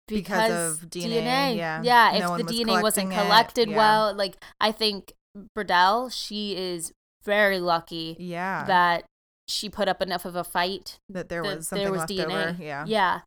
Because 0.07 0.83
of 0.83 0.91
DNA, 0.91 1.57
yeah. 1.57 1.81
yeah. 1.83 2.19
No 2.19 2.35
if 2.35 2.41
the 2.41 2.45
was 2.45 2.53
DNA 2.53 2.83
wasn't 2.83 2.83
collecting 2.83 3.13
it, 3.13 3.23
collected 3.25 3.71
yeah. 3.71 3.77
well, 3.79 4.15
like 4.15 4.37
I 4.61 4.71
think 4.71 5.15
Burdell, 5.57 6.11
she 6.13 6.59
is 6.59 6.93
very 7.25 7.59
lucky 7.59 8.17
Yeah. 8.19 8.65
that 8.67 9.07
she 9.49 9.71
put 9.71 9.89
up 9.89 10.03
enough 10.03 10.27
of 10.27 10.37
a 10.37 10.45
fight 10.45 10.99
that 11.09 11.31
there 11.31 11.43
that 11.43 11.57
was 11.57 11.69
something 11.69 11.85
there 11.85 11.91
was 11.91 12.01
left 12.01 12.13
DNA. 12.13 12.49
over. 12.51 12.63
Yeah. 12.63 12.85
Yeah. 12.87 13.21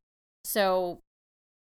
So 0.43 0.99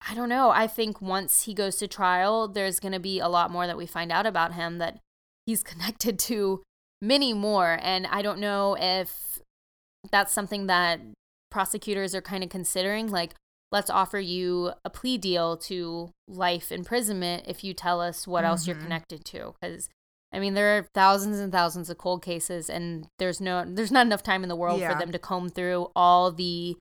I 0.09 0.15
don't 0.15 0.29
know. 0.29 0.49
I 0.49 0.65
think 0.65 0.99
once 0.99 1.43
he 1.43 1.53
goes 1.53 1.75
to 1.75 1.87
trial, 1.87 2.47
there's 2.47 2.79
going 2.79 2.93
to 2.93 2.99
be 2.99 3.19
a 3.19 3.27
lot 3.27 3.51
more 3.51 3.67
that 3.67 3.77
we 3.77 3.85
find 3.85 4.11
out 4.11 4.25
about 4.25 4.55
him 4.55 4.79
that 4.79 4.97
he's 5.45 5.61
connected 5.71 6.17
to 6.19 6.63
many 7.01 7.33
more. 7.33 7.79
And 7.81 8.07
I 8.07 8.21
don't 8.21 8.39
know 8.39 8.75
if 8.79 9.39
that's 10.11 10.33
something 10.33 10.67
that 10.67 10.99
prosecutors 11.51 12.13
are 12.15 12.21
kind 12.21 12.43
of 12.43 12.49
considering. 12.49 13.09
Like, 13.09 13.33
let's 13.71 13.89
offer 13.89 14.19
you 14.19 14.71
a 14.85 14.89
plea 14.89 15.17
deal 15.17 15.57
to 15.57 16.11
life 16.27 16.71
imprisonment 16.71 17.43
if 17.47 17.63
you 17.63 17.73
tell 17.73 17.99
us 18.01 18.25
what 18.27 18.45
else 18.45 18.65
you're 18.67 18.75
Mhm. 18.77 18.83
connected 18.83 19.25
to. 19.25 19.53
Because 19.59 19.89
I 20.33 20.39
mean, 20.39 20.55
there 20.55 20.77
are 20.77 20.89
thousands 20.93 21.39
and 21.39 21.53
thousands 21.53 21.89
of 21.89 21.97
cold 21.97 22.21
cases, 22.21 22.69
and 22.69 23.07
there's 23.17 23.39
no, 23.39 23.63
there's 23.65 23.93
not 23.93 24.05
enough 24.05 24.23
time 24.23 24.43
in 24.43 24.49
the 24.49 24.57
world 24.57 24.81
Yeah. 24.81 24.91
for 24.91 24.99
them 24.99 25.13
to 25.13 25.19
comb 25.19 25.47
through 25.47 25.89
all 25.95 26.33
the 26.33 26.75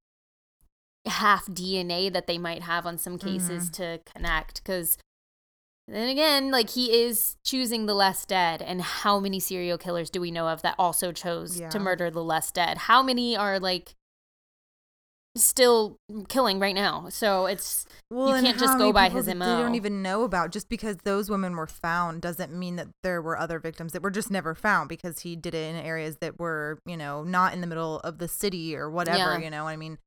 half 1.06 1.46
DNA 1.46 2.08
that 2.08 2.26
they 2.26 2.38
might 2.38 2.62
have 2.62 2.84
on 2.86 2.98
some 2.98 3.18
cases 3.18 3.70
to 3.70 4.00
connect. 4.04 4.64
Because 4.64 4.98
then 5.88 6.08
again, 6.08 6.50
like 6.50 6.70
he 6.70 7.02
is 7.04 7.36
choosing 7.44 7.86
the 7.86 7.94
less 7.94 8.24
dead, 8.26 8.60
and 8.62 8.82
how 8.82 9.20
many 9.20 9.38
serial 9.40 9.78
killers 9.78 10.10
do 10.10 10.20
we 10.20 10.30
know 10.30 10.48
of 10.48 10.62
that 10.62 10.74
also 10.78 11.12
chose 11.12 11.60
Yeah. 11.60 11.68
to 11.70 11.78
murder 11.78 12.10
the 12.10 12.24
less 12.24 12.50
dead? 12.50 12.78
How 12.78 13.02
many 13.02 13.36
are 13.36 13.60
like 13.60 13.94
still 15.36 15.98
killing 16.28 16.58
right 16.58 16.74
now? 16.74 17.08
So 17.10 17.46
it's 17.46 17.86
Well, 18.10 18.36
You 18.36 18.42
can't 18.42 18.58
just 18.58 18.78
go 18.78 18.92
by 18.92 19.08
his 19.10 19.26
that 19.26 19.38
They 19.38 19.44
don't 19.44 19.74
even 19.74 20.02
know 20.02 20.24
about 20.24 20.50
just 20.50 20.68
because 20.68 20.96
those 21.04 21.28
women 21.28 21.56
were 21.56 21.66
found 21.66 22.22
doesn't 22.22 22.52
mean 22.52 22.76
that 22.76 22.88
there 23.02 23.20
were 23.20 23.38
other 23.38 23.58
victims 23.58 23.92
that 23.92 24.02
were 24.02 24.10
just 24.10 24.30
never 24.30 24.54
found 24.54 24.88
because 24.88 25.20
he 25.20 25.36
did 25.36 25.54
it 25.54 25.74
in 25.74 25.76
areas 25.76 26.16
that 26.20 26.38
were, 26.38 26.78
you 26.86 26.96
know, 26.96 27.22
not 27.22 27.52
in 27.52 27.60
the 27.60 27.66
middle 27.66 28.00
of 28.00 28.18
the 28.18 28.28
city 28.28 28.74
or 28.76 28.88
whatever, 28.90 29.18
Yeah. 29.18 29.38
you 29.38 29.50
know. 29.50 29.66
I 29.66 29.76
mean, 29.76 29.98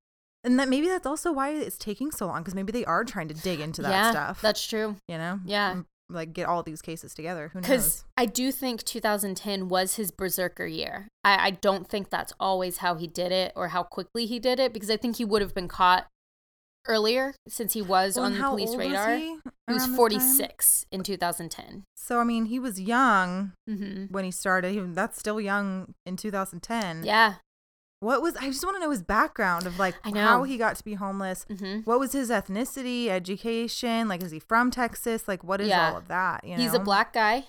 and 0.43 0.59
that 0.59 0.69
maybe 0.69 0.87
that's 0.87 1.05
also 1.05 1.31
why 1.31 1.51
it's 1.51 1.77
taking 1.77 2.11
so 2.11 2.27
long 2.27 2.41
because 2.41 2.55
maybe 2.55 2.71
they 2.71 2.85
are 2.85 3.03
trying 3.03 3.27
to 3.27 3.33
dig 3.33 3.59
into 3.59 3.81
that 3.81 3.91
yeah, 3.91 4.11
stuff. 4.11 4.41
that's 4.41 4.65
true. 4.65 4.95
you 5.07 5.17
know, 5.17 5.39
Yeah. 5.45 5.81
Like 6.11 6.33
get 6.33 6.47
all 6.47 6.63
these 6.63 6.81
cases 6.81 7.13
together. 7.13 7.49
Who 7.53 7.61
Because 7.61 7.85
knows? 7.85 8.05
I 8.17 8.25
do 8.25 8.51
think 8.51 8.83
2010 8.83 9.69
was 9.69 9.95
his 9.95 10.09
berserker 10.09 10.65
year. 10.65 11.07
I, 11.23 11.47
I 11.47 11.51
don't 11.51 11.87
think 11.87 12.09
that's 12.09 12.33
always 12.39 12.77
how 12.77 12.95
he 12.95 13.05
did 13.05 13.31
it 13.31 13.53
or 13.55 13.67
how 13.67 13.83
quickly 13.83 14.25
he 14.25 14.39
did 14.39 14.59
it 14.59 14.73
because 14.73 14.89
I 14.89 14.97
think 14.97 15.17
he 15.17 15.25
would 15.25 15.43
have 15.43 15.53
been 15.53 15.67
caught 15.67 16.07
earlier 16.87 17.35
since 17.47 17.73
he 17.73 17.83
was 17.83 18.15
Well, 18.15 18.25
on 18.25 18.33
the 18.33 18.41
police 18.41 18.75
radar. 18.75 19.17
He 19.17 19.23
he, 19.23 19.29
was 19.33 19.43
around 19.67 19.75
this 19.77 19.85
time? 19.85 19.95
46 19.95 20.85
in 20.91 21.03
2010. 21.03 21.83
So 21.95 22.19
I 22.19 22.23
mean, 22.23 22.45
he 22.45 22.57
was 22.59 22.79
young 22.81 23.51
hmm 23.67 24.05
when 24.09 24.25
he 24.25 24.31
started. 24.31 24.71
He, 24.73 24.79
that's 24.79 25.19
still 25.19 25.39
young 25.39 25.93
in 26.07 26.17
2010. 26.17 27.03
Yeah. 27.03 27.35
What 28.01 28.21
was? 28.21 28.35
I 28.37 28.47
just 28.47 28.63
want 28.63 28.77
to 28.77 28.79
know 28.79 28.91
his 28.91 29.01
background 29.03 29.67
of 29.67 29.77
like 29.77 29.95
how 30.15 30.43
he 30.43 30.57
got 30.57 30.77
to 30.77 30.83
be 30.85 30.93
homeless. 30.93 31.45
hmm 31.49 31.79
What 31.81 31.99
was 31.99 32.13
his 32.13 32.29
ethnicity, 32.29 33.07
education? 33.07 34.07
Like, 34.07 34.23
is 34.23 34.31
he 34.31 34.39
from 34.39 34.71
Texas? 34.71 35.27
Like, 35.27 35.43
what 35.43 35.59
is 35.59 35.67
Yeah. 35.67 35.89
all 35.91 35.97
of 35.97 36.07
that? 36.07 36.43
You 36.45 36.55
know? 36.55 36.63
He's 36.63 36.73
a 36.73 36.79
black 36.79 37.11
guy. 37.13 37.45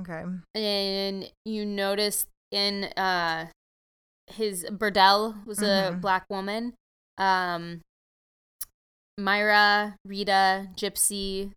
Okay. 0.00 0.24
And 0.56 1.30
you 1.44 1.64
notice 1.64 2.26
in 2.50 2.84
uh, 2.96 3.46
his 4.26 4.64
Burdell 4.70 5.44
was 5.46 5.60
a 5.62 5.92
Mhm. 5.94 6.00
black 6.00 6.24
woman. 6.28 6.74
Um, 7.18 7.82
Myra, 9.18 9.96
Rita, 10.04 10.68
Gypsy. 10.74 11.52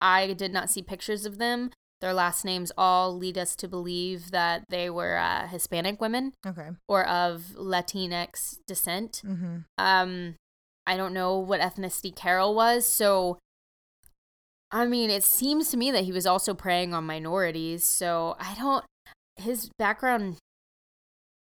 I 0.00 0.32
did 0.32 0.52
not 0.52 0.70
see 0.70 0.82
pictures 0.82 1.24
of 1.26 1.38
them. 1.38 1.70
Their 2.06 2.14
last 2.14 2.44
names 2.44 2.70
all 2.78 3.16
lead 3.18 3.36
us 3.36 3.56
to 3.56 3.66
believe 3.66 4.30
that 4.30 4.62
they 4.68 4.88
were 4.88 5.16
uh, 5.16 5.48
Hispanic 5.48 6.00
women 6.00 6.34
Okay. 6.46 6.68
or 6.86 7.04
of 7.04 7.46
Latinx 7.56 8.58
descent. 8.64 9.22
Mm-hmm. 9.26 9.56
Um, 9.76 10.36
I 10.86 10.96
don't 10.96 11.12
know 11.12 11.36
what 11.36 11.60
ethnicity 11.60 12.14
Carol 12.14 12.54
was, 12.54 12.86
so 12.86 13.38
I 14.70 14.86
mean, 14.86 15.10
it 15.10 15.24
seems 15.24 15.68
to 15.72 15.76
me 15.76 15.90
that 15.90 16.04
he 16.04 16.12
was 16.12 16.26
also 16.26 16.54
preying 16.54 16.94
on 16.94 17.02
minorities. 17.06 17.82
So 17.82 18.36
I 18.38 18.54
don't. 18.54 18.84
His 19.34 19.68
background, 19.76 20.36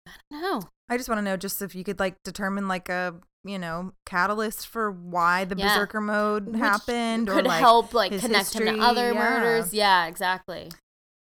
I 0.07 0.11
don't 0.31 0.41
know. 0.41 0.69
I 0.87 0.95
just 0.95 1.09
want 1.09 1.19
to 1.19 1.23
know 1.23 1.35
just 1.35 1.61
if 1.61 1.75
you 1.75 1.83
could 1.83 1.99
like 1.99 2.15
determine 2.23 2.69
like 2.69 2.87
a 2.87 3.15
you 3.43 3.59
know 3.59 3.93
catalyst 4.05 4.67
for 4.67 4.91
why 4.91 5.43
the 5.45 5.55
Yeah. 5.57 5.67
berserker 5.69 5.99
mode 6.01 6.47
Which 6.47 6.57
happened 6.59 7.29
or 7.29 7.33
could 7.35 7.45
like 7.45 7.59
help 7.59 7.93
like 7.93 8.17
connect 8.19 8.53
him 8.53 8.65
to 8.65 8.81
other 8.81 9.11
yeah. 9.13 9.19
murders. 9.19 9.73
Yeah, 9.73 10.05
exactly. 10.07 10.69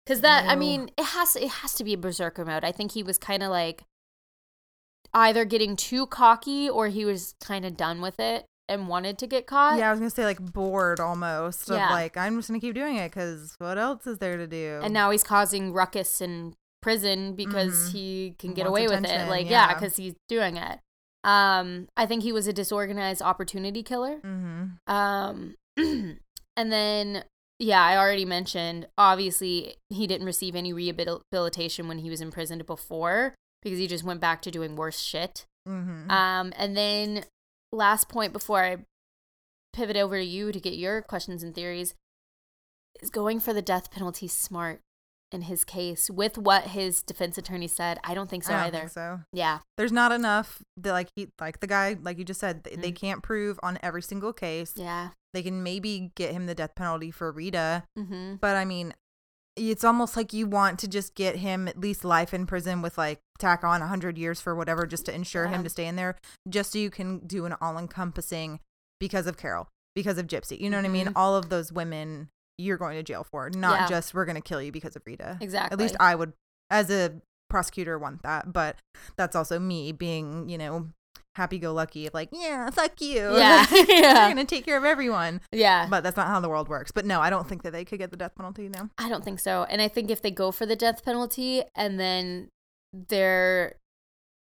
Because 0.07 0.21
that, 0.23 0.49
I 0.49 0.57
mean, 0.57 0.91
it 0.99 1.05
has 1.05 1.37
it 1.37 1.49
has 1.49 1.75
to 1.75 1.85
be 1.85 1.93
a 1.95 1.99
berserker 1.99 2.45
mode. 2.45 2.65
I 2.65 2.73
think 2.73 2.93
he 2.93 3.03
was 3.05 3.19
kind 3.19 3.43
of 3.43 3.51
like 3.51 3.85
either 5.15 5.45
getting 5.45 5.77
too 5.77 6.07
cocky 6.07 6.69
or 6.69 6.89
he 6.89 7.05
was 7.05 7.35
kind 7.41 7.65
of 7.65 7.77
done 7.77 8.01
with 8.01 8.19
it 8.19 8.47
and 8.69 8.89
wanted 8.89 9.19
to 9.19 9.27
get 9.27 9.47
caught. 9.47 9.79
yeah, 9.79 9.89
I 9.89 9.91
was 9.91 10.01
gonna 10.01 10.11
say 10.11 10.25
like 10.25 10.41
bored 10.41 11.01
almost 11.01 11.69
of 11.71 11.77
Yeah. 11.77 11.91
like 11.91 12.17
I'm 12.17 12.37
just 12.37 12.49
gonna 12.49 12.61
keep 12.61 12.75
doing 12.75 12.97
it 12.97 13.11
because 13.11 13.55
what 13.59 13.77
else 13.79 14.07
is 14.07 14.19
there 14.19 14.37
to 14.37 14.47
do? 14.47 14.81
and 14.83 14.93
now 14.95 15.11
he's 15.11 15.23
causing 15.25 15.73
ruckus 15.73 16.21
in 16.21 16.55
prison 16.81 17.35
because 17.35 17.91
Mhm. 17.91 17.93
he 17.93 18.35
can 18.39 18.55
get 18.55 18.65
Wants 18.69 18.71
away 18.71 18.89
with 18.89 19.05
it 19.09 19.29
like 19.29 19.45
yeah 19.47 19.69
yeah. 19.69 19.75
because 19.75 19.97
he's 19.97 20.15
doing 20.29 20.57
it 20.57 20.81
um 21.25 21.89
i 21.97 22.05
think 22.07 22.23
he 22.23 22.33
was 22.33 22.47
a 22.47 22.53
disorganized 22.53 23.23
opportunity 23.23 23.83
killer 23.83 24.19
Mm-hmm. 24.25 24.93
um 24.93 25.55
and 25.77 26.73
then 26.73 27.25
yeah 27.59 27.83
i 27.83 27.97
already 27.97 28.25
mentioned 28.25 28.87
obviously 28.99 29.77
he 29.89 30.07
didn't 30.07 30.27
receive 30.27 30.55
any 30.57 30.73
rehabilitation 30.73 31.87
when 31.89 31.99
he 31.99 32.11
was 32.11 32.21
imprisoned 32.21 32.67
before 32.67 33.35
because 33.63 33.79
he 33.79 33.87
just 33.87 34.03
went 34.05 34.21
back 34.21 34.43
to 34.43 34.51
doing 34.51 34.77
worse 34.77 35.01
shit 35.01 35.47
Mm-hmm. 35.69 36.11
um 36.11 36.53
and 36.57 36.77
then 36.77 37.25
last 37.71 38.09
point 38.09 38.33
before 38.33 38.65
i 38.65 38.79
pivot 39.73 39.97
over 39.97 40.19
to 40.19 40.25
you 40.25 40.51
to 40.51 40.59
get 40.59 40.75
your 40.75 41.03
questions 41.03 41.45
and 41.45 41.55
theories 41.55 41.95
is 43.01 43.11
going 43.11 43.39
for 43.39 43.53
the 43.55 43.63
death 43.63 43.91
penalty 43.93 44.27
smart 44.27 44.81
in 45.35 45.43
his 45.43 45.65
case 45.65 46.11
with 46.11 46.37
what 46.39 46.65
his 46.69 47.03
defense 47.03 47.37
attorney 47.39 47.69
said 47.69 47.99
i 48.05 48.15
don't 48.15 48.29
think 48.31 48.45
so 48.45 48.53
I 48.53 48.57
don't 48.59 48.67
either 48.69 48.79
think 48.81 48.91
so. 48.91 49.21
yeah 49.33 49.59
There's 49.77 49.93
not 49.93 50.13
enough 50.13 50.63
that 50.79 50.93
like 50.93 51.09
he 51.17 51.29
like 51.41 51.61
the 51.61 51.67
guy 51.67 51.97
like 52.03 52.19
you 52.19 52.25
just 52.25 52.41
said 52.41 52.65
they, 52.65 52.77
they 52.77 52.93
Mm. 52.93 52.97
can't 52.97 53.23
prove 53.23 53.59
on 53.63 53.79
every 53.83 54.03
single 54.03 54.33
case. 54.33 54.73
yeah 54.77 55.11
They 55.35 55.43
can 55.43 55.63
maybe 55.63 56.13
get 56.15 56.33
him 56.33 56.47
the 56.47 56.55
death 56.55 56.75
penalty 56.75 57.11
for 57.11 57.33
Rita. 57.33 57.85
Mm-hmm. 57.99 58.35
But 58.41 58.57
I 58.57 58.65
mean, 58.67 58.93
it's 59.57 59.85
almost 59.85 60.17
like 60.17 60.33
you 60.33 60.47
want 60.47 60.79
to 60.81 60.89
just 60.89 61.15
get 61.15 61.37
him 61.37 61.69
at 61.69 61.79
least 61.79 62.05
life 62.05 62.33
in 62.35 62.47
prison 62.47 62.83
with 62.83 62.97
like 62.99 63.21
tack 63.39 63.65
on 63.65 63.81
100 63.81 64.17
years 64.19 64.41
for 64.41 64.55
whatever 64.55 64.87
just 64.87 65.05
to 65.07 65.15
ensure 65.15 65.45
Yeah. 65.45 65.53
him 65.53 65.65
to 65.65 65.71
stay 65.71 65.87
in 65.87 65.97
there, 65.97 66.17
just 66.49 66.73
so 66.73 66.79
you 66.79 66.91
can 66.91 67.19
do 67.27 67.45
an 67.47 67.55
all 67.61 67.77
encompassing 67.79 68.61
because 69.01 69.27
of 69.27 69.37
Carol, 69.37 69.69
because 69.95 70.17
of 70.19 70.27
Gypsy. 70.27 70.59
You 70.61 70.71
know 70.71 70.77
what 70.79 70.87
I 70.87 70.89
mean? 70.89 71.09
Mhm. 71.09 71.13
All 71.17 71.35
of 71.37 71.49
those 71.49 71.73
women 71.73 72.29
you're 72.63 72.79
going 72.79 72.97
to 72.97 73.03
jail 73.03 73.25
for, 73.25 73.51
not 73.51 73.81
Yeah. 73.81 73.89
just 73.89 74.15
we're 74.15 74.25
going 74.25 74.37
to 74.37 74.41
kill 74.43 74.63
you 74.63 74.73
because 74.73 74.97
of 74.97 75.03
Rita. 75.05 75.39
Exactly. 75.41 75.75
At 75.75 75.79
least 75.79 75.97
I 76.01 76.15
would, 76.15 76.33
as 76.71 76.91
a 76.91 77.21
prosecutor, 77.51 77.99
want 77.99 78.23
that. 78.23 78.53
But 78.53 78.77
that's 79.17 79.37
also 79.37 79.59
me 79.59 79.93
being, 79.93 80.49
you 80.49 80.57
know, 80.59 80.89
happy 81.35 81.59
go 81.59 81.73
lucky 81.73 82.07
of 82.07 82.13
like, 82.15 82.29
yeah, 82.33 82.69
fuck 82.71 83.01
you. 83.01 83.37
Yeah. 83.37 83.67
You're 83.71 84.35
going 84.35 84.37
to 84.37 84.45
take 84.45 84.65
care 84.65 84.77
of 84.77 84.85
everyone. 84.85 85.41
Yeah. 85.51 85.87
But 85.91 86.03
that's 86.03 86.17
not 86.17 86.27
how 86.29 86.41
the 86.41 86.49
world 86.49 86.69
works. 86.69 86.93
But 86.93 87.05
no, 87.07 87.21
I 87.21 87.31
don't 87.31 87.49
think 87.49 87.63
that 87.63 87.73
they 87.73 87.85
could 87.85 87.99
get 87.99 88.11
the 88.11 88.17
death 88.17 88.35
penalty 88.37 88.69
now. 88.69 88.91
I 88.99 89.09
don't 89.09 89.25
think 89.25 89.41
so. 89.41 89.65
And 89.69 89.81
I 89.83 89.89
think 89.89 90.11
if 90.11 90.21
they 90.23 90.31
go 90.31 90.51
for 90.53 90.67
the 90.67 90.77
death 90.77 91.05
penalty 91.05 91.63
and 91.75 91.99
then 91.99 92.49
they're 92.93 93.77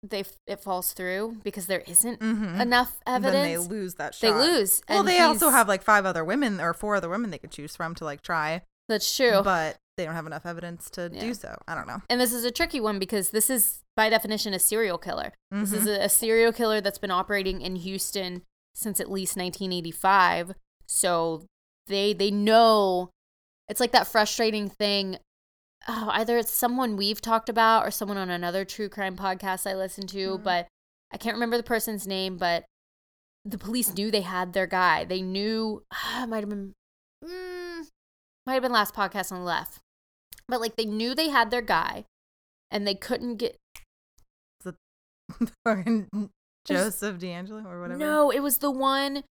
they 0.04 0.24
it 0.48 0.60
falls 0.60 0.94
through 0.94 1.38
because 1.44 1.68
there 1.68 1.84
isn't 1.88 2.20
Mm-hmm. 2.20 2.60
enough 2.62 3.00
Then 3.06 3.24
evidence, 3.26 3.48
they 3.48 3.58
lose 3.76 3.94
that 3.96 4.16
shot. 4.16 4.22
they 4.28 4.34
lose. 4.34 4.82
Well, 4.90 5.00
And 5.00 5.08
they 5.08 5.20
also 5.20 5.50
have 5.50 5.68
like 5.68 5.84
five 5.84 6.06
other 6.06 6.24
women 6.26 6.60
or 6.60 6.74
four 6.74 6.96
other 6.96 7.10
women 7.10 7.30
they 7.30 7.38
could 7.38 7.52
choose 7.52 7.76
from 7.76 7.94
to 7.96 8.06
like 8.06 8.22
try, 8.22 8.62
that's 8.88 9.16
true. 9.16 9.42
but 9.44 9.78
they 9.98 10.06
don't 10.06 10.16
have 10.16 10.26
enough 10.26 10.46
evidence 10.46 10.90
to 10.92 11.10
Yeah. 11.14 11.20
do 11.22 11.34
so. 11.34 11.56
I 11.68 11.76
don't 11.76 11.88
know. 11.88 12.02
and 12.10 12.20
this 12.20 12.34
is 12.34 12.44
a 12.44 12.52
tricky 12.52 12.80
one 12.80 12.98
because 12.98 13.30
this 13.30 13.50
is 13.50 13.82
by 13.96 14.10
definition 14.10 14.54
a 14.54 14.60
serial 14.60 14.98
killer. 14.98 15.34
This 15.52 15.74
is 15.74 15.84
Mhm. 15.86 16.00
a, 16.00 16.06
a 16.06 16.10
serial 16.10 16.52
killer 16.54 16.82
that's 16.82 16.98
been 16.98 17.12
operating 17.12 17.62
in 17.62 17.76
Houston 17.76 18.42
since 18.74 19.00
at 19.00 19.12
least 19.12 19.36
1985. 19.38 20.54
So 20.88 21.46
they 21.88 22.14
they 22.14 22.32
know 22.32 23.10
it's 23.68 23.80
like 23.80 23.92
that 23.92 24.08
frustrating 24.08 24.70
thing. 24.70 25.18
Oh, 25.88 26.10
either 26.12 26.38
it's 26.38 26.52
someone 26.52 26.96
we've 26.96 27.22
talked 27.22 27.50
about 27.50 27.86
or 27.88 27.92
someone 27.92 28.18
on 28.18 28.30
another 28.30 28.64
true 28.66 28.88
crime 28.90 29.16
podcast 29.18 29.70
I 29.70 29.74
listen 29.76 30.06
to, 30.08 30.38
Mhm. 30.38 30.44
but 30.44 30.68
I 31.12 31.18
can't 31.18 31.36
remember 31.36 31.58
the 31.58 31.64
person's 31.64 32.06
name. 32.08 32.38
But 32.38 32.66
the 33.44 33.58
police 33.58 33.94
knew 33.96 34.12
they 34.12 34.22
had 34.22 34.54
their 34.54 34.68
guy. 34.68 35.04
They 35.06 35.22
knew 35.22 35.84
it 36.22 36.28
might 36.30 36.42
have 36.42 36.50
been 36.50 36.74
mm, 37.24 37.88
might 38.46 38.54
have 38.54 38.62
been 38.64 38.72
last 38.72 38.94
podcast 38.94 39.32
on 39.32 39.40
the 39.40 39.46
left, 39.46 39.80
but 40.48 40.62
like 40.62 40.76
they 40.76 40.86
knew 40.86 41.16
they 41.16 41.30
had 41.30 41.50
their 41.52 41.62
guy, 41.62 42.06
and 42.70 42.86
they 42.88 42.96
couldn't 42.96 43.38
get 43.38 43.58
the 44.64 44.76
Fucking 45.66 46.30
Joseph 46.66 47.18
DeAngelo 47.18 47.66
or 47.66 47.82
whatever. 47.82 47.98
No, 48.00 48.30
it 48.32 48.42
was 48.42 48.60
the 48.60 48.72
one 48.72 49.24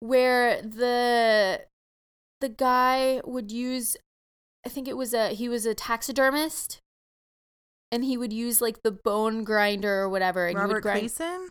where 0.00 0.62
the 0.62 1.66
the 2.40 2.48
guy 2.48 3.20
would 3.24 3.52
use 3.52 3.98
I 4.64 4.68
think 4.68 4.86
it 4.88 4.96
was 4.96 5.14
a 5.14 5.28
he 5.30 5.48
was 5.48 5.64
a 5.66 5.74
taxidermist 5.74 6.78
and 7.92 8.04
he 8.04 8.16
would 8.16 8.32
use 8.32 8.60
like 8.60 8.82
the 8.82 8.90
bone 8.92 9.42
grinder 9.44 10.00
or 10.00 10.08
whatever 10.08 10.46
and 10.46 10.56
he 10.56 10.60
Robert 10.60 10.74
would 10.74 10.82
grind 10.82 11.00
Gleason. 11.00 11.48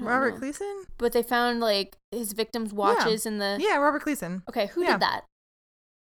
Robert 0.00 0.34
know. 0.34 0.38
Gleason. 0.40 0.84
But 0.98 1.12
they 1.12 1.22
found 1.22 1.60
like 1.60 1.96
his 2.10 2.32
victims' 2.32 2.72
watches 2.72 3.26
in 3.26 3.38
the 3.38 3.58
Yeah, 3.60 3.76
Robert 3.76 4.02
Gleason. 4.02 4.42
Okay, 4.48 4.66
who 4.66 4.82
Yeah. 4.82 4.92
did 4.92 5.00
that? 5.02 5.24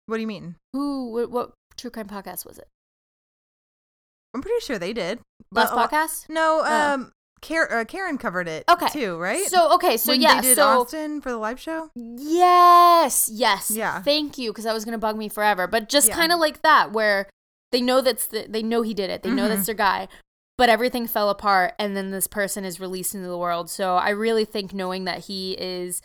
What 0.06 0.16
do 0.16 0.20
you 0.20 0.26
mean? 0.26 0.56
Who 0.72 1.12
what, 1.12 1.30
what 1.30 1.50
true 1.76 1.90
crime 1.90 2.08
podcast 2.08 2.44
was 2.46 2.58
it? 2.58 2.68
I'm 4.34 4.42
pretty 4.42 4.60
sure 4.60 4.78
they 4.78 4.92
did. 4.92 5.20
Last 5.52 5.70
But, 5.74 5.78
uh, 5.78 5.88
podcast? 5.88 6.28
No, 6.28 6.62
Oh. 6.64 6.92
um, 6.94 7.12
Car- 7.42 7.72
uh, 7.80 7.84
Karen 7.84 8.18
covered 8.18 8.48
it. 8.48 8.64
Okay. 8.70 8.88
too, 8.88 9.16
right? 9.18 9.46
So 9.46 9.74
okay, 9.74 9.96
so 9.96 10.12
When 10.12 10.20
yeah, 10.20 10.40
they 10.40 10.48
did 10.48 10.56
so 10.56 10.80
Austin 10.82 11.20
for 11.20 11.30
the 11.30 11.38
live 11.38 11.58
show. 11.58 11.90
Yes, 11.94 13.30
yes. 13.32 13.70
Yeah. 13.70 14.02
Thank 14.02 14.38
you, 14.38 14.50
because 14.50 14.64
that 14.64 14.74
was 14.74 14.84
gonna 14.84 14.98
bug 14.98 15.16
me 15.16 15.28
forever. 15.28 15.66
But 15.66 15.88
just 15.88 16.08
Yeah. 16.08 16.16
kind 16.16 16.32
of 16.32 16.38
like 16.38 16.62
that, 16.62 16.92
where 16.92 17.28
they 17.72 17.80
know 17.80 18.00
that's 18.00 18.26
the, 18.26 18.46
they 18.48 18.62
know 18.62 18.82
he 18.82 18.94
did 18.94 19.10
it. 19.10 19.22
They 19.22 19.30
know 19.30 19.46
Mhm. 19.46 19.48
that's 19.50 19.66
their 19.66 19.74
guy, 19.74 20.08
but 20.58 20.68
everything 20.68 21.06
fell 21.06 21.30
apart, 21.30 21.74
and 21.78 21.96
then 21.96 22.10
this 22.10 22.26
person 22.26 22.64
is 22.64 22.80
released 22.80 23.14
into 23.14 23.28
the 23.28 23.38
world. 23.38 23.70
So 23.70 23.96
I 23.96 24.10
really 24.10 24.44
think 24.44 24.72
knowing 24.74 25.04
that 25.04 25.20
he 25.26 25.52
is 25.52 26.02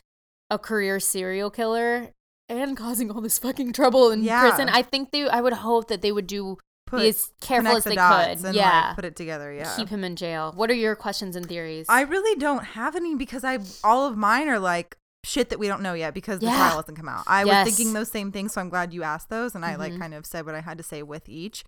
a 0.50 0.60
career 0.60 1.00
serial 1.00 1.50
killer 1.50 2.10
and 2.48 2.78
causing 2.78 3.10
all 3.12 3.22
this 3.22 3.40
fucking 3.40 3.74
trouble 3.74 4.12
in 4.12 4.24
Yeah. 4.24 4.42
prison, 4.42 4.70
I 4.70 4.84
think 4.84 5.12
they. 5.12 5.28
I 5.28 5.42
would 5.42 5.54
hope 5.54 5.88
that 5.88 6.02
they 6.02 6.12
would 6.12 6.28
do 6.28 6.58
Put 6.98 7.04
be 7.04 7.10
as 7.10 7.30
careful 7.42 7.76
as 7.78 7.84
they 7.84 7.96
dots 7.96 8.42
could. 8.44 8.56
yeah. 8.56 8.88
like, 8.88 8.96
put 8.96 9.06
it 9.06 9.16
together. 9.16 9.54
Yeah. 9.54 9.74
Keep 9.76 9.90
him 9.90 10.04
in 10.04 10.16
jail. 10.16 10.52
What 10.56 10.70
are 10.70 10.76
your 10.76 10.96
questions 10.96 11.36
and 11.36 11.46
theories? 11.48 11.86
I 11.90 12.02
really 12.02 12.40
don't 12.40 12.64
have 12.64 12.96
any 12.96 13.16
because 13.16 13.44
I 13.44 13.60
all 13.84 14.08
of 14.08 14.18
mine 14.18 14.48
are 14.50 14.60
like 14.60 14.98
shit 15.24 15.50
that 15.50 15.58
we 15.60 15.68
don't 15.68 15.82
know 15.82 15.94
yet 15.96 16.14
because 16.14 16.40
the 16.40 16.46
Yeah. 16.46 16.56
trial 16.58 16.76
hasn't 16.78 16.98
come 16.98 17.10
out. 17.10 17.24
I 17.28 17.44
Yes. 17.46 17.66
was 17.66 17.76
thinking 17.76 17.94
those 17.94 18.12
same 18.12 18.32
things, 18.32 18.54
so 18.54 18.62
I'm 18.62 18.70
glad 18.70 18.94
you 18.94 19.02
asked 19.04 19.30
those, 19.30 19.56
and 19.56 19.66
I 19.66 19.76
like 19.76 19.94
Mhm. 19.94 20.00
kind 20.00 20.14
of 20.14 20.26
said 20.26 20.46
what 20.46 20.54
I 20.54 20.62
had 20.62 20.78
to 20.78 20.84
say 20.84 21.02
with 21.02 21.28
each. 21.28 21.64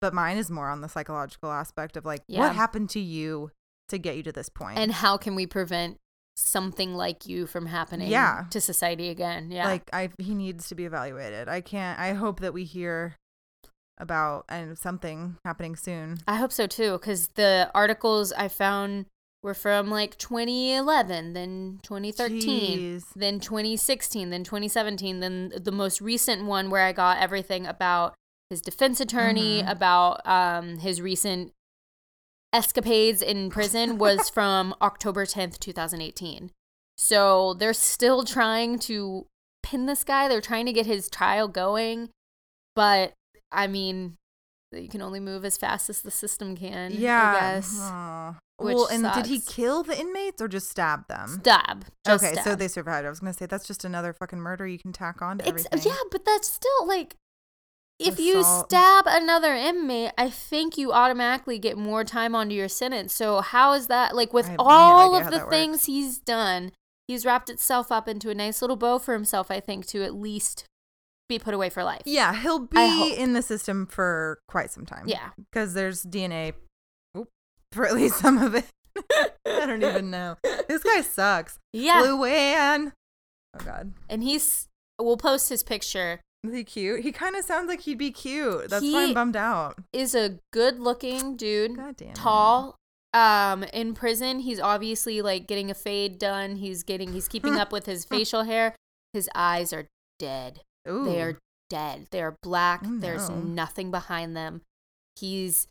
But 0.00 0.14
mine 0.14 0.38
is 0.38 0.50
more 0.50 0.68
on 0.70 0.80
the 0.80 0.88
psychological 0.88 1.50
aspect 1.50 1.96
of 1.98 2.04
like 2.06 2.22
Yeah. 2.28 2.40
what 2.40 2.54
happened 2.54 2.88
to 2.90 3.00
you 3.00 3.50
to 3.90 3.98
get 3.98 4.16
you 4.16 4.22
to 4.22 4.32
this 4.32 4.48
and 4.76 4.90
how 4.92 5.16
can 5.18 5.34
we 5.34 5.46
prevent 5.46 5.98
something 6.36 6.94
like 6.94 7.26
you 7.26 7.46
from 7.46 7.66
happening 7.66 8.08
Yeah. 8.10 8.44
to 8.50 8.60
society 8.60 9.08
again? 9.10 9.50
Yeah. 9.50 9.66
like 9.66 9.90
I 9.92 10.10
he 10.18 10.34
needs 10.34 10.68
to 10.68 10.74
be 10.74 10.84
evaluated. 10.86 11.48
I 11.48 11.60
can't. 11.60 11.98
I 11.98 12.14
hope 12.14 12.40
that 12.40 12.54
we 12.54 12.64
hear 12.64 13.16
about 13.98 14.44
and 14.48 14.76
something 14.78 15.36
happening 15.44 15.76
soon. 15.76 16.18
I 16.26 16.36
hope 16.36 16.52
so 16.52 16.66
too, 16.66 16.92
because 16.92 17.28
the 17.34 17.70
articles 17.74 18.32
I 18.32 18.48
found 18.48 19.06
were 19.42 19.54
from 19.54 19.90
like 19.90 20.16
2011, 20.18 21.32
then 21.34 21.78
2013, 21.82 22.78
Jeez. 22.78 23.04
then 23.14 23.38
2016, 23.40 24.30
then 24.30 24.42
2017, 24.42 25.20
then 25.20 25.52
the 25.62 25.70
most 25.72 26.00
recent 26.00 26.44
one 26.46 26.70
where 26.70 26.82
I 26.84 26.92
got 26.92 27.18
everything 27.18 27.66
about 27.66 28.14
his 28.50 28.60
defense 28.62 29.00
attorney, 29.00 29.62
Mhm. 29.62 29.70
about 29.70 30.26
um, 30.26 30.78
his 30.78 31.00
recent 31.00 31.52
escapades 32.52 33.20
in 33.22 33.50
prison 33.50 33.98
was 33.98 34.28
from 34.28 34.74
October 34.80 35.24
10th, 35.26 35.58
2018. 35.58 36.50
So 36.96 37.54
they're 37.54 37.72
still 37.72 38.24
trying 38.24 38.78
to 38.80 39.26
pin 39.62 39.86
this 39.86 40.04
guy. 40.04 40.28
They're 40.28 40.40
trying 40.40 40.66
to 40.66 40.72
get 40.72 40.86
his 40.86 41.10
trial 41.10 41.48
going. 41.48 42.10
But 42.76 43.12
I 43.54 43.66
mean, 43.66 44.16
you 44.72 44.88
can 44.88 45.02
only 45.02 45.20
move 45.20 45.44
as 45.44 45.56
fast 45.56 45.88
as 45.88 46.02
the 46.02 46.10
system 46.10 46.56
can. 46.56 46.92
Yeah. 46.92 47.34
I 47.36 47.40
guess. 47.40 47.78
Aw. 47.80 48.38
which 48.58 48.74
well, 48.74 48.86
and 48.86 49.04
did 49.14 49.26
he 49.26 49.40
kill 49.40 49.82
the 49.82 49.98
inmates 49.98 50.40
or 50.42 50.48
just 50.48 50.70
stab 50.70 51.06
them? 51.08 51.40
Stab. 51.40 51.86
Okay, 52.08 52.34
so 52.42 52.54
they 52.54 52.68
survived. 52.68 53.06
I 53.06 53.10
was 53.10 53.20
gonna 53.20 53.32
say 53.32 53.46
that's 53.46 53.66
just 53.66 53.84
another 53.84 54.12
fucking 54.12 54.40
murder 54.40 54.66
you 54.66 54.78
can 54.78 54.92
tack 54.92 55.22
on 55.22 55.38
to 55.38 55.48
It's 55.48 55.66
everything. 55.72 55.92
yeah, 55.92 55.98
but 56.10 56.24
that's 56.24 56.48
still 56.48 56.86
like 56.86 57.16
if 57.98 58.18
you 58.18 58.42
stab 58.42 59.04
another 59.06 59.54
inmate, 59.54 60.10
I 60.18 60.28
think 60.28 60.76
you 60.76 60.92
automatically 60.92 61.58
get 61.58 61.78
more 61.78 62.02
time 62.02 62.34
onto 62.34 62.54
your 62.54 62.68
sentence. 62.68 63.12
So 63.14 63.40
how 63.40 63.72
is 63.74 63.86
that 63.86 64.16
like 64.16 64.32
with 64.32 64.46
have 64.46 64.58
no 64.58 64.64
all 64.64 65.14
of 65.14 65.30
the 65.30 65.40
things 65.40 65.74
works. 65.74 65.86
he's 65.86 66.18
done, 66.18 66.72
he's 67.06 67.24
wrapped 67.24 67.48
itself 67.50 67.92
up 67.92 68.08
into 68.08 68.30
a 68.30 68.34
nice 68.34 68.60
little 68.60 68.76
bow 68.76 68.98
for 68.98 69.14
himself, 69.14 69.50
I 69.50 69.60
think, 69.60 69.86
to 69.86 70.02
at 70.02 70.14
least 70.14 70.64
be 71.38 71.42
put 71.44 71.54
away 71.54 71.70
for 71.70 71.84
life. 71.84 72.02
Yeah, 72.04 72.34
he'll 72.34 72.60
be 72.66 73.14
in 73.16 73.32
the 73.32 73.42
system 73.42 73.86
for 73.86 74.38
quite 74.48 74.70
some 74.70 74.86
time. 74.86 75.04
Yeah. 75.06 75.30
because 75.50 75.74
there's 75.74 76.04
DNA 76.04 76.54
for 77.72 77.86
at 77.86 77.94
least 77.94 78.16
some 78.16 78.38
of 78.38 78.54
it. 78.54 78.66
I 79.46 79.66
don't 79.66 79.82
even 79.82 80.10
know. 80.10 80.36
This 80.68 80.82
guy 80.82 81.00
sucks. 81.02 81.58
Yeah. 81.72 82.02
Luann. 82.04 82.92
Oh 83.56 83.64
God, 83.64 83.92
And 84.08 84.22
he's 84.22 84.68
we'll 85.00 85.16
post 85.16 85.48
his 85.48 85.62
picture. 85.62 86.20
is 86.44 86.52
he 86.54 86.64
cute? 86.64 87.00
He 87.00 87.12
kind 87.12 87.36
of 87.36 87.44
sounds 87.44 87.68
like 87.68 87.80
he'd 87.82 87.98
be 87.98 88.10
cute. 88.10 88.68
That's 88.68 88.84
why 88.84 89.04
I'm 89.04 89.14
bummed 89.14 89.36
out. 89.36 89.76
Is 89.92 90.14
a 90.14 90.38
good 90.52 90.80
looking 90.80 91.36
dude. 91.36 91.76
God 91.76 91.96
damn. 91.96 92.14
tall 92.14 92.76
um 93.12 93.62
in 93.72 93.94
prison 93.94 94.40
he's 94.40 94.58
obviously 94.58 95.22
like 95.22 95.46
getting 95.46 95.70
a 95.70 95.74
fade 95.74 96.18
done 96.18 96.56
he's 96.56 96.82
getting 96.82 97.12
he's 97.12 97.28
keeping 97.28 97.54
up 97.54 97.70
with 97.70 97.86
his 97.86 98.04
facial 98.04 98.42
hair 98.42 98.74
his 99.12 99.30
eyes 99.36 99.72
are 99.72 99.86
dead 100.18 100.62
Ooh. 100.88 101.04
they 101.04 101.20
are 101.22 101.38
dead. 101.70 102.06
They 102.10 102.22
are 102.22 102.36
black. 102.42 102.82
Oh, 102.84 102.98
there's 102.98 103.28
no. 103.28 103.36
nothing 103.36 103.90
behind 103.90 104.36
them. 104.36 104.62
He's 105.18 105.66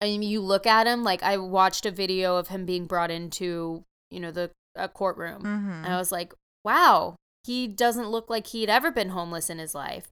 I 0.00 0.06
mean 0.06 0.22
you 0.22 0.40
look 0.40 0.66
at 0.66 0.86
him 0.86 1.02
like 1.04 1.22
I 1.22 1.36
watched 1.36 1.86
a 1.86 1.90
video 1.90 2.36
of 2.36 2.48
him 2.48 2.64
being 2.64 2.86
brought 2.86 3.10
into 3.10 3.84
you 4.10 4.20
know 4.20 4.30
the 4.30 4.50
a 4.76 4.88
courtroom. 4.88 5.42
Mhm. 5.42 5.84
and 5.84 5.86
I 5.86 5.98
was 5.98 6.10
like 6.12 6.34
wow 6.64 7.16
he 7.44 7.68
doesn't 7.68 8.08
look 8.08 8.30
like 8.30 8.48
he'd 8.48 8.70
ever 8.70 8.90
been 8.90 9.10
homeless 9.10 9.50
in 9.50 9.58
his 9.58 9.74
life. 9.74 10.08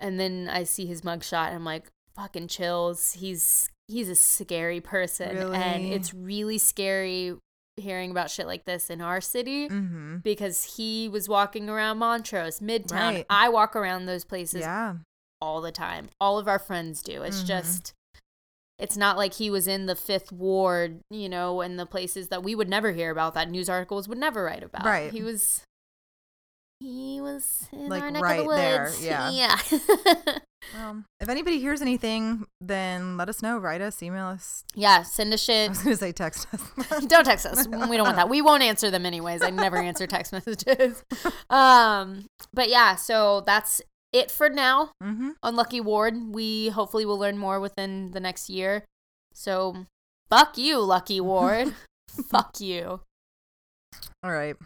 And 0.00 0.18
then 0.18 0.48
I 0.50 0.64
see 0.64 0.86
his 0.86 1.02
mugshot 1.02 1.46
and 1.48 1.56
I'm 1.56 1.64
like 1.64 1.88
fucking 2.16 2.48
chills. 2.48 3.12
He's 3.12 3.68
he's 3.86 4.08
a 4.08 4.14
scary 4.14 4.80
person 4.80 5.36
and 5.54 5.84
it's 5.84 6.12
really 6.12 6.58
scary 6.58 7.36
hearing 7.80 8.10
about 8.10 8.30
shit 8.30 8.46
like 8.46 8.64
this 8.64 8.90
in 8.90 9.00
our 9.00 9.20
city 9.20 9.68
Mhm. 9.68 10.22
because 10.22 10.76
he 10.76 11.08
was 11.08 11.28
walking 11.28 11.68
around 11.68 11.98
Montrose, 11.98 12.60
Midtown. 12.60 12.92
Right. 12.92 13.26
I 13.30 13.48
walk 13.48 13.74
around 13.76 14.06
those 14.06 14.24
places 14.24 14.60
Yeah. 14.60 14.96
all 15.40 15.60
the 15.60 15.72
time. 15.72 16.08
All 16.20 16.38
of 16.38 16.48
our 16.48 16.58
friends 16.58 17.02
do. 17.02 17.22
It's 17.22 17.42
Mhm. 17.42 17.46
just 17.46 17.94
it's 18.80 18.96
not 18.96 19.16
like 19.16 19.34
he 19.34 19.50
was 19.50 19.66
in 19.66 19.86
the 19.86 19.96
fifth 19.96 20.30
ward, 20.30 21.00
you 21.10 21.28
know, 21.28 21.60
and 21.62 21.76
the 21.76 21.84
places 21.86 22.28
that 22.28 22.44
we 22.44 22.54
would 22.54 22.68
never 22.68 22.92
hear 22.92 23.10
about 23.10 23.34
that 23.34 23.50
news 23.50 23.68
articles 23.68 24.06
would 24.08 24.18
never 24.18 24.44
write 24.44 24.62
about. 24.62 24.84
Right. 24.84 25.10
He 25.12 25.22
was 25.22 25.62
He 26.80 27.20
was 27.20 27.66
in 27.72 27.88
Like, 27.88 28.02
our 28.04 28.10
neck 28.12 28.22
right 28.22 28.38
of 28.38 28.46
the 28.46 28.54
there, 28.54 28.84
woods. 28.84 29.04
yeah. 29.04 29.30
Yeah. 29.32 30.38
Well, 30.74 31.04
if 31.20 31.28
anybody 31.28 31.60
hears 31.60 31.80
anything, 31.80 32.46
then 32.60 33.16
let 33.16 33.28
us 33.28 33.42
know. 33.42 33.58
Write 33.58 33.80
us, 33.80 34.02
email 34.02 34.26
us. 34.26 34.64
yeah. 34.74 35.02
Send 35.02 35.32
I 35.32 35.36
shit. 35.36 35.66
I 35.66 35.68
was 35.70 35.82
gonna 35.82 35.96
say 35.96 36.12
text 36.12 36.46
us. 36.52 37.06
Don't 37.06 37.24
text 37.24 37.46
us. 37.46 37.66
We 37.66 37.96
don't 37.96 38.06
want 38.06 38.16
that. 38.16 38.28
We 38.28 38.42
won't 38.42 38.62
answer 38.62 38.90
them 38.90 39.06
anyways. 39.06 39.42
I 39.42 39.50
never 39.50 39.76
answer 39.76 40.06
text 40.06 40.32
messages. 40.32 41.04
Um, 41.50 42.26
but 42.52 42.68
yeah, 42.68 42.94
so 42.94 43.40
that's 43.40 43.80
it 44.12 44.30
for 44.30 44.50
now 44.50 44.90
mm-hmm. 45.02 45.30
on 45.42 45.56
Lucky 45.56 45.80
Ward. 45.80 46.14
We 46.34 46.68
hopefully 46.68 47.06
will 47.06 47.18
learn 47.18 47.38
more 47.38 47.58
within 47.58 48.10
the 48.10 48.20
next 48.20 48.50
year. 48.50 48.84
So 49.32 49.86
fuck 50.28 50.58
you, 50.58 50.78
Lucky 50.80 51.20
Ward. 51.22 51.74
fuck 52.30 52.60
you. 52.60 53.00
All 54.22 54.30
right. 54.32 54.56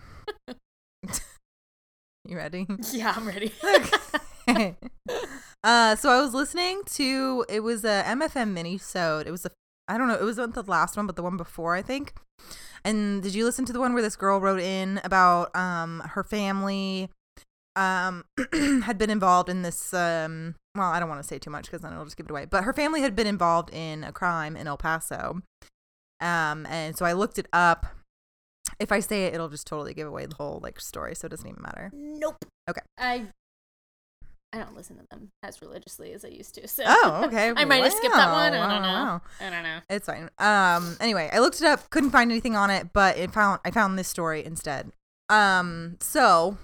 you 2.24 2.36
ready? 2.36 2.66
Yeah, 2.92 3.14
I'm 3.16 3.28
ready. 3.28 3.52
Okay. 4.48 4.76
Uh, 5.64 5.96
so 5.96 6.10
I 6.10 6.20
was 6.20 6.34
listening 6.34 6.82
to 6.94 7.44
it 7.48 7.60
was 7.60 7.84
a 7.84 8.02
MFM 8.06 8.52
mini 8.52 8.78
sode. 8.78 9.26
It 9.26 9.30
was 9.30 9.46
a 9.46 9.50
I 9.88 9.98
don't 9.98 10.08
know. 10.08 10.14
It 10.14 10.24
wasn't 10.24 10.54
the 10.54 10.62
last 10.62 10.96
one, 10.96 11.06
but 11.06 11.16
the 11.16 11.22
one 11.22 11.36
before, 11.36 11.74
I 11.74 11.82
think. 11.82 12.14
And 12.84 13.22
did 13.22 13.34
you 13.34 13.44
listen 13.44 13.64
to 13.66 13.72
the 13.72 13.80
one 13.80 13.92
where 13.92 14.02
this 14.02 14.16
girl 14.16 14.40
wrote 14.40 14.60
in 14.60 15.00
about 15.04 15.54
um 15.54 16.02
her 16.10 16.24
family 16.24 17.10
um 17.76 18.24
had 18.52 18.98
been 18.98 19.10
involved 19.10 19.48
in 19.48 19.62
this 19.62 19.94
um 19.94 20.56
well 20.74 20.90
I 20.90 21.00
don't 21.00 21.08
want 21.08 21.22
to 21.22 21.26
say 21.26 21.38
too 21.38 21.50
much 21.50 21.66
because 21.66 21.80
then 21.80 21.92
it'll 21.92 22.04
just 22.04 22.16
give 22.16 22.26
it 22.26 22.30
away. 22.30 22.44
But 22.44 22.64
her 22.64 22.72
family 22.72 23.02
had 23.02 23.14
been 23.14 23.26
involved 23.26 23.70
in 23.72 24.04
a 24.04 24.12
crime 24.12 24.56
in 24.56 24.66
El 24.66 24.76
Paso. 24.76 25.42
Um 26.20 26.66
and 26.66 26.96
so 26.96 27.04
I 27.04 27.12
looked 27.12 27.38
it 27.38 27.46
up. 27.52 27.86
If 28.80 28.90
I 28.90 29.00
say 29.00 29.26
it, 29.26 29.34
it'll 29.34 29.48
just 29.48 29.66
totally 29.66 29.94
give 29.94 30.08
away 30.08 30.26
the 30.26 30.36
whole 30.36 30.60
like 30.62 30.80
story, 30.80 31.14
so 31.14 31.26
it 31.26 31.30
doesn't 31.30 31.48
even 31.48 31.62
matter. 31.62 31.90
nope. 31.94 32.44
Okay. 32.68 32.80
I 32.98 33.26
I 34.52 34.58
don't 34.58 34.76
listen 34.76 34.96
to 34.98 35.04
them 35.10 35.30
as 35.42 35.62
religiously 35.62 36.12
as 36.12 36.24
I 36.24 36.28
used 36.28 36.54
to. 36.56 36.68
So 36.68 36.84
Oh, 36.86 37.22
okay. 37.26 37.52
I 37.56 37.64
might 37.64 37.82
have 37.82 37.92
skipped 37.92 38.14
that 38.14 38.28
Wow, 38.28 38.34
one. 38.34 38.54
I 38.54 38.58
wow, 38.58 38.68
don't 38.68 38.82
know. 38.82 38.88
wow. 38.88 39.20
I 39.40 39.50
don't 39.50 39.62
know. 39.62 39.78
It's 39.88 40.06
fine. 40.06 40.30
Um. 40.38 40.96
Anyway, 41.00 41.30
I 41.32 41.38
looked 41.38 41.60
it 41.60 41.66
up, 41.66 41.88
couldn't 41.90 42.10
find 42.10 42.30
anything 42.30 42.56
on 42.56 42.70
it, 42.70 42.92
but 42.92 43.16
it 43.16 43.32
found 43.32 43.60
I 43.64 43.70
found 43.70 43.98
this 43.98 44.08
story 44.08 44.44
instead. 44.44 44.92
Um. 45.28 45.96
So, 46.00 46.58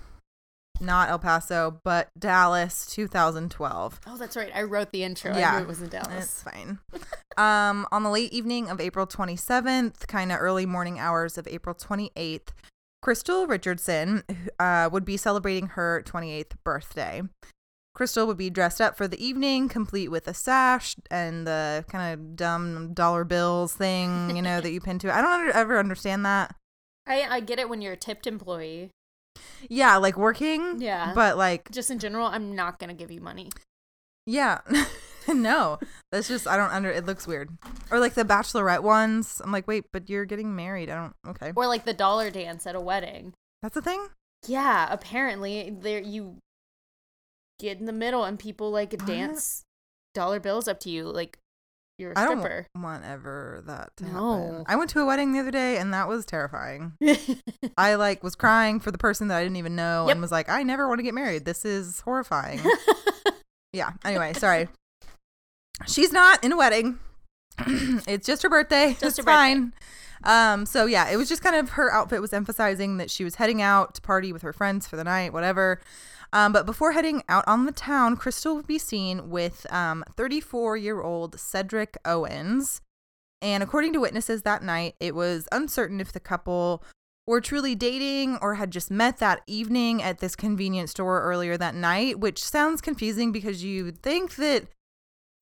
not 0.81 1.09
El 1.09 1.19
Paso, 1.19 1.81
but 1.83 2.09
Dallas, 2.19 2.87
2012. 2.87 4.01
Oh, 4.07 4.17
that's 4.17 4.37
right. 4.37 4.51
I 4.55 4.63
wrote 4.63 4.93
the 4.93 5.03
intro. 5.05 5.33
I 5.33 5.39
Yeah. 5.39 5.57
knew 5.57 5.63
it 5.65 5.69
was 5.69 5.81
in 5.83 5.89
Dallas. 5.89 6.25
It's 6.25 6.43
fine. 6.43 6.79
um. 7.37 7.87
On 7.91 8.03
the 8.03 8.11
late 8.11 8.33
evening 8.33 8.69
of 8.69 8.81
April 8.81 9.07
27th, 9.07 10.07
kind 10.07 10.31
of 10.31 10.39
early 10.41 10.67
morning 10.67 10.99
hours 10.99 11.39
of 11.39 11.49
April 11.49 11.75
28th, 11.75 12.49
Crystal 13.03 13.47
Richardson 13.47 14.25
uh, 14.59 14.89
would 14.93 15.05
be 15.05 15.17
celebrating 15.17 15.69
her 15.69 16.03
28th 16.07 16.53
birthday. 16.65 17.23
Crystal 17.99 18.29
would 18.29 18.37
be 18.37 18.49
dressed 18.49 18.81
up 18.81 18.97
for 18.97 19.09
the 19.09 19.21
evening, 19.23 19.69
complete 19.69 20.07
with 20.07 20.29
a 20.29 20.33
sash 20.33 20.95
and 21.11 21.45
the 21.45 21.85
kind 21.89 22.15
of 22.15 22.37
dumb 22.37 22.95
dollar 22.95 23.25
bills 23.25 23.75
thing, 23.75 24.37
you 24.37 24.41
know, 24.41 24.61
that 24.61 24.71
you 24.71 24.81
pin 24.81 25.01
to 25.01 25.09
it. 25.09 25.13
I 25.13 25.21
don't 25.21 25.33
under- 25.33 25.51
ever 25.51 25.81
understand 25.81 26.25
that. 26.25 26.55
I, 27.09 27.23
I 27.23 27.41
get 27.41 27.59
it 27.59 27.69
when 27.69 27.83
you're 27.83 27.95
a 27.95 27.97
tipped 27.97 28.29
employee. 28.29 28.91
Yeah, 29.69 29.97
like 29.97 30.17
working. 30.17 30.81
Yeah. 30.81 31.11
But 31.13 31.37
like, 31.37 31.73
Just 31.73 31.91
in 31.91 31.99
general, 31.99 32.29
I'm 32.29 32.55
not 32.55 32.79
going 32.79 32.89
to 32.89 32.95
give 32.95 33.11
you 33.11 33.21
money. 33.21 33.51
yeah. 34.27 34.61
no, 35.27 35.81
that's 36.13 36.29
just, 36.29 36.47
I 36.47 36.57
don't 36.57 36.71
under, 36.71 36.93
it 36.93 37.05
looks 37.05 37.27
weird. 37.27 37.51
Or 37.91 37.99
like 37.99 38.15
the 38.15 38.25
bachelorette 38.25 38.85
ones. 38.85 39.43
I'm 39.43 39.51
like, 39.51 39.67
wait, 39.67 39.87
but 39.93 40.09
you're 40.09 40.25
getting 40.25 40.55
married. 40.55 40.89
I 40.89 40.95
don't, 40.95 41.15
okay. 41.31 41.53
Or 41.57 41.67
like 41.67 41.85
the 41.85 41.95
dollar 41.95 42.31
dance 42.31 42.65
at 42.65 42.77
a 42.77 42.81
wedding. 42.81 43.33
That's 43.61 43.77
a 43.77 43.83
thing? 43.83 44.07
Yeah, 44.47 44.87
apparently 44.89 45.77
there 45.81 46.01
you 46.01 46.37
get 47.59 47.79
in 47.79 47.87
the 47.87 47.93
middle 47.93 48.25
and 48.25 48.39
people 48.39 48.71
like 48.71 48.97
dance 49.07 49.65
dollar 50.15 50.41
bills 50.41 50.69
up 50.69 50.81
to 50.81 50.91
you 50.91 51.05
like 51.05 51.39
you're 51.99 52.13
a 52.13 52.19
I 52.19 52.25
don't 52.27 52.67
want 52.81 53.05
ever 53.05 53.63
that 53.67 53.91
to 53.97 54.05
happen. 54.05 54.17
No. 54.21 54.65
I 54.69 54.77
went 54.77 54.89
to 54.91 55.01
a 55.01 55.05
wedding 55.05 55.33
the 55.33 55.41
other 55.41 55.51
day 55.51 55.79
and 55.79 55.93
that 55.93 56.07
was 56.07 56.25
terrifying. 56.25 56.93
I 57.77 57.97
like 57.97 58.23
was 58.23 58.37
crying 58.37 58.79
for 58.79 58.93
the 58.93 58.99
person 58.99 59.27
that 59.29 59.37
I 59.37 59.43
didn't 59.43 59.57
even 59.57 59.75
know 59.75 60.05
Yep. 60.07 60.13
and 60.13 60.23
was 60.23 60.31
like, 60.31 60.49
I 60.49 60.63
never 60.63 60.87
want 60.87 61.01
to 61.01 61.03
get 61.03 61.13
married. 61.15 61.45
This 61.45 61.65
is 61.65 62.01
horrifying. 62.01 62.61
yeah. 63.73 63.91
Anyway, 64.05 64.33
sorry. 64.35 64.69
She's 65.89 66.13
not 66.13 66.43
in 66.45 66.53
a 66.53 66.57
wedding. 66.57 67.01
it's 67.67 68.27
just 68.27 68.43
her 68.45 68.49
birthday. 68.49 68.91
Just 68.93 69.03
it's 69.03 69.17
her 69.19 69.23
birthday. 69.25 69.33
fine. 69.33 69.73
Um, 70.25 70.67
so 70.67 70.87
yeah, 70.87 71.11
it 71.11 71.17
was 71.17 71.29
just 71.29 71.43
kind 71.43 71.57
of 71.57 71.71
her 71.71 71.93
outfit 71.93 72.21
was 72.21 72.33
emphasizing 72.33 72.99
that 72.99 73.11
she 73.11 73.25
was 73.25 73.37
heading 73.37 73.61
out 73.63 73.95
to 73.97 74.01
party 74.01 74.33
with 74.33 74.43
her 74.43 74.53
friends 74.53 74.87
for 74.87 74.97
the 74.97 75.05
night, 75.05 75.33
whatever. 75.33 75.81
Um, 76.33 76.53
but 76.53 76.67
before 76.67 76.93
heading 76.93 77.23
out 77.29 77.45
on 77.47 77.65
the 77.65 77.73
town, 77.73 78.17
Crystal 78.17 78.57
would 78.57 78.67
be 78.67 78.79
seen 78.79 79.31
with 79.31 79.67
um 79.73 80.05
34 80.17 80.77
year 80.77 81.01
old 81.01 81.39
Cedric 81.39 81.97
Owens. 82.05 82.81
And 83.41 83.63
according 83.63 83.93
to 83.93 84.01
witnesses 84.01 84.43
that 84.43 84.63
night, 84.63 84.95
it 84.99 85.15
was 85.15 85.49
uncertain 85.53 86.01
if 86.01 86.13
the 86.13 86.21
couple 86.21 86.83
were 87.27 87.41
truly 87.41 87.75
dating 87.75 88.39
or 88.41 88.55
had 88.55 88.71
just 88.71 88.91
met 88.91 89.19
that 89.19 89.43
evening 89.47 90.03
at 90.03 90.19
this 90.19 90.35
convenience 90.35 90.91
store 90.93 91.23
earlier 91.23 91.57
that 91.57 91.75
night, 91.75 92.19
which 92.19 92.43
sounds 92.43 92.81
confusing 92.81 93.33
because 93.33 93.63
you 93.63 93.93
think 93.93 94.37
that 94.37 94.65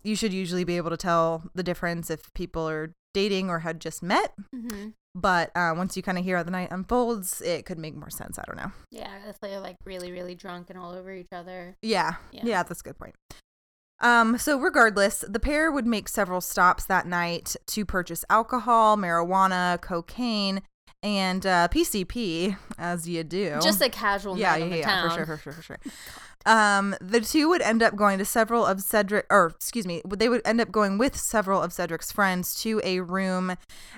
you 0.02 0.16
should 0.16 0.32
usually 0.32 0.64
be 0.64 0.76
able 0.76 0.90
to 0.90 0.96
tell 0.96 1.44
the 1.54 1.62
difference 1.62 2.10
if 2.10 2.32
people 2.34 2.68
are 2.68 2.92
dating 3.14 3.48
or 3.48 3.60
had 3.60 3.80
just 3.80 4.02
met. 4.02 4.34
hmm 4.54 4.88
But 5.18 5.50
uh, 5.56 5.72
once 5.74 5.96
you 5.96 6.02
kind 6.02 6.18
of 6.18 6.24
hear 6.24 6.36
how 6.36 6.42
the 6.42 6.50
night 6.50 6.68
unfolds, 6.70 7.40
it 7.40 7.64
could 7.64 7.78
make 7.78 7.94
more 7.96 8.10
sense. 8.10 8.38
I 8.38 8.42
don't 8.46 8.58
know. 8.58 8.70
Yeah, 8.90 9.10
if 9.28 9.40
they're 9.40 9.60
like 9.60 9.76
really, 9.86 10.12
really 10.12 10.34
drunk 10.34 10.68
and 10.68 10.78
all 10.78 10.92
over 10.92 11.10
each 11.10 11.32
other. 11.32 11.74
Yeah, 11.80 12.16
Yeah. 12.32 12.42
yeah, 12.44 12.62
that's 12.62 12.80
a 12.80 12.84
good 12.84 12.98
point. 12.98 13.14
Um, 13.98 14.36
so 14.36 14.60
regardless, 14.60 15.24
the 15.26 15.40
pair 15.40 15.72
would 15.72 15.86
make 15.86 16.06
several 16.08 16.42
stops 16.42 16.84
that 16.84 17.06
night 17.06 17.56
to 17.68 17.86
purchase 17.86 18.26
alcohol, 18.28 18.98
marijuana, 18.98 19.80
cocaine, 19.80 20.60
and 21.02 21.44
uh, 21.46 21.68
PCP, 21.70 22.56
as 22.78 23.08
you 23.08 23.24
do. 23.24 23.58
Just 23.62 23.80
a 23.80 23.88
casual 23.88 24.38
yeah, 24.38 24.52
night 24.52 24.58
yeah, 24.58 24.64
on 24.64 24.70
the 24.70 24.78
yeah, 24.78 24.86
town. 24.86 25.08
for 25.08 25.14
sure, 25.14 25.26
for 25.26 25.36
sure, 25.36 25.52
for 25.52 25.62
sure. 25.62 25.78
Um, 26.46 26.94
the 27.00 27.20
two 27.20 27.48
would 27.48 27.60
end 27.60 27.82
up 27.82 27.96
going 27.96 28.18
to 28.18 28.24
several 28.24 28.64
of 28.64 28.80
Cedric, 28.80 29.26
or 29.30 29.52
excuse 29.56 29.84
me, 29.84 30.00
they 30.08 30.28
would 30.28 30.42
end 30.44 30.60
up 30.60 30.70
going 30.70 30.96
with 30.96 31.16
several 31.16 31.60
of 31.60 31.72
Cedric's 31.72 32.12
friends 32.12 32.54
to 32.62 32.80
a 32.84 33.00
room 33.00 33.56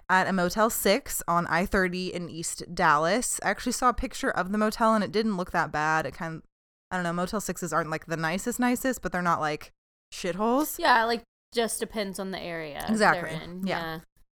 at 0.09 0.27
a 0.27 0.33
Motel 0.33 0.71
Six 0.71 1.23
on 1.29 1.47
I 1.49 1.67
thirty 1.67 2.13
in 2.13 2.31
East 2.31 2.63
Dallas. 2.75 3.39
I 3.45 3.51
actually 3.51 3.73
saw 3.73 3.91
a 3.91 3.95
picture 3.95 4.31
of 4.31 4.51
the 4.51 4.57
motel 4.57 4.95
and 4.95 5.05
it 5.05 5.13
didn't 5.13 5.37
look 5.37 5.51
that 5.51 5.71
bad. 5.71 6.07
It 6.07 6.15
kind 6.15 6.37
of, 6.37 6.43
I 6.91 6.97
don't 6.97 7.05
know, 7.05 7.13
Motel 7.13 7.41
Sixes 7.41 7.71
aren't 7.71 7.91
like 7.91 8.07
the 8.07 8.17
nicest, 8.17 8.59
nicest, 8.59 9.03
but 9.03 9.13
they're 9.13 9.21
not 9.21 9.41
like 9.41 9.73
shitholes. 10.11 10.79
Yeah, 10.79 11.05
like 11.05 11.23
just 11.53 11.81
depends 11.81 12.19
on 12.19 12.31
the 12.31 12.41
area. 12.41 12.85
Exactly. 12.89 13.31
They're. 13.31 13.69
Yeah. 13.69 13.99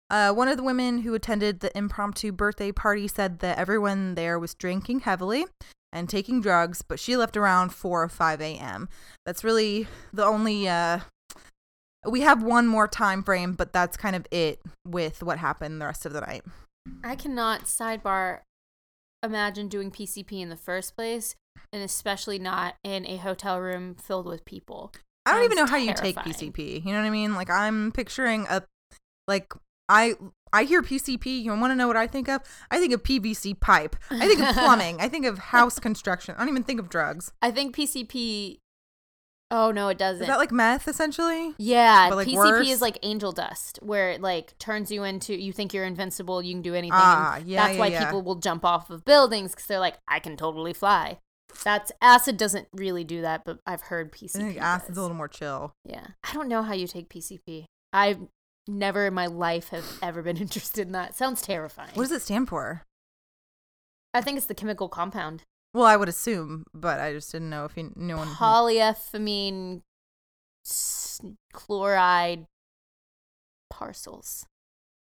Uh, 0.10 0.34
one 0.34 0.47
of 0.47 0.57
the 0.57 0.64
women 0.64 0.99
who 0.99 1.14
attended 1.14 1.60
the 1.60 1.76
impromptu 1.78 2.32
birthday 2.32 2.72
party 2.72 3.07
said 3.07 3.39
that 3.39 3.57
everyone 3.57 4.16
there 4.16 4.39
was 4.39 4.55
drinking 4.55 5.01
heavily 5.01 5.45
and 5.91 6.10
taking 6.10 6.41
drugs, 6.41 6.82
but 6.82 6.99
she 6.99 7.16
left 7.16 7.38
around 7.38 7.70
4 7.70 8.03
or 8.03 8.10
5 8.10 8.41
a.m. 8.41 8.89
That's 9.26 9.43
really 9.43 9.88
the 10.12 10.26
only. 10.26 10.68
Uh, 10.68 11.01
we 12.07 12.22
have 12.22 12.41
one 12.41 12.66
more 12.66 12.88
time 12.88 13.24
frame, 13.24 13.53
but 13.53 13.74
that's 13.74 13.97
kind 13.97 14.16
of 14.16 14.26
it 14.32 14.62
with 14.88 15.22
what 15.22 15.38
happened 15.38 15.82
the 15.82 15.86
rest 15.86 16.05
of 16.05 16.14
the 16.14 16.22
night. 16.22 16.43
I 17.03 17.16
cannot 17.16 17.66
sidebar 17.66 18.39
imagine 19.22 19.68
doing 19.68 19.91
PCP 19.91 20.39
in 20.41 20.49
the 20.49 20.55
first 20.55 20.95
place, 20.95 21.36
and 21.74 21.84
especially 21.84 22.39
not 22.39 22.76
in 22.84 23.05
a 23.05 23.18
hotel 23.18 23.60
room 23.60 23.95
filled 23.95 24.26
with 24.26 24.45
people. 24.45 24.91
I 25.26 25.34
don't 25.34 25.43
even 25.43 25.57
know 25.57 25.66
how 25.66 25.78
you 25.78 25.93
take. 25.93 26.16
PCP. 26.16 26.84
You 26.84 26.93
know 26.93 26.99
what 26.99 27.07
I 27.07 27.12
mean? 27.12 27.36
Like 27.36 27.49
I'm 27.49 27.91
picturing 27.91 28.47
a 28.49 28.64
like 29.28 29.53
I 29.90 30.16
I 30.54 30.64
hear 30.64 30.82
PCP. 30.82 31.44
You 31.44 31.52
want 31.52 31.72
to 31.72 31.76
know 31.76 31.88
what 31.88 31.98
I 31.98 32.08
think 32.08 32.30
of? 32.30 32.42
I 32.72 32.80
think 32.80 32.94
of 32.94 33.04
PVC 33.04 33.60
pipe. 33.60 33.96
I 34.10 34.28
think 34.28 34.40
of 34.40 34.54
plumbing. 34.56 35.02
I 35.02 35.10
think 35.10 35.26
of 35.26 35.38
house 35.38 35.80
construction. 35.80 36.36
I 36.38 36.40
don't 36.40 36.50
even 36.50 36.64
think 36.64 36.80
of 36.80 36.90
drugs. 36.90 37.32
I 37.42 37.52
think 37.52 37.76
PCP. 37.76 38.60
Oh 39.52 39.72
no, 39.72 39.90
it 39.90 39.98
doesn't. 39.98 40.22
Is 40.22 40.28
that 40.28 40.38
like 40.38 40.52
meth 40.52 40.88
essentially? 40.88 41.56
yeah, 41.58 42.10
but, 42.10 42.18
like, 42.18 42.28
PCP 42.28 42.36
worse? 42.36 42.70
is 42.70 42.82
like 42.82 43.00
angel 43.02 43.32
dust, 43.32 43.80
where 43.82 44.12
it 44.12 44.22
like 44.22 44.56
turns 44.60 44.92
you 44.92 45.04
into 45.04 45.36
you 45.36 45.52
think 45.52 45.74
you're 45.74 45.86
invincible, 45.86 46.42
you 46.44 46.54
can 46.54 46.62
do 46.62 46.76
anything. 46.76 46.92
Ah, 46.94 47.40
yeah, 47.44 47.64
that's 47.64 47.74
yeah, 47.74 47.80
why 47.80 47.88
yeah. 47.88 48.06
people 48.06 48.22
will 48.22 48.36
jump 48.36 48.64
off 48.64 48.92
of 48.92 49.04
buildings 49.06 49.52
because 49.52 49.66
they're 49.66 49.80
like, 49.80 49.98
I 50.08 50.20
can 50.20 50.38
totally 50.38 50.74
fly. 50.74 51.18
That's 51.64 51.92
acid 52.00 52.38
doesn't 52.38 52.68
really 52.74 53.04
do 53.04 53.22
that, 53.22 53.44
but 53.44 53.60
I've 53.66 53.82
heard 53.82 54.12
PCP. 54.12 54.36
I 54.36 54.40
think 54.40 54.62
acid's 54.62 54.90
does. 54.90 54.98
a 54.98 55.02
little 55.02 55.18
more 55.18 55.28
chill. 55.28 55.74
Yeah. 55.84 56.06
I 56.24 56.34
don't 56.34 56.48
know 56.48 56.62
how 56.62 56.74
you 56.74 56.86
take 56.86 57.10
PCP. 57.10 57.66
I've 57.92 58.20
never 58.70 59.07
in 59.07 59.13
my 59.13 59.26
life 59.28 59.70
have 59.70 59.86
ever 60.01 60.22
been 60.22 60.38
interested 60.45 60.88
in 60.88 60.93
that. 60.93 61.15
Sounds 61.15 61.41
terrifying. 61.41 61.91
What 61.95 62.03
does 62.03 62.11
it 62.11 62.22
stand 62.22 62.47
for? 62.49 62.84
I 64.13 64.22
think 64.22 64.38
it's 64.38 64.47
the 64.47 64.55
chemical 64.55 64.89
compound. 64.89 65.43
Well, 65.74 65.86
I 65.86 65.95
would 65.97 66.09
assume, 66.09 66.63
but 66.74 66.99
I 66.99 67.13
just 67.13 67.32
didn't 67.32 67.49
know 67.51 67.65
if 67.65 67.78
you 67.78 67.91
knew. 67.95 68.17
one 68.17 68.28
Polyethylamine 68.30 69.82
chloride 71.53 72.45
parcels. 73.70 74.45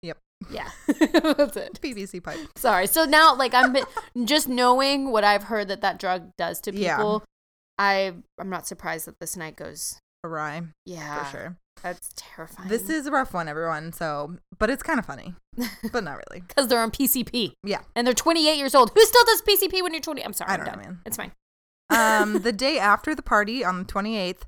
Yep. 0.02 0.18
Yeah, 0.50 0.68
that's 0.86 1.56
it. 1.56 1.80
PVC 1.82 2.22
pipe. 2.22 2.38
Sorry. 2.56 2.86
So 2.86 3.04
now, 3.04 3.34
like, 3.34 3.54
I'm 3.54 3.76
just 4.24 4.48
knowing 4.48 5.10
what 5.10 5.24
I've 5.24 5.44
heard 5.44 5.68
that 5.68 5.80
that 5.80 5.98
drug 5.98 6.30
does 6.38 6.60
to 6.62 6.74
Yeah. 6.74 6.96
people. 6.96 7.24
I 7.78 8.14
I'm 8.38 8.50
not 8.50 8.66
surprised 8.66 9.06
that 9.06 9.18
this 9.20 9.36
night 9.36 9.56
goes. 9.56 9.98
Awry, 10.24 10.62
Yeah, 10.86 11.24
for 11.24 11.30
sure. 11.36 11.56
That's 11.82 12.10
terrifying. 12.16 12.68
This 12.68 12.88
is 12.88 13.06
a 13.06 13.10
rough 13.10 13.34
one, 13.34 13.48
everyone. 13.48 13.92
So, 13.92 14.36
but 14.58 14.70
it's 14.70 14.82
kind 14.82 14.98
of 14.98 15.06
funny, 15.06 15.34
but 15.92 16.04
not 16.04 16.18
really. 16.28 16.40
because 16.48 16.68
they're 16.68 16.80
on 16.82 16.90
PCP. 16.90 17.54
Yeah. 17.64 17.80
and 17.96 18.06
they're 18.06 18.14
28 18.14 18.56
years 18.56 18.74
old. 18.74 18.90
Who 18.94 19.04
still 19.04 19.24
does 19.24 19.42
PCP 19.42 19.82
when 19.82 19.92
you're 19.92 20.00
20? 20.00 20.24
I'm 20.24 20.32
sorry. 20.32 20.50
I 20.50 20.54
I'm 20.54 20.64
don't 20.64 20.76
know, 20.76 20.82
man. 20.82 21.00
It's 21.06 21.16
fine. 21.16 21.32
Um, 21.90 22.42
the 22.42 22.52
day 22.66 22.78
after 22.78 23.14
the 23.14 23.22
party 23.22 23.64
on 23.64 23.80
the 23.80 23.84
28th, 23.84 24.42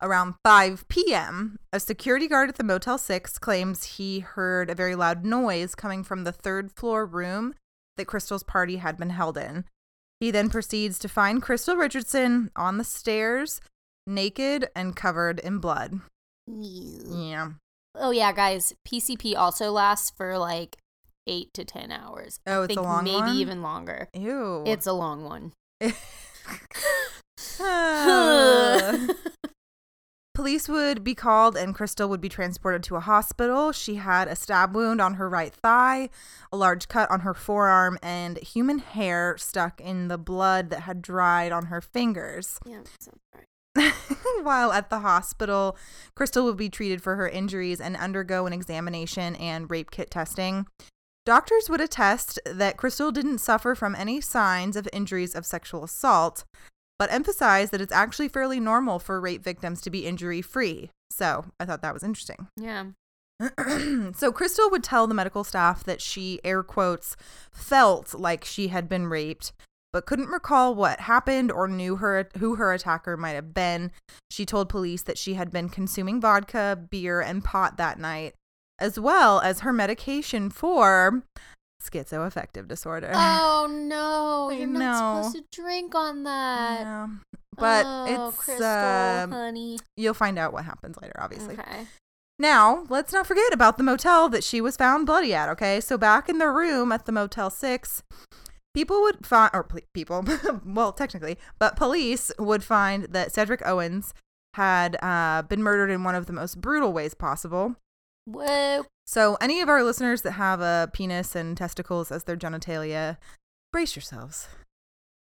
around 0.00 0.34
5 0.44 0.86
p.m., 0.88 1.58
a 1.72 1.80
security 1.80 2.28
guard 2.28 2.48
at 2.48 2.56
the 2.56 2.64
Motel 2.64 2.98
6 2.98 3.38
claims 3.38 3.84
he 3.84 4.20
heard 4.20 4.70
a 4.70 4.74
very 4.74 4.94
loud 4.94 5.24
noise 5.24 5.74
coming 5.74 6.04
from 6.04 6.24
the 6.24 6.32
third 6.32 6.70
floor 6.72 7.04
room 7.04 7.54
that 7.96 8.06
Crystal's 8.06 8.44
party 8.44 8.76
had 8.76 8.96
been 8.96 9.10
held 9.10 9.36
in. 9.36 9.64
He 10.20 10.30
then 10.30 10.50
proceeds 10.50 10.98
to 11.00 11.08
find 11.08 11.42
Crystal 11.42 11.76
Richardson 11.76 12.50
on 12.54 12.78
the 12.78 12.84
stairs, 12.84 13.60
naked 14.06 14.68
and 14.74 14.94
covered 14.94 15.40
in 15.40 15.58
blood. 15.58 16.00
Yeah. 16.48 17.50
Oh 17.94 18.10
yeah, 18.10 18.32
guys. 18.32 18.74
PCP 18.86 19.36
also 19.36 19.70
lasts 19.70 20.10
for 20.16 20.38
like 20.38 20.76
eight 21.26 21.52
to 21.54 21.64
ten 21.64 21.90
hours. 21.92 22.40
Oh, 22.46 22.62
I 22.62 22.64
it's 22.64 22.72
a 22.72 22.76
think 22.76 22.86
long 22.86 23.04
maybe 23.04 23.16
one? 23.16 23.36
even 23.36 23.62
longer. 23.62 24.08
Ew. 24.14 24.64
It's 24.66 24.86
a 24.86 24.92
long 24.92 25.24
one. 25.24 25.52
Police 30.34 30.68
would 30.68 31.02
be 31.02 31.16
called 31.16 31.56
and 31.56 31.74
Crystal 31.74 32.08
would 32.08 32.20
be 32.20 32.28
transported 32.28 32.84
to 32.84 32.94
a 32.94 33.00
hospital. 33.00 33.72
She 33.72 33.96
had 33.96 34.28
a 34.28 34.36
stab 34.36 34.72
wound 34.72 35.00
on 35.00 35.14
her 35.14 35.28
right 35.28 35.52
thigh, 35.52 36.10
a 36.52 36.56
large 36.56 36.86
cut 36.86 37.10
on 37.10 37.20
her 37.20 37.34
forearm, 37.34 37.98
and 38.04 38.38
human 38.38 38.78
hair 38.78 39.36
stuck 39.36 39.80
in 39.80 40.06
the 40.06 40.16
blood 40.16 40.70
that 40.70 40.82
had 40.82 41.02
dried 41.02 41.50
on 41.50 41.66
her 41.66 41.80
fingers. 41.80 42.60
yeah, 42.64 42.82
sounds 43.00 43.18
right. 43.34 43.46
While 44.42 44.72
at 44.72 44.90
the 44.90 45.00
hospital, 45.00 45.76
Crystal 46.14 46.44
would 46.44 46.56
be 46.56 46.68
treated 46.68 47.02
for 47.02 47.16
her 47.16 47.28
injuries 47.28 47.80
and 47.80 47.96
undergo 47.96 48.46
an 48.46 48.52
examination 48.52 49.34
and 49.36 49.70
rape 49.70 49.90
kit 49.90 50.10
testing. 50.10 50.66
Doctors 51.26 51.68
would 51.68 51.80
attest 51.80 52.38
that 52.46 52.76
Crystal 52.76 53.12
didn't 53.12 53.38
suffer 53.38 53.74
from 53.74 53.94
any 53.94 54.20
signs 54.20 54.76
of 54.76 54.88
injuries 54.92 55.34
of 55.34 55.44
sexual 55.44 55.84
assault, 55.84 56.44
but 56.98 57.12
emphasize 57.12 57.70
that 57.70 57.80
it's 57.80 57.92
actually 57.92 58.28
fairly 58.28 58.58
normal 58.58 58.98
for 58.98 59.20
rape 59.20 59.44
victims 59.44 59.80
to 59.82 59.90
be 59.90 60.06
injury 60.06 60.40
free. 60.40 60.90
So 61.10 61.44
I 61.60 61.64
thought 61.64 61.82
that 61.82 61.94
was 61.94 62.02
interesting. 62.02 62.48
Yeah. 62.56 62.86
so 64.16 64.32
Crystal 64.32 64.68
would 64.70 64.82
tell 64.82 65.06
the 65.06 65.14
medical 65.14 65.44
staff 65.44 65.84
that 65.84 66.00
she 66.00 66.40
air 66.42 66.64
quotes 66.64 67.14
felt 67.52 68.14
like 68.14 68.44
she 68.44 68.66
had 68.68 68.88
been 68.88 69.06
raped 69.06 69.52
but 69.92 70.06
couldn't 70.06 70.28
recall 70.28 70.74
what 70.74 71.00
happened 71.00 71.50
or 71.50 71.66
knew 71.68 71.96
her 71.96 72.28
who 72.38 72.56
her 72.56 72.72
attacker 72.72 73.16
might 73.16 73.32
have 73.32 73.54
been. 73.54 73.90
She 74.30 74.44
told 74.44 74.68
police 74.68 75.02
that 75.02 75.18
she 75.18 75.34
had 75.34 75.50
been 75.50 75.68
consuming 75.68 76.20
vodka, 76.20 76.78
beer 76.90 77.20
and 77.20 77.42
pot 77.42 77.76
that 77.76 77.98
night 77.98 78.34
as 78.78 78.98
well 78.98 79.40
as 79.40 79.60
her 79.60 79.72
medication 79.72 80.50
for 80.50 81.22
schizoaffective 81.82 82.68
disorder. 82.68 83.10
Oh 83.14 83.66
no, 83.70 84.50
you're 84.56 84.66
not 84.66 85.24
supposed 85.24 85.36
to 85.36 85.60
drink 85.60 85.94
on 85.94 86.24
that. 86.24 86.80
Yeah. 86.80 87.08
But 87.56 87.86
oh, 87.86 88.28
it's 88.28 88.36
Crystal, 88.36 88.66
uh, 88.66 89.26
honey. 89.26 89.78
you'll 89.96 90.14
find 90.14 90.38
out 90.38 90.52
what 90.52 90.64
happens 90.64 90.96
later 91.00 91.16
obviously. 91.18 91.54
Okay. 91.54 91.86
Now, 92.40 92.86
let's 92.88 93.12
not 93.12 93.26
forget 93.26 93.52
about 93.52 93.78
the 93.78 93.82
motel 93.82 94.28
that 94.28 94.44
she 94.44 94.60
was 94.60 94.76
found 94.76 95.06
bloody 95.06 95.34
at, 95.34 95.48
okay? 95.48 95.80
So, 95.80 95.98
back 95.98 96.28
in 96.28 96.38
the 96.38 96.48
room 96.48 96.92
at 96.92 97.04
the 97.04 97.10
Motel 97.10 97.50
6, 97.50 98.04
people 98.74 99.00
would 99.02 99.26
find, 99.26 99.50
or 99.52 99.64
pl- 99.64 99.80
people, 99.94 100.24
well, 100.64 100.92
technically, 100.92 101.38
but 101.58 101.76
police 101.76 102.32
would 102.38 102.64
find 102.64 103.04
that 103.04 103.32
Cedric 103.32 103.66
Owens 103.66 104.14
had 104.54 104.96
uh, 105.02 105.42
been 105.42 105.62
murdered 105.62 105.90
in 105.90 106.04
one 106.04 106.14
of 106.14 106.26
the 106.26 106.32
most 106.32 106.60
brutal 106.60 106.92
ways 106.92 107.14
possible. 107.14 107.76
Whoa. 108.24 108.84
So, 109.06 109.36
any 109.40 109.60
of 109.60 109.68
our 109.68 109.82
listeners 109.82 110.22
that 110.22 110.32
have 110.32 110.60
a 110.60 110.90
penis 110.92 111.34
and 111.34 111.56
testicles 111.56 112.12
as 112.12 112.24
their 112.24 112.36
genitalia, 112.36 113.16
brace 113.72 113.96
yourselves. 113.96 114.48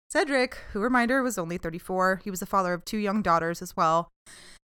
Cedric, 0.09 0.55
who 0.71 0.79
reminder 0.79 1.21
was 1.21 1.37
only 1.37 1.57
34, 1.57 2.21
he 2.23 2.31
was 2.31 2.41
a 2.41 2.45
father 2.45 2.73
of 2.73 2.85
two 2.85 2.97
young 2.97 3.21
daughters 3.21 3.61
as 3.61 3.75
well, 3.75 4.09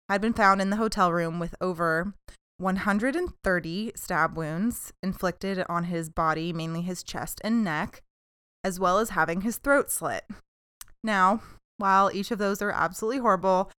had 0.08 0.20
been 0.20 0.32
found 0.32 0.60
in 0.60 0.70
the 0.70 0.76
hotel 0.76 1.12
room 1.12 1.38
with 1.38 1.54
over 1.60 2.14
130 2.58 3.92
stab 3.94 4.36
wounds 4.36 4.92
inflicted 5.02 5.64
on 5.68 5.84
his 5.84 6.10
body, 6.10 6.52
mainly 6.52 6.82
his 6.82 7.02
chest 7.02 7.40
and 7.44 7.64
neck, 7.64 8.02
as 8.64 8.78
well 8.80 8.98
as 8.98 9.10
having 9.10 9.42
his 9.42 9.56
throat 9.56 9.90
slit. 9.90 10.24
Now, 11.04 11.42
while 11.76 12.10
each 12.12 12.30
of 12.30 12.38
those 12.38 12.60
are 12.60 12.70
absolutely 12.70 13.18
horrible, 13.20 13.70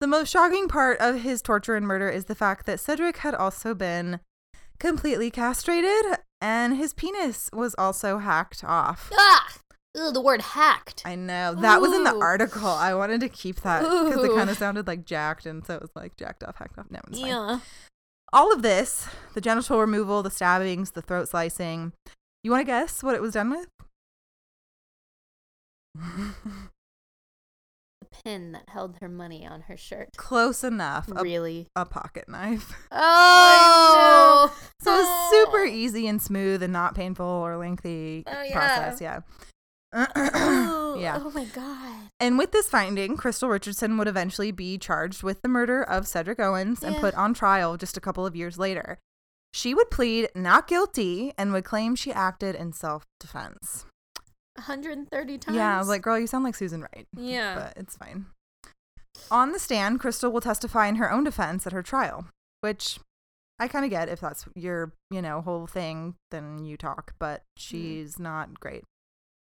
the 0.00 0.06
most 0.06 0.30
shocking 0.30 0.68
part 0.68 0.98
of 1.00 1.20
his 1.22 1.40
torture 1.40 1.76
and 1.76 1.86
murder 1.86 2.08
is 2.08 2.26
the 2.26 2.34
fact 2.34 2.66
that 2.66 2.80
Cedric 2.80 3.18
had 3.18 3.34
also 3.34 3.74
been 3.74 4.20
completely 4.78 5.30
castrated 5.30 6.18
and 6.40 6.76
his 6.76 6.92
penis 6.92 7.48
was 7.52 7.74
also 7.78 8.18
hacked 8.18 8.62
off. 8.64 9.10
Ah! 9.14 9.56
Ew, 9.94 10.12
the 10.12 10.20
word 10.20 10.42
hacked. 10.42 11.02
I 11.06 11.14
know. 11.14 11.54
That 11.54 11.80
was 11.80 11.94
in 11.94 12.04
the 12.04 12.14
article. 12.14 12.66
I 12.68 12.92
wanted 12.94 13.20
to 13.20 13.30
keep 13.30 13.62
that 13.62 13.80
because 13.80 14.22
it 14.22 14.34
kind 14.34 14.50
of 14.50 14.58
sounded 14.58 14.86
like 14.86 15.06
jacked, 15.06 15.46
and 15.46 15.64
so 15.64 15.76
it 15.76 15.80
was 15.80 15.90
like 15.96 16.18
jacked 16.18 16.44
off, 16.44 16.56
hacked 16.56 16.78
off. 16.78 16.90
No, 16.90 17.00
it's 17.08 17.18
fine. 17.18 17.28
yeah. 17.30 17.60
All 18.30 18.52
of 18.52 18.60
this 18.60 19.08
the 19.32 19.40
genital 19.40 19.80
removal, 19.80 20.22
the 20.22 20.30
stabbings, 20.30 20.90
the 20.90 21.00
throat 21.00 21.30
slicing. 21.30 21.94
You 22.44 22.50
want 22.50 22.60
to 22.60 22.66
guess 22.66 23.02
what 23.02 23.14
it 23.14 23.22
was 23.22 23.32
done 23.32 23.48
with? 23.48 23.68
The 28.00 28.06
pin 28.24 28.52
that 28.52 28.68
held 28.68 28.98
her 29.00 29.08
money 29.08 29.46
on 29.46 29.62
her 29.62 29.76
shirt. 29.76 30.10
Close 30.18 30.62
enough. 30.62 31.08
A, 31.08 31.22
Really? 31.22 31.68
a 31.74 31.86
pocket 31.86 32.28
knife. 32.28 32.74
Oh, 32.92 34.50
oh. 34.52 34.58
So 34.82 34.92
it 34.94 34.98
was 34.98 35.30
super 35.30 35.62
oh. 35.62 35.66
easy 35.66 36.06
and 36.06 36.20
smooth 36.20 36.62
and 36.62 36.72
not 36.74 36.94
painful 36.94 37.24
or 37.24 37.56
lengthy 37.56 38.22
Oh, 38.26 38.42
yeah. 38.42 38.52
process. 38.52 39.00
Yeah. 39.00 39.20
Yeah. 40.96 41.20
Oh 41.22 41.30
my 41.30 41.44
god. 41.44 42.10
And 42.18 42.38
with 42.38 42.52
this 42.52 42.68
finding, 42.70 43.16
Crystal 43.18 43.50
Richardson 43.50 43.98
would 43.98 44.08
eventually 44.08 44.50
be 44.50 44.78
charged 44.78 45.22
with 45.22 45.42
the 45.42 45.48
murder 45.48 45.82
of 45.82 46.06
Cedric 46.06 46.40
Owens 46.40 46.82
and 46.82 46.96
put 46.96 47.14
on 47.14 47.34
trial 47.34 47.76
just 47.76 47.98
a 47.98 48.00
couple 48.00 48.24
of 48.24 48.34
years 48.34 48.58
later. 48.58 48.98
She 49.52 49.74
would 49.74 49.90
plead 49.90 50.28
not 50.34 50.66
guilty 50.68 51.32
and 51.36 51.52
would 51.52 51.64
claim 51.64 51.96
she 51.96 52.12
acted 52.12 52.54
in 52.54 52.72
self 52.72 53.04
defense. 53.20 53.84
130 54.56 55.38
times. 55.38 55.56
Yeah, 55.56 55.76
I 55.76 55.78
was 55.78 55.88
like, 55.88 56.02
girl, 56.02 56.18
you 56.18 56.26
sound 56.26 56.44
like 56.44 56.54
Susan 56.54 56.80
Wright. 56.80 57.06
Yeah. 57.16 57.54
But 57.54 57.74
it's 57.76 57.96
fine. 57.96 58.26
On 59.30 59.52
the 59.52 59.58
stand, 59.58 60.00
Crystal 60.00 60.30
will 60.30 60.40
testify 60.40 60.86
in 60.86 60.96
her 60.96 61.10
own 61.10 61.24
defense 61.24 61.66
at 61.66 61.72
her 61.72 61.82
trial, 61.82 62.26
which 62.60 62.98
I 63.58 63.68
kind 63.68 63.84
of 63.84 63.90
get 63.90 64.08
if 64.08 64.20
that's 64.20 64.44
your, 64.54 64.92
you 65.10 65.22
know, 65.22 65.40
whole 65.40 65.66
thing, 65.66 66.14
then 66.30 66.64
you 66.64 66.76
talk, 66.76 67.14
but 67.18 67.40
mm-hmm. 67.40 67.42
she's 67.56 68.18
not 68.18 68.60
great. 68.60 68.84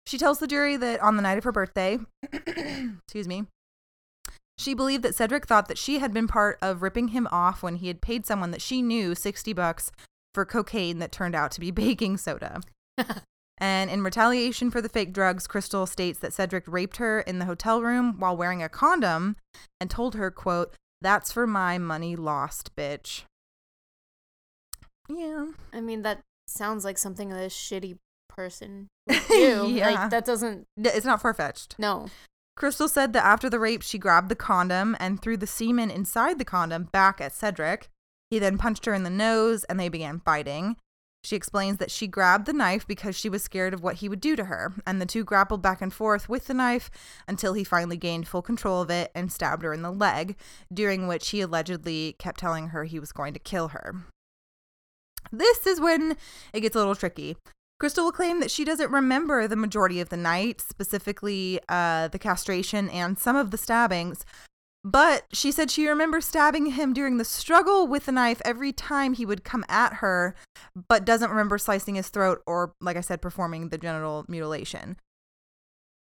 She 0.07 0.17
tells 0.17 0.39
the 0.39 0.47
jury 0.47 0.75
that 0.77 0.99
on 1.01 1.15
the 1.15 1.21
night 1.21 1.37
of 1.37 1.43
her 1.43 1.51
birthday, 1.51 1.99
excuse 2.33 3.27
me, 3.27 3.45
she 4.57 4.73
believed 4.73 5.03
that 5.03 5.15
Cedric 5.15 5.45
thought 5.45 5.67
that 5.67 5.77
she 5.77 5.99
had 5.99 6.13
been 6.13 6.27
part 6.27 6.57
of 6.61 6.81
ripping 6.81 7.09
him 7.09 7.27
off 7.31 7.61
when 7.61 7.75
he 7.75 7.87
had 7.87 8.01
paid 8.01 8.25
someone 8.25 8.51
that 8.51 8.61
she 8.61 8.81
knew 8.81 9.13
60 9.13 9.53
bucks 9.53 9.91
for 10.33 10.45
cocaine 10.45 10.99
that 10.99 11.11
turned 11.11 11.35
out 11.35 11.51
to 11.51 11.59
be 11.59 11.71
baking 11.71 12.17
soda. 12.17 12.61
And 13.59 13.89
in 13.89 14.03
retaliation 14.03 14.71
for 14.71 14.81
the 14.81 14.89
fake 14.89 15.13
drugs, 15.13 15.47
Crystal 15.47 15.85
states 15.85 16.19
that 16.19 16.33
Cedric 16.33 16.63
raped 16.67 16.97
her 16.97 17.19
in 17.19 17.39
the 17.39 17.45
hotel 17.45 17.81
room 17.81 18.19
while 18.19 18.37
wearing 18.37 18.63
a 18.63 18.69
condom 18.69 19.35
and 19.81 19.89
told 19.89 20.15
her, 20.15 20.31
quote, 20.31 20.73
that's 21.01 21.31
for 21.31 21.45
my 21.45 21.77
money 21.77 22.15
lost, 22.15 22.75
bitch. 22.75 23.23
Yeah. 25.09 25.47
I 25.73 25.81
mean, 25.81 26.03
that 26.03 26.21
sounds 26.47 26.85
like 26.85 26.97
something 26.97 27.29
that 27.29 27.43
a 27.43 27.49
shitty 27.49 27.97
person 28.29 28.87
would 29.07 29.21
do. 29.27 29.69
Yeah. 29.69 29.89
Like, 29.89 30.09
that 30.11 30.25
doesn't. 30.25 30.65
It's 30.77 31.05
not 31.05 31.21
far 31.21 31.33
fetched. 31.33 31.75
No. 31.77 32.07
Crystal 32.55 32.89
said 32.89 33.13
that 33.13 33.25
after 33.25 33.49
the 33.49 33.59
rape, 33.59 33.81
she 33.81 33.97
grabbed 33.97 34.29
the 34.29 34.35
condom 34.35 34.95
and 34.99 35.21
threw 35.21 35.37
the 35.37 35.47
semen 35.47 35.89
inside 35.89 36.37
the 36.37 36.45
condom 36.45 36.83
back 36.91 37.21
at 37.21 37.33
Cedric. 37.33 37.87
He 38.29 38.37
then 38.37 38.57
punched 38.57 38.85
her 38.85 38.93
in 38.93 39.03
the 39.03 39.09
nose 39.09 39.63
and 39.65 39.79
they 39.79 39.89
began 39.89 40.19
fighting. 40.19 40.75
She 41.23 41.35
explains 41.35 41.77
that 41.77 41.91
she 41.91 42.07
grabbed 42.07 42.45
the 42.45 42.53
knife 42.53 42.87
because 42.87 43.15
she 43.15 43.29
was 43.29 43.43
scared 43.43 43.73
of 43.73 43.83
what 43.83 43.95
he 43.95 44.07
would 44.07 44.21
do 44.21 44.35
to 44.35 44.45
her, 44.45 44.73
and 44.87 45.01
the 45.01 45.05
two 45.05 45.23
grappled 45.23 45.61
back 45.61 45.81
and 45.81 45.93
forth 45.93 46.29
with 46.29 46.47
the 46.47 46.53
knife 46.53 46.89
until 47.27 47.53
he 47.53 47.63
finally 47.63 47.97
gained 47.97 48.27
full 48.27 48.41
control 48.41 48.81
of 48.81 48.89
it 48.89 49.11
and 49.13 49.31
stabbed 49.31 49.63
her 49.63 49.73
in 49.73 49.81
the 49.81 49.91
leg, 49.91 50.37
during 50.73 51.07
which 51.07 51.29
he 51.29 51.41
allegedly 51.41 52.15
kept 52.19 52.39
telling 52.39 52.69
her 52.69 52.85
he 52.85 52.99
was 52.99 53.11
going 53.11 53.33
to 53.33 53.39
kill 53.39 53.69
her. 53.69 53.95
This 55.31 55.67
is 55.67 55.81
when 55.81 56.15
it 56.53 56.61
gets 56.61 56.75
a 56.75 56.79
little 56.79 56.95
tricky. 56.95 57.35
Crystal 57.79 58.05
will 58.05 58.11
claim 58.11 58.39
that 58.39 58.51
she 58.51 58.65
doesn't 58.65 58.91
remember 58.91 59.47
the 59.47 59.55
majority 59.55 60.01
of 60.01 60.09
the 60.09 60.17
night, 60.17 60.59
specifically 60.59 61.59
uh, 61.69 62.09
the 62.09 62.19
castration 62.19 62.89
and 62.89 63.17
some 63.17 63.35
of 63.35 63.51
the 63.51 63.57
stabbings, 63.57 64.25
But 64.83 65.25
she 65.33 65.51
said 65.51 65.69
she 65.69 65.87
remembers 65.87 66.25
stabbing 66.25 66.67
him 66.67 66.93
during 66.93 67.17
the 67.17 67.25
struggle 67.25 67.85
with 67.85 68.05
the 68.05 68.13
knife 68.13 68.41
every 68.45 68.71
time 68.71 69.13
he 69.13 69.25
would 69.25 69.43
come 69.43 69.65
at 69.67 69.95
her, 69.95 70.35
but 70.87 71.03
doesn't 71.05 71.29
remember 71.29 71.57
slicing 71.57 71.95
his 71.95 72.09
throat 72.09 72.41
or, 72.47 72.73
like 72.79 72.95
I 72.95 73.01
said, 73.01 73.21
performing 73.21 73.69
the 73.69 73.77
genital 73.77 74.25
mutilation. 74.29 74.97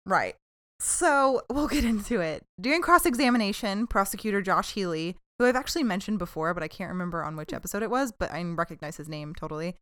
Right. 0.06 0.36
So 0.78 1.42
we'll 1.50 1.68
get 1.68 1.84
into 1.84 2.20
it. 2.20 2.44
During 2.60 2.82
cross 2.82 3.04
examination, 3.04 3.86
prosecutor 3.86 4.40
Josh 4.40 4.72
Healy, 4.72 5.16
who 5.38 5.46
I've 5.46 5.56
actually 5.56 5.84
mentioned 5.84 6.18
before, 6.18 6.54
but 6.54 6.62
I 6.62 6.68
can't 6.68 6.90
remember 6.90 7.24
on 7.24 7.36
which 7.36 7.52
episode 7.52 7.82
it 7.82 7.90
was, 7.90 8.12
but 8.12 8.30
I 8.32 8.42
recognize 8.42 8.96
his 8.96 9.08
name 9.08 9.34
totally, 9.34 9.76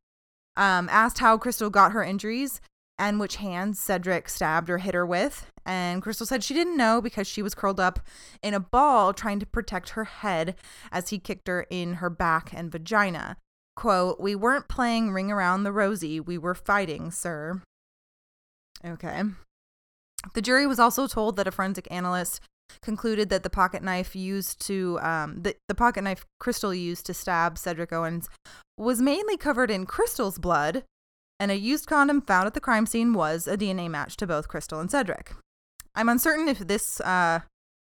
um, 0.57 0.89
asked 0.91 1.19
how 1.19 1.37
Crystal 1.37 1.71
got 1.71 1.93
her 1.93 2.03
injuries 2.03 2.61
and 3.01 3.19
which 3.19 3.37
hands 3.37 3.81
Cedric 3.81 4.29
stabbed 4.29 4.69
or 4.69 4.77
hit 4.79 4.95
her 4.95 5.07
with. 5.07 5.51
And 5.65 6.03
Crystal 6.03 6.27
said 6.27 6.45
she 6.45 6.53
didn't 6.53 6.77
know 6.77 7.01
because 7.01 7.27
she 7.27 7.41
was 7.43 7.55
curled 7.55 7.81
up 7.81 7.99
in 8.43 8.53
a 8.53 8.61
ball 8.61 9.15
trying 9.15 9.41
to 9.41 9.47
protect 9.47 9.91
her 9.91 10.05
head 10.05 10.55
as 10.93 11.09
he 11.09 11.19
kicked 11.19 11.49
her 11.49 11.67
in 11.71 11.95
her 11.95 12.11
back 12.11 12.53
and 12.53 12.71
vagina. 12.71 13.39
Quote, 13.75 14.21
We 14.21 14.35
weren't 14.35 14.69
playing 14.69 15.13
ring 15.13 15.31
around 15.31 15.63
the 15.63 15.73
rosy, 15.73 16.21
we 16.21 16.37
were 16.37 16.55
fighting, 16.55 17.11
sir. 17.11 17.63
Okay. 18.85 19.23
The 20.35 20.43
jury 20.43 20.67
was 20.67 20.79
also 20.79 21.07
told 21.07 21.37
that 21.37 21.49
a 21.49 21.51
forensic 21.51 21.89
analyst 21.91 22.41
concluded 22.83 23.31
that 23.31 23.43
the 23.43 23.51
pocket 23.51 23.83
knife 23.83 24.15
used 24.15 24.65
to 24.67 24.99
um, 25.01 25.43
the, 25.43 25.57
the 25.69 25.75
pocket 25.75 26.03
knife 26.03 26.25
crystal 26.39 26.73
used 26.73 27.05
to 27.07 27.15
stab 27.15 27.59
cedric 27.59 27.93
owens 27.93 28.29
was 28.79 29.03
mainly 29.03 29.37
covered 29.37 29.73
in 29.73 29.87
crystal's 29.87 30.39
blood 30.39 30.85
and 31.41 31.51
a 31.51 31.57
used 31.57 31.87
condom 31.89 32.21
found 32.21 32.47
at 32.47 32.55
the 32.55 32.61
crime 32.61 32.87
scene 32.87 33.13
was 33.15 33.49
a 33.49 33.57
dna 33.57 33.89
match 33.91 34.17
to 34.17 34.27
both 34.27 34.47
crystal 34.47 34.79
and 34.79 34.91
cedric 34.91 35.33
i'm 35.97 36.09
uncertain 36.09 36.47
if 36.49 36.59
this 36.61 37.01
uh, 37.01 37.41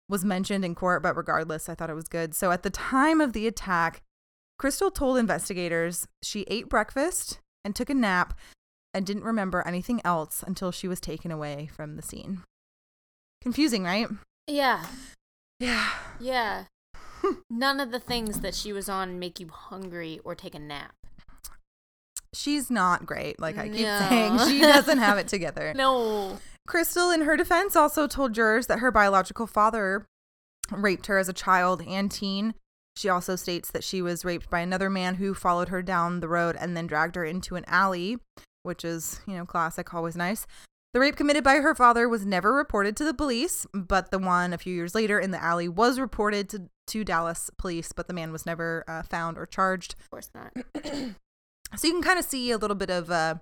was 0.08 0.24
mentioned 0.24 0.64
in 0.64 0.74
court 0.74 1.02
but 1.02 1.16
regardless 1.16 1.68
i 1.68 1.74
thought 1.74 1.90
it 1.90 1.94
was 1.94 2.08
good 2.08 2.34
so 2.34 2.50
at 2.50 2.62
the 2.62 2.70
time 2.70 3.20
of 3.20 3.32
the 3.34 3.46
attack 3.46 4.00
crystal 4.58 4.90
told 4.90 5.18
investigators 5.18 6.06
she 6.22 6.42
ate 6.48 6.68
breakfast 6.68 7.40
and 7.64 7.74
took 7.76 7.90
a 7.90 7.94
nap 7.94 8.32
and 8.94 9.04
didn't 9.06 9.24
remember 9.24 9.66
anything 9.66 10.00
else 10.04 10.44
until 10.46 10.70
she 10.70 10.86
was 10.86 11.00
taken 11.00 11.30
away 11.30 11.68
from 11.74 11.96
the 11.96 12.02
scene 12.02 12.42
confusing 13.42 13.82
right 13.84 14.08
Yeah. 14.46 14.84
yeah 15.58 15.88
Yeah. 16.20 16.64
None 17.50 17.78
of 17.80 17.90
the 17.92 18.00
things 18.00 18.40
that 18.40 18.54
she 18.54 18.72
was 18.72 18.88
on 18.88 19.18
make 19.18 19.38
you 19.40 19.48
hungry 19.48 20.20
or 20.24 20.34
take 20.34 20.54
a 20.56 20.58
nap. 20.58 20.94
She's 22.34 22.70
not 22.70 23.06
great. 23.06 23.38
Like 23.40 23.58
I 23.58 23.68
keep 23.68 23.82
No. 23.86 24.06
saying, 24.08 24.38
she 24.48 24.60
doesn't 24.60 24.98
have 24.98 25.18
it 25.18 25.28
together. 25.28 25.72
No. 25.76 26.38
Crystal, 26.66 27.10
in 27.10 27.22
her 27.22 27.36
defense, 27.36 27.74
also 27.74 28.06
told 28.06 28.34
jurors 28.34 28.68
that 28.68 28.78
her 28.78 28.92
biological 28.92 29.46
father 29.48 30.06
raped 30.70 31.06
her 31.06 31.18
as 31.18 31.28
a 31.28 31.32
child 31.32 31.82
and 31.86 32.10
teen. 32.10 32.54
She 32.96 33.08
also 33.08 33.34
states 33.36 33.70
that 33.72 33.82
she 33.82 34.00
was 34.00 34.24
raped 34.24 34.48
by 34.48 34.60
another 34.60 34.88
man 34.88 35.16
who 35.16 35.34
followed 35.34 35.70
her 35.70 35.82
down 35.82 36.20
the 36.20 36.28
road 36.28 36.56
and 36.60 36.76
then 36.76 36.86
dragged 36.86 37.16
her 37.16 37.24
into 37.24 37.56
an 37.56 37.64
alley, 37.66 38.18
which 38.62 38.84
is, 38.84 39.20
you 39.26 39.34
know, 39.34 39.44
classic, 39.44 39.92
always 39.92 40.14
nice. 40.14 40.46
The 40.94 41.00
rape 41.00 41.16
committed 41.16 41.42
by 41.42 41.56
her 41.56 41.74
father 41.74 42.08
was 42.08 42.26
never 42.26 42.52
reported 42.52 42.96
to 42.98 43.04
the 43.04 43.14
police, 43.14 43.66
but 43.72 44.10
the 44.10 44.18
one 44.18 44.52
a 44.52 44.58
few 44.58 44.74
years 44.74 44.94
later 44.94 45.18
in 45.18 45.30
the 45.30 45.42
alley 45.42 45.68
was 45.68 45.98
reported 45.98 46.48
to, 46.50 46.68
to 46.88 47.02
Dallas 47.02 47.50
police, 47.58 47.92
but 47.92 48.08
the 48.08 48.14
man 48.14 48.30
was 48.30 48.44
never 48.46 48.84
uh, 48.86 49.02
found 49.02 49.36
or 49.38 49.46
charged. 49.46 49.94
Of 49.98 50.10
course 50.10 50.30
not. 50.34 50.52
So 51.76 51.86
you 51.88 51.94
can 51.94 52.02
kind 52.02 52.18
of 52.18 52.24
see 52.24 52.50
a 52.50 52.58
little 52.58 52.74
bit 52.76 52.90
of 52.90 53.10
uh, 53.10 53.36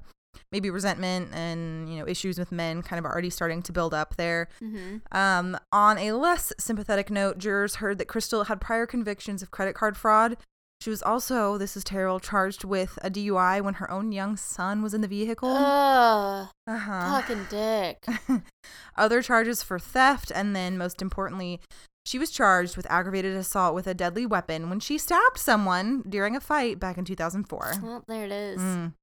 maybe 0.53 0.70
resentment 0.70 1.31
and 1.35 1.89
you 1.93 1.99
know 1.99 2.07
issues 2.07 2.39
with 2.39 2.53
men 2.53 2.83
kind 2.83 2.99
of 2.99 3.05
already 3.05 3.31
starting 3.31 3.62
to 3.62 3.72
build 3.72 3.93
up 3.95 4.16
there. 4.16 4.49
hmm 4.59 4.99
Um, 5.12 5.59
on 5.72 5.99
a 5.99 6.12
less 6.12 6.53
sympathetic 6.59 7.11
note, 7.11 7.39
jurors 7.39 7.76
heard 7.76 7.99
that 7.99 8.09
Crystal 8.09 8.45
had 8.45 8.61
prior 8.61 8.87
convictions 8.87 9.43
of 9.43 9.51
credit 9.51 9.74
card 9.74 9.97
fraud. 9.97 10.37
She 10.83 10.89
was 10.89 11.03
also, 11.03 11.59
this 11.59 11.76
is 11.76 11.85
terrible, 11.85 12.20
charged 12.20 12.64
with 12.64 12.99
a 13.03 13.11
DUI 13.11 13.61
when 13.61 13.74
her 13.74 13.91
own 13.91 14.12
young 14.12 14.39
son 14.39 14.81
was 14.83 14.95
in 14.95 15.03
the 15.03 15.09
vehicle. 15.09 15.51
Ugh. 15.55 16.49
uh-huh. 16.66 17.20
Fucking 17.20 17.47
dick. 17.51 18.07
Other 18.97 19.20
charges 19.20 19.62
for 19.62 19.78
theft, 19.78 20.33
and 20.35 20.57
then 20.57 20.78
most 20.78 21.03
importantly, 21.03 21.61
she 22.11 22.18
was 22.18 22.32
charged 22.32 22.76
with 22.76 22.90
aggravated 22.90 23.36
assault 23.36 23.72
with 23.72 23.86
a 23.86 23.94
deadly 23.94 24.26
weapon 24.26 24.68
when 24.68 24.80
she 24.80 24.98
stabbed 24.98 25.38
someone 25.38 26.02
during 26.08 26.34
a 26.34 26.40
fight 26.40 26.80
back 26.80 26.98
in 26.98 27.04
2004. 27.04 27.74
Well, 27.80 28.04
there 28.08 28.24
it 28.24 28.32
is. 28.32 28.61
Mm. 28.61 28.94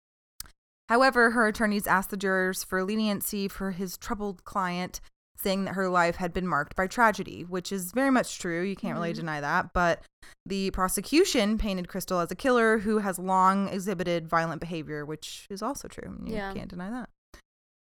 However, 0.90 1.32
her 1.32 1.48
attorneys 1.48 1.88
asked 1.88 2.10
the 2.10 2.18
jurors 2.18 2.66
for 2.66 2.84
leniency 2.84 3.48
for 3.48 3.72
his 3.72 3.98
troubled 3.98 4.44
client, 4.44 5.00
saying 5.38 5.64
that 5.64 5.76
her 5.76 5.88
life 5.88 6.18
had 6.18 6.34
been 6.34 6.46
marked 6.48 6.76
by 6.76 6.86
tragedy, 6.86 7.46
which 7.46 7.72
is 7.72 7.94
very 7.94 8.10
much 8.12 8.40
true. 8.40 8.62
You 8.62 8.76
can't 8.76 8.98
really 8.98 9.14
Mhm. 9.14 9.18
deny 9.18 9.40
that. 9.40 9.72
But 9.72 10.04
the 10.46 10.72
prosecution 10.72 11.58
painted 11.58 11.88
Crystal 11.88 12.20
as 12.20 12.30
a 12.30 12.36
killer 12.36 12.80
who 12.80 12.98
has 12.98 13.18
long 13.18 13.70
exhibited 13.70 14.28
violent 14.28 14.60
behavior, 14.60 15.06
which 15.06 15.48
is 15.50 15.62
also 15.62 15.88
true. 15.88 16.20
You 16.26 16.34
Yeah. 16.36 16.54
can't 16.54 16.70
deny 16.70 16.90
that. 16.90 17.10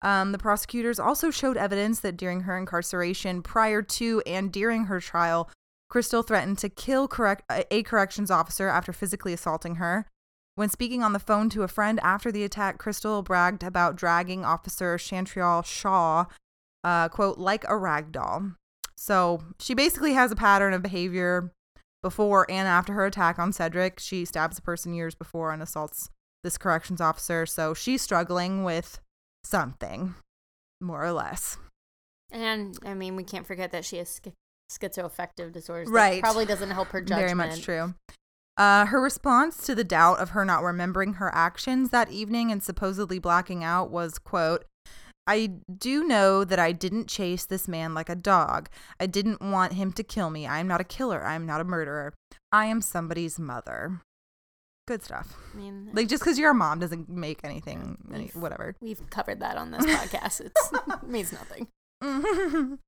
Um, 0.03 0.32
the 0.32 0.38
prosecutors 0.38 1.01
also 1.01 1.30
showed 1.30 1.57
evidence 1.57 2.01
that 2.01 2.16
during 2.16 2.42
her 2.42 2.57
incarceration, 2.57 3.42
prior 3.42 3.82
to 3.82 4.22
and 4.26 4.53
during 4.53 4.84
her 4.84 5.01
trial, 5.01 5.51
Crystal 5.88 6.22
threatened 6.22 6.59
to 6.59 6.68
kill 6.68 7.09
correct 7.09 7.42
a 7.51 7.82
corrections 7.82 8.30
officer 8.30 8.68
after 8.68 8.92
physically 8.92 9.32
assaulting 9.32 9.76
her. 9.76 10.07
When 10.55 10.68
speaking 10.68 11.03
on 11.03 11.12
the 11.12 11.18
phone 11.18 11.49
to 11.51 11.62
a 11.62 11.68
friend 11.68 11.99
after 12.03 12.30
the 12.30 12.44
attack, 12.44 12.78
Crystal 12.78 13.22
bragged 13.22 13.62
about 13.62 13.96
dragging 13.96 14.44
Officer 14.44 14.99
Chantrial 14.99 15.64
Shaw, 15.64 16.26
uh, 16.84 17.09
quote, 17.09 17.38
like 17.38 17.64
a 17.68 17.76
rag 17.76 18.12
doll. 18.12 18.53
So 18.96 19.42
she 19.61 19.74
basically 19.74 20.14
has 20.14 20.32
a 20.32 20.36
pattern 20.36 20.74
of 20.74 20.82
behavior 20.82 21.53
before 22.03 22.44
and 22.51 22.66
after 22.66 22.92
her 22.92 23.07
attack 23.07 23.38
on 23.38 23.53
Cedric. 23.53 23.99
She 24.01 24.24
stabs 24.24 24.59
a 24.59 24.62
person 24.62 24.94
years 24.94 25.14
before 25.14 25.53
and 25.53 25.62
assaults 25.62 26.11
this 26.42 26.59
corrections 26.59 27.01
officer. 27.01 27.46
So 27.46 27.72
she's 27.72 28.03
struggling 28.03 28.64
with 28.64 29.01
something, 29.45 30.14
more 30.80 31.05
or 31.05 31.12
less. 31.12 31.59
And 32.30 32.78
I 32.84 32.95
mean, 32.95 33.16
we 33.16 33.24
can't 33.24 33.47
forget 33.47 33.72
that 33.72 33.84
she 33.84 33.97
has 33.97 34.20
sch- 34.24 34.32
schizoaffective 34.70 35.53
disorders. 35.53 35.89
Right. 35.89 36.22
Probably 36.22 36.45
doesn't 36.45 36.70
help 36.70 36.89
her 36.89 37.01
judgment. 37.01 37.20
Very 37.20 37.34
much 37.34 37.62
true. 37.62 37.95
Uh, 38.57 38.86
her 38.86 39.01
response 39.01 39.64
to 39.66 39.74
the 39.74 39.84
doubt 39.84 40.18
of 40.18 40.30
her 40.30 40.45
not 40.45 40.64
remembering 40.64 41.14
her 41.14 41.32
actions 41.32 41.91
that 41.91 42.11
evening 42.11 42.51
and 42.51 42.62
supposedly 42.62 43.20
blacking 43.20 43.62
out 43.62 43.91
was, 43.91 44.18
quote, 44.18 44.64
I 45.28 45.51
do 45.72 46.05
know 46.05 46.43
that 46.43 46.59
I 46.59 46.72
didn't 46.72 47.07
chase 47.07 47.45
this 47.45 47.68
man 47.68 47.95
like 47.95 48.09
a 48.09 48.16
dog. 48.16 48.68
I 48.99 49.07
didn't 49.07 49.43
want 49.43 49.74
him 49.74 49.93
to 49.93 50.03
kill 50.03 50.30
me. 50.30 50.47
I 50.47 50.59
am 50.59 50.66
not 50.66 50.80
a 50.80 50.84
killer. 50.84 51.22
I 51.22 51.34
am 51.34 51.47
not 51.47 51.61
a 51.61 51.64
murderer. 51.64 52.14
I 52.51 52.64
am 52.64 52.80
somebody's 52.80 53.39
mother. 53.39 54.01
Good 54.89 55.05
stuff. 55.05 55.36
I 55.53 55.59
mean, 55.59 55.91
Like 55.93 56.09
just 56.09 56.22
because 56.22 56.39
you're 56.39 56.53
a 56.53 56.55
mom 56.55 56.78
doesn't 56.78 57.11
make 57.11 57.41
anything, 57.45 57.99
any, 58.12 58.28
whatever. 58.28 58.74
we've 58.80 59.09
covered 59.11 59.41
that 59.41 59.59
on 59.59 59.70
this 59.70 59.84
podcast. 59.97 60.41
It 60.41 60.53
means 61.07 61.30
nothing. 61.30 61.68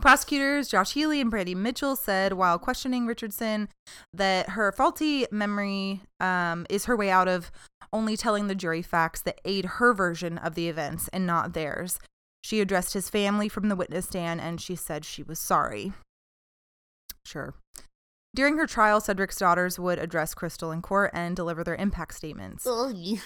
Prosecutors 0.00 0.68
Josh 0.68 0.92
Healy 0.92 1.20
and 1.20 1.30
Brandy 1.30 1.56
Mitchell 1.56 1.96
said 1.96 2.34
while 2.34 2.58
questioning 2.60 3.06
Richardson 3.06 3.68
that 4.14 4.50
her 4.50 4.70
faulty 4.70 5.26
memory 5.32 6.02
um, 6.20 6.64
is 6.70 6.84
her 6.84 6.96
way 6.96 7.10
out 7.10 7.26
of 7.26 7.50
only 7.92 8.16
telling 8.16 8.46
the 8.46 8.54
jury 8.54 8.80
facts 8.80 9.20
that 9.22 9.40
aid 9.44 9.64
her 9.64 9.92
version 9.92 10.38
of 10.38 10.54
the 10.54 10.68
events 10.68 11.08
and 11.12 11.26
not 11.26 11.54
theirs. 11.54 11.98
She 12.44 12.60
addressed 12.60 12.94
his 12.94 13.10
family 13.10 13.48
from 13.48 13.68
the 13.68 13.76
witness 13.76 14.06
stand 14.06 14.40
and 14.40 14.60
she 14.60 14.76
said 14.76 15.04
she 15.04 15.22
was 15.24 15.38
sorry. 15.40 15.92
Sure. 17.26 17.54
During 18.34 18.56
her 18.56 18.66
trial, 18.66 19.00
Cedric's 19.00 19.36
daughters 19.36 19.78
would 19.78 19.98
address 19.98 20.34
Crystal 20.34 20.72
in 20.72 20.80
court 20.80 21.10
and 21.12 21.36
deliver 21.36 21.62
their 21.62 21.74
impact 21.74 22.14
statements. 22.14 22.66
Ugh. 22.66 23.18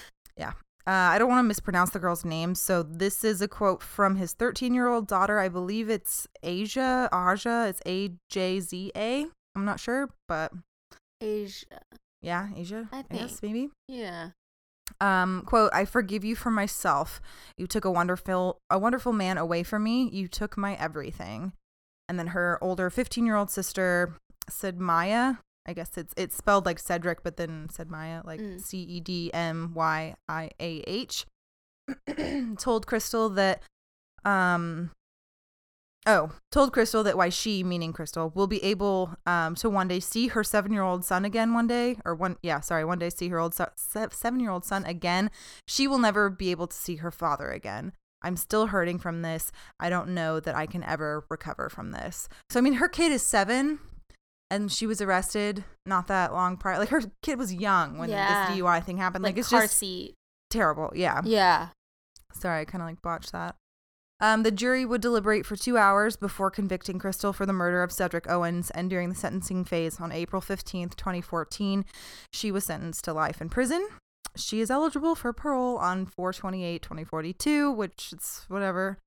Uh, 0.86 1.10
I 1.10 1.18
don't 1.18 1.28
want 1.28 1.40
to 1.40 1.48
mispronounce 1.48 1.90
the 1.90 1.98
girl's 1.98 2.24
name, 2.24 2.54
so 2.54 2.84
this 2.84 3.24
is 3.24 3.42
a 3.42 3.48
quote 3.48 3.82
from 3.82 4.14
his 4.14 4.34
13 4.34 4.72
year 4.72 4.86
old 4.86 5.08
daughter. 5.08 5.40
I 5.40 5.48
believe 5.48 5.90
it's 5.90 6.28
Asia. 6.44 7.08
Aja. 7.10 7.66
It's 7.68 7.82
A 7.84 8.12
J 8.30 8.60
Z 8.60 8.92
A. 8.94 9.26
I'm 9.56 9.64
not 9.64 9.80
sure, 9.80 10.10
but 10.28 10.52
Asia. 11.20 11.66
yeah, 12.22 12.50
Asia. 12.54 12.88
I 12.92 13.02
guess 13.10 13.40
think. 13.40 13.52
maybe. 13.52 13.70
Yeah. 13.88 14.28
Um, 15.00 15.42
quote: 15.44 15.72
I 15.74 15.86
forgive 15.86 16.24
you 16.24 16.36
for 16.36 16.52
myself. 16.52 17.20
You 17.58 17.66
took 17.66 17.84
a 17.84 17.90
wonderful, 17.90 18.58
a 18.70 18.78
wonderful 18.78 19.12
man 19.12 19.38
away 19.38 19.64
from 19.64 19.82
me. 19.82 20.08
You 20.08 20.28
took 20.28 20.56
my 20.56 20.76
everything. 20.76 21.52
And 22.08 22.16
then 22.16 22.28
her 22.28 22.60
older 22.62 22.90
15 22.90 23.26
year 23.26 23.34
old 23.34 23.50
sister 23.50 24.14
said 24.48 24.78
Maya. 24.78 25.34
I 25.68 25.72
guess 25.72 25.96
it's 25.98 26.14
it's 26.16 26.36
spelled 26.36 26.64
like 26.66 26.78
Cedric, 26.78 27.22
but 27.22 27.36
then 27.36 27.68
said 27.70 27.90
Maya, 27.90 28.22
like 28.24 28.40
Mm. 28.40 28.60
C 28.60 28.78
E 28.82 29.00
D 29.00 29.30
M 29.34 29.72
Y 29.74 30.14
I 30.28 30.50
A 30.60 30.84
H. 30.86 31.26
Told 32.58 32.86
Crystal 32.86 33.28
that, 33.30 33.62
um, 34.24 34.90
oh, 36.06 36.32
told 36.50 36.72
Crystal 36.72 37.02
that 37.04 37.16
why 37.16 37.28
she, 37.28 37.62
meaning 37.62 37.92
Crystal, 37.92 38.30
will 38.34 38.46
be 38.46 38.62
able 38.64 39.16
um 39.26 39.54
to 39.56 39.70
one 39.70 39.88
day 39.88 40.00
see 40.00 40.28
her 40.28 40.42
seven 40.44 40.72
year 40.72 40.82
old 40.82 41.04
son 41.04 41.24
again 41.24 41.52
one 41.54 41.66
day, 41.66 41.96
or 42.04 42.14
one 42.14 42.36
yeah, 42.42 42.60
sorry, 42.60 42.84
one 42.84 42.98
day 42.98 43.10
see 43.10 43.28
her 43.28 43.38
old 43.38 43.54
so- 43.54 43.70
seven 43.76 44.40
year 44.40 44.50
old 44.50 44.64
son 44.64 44.84
again. 44.84 45.30
She 45.66 45.86
will 45.88 45.98
never 45.98 46.28
be 46.30 46.50
able 46.50 46.66
to 46.68 46.76
see 46.76 46.96
her 46.96 47.10
father 47.10 47.50
again. 47.50 47.92
I'm 48.22 48.36
still 48.36 48.68
hurting 48.68 48.98
from 48.98 49.22
this. 49.22 49.52
I 49.78 49.90
don't 49.90 50.08
know 50.08 50.40
that 50.40 50.56
I 50.56 50.66
can 50.66 50.82
ever 50.82 51.24
recover 51.28 51.68
from 51.68 51.92
this. 51.92 52.28
So, 52.50 52.58
I 52.58 52.62
mean, 52.62 52.74
her 52.74 52.88
kid 52.88 53.12
is 53.12 53.22
seven 53.22 53.78
and 54.50 54.70
she 54.70 54.86
was 54.86 55.00
arrested 55.00 55.64
not 55.84 56.06
that 56.08 56.32
long 56.32 56.56
prior. 56.56 56.78
Like, 56.78 56.90
her 56.90 57.02
kid 57.22 57.38
was 57.38 57.52
young 57.52 57.98
when 57.98 58.10
Yeah. 58.10 58.48
this 58.48 58.56
DUI 58.56 58.80
thing 58.80 58.98
happened. 58.98 59.22
Like, 59.24 59.34
Like, 59.34 59.38
it's 59.40 59.50
car 59.50 59.62
just 59.62 59.76
seat. 59.78 60.14
terrible. 60.50 60.90
Yeah. 60.94 61.20
Yeah. 61.24 61.68
Sorry, 62.32 62.60
I 62.60 62.64
kind 62.64 62.82
of 62.82 62.88
like 62.88 63.02
botched 63.02 63.32
that. 63.32 63.56
Um, 64.18 64.44
the 64.44 64.50
jury 64.50 64.84
would 64.86 65.02
deliberate 65.02 65.44
for 65.44 65.56
two 65.56 65.76
hours 65.76 66.16
before 66.16 66.50
convicting 66.50 66.98
Crystal 66.98 67.34
for 67.34 67.44
the 67.44 67.52
murder 67.52 67.82
of 67.82 67.92
Cedric 67.92 68.28
Owens, 68.30 68.70
and 68.70 68.88
during 68.88 69.10
the 69.10 69.14
sentencing 69.14 69.64
phase 69.64 70.00
on 70.00 70.10
April 70.10 70.40
15th, 70.40 70.96
2014, 70.96 71.84
she 72.32 72.50
was 72.50 72.64
sentenced 72.64 73.04
to 73.04 73.12
life 73.12 73.42
in 73.42 73.50
prison. 73.50 73.86
She 74.34 74.60
is 74.60 74.70
eligible 74.70 75.14
for 75.16 75.32
parole 75.34 75.76
on 75.78 76.06
428 76.06 76.82
2042, 76.82 77.70
which 77.70 78.12
is 78.14 78.44
whatever. 78.48 78.98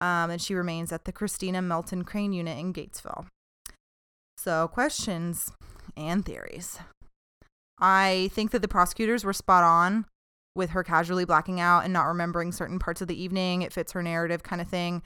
Um, 0.00 0.30
and 0.30 0.40
she 0.40 0.54
remains 0.54 0.90
at 0.92 1.04
the 1.04 1.12
Christina 1.12 1.60
Melton 1.62 2.04
Crane 2.04 2.32
unit 2.32 2.58
in 2.58 2.72
Gatesville. 2.72 3.26
So, 4.46 4.68
questions 4.68 5.50
and 5.96 6.24
theories. 6.24 6.78
I 7.80 8.30
think 8.32 8.52
that 8.52 8.62
the 8.62 8.68
prosecutors 8.68 9.24
were 9.24 9.32
spot 9.32 9.64
on 9.64 10.06
with 10.54 10.70
her 10.70 10.84
casually 10.84 11.24
blacking 11.24 11.58
out 11.60 11.82
and 11.82 11.92
not 11.92 12.04
remembering 12.04 12.52
certain 12.52 12.78
parts 12.78 13.00
of 13.02 13.08
the 13.08 13.20
evening. 13.20 13.62
It 13.62 13.72
fits 13.72 13.90
her 13.92 14.04
narrative 14.04 14.44
kind 14.44 14.62
of 14.62 14.68
thing. 14.68 15.02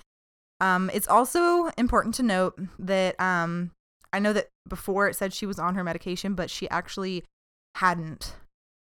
Um, 0.60 0.90
it's 0.92 1.08
also 1.08 1.70
important 1.78 2.14
to 2.16 2.22
note 2.22 2.60
that 2.78 3.18
um, 3.18 3.70
I 4.12 4.18
know 4.18 4.34
that 4.34 4.48
before 4.68 5.08
it 5.08 5.16
said 5.16 5.32
she 5.32 5.46
was 5.46 5.58
on 5.58 5.74
her 5.74 5.82
medication, 5.82 6.34
but 6.34 6.50
she 6.50 6.68
actually 6.68 7.24
hadn't 7.76 8.34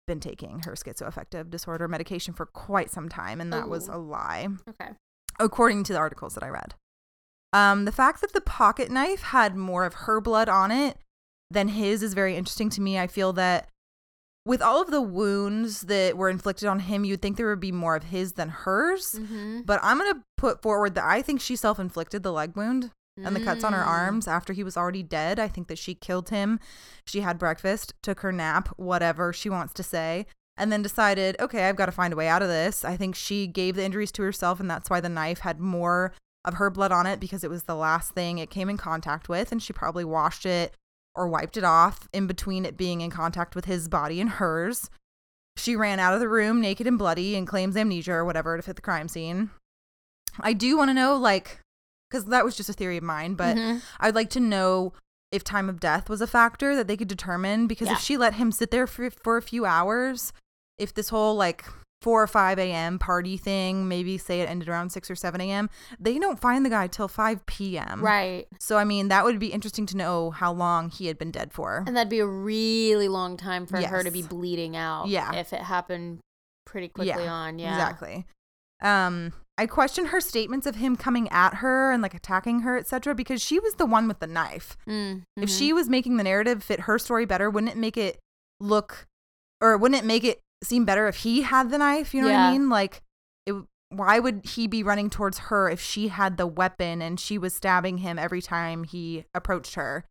been 0.08 0.20
taking 0.20 0.64
her 0.66 0.72
schizoaffective 0.72 1.52
disorder 1.52 1.88
medication 1.88 2.34
for 2.34 2.47
quite 2.47 2.89
some 2.89 3.08
time, 3.08 3.39
and 3.39 3.54
that 3.54 3.70
was 3.70 3.88
a 3.88 3.97
lie, 3.97 4.47
Okay. 4.68 4.93
according 5.39 5.84
to 5.84 5.93
the 5.93 6.00
articles 6.00 6.34
that 6.34 6.43
I 6.43 6.50
read. 6.50 6.74
Um, 7.54 7.86
the 7.86 7.91
fact 7.91 8.22
that 8.22 8.34
the 8.34 8.41
pocket 8.41 8.91
knife 8.91 9.22
had 9.22 9.56
more 9.56 9.86
of 9.86 9.93
her 9.95 10.22
blood 10.22 10.50
on 10.50 10.72
it 10.72 10.97
than 11.50 11.70
his 11.70 12.04
is 12.04 12.14
very 12.14 12.36
interesting 12.36 12.70
to 12.72 12.82
me. 12.82 13.00
I 13.00 13.08
feel 13.08 13.34
that 13.34 13.70
with 14.45 14.62
all 14.62 14.82
of 14.82 14.91
the 14.91 15.02
wounds 15.02 15.82
that 15.84 16.16
were 16.16 16.30
inflicted 16.30 16.68
on 16.68 16.80
him, 16.80 17.04
you'd 17.04 17.22
think 17.22 17.38
there 17.38 17.50
would 17.50 17.60
be 17.60 17.72
more 17.72 17.95
of 17.95 18.04
his 18.06 18.34
than 18.34 18.50
hers. 18.50 19.16
Mm-hmm. 19.18 19.62
But 19.62 19.80
I'm 19.84 19.97
going 19.97 20.14
to 20.14 20.22
put 20.38 20.62
forward 20.62 20.95
that 20.95 21.04
I 21.06 21.22
think 21.22 21.41
she 21.41 21.56
self 21.56 21.80
inflicted 21.80 22.24
the 22.24 22.32
leg 22.32 22.56
wound 22.56 22.91
and 23.22 23.36
the 23.36 23.43
cuts 23.43 23.66
on 23.66 23.74
her 23.74 23.84
Mm. 23.84 23.88
arms 23.88 24.28
after 24.30 24.54
he 24.54 24.64
was 24.64 24.78
already 24.78 25.04
dead. 25.04 25.39
I 25.39 25.50
think 25.50 25.68
that 25.68 25.78
she 25.78 25.93
killed 25.93 26.30
him. 26.30 26.58
She 27.06 27.20
had 27.20 27.38
breakfast, 27.38 27.93
took 28.02 28.22
her 28.22 28.32
nap, 28.32 28.70
whatever 28.78 29.34
she 29.34 29.50
wants 29.50 29.74
to 29.74 29.84
say, 29.84 30.26
and 30.56 30.72
then 30.72 30.82
decided, 30.82 31.36
okay, 31.38 31.68
I've 31.68 31.76
got 31.76 31.88
to 31.88 31.91
find 31.91 32.14
a 32.14 32.16
way 32.16 32.30
out 32.30 32.41
of 32.41 32.47
this. 32.47 32.86
I 32.86 32.95
think 32.95 33.16
she 33.16 33.45
gave 33.45 33.76
the 33.76 33.84
injuries 33.84 34.14
to 34.14 34.22
herself, 34.22 34.62
and 34.62 34.72
that's 34.72 34.89
why 34.89 35.02
the 35.02 35.10
knife 35.10 35.39
had 35.39 35.60
more 35.60 36.14
of 36.45 36.55
her 36.55 36.69
blood 36.69 36.91
on 36.91 37.05
it 37.05 37.19
because 37.19 37.43
it 37.43 37.49
was 37.49 37.63
the 37.63 37.75
last 37.75 38.11
thing 38.13 38.37
it 38.37 38.49
came 38.49 38.69
in 38.69 38.77
contact 38.77 39.27
with, 39.29 39.51
and 39.51 39.61
she 39.61 39.73
probably 39.73 40.05
washed 40.05 40.45
it 40.45 40.73
or 41.15 41.27
wiped 41.27 41.57
it 41.57 41.63
off 41.63 42.07
in 42.13 42.27
between 42.27 42.65
it 42.65 42.77
being 42.77 43.01
in 43.01 43.09
contact 43.11 43.55
with 43.55 43.65
his 43.65 43.87
body 43.87 44.21
and 44.21 44.29
hers. 44.31 44.89
She 45.57 45.75
ran 45.75 45.99
out 45.99 46.13
of 46.13 46.19
the 46.21 46.29
room 46.29 46.61
naked 46.61 46.87
and 46.87 46.97
bloody 46.97 47.35
and 47.35 47.45
claims 47.47 47.75
amnesia 47.75 48.13
or 48.13 48.23
whatever 48.25 48.55
to 48.55 48.63
fit 48.63 48.75
the 48.77 48.81
crime 48.81 49.07
scene. 49.09 49.49
I 50.39 50.53
do 50.53 50.77
want 50.77 50.89
to 50.89 50.93
know, 50.93 51.17
like, 51.17 51.59
because 52.09 52.25
that 52.25 52.45
was 52.45 52.55
just 52.55 52.69
a 52.69 52.73
theory 52.73 52.97
of 52.97 53.03
mine, 53.03 53.33
but 53.35 53.57
Mhm. 53.57 53.81
I'd 53.99 54.15
like 54.15 54.29
to 54.31 54.39
know 54.39 54.93
if 55.31 55.43
time 55.43 55.67
of 55.69 55.79
death 55.79 56.09
was 56.09 56.21
a 56.21 56.27
factor 56.27 56.75
that 56.75 56.87
they 56.87 56.95
could 56.95 57.07
determine 57.09 57.67
because 57.67 57.87
Yeah. 57.87 57.93
if 57.95 57.99
she 57.99 58.15
let 58.17 58.35
him 58.35 58.51
sit 58.51 58.71
there 58.71 58.87
for, 58.87 59.09
for 59.11 59.35
a 59.37 59.41
few 59.41 59.65
hours, 59.65 60.31
if 60.77 60.93
this 60.93 61.09
whole 61.09 61.35
like 61.35 61.65
4 62.02 62.24
or 62.24 62.28
5 62.28 62.60
a.m. 62.60 62.97
party 62.97 63.36
thing, 63.38 63.88
maybe 63.88 64.18
say 64.18 64.41
it 64.41 64.50
ended 64.50 64.70
around 64.70 64.91
6 64.91 65.12
or 65.12 65.16
7 65.16 65.41
a.m., 65.41 65.70
they 66.00 66.18
don't 66.18 66.39
find 66.39 66.66
the 66.66 66.70
guy 66.70 66.88
till 66.88 67.08
5 67.08 67.45
p.m. 67.45 68.02
Right. 68.02 68.47
So, 68.60 68.78
I 68.78 68.86
mean, 68.86 69.10
that 69.10 69.26
would 69.26 69.39
be 69.39 69.47
interesting 69.47 69.86
to 69.88 69.97
know 69.97 70.32
how 70.32 70.54
long 70.54 70.89
he 70.89 71.08
had 71.08 71.18
been 71.18 71.32
dead 71.32 71.52
for. 71.52 71.84
And 71.86 71.95
that'd 71.97 72.10
be 72.10 72.20
a 72.20 72.26
really 72.28 73.08
long 73.10 73.36
time 73.36 73.66
for 73.66 73.82
her 73.82 74.04
to 74.04 74.12
be 74.12 74.22
bleeding 74.22 74.78
out. 74.78 75.08
Yeah. 75.10 75.34
If 75.36 75.52
it 75.52 75.62
happened 75.62 76.20
pretty 76.66 76.88
quickly 76.88 77.28
on. 77.28 77.60
Yeah. 77.60 77.74
Exactly. 77.74 78.26
Um, 78.82 79.34
I 79.58 79.66
question 79.66 80.06
her 80.06 80.22
statements 80.22 80.66
of 80.66 80.76
him 80.76 80.95
coming 80.95 81.28
at 81.30 81.56
her 81.56 81.91
and 81.91 82.02
like 82.02 82.14
attacking 82.14 82.62
her, 82.62 82.78
etc., 82.78 83.14
because 83.14 83.41
she 83.41 83.60
was 83.60 83.74
the 83.74 83.86
one 83.86 84.08
with 84.08 84.20
the 84.20 84.28
knife. 84.28 84.78
Mm, 84.88 85.24
If 85.36 85.50
she 85.50 85.74
was 85.74 85.89
making 85.89 86.16
the 86.16 86.24
narrative 86.24 86.64
fit 86.64 86.82
her 86.82 86.97
story 86.97 87.26
better, 87.26 87.50
wouldn't 87.50 87.74
it 87.74 87.78
make 87.78 87.97
it 87.97 88.20
look 88.62 89.06
or 89.60 89.78
wouldn't 89.78 90.02
it 90.02 90.06
make 90.06 90.24
it 90.24 90.39
seem 90.64 90.86
better 90.86 91.07
if 91.07 91.18
he 91.18 91.41
had 91.41 91.70
the 91.70 91.78
knife? 91.78 92.14
You 92.14 92.22
know 92.22 92.28
what 92.30 92.36
I 92.36 92.51
mean? 92.51 92.70
Like 92.70 93.01
it 93.45 93.55
why 93.89 94.20
would 94.20 94.45
he 94.45 94.68
be 94.68 94.84
running 94.84 95.10
towards 95.10 95.39
her 95.39 95.70
if 95.70 95.82
she 95.82 96.10
had 96.10 96.38
the 96.38 96.45
weapon 96.45 97.01
and 97.01 97.20
she 97.20 97.38
was 97.38 97.55
stabbing 97.55 97.99
him 97.99 98.20
every 98.20 98.41
time 98.41 98.84
he 98.84 99.26
approached 99.34 99.76
her? 99.76 100.05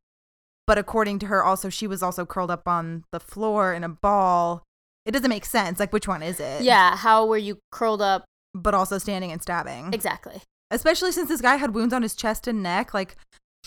But 0.66 0.78
according 0.78 1.20
to 1.20 1.26
her 1.26 1.44
also 1.44 1.68
she 1.68 1.86
was 1.86 2.02
also 2.02 2.26
curled 2.26 2.50
up 2.50 2.66
on 2.66 3.04
the 3.12 3.20
floor 3.20 3.72
in 3.72 3.84
a 3.84 3.88
ball. 3.88 4.62
It 5.06 5.12
doesn't 5.12 5.30
make 5.30 5.44
sense. 5.44 5.78
Like 5.78 5.92
which 5.92 6.08
one 6.08 6.22
is 6.22 6.40
it? 6.40 6.62
Yeah. 6.62 6.96
How 6.96 7.24
were 7.24 7.38
you 7.38 7.58
curled 7.72 8.02
up? 8.02 8.24
But 8.54 8.74
also 8.74 8.98
standing 8.98 9.32
and 9.32 9.40
stabbing. 9.40 9.92
Exactly. 9.94 10.42
Especially 10.70 11.12
since 11.12 11.28
this 11.28 11.40
guy 11.40 11.56
had 11.56 11.74
wounds 11.74 11.94
on 11.94 12.02
his 12.02 12.14
chest 12.14 12.46
and 12.46 12.62
neck. 12.62 12.92
Like 12.92 13.16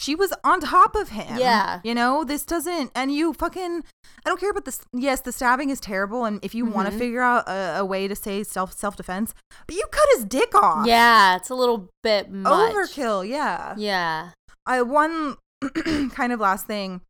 she 0.02 0.16
was 0.16 0.34
on 0.44 0.62
top 0.62 0.96
of 0.96 1.10
him. 1.10 1.38
Yeah. 1.38 1.80
You 1.84 1.94
know, 1.94 2.24
this 2.24 2.44
doesn't, 2.44 2.92
and 2.96 3.14
you 3.14 3.34
fucking, 3.34 3.84
I 4.26 4.30
don't 4.30 4.40
care 4.40 4.50
about 4.50 4.66
this. 4.66 4.82
Yes, 4.92 5.22
the 5.22 5.32
stabbing 5.32 5.70
is 5.70 5.80
terrible. 5.80 6.26
And 6.26 6.44
if 6.44 6.56
you 6.56 6.66
want 6.66 6.88
to 6.88 6.92
mm-hmm. 6.92 7.00
figure 7.00 7.22
out 7.22 7.48
a, 7.48 7.80
a 7.80 7.86
way 7.86 8.08
to 8.08 8.16
say 8.16 8.44
self 8.44 8.74
self 8.74 8.96
defense, 8.96 9.36
but 9.68 9.76
you 9.76 9.86
cut 9.92 10.08
his 10.16 10.26
dick 10.26 10.56
off. 10.56 10.88
Yeah. 10.88 11.36
It's 11.36 11.50
a 11.50 11.56
little 11.56 11.90
bit 12.02 12.32
much. 12.32 12.74
Overkill. 12.74 13.28
Yeah. 13.28 13.76
Yeah. 13.78 14.32
I, 14.66 14.82
one 14.82 15.38
kind 16.10 16.34
of 16.34 16.40
last 16.40 16.66
thing, 16.66 17.02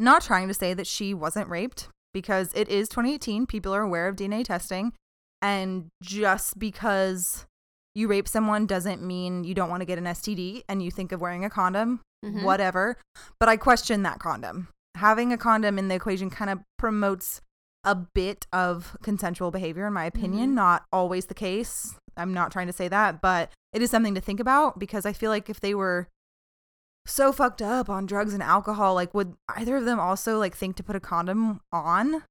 not 0.00 0.22
trying 0.22 0.48
to 0.48 0.54
say 0.54 0.72
that 0.72 0.86
she 0.86 1.12
wasn't 1.12 1.48
raped 1.48 1.88
because 2.14 2.52
it 2.54 2.70
is 2.70 2.88
2018. 2.88 3.44
People 3.46 3.74
are 3.74 3.82
aware 3.82 4.08
of 4.08 4.16
DNA 4.16 4.44
testing. 4.44 4.92
And 5.42 5.88
just 6.02 6.58
because 6.58 7.44
you 7.96 8.08
rape 8.08 8.28
someone 8.28 8.66
doesn't 8.66 9.00
mean 9.02 9.42
you 9.42 9.54
don't 9.54 9.70
want 9.70 9.80
to 9.80 9.86
get 9.86 9.96
an 9.98 10.04
STD 10.04 10.62
and 10.68 10.82
you 10.82 10.90
think 10.90 11.12
of 11.12 11.20
wearing 11.20 11.44
a 11.46 11.50
condom, 11.50 12.00
Mhm. 12.24 12.42
whatever. 12.44 12.98
But 13.40 13.48
I 13.48 13.56
question 13.56 14.02
that 14.02 14.18
condom. 14.18 14.68
Having 14.96 15.32
a 15.32 15.38
condom 15.38 15.78
in 15.78 15.88
the 15.88 15.94
equation 15.94 16.28
kind 16.28 16.50
of 16.50 16.60
promotes 16.78 17.40
a 17.84 17.94
bit 17.94 18.46
of 18.52 18.96
consensual 19.02 19.50
behavior, 19.50 19.86
in 19.86 19.92
my 19.94 20.04
opinion. 20.04 20.50
Mhm. 20.50 20.54
Not 20.54 20.84
always 20.92 21.26
the 21.26 21.34
case. 21.34 21.94
I'm 22.16 22.34
not 22.34 22.52
trying 22.52 22.66
to 22.66 22.72
say 22.72 22.88
that, 22.88 23.20
but 23.22 23.50
it 23.72 23.80
is 23.80 23.90
something 23.90 24.14
to 24.14 24.20
think 24.20 24.40
about 24.40 24.78
because 24.78 25.06
I 25.06 25.12
feel 25.14 25.30
like 25.30 25.48
if 25.48 25.60
they 25.60 25.74
were 25.74 26.08
so 27.06 27.30
fucked 27.32 27.62
up 27.62 27.88
on 27.88 28.04
drugs 28.04 28.34
and 28.34 28.42
alcohol, 28.42 28.94
like 28.94 29.14
would 29.14 29.36
either 29.56 29.76
of 29.76 29.84
them 29.84 30.00
also 30.00 30.38
like 30.38 30.54
think 30.56 30.76
to 30.76 30.82
put 30.82 30.96
a 30.96 31.00
condom 31.00 31.60
on? 31.72 32.24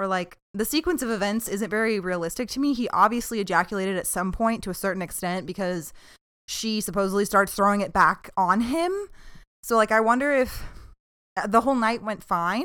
Or 0.00 0.06
like 0.06 0.38
the 0.54 0.64
sequence 0.64 1.02
of 1.02 1.10
events 1.10 1.46
isn't 1.46 1.68
very 1.68 2.00
realistic 2.00 2.48
to 2.50 2.60
me. 2.60 2.72
He 2.72 2.88
obviously 2.88 3.38
ejaculated 3.38 3.98
at 3.98 4.06
some 4.06 4.32
point 4.32 4.64
to 4.64 4.70
a 4.70 4.74
certain 4.74 5.02
extent 5.02 5.46
because 5.46 5.92
she 6.48 6.80
supposedly 6.80 7.26
starts 7.26 7.54
throwing 7.54 7.82
it 7.82 7.92
back 7.92 8.30
on 8.34 8.62
him. 8.62 8.92
So 9.62 9.76
like 9.76 9.92
I 9.92 10.00
wonder 10.00 10.32
if 10.32 10.64
uh, 11.36 11.46
the 11.46 11.60
whole 11.60 11.74
night 11.74 12.02
went 12.02 12.24
fine 12.24 12.64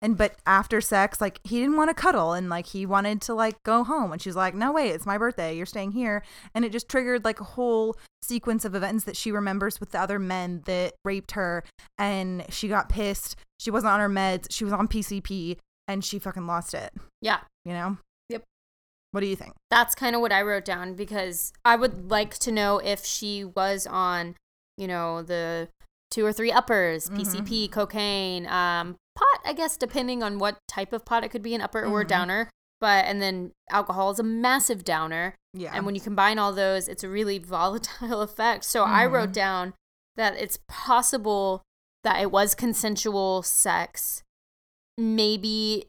and 0.00 0.16
but 0.16 0.36
after 0.46 0.80
sex 0.80 1.20
like 1.20 1.40
he 1.42 1.58
didn't 1.58 1.76
want 1.76 1.90
to 1.90 1.94
cuddle 1.94 2.32
and 2.32 2.48
like 2.48 2.66
he 2.66 2.86
wanted 2.86 3.20
to 3.22 3.34
like 3.34 3.60
go 3.62 3.82
home 3.82 4.12
and 4.12 4.20
she's 4.20 4.36
like 4.36 4.54
no 4.54 4.70
wait 4.72 4.90
it's 4.90 5.06
my 5.06 5.18
birthday 5.18 5.56
you're 5.56 5.66
staying 5.66 5.92
here 5.92 6.22
and 6.54 6.64
it 6.64 6.72
just 6.72 6.88
triggered 6.88 7.24
like 7.24 7.40
a 7.40 7.44
whole 7.44 7.96
sequence 8.22 8.64
of 8.64 8.74
events 8.74 9.04
that 9.04 9.16
she 9.16 9.32
remembers 9.32 9.80
with 9.80 9.90
the 9.92 10.00
other 10.00 10.18
men 10.18 10.62
that 10.66 10.94
raped 11.04 11.32
her 11.32 11.64
and 11.98 12.44
she 12.50 12.68
got 12.68 12.88
pissed 12.88 13.36
she 13.58 13.70
wasn't 13.70 13.90
on 13.90 14.00
her 14.00 14.08
meds 14.08 14.46
she 14.50 14.64
was 14.64 14.72
on 14.72 14.86
PCP 14.86 15.56
and 15.88 16.04
she 16.04 16.18
fucking 16.18 16.46
lost 16.46 16.74
it 16.74 16.92
Yeah. 17.20 17.40
you 17.64 17.72
know 17.72 17.98
Yep. 18.28 18.42
what 19.12 19.20
do 19.20 19.26
you 19.26 19.36
think 19.36 19.54
That's 19.70 19.94
kind 19.94 20.14
of 20.14 20.20
what 20.22 20.32
I 20.32 20.42
wrote 20.42 20.64
down 20.64 20.94
because 20.94 21.52
I 21.64 21.76
would 21.76 22.10
like 22.10 22.38
to 22.38 22.52
know 22.52 22.78
if 22.78 23.04
she 23.04 23.44
was 23.44 23.86
on, 23.86 24.36
you 24.76 24.86
know, 24.86 25.22
the 25.22 25.68
two 26.10 26.24
or 26.24 26.32
three 26.32 26.52
uppers, 26.52 27.08
Mhm. 27.10 27.16
PCP, 27.16 27.68
cocaine, 27.68 28.46
um, 28.46 28.96
pot, 29.16 29.40
I 29.44 29.52
guess, 29.52 29.76
depending 29.76 30.22
on 30.22 30.38
what 30.38 30.58
type 30.68 30.92
of 30.92 31.04
pot 31.04 31.24
it 31.24 31.30
could 31.30 31.42
be 31.42 31.54
an 31.54 31.60
upper 31.60 31.84
or 31.84 32.02
a 32.02 32.04
Mhm. 32.04 32.08
downer. 32.08 32.50
But, 32.80 33.06
and 33.06 33.20
then 33.20 33.52
alcohol 33.70 34.10
is 34.12 34.18
a 34.18 34.22
massive 34.22 34.84
downer. 34.84 35.34
yeah 35.52 35.72
And 35.74 35.84
when 35.86 35.94
you 35.94 36.00
combine 36.00 36.38
all 36.38 36.52
those, 36.52 36.86
it's 36.86 37.02
a 37.02 37.08
really 37.08 37.38
volatile 37.56 38.20
effect. 38.22 38.64
So 38.64 38.84
I 38.84 39.04
wrote 39.06 39.30
Mhm. 39.30 39.34
down 39.34 39.74
that 40.16 40.34
it's 40.36 40.58
possible 40.68 41.62
that 42.04 42.20
it 42.20 42.30
was 42.30 42.54
consensual 42.54 43.42
sex. 43.42 44.22
Maybe 44.98 45.86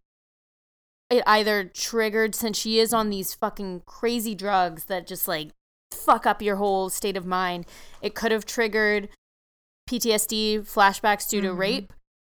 it 1.09 1.23
either 1.25 1.63
triggered, 1.63 2.35
since 2.35 2.57
she 2.57 2.79
is 2.79 2.93
on 2.93 3.09
these 3.09 3.33
fucking 3.33 3.83
crazy 3.85 4.35
drugs 4.35 4.85
that 4.85 5.07
just 5.07 5.27
like 5.27 5.51
fuck 5.93 6.25
up 6.25 6.41
your 6.41 6.57
whole 6.57 6.89
state 6.89 7.15
of 7.15 7.25
mind, 7.25 7.65
it 8.01 8.13
could 8.13 8.31
have 8.31 8.45
triggered 8.45 9.09
PTSD 9.89 10.59
flashbacks 10.59 11.29
due 11.29 11.39
to 11.41 11.49
Mhm. 11.49 11.57
rape, 11.57 11.93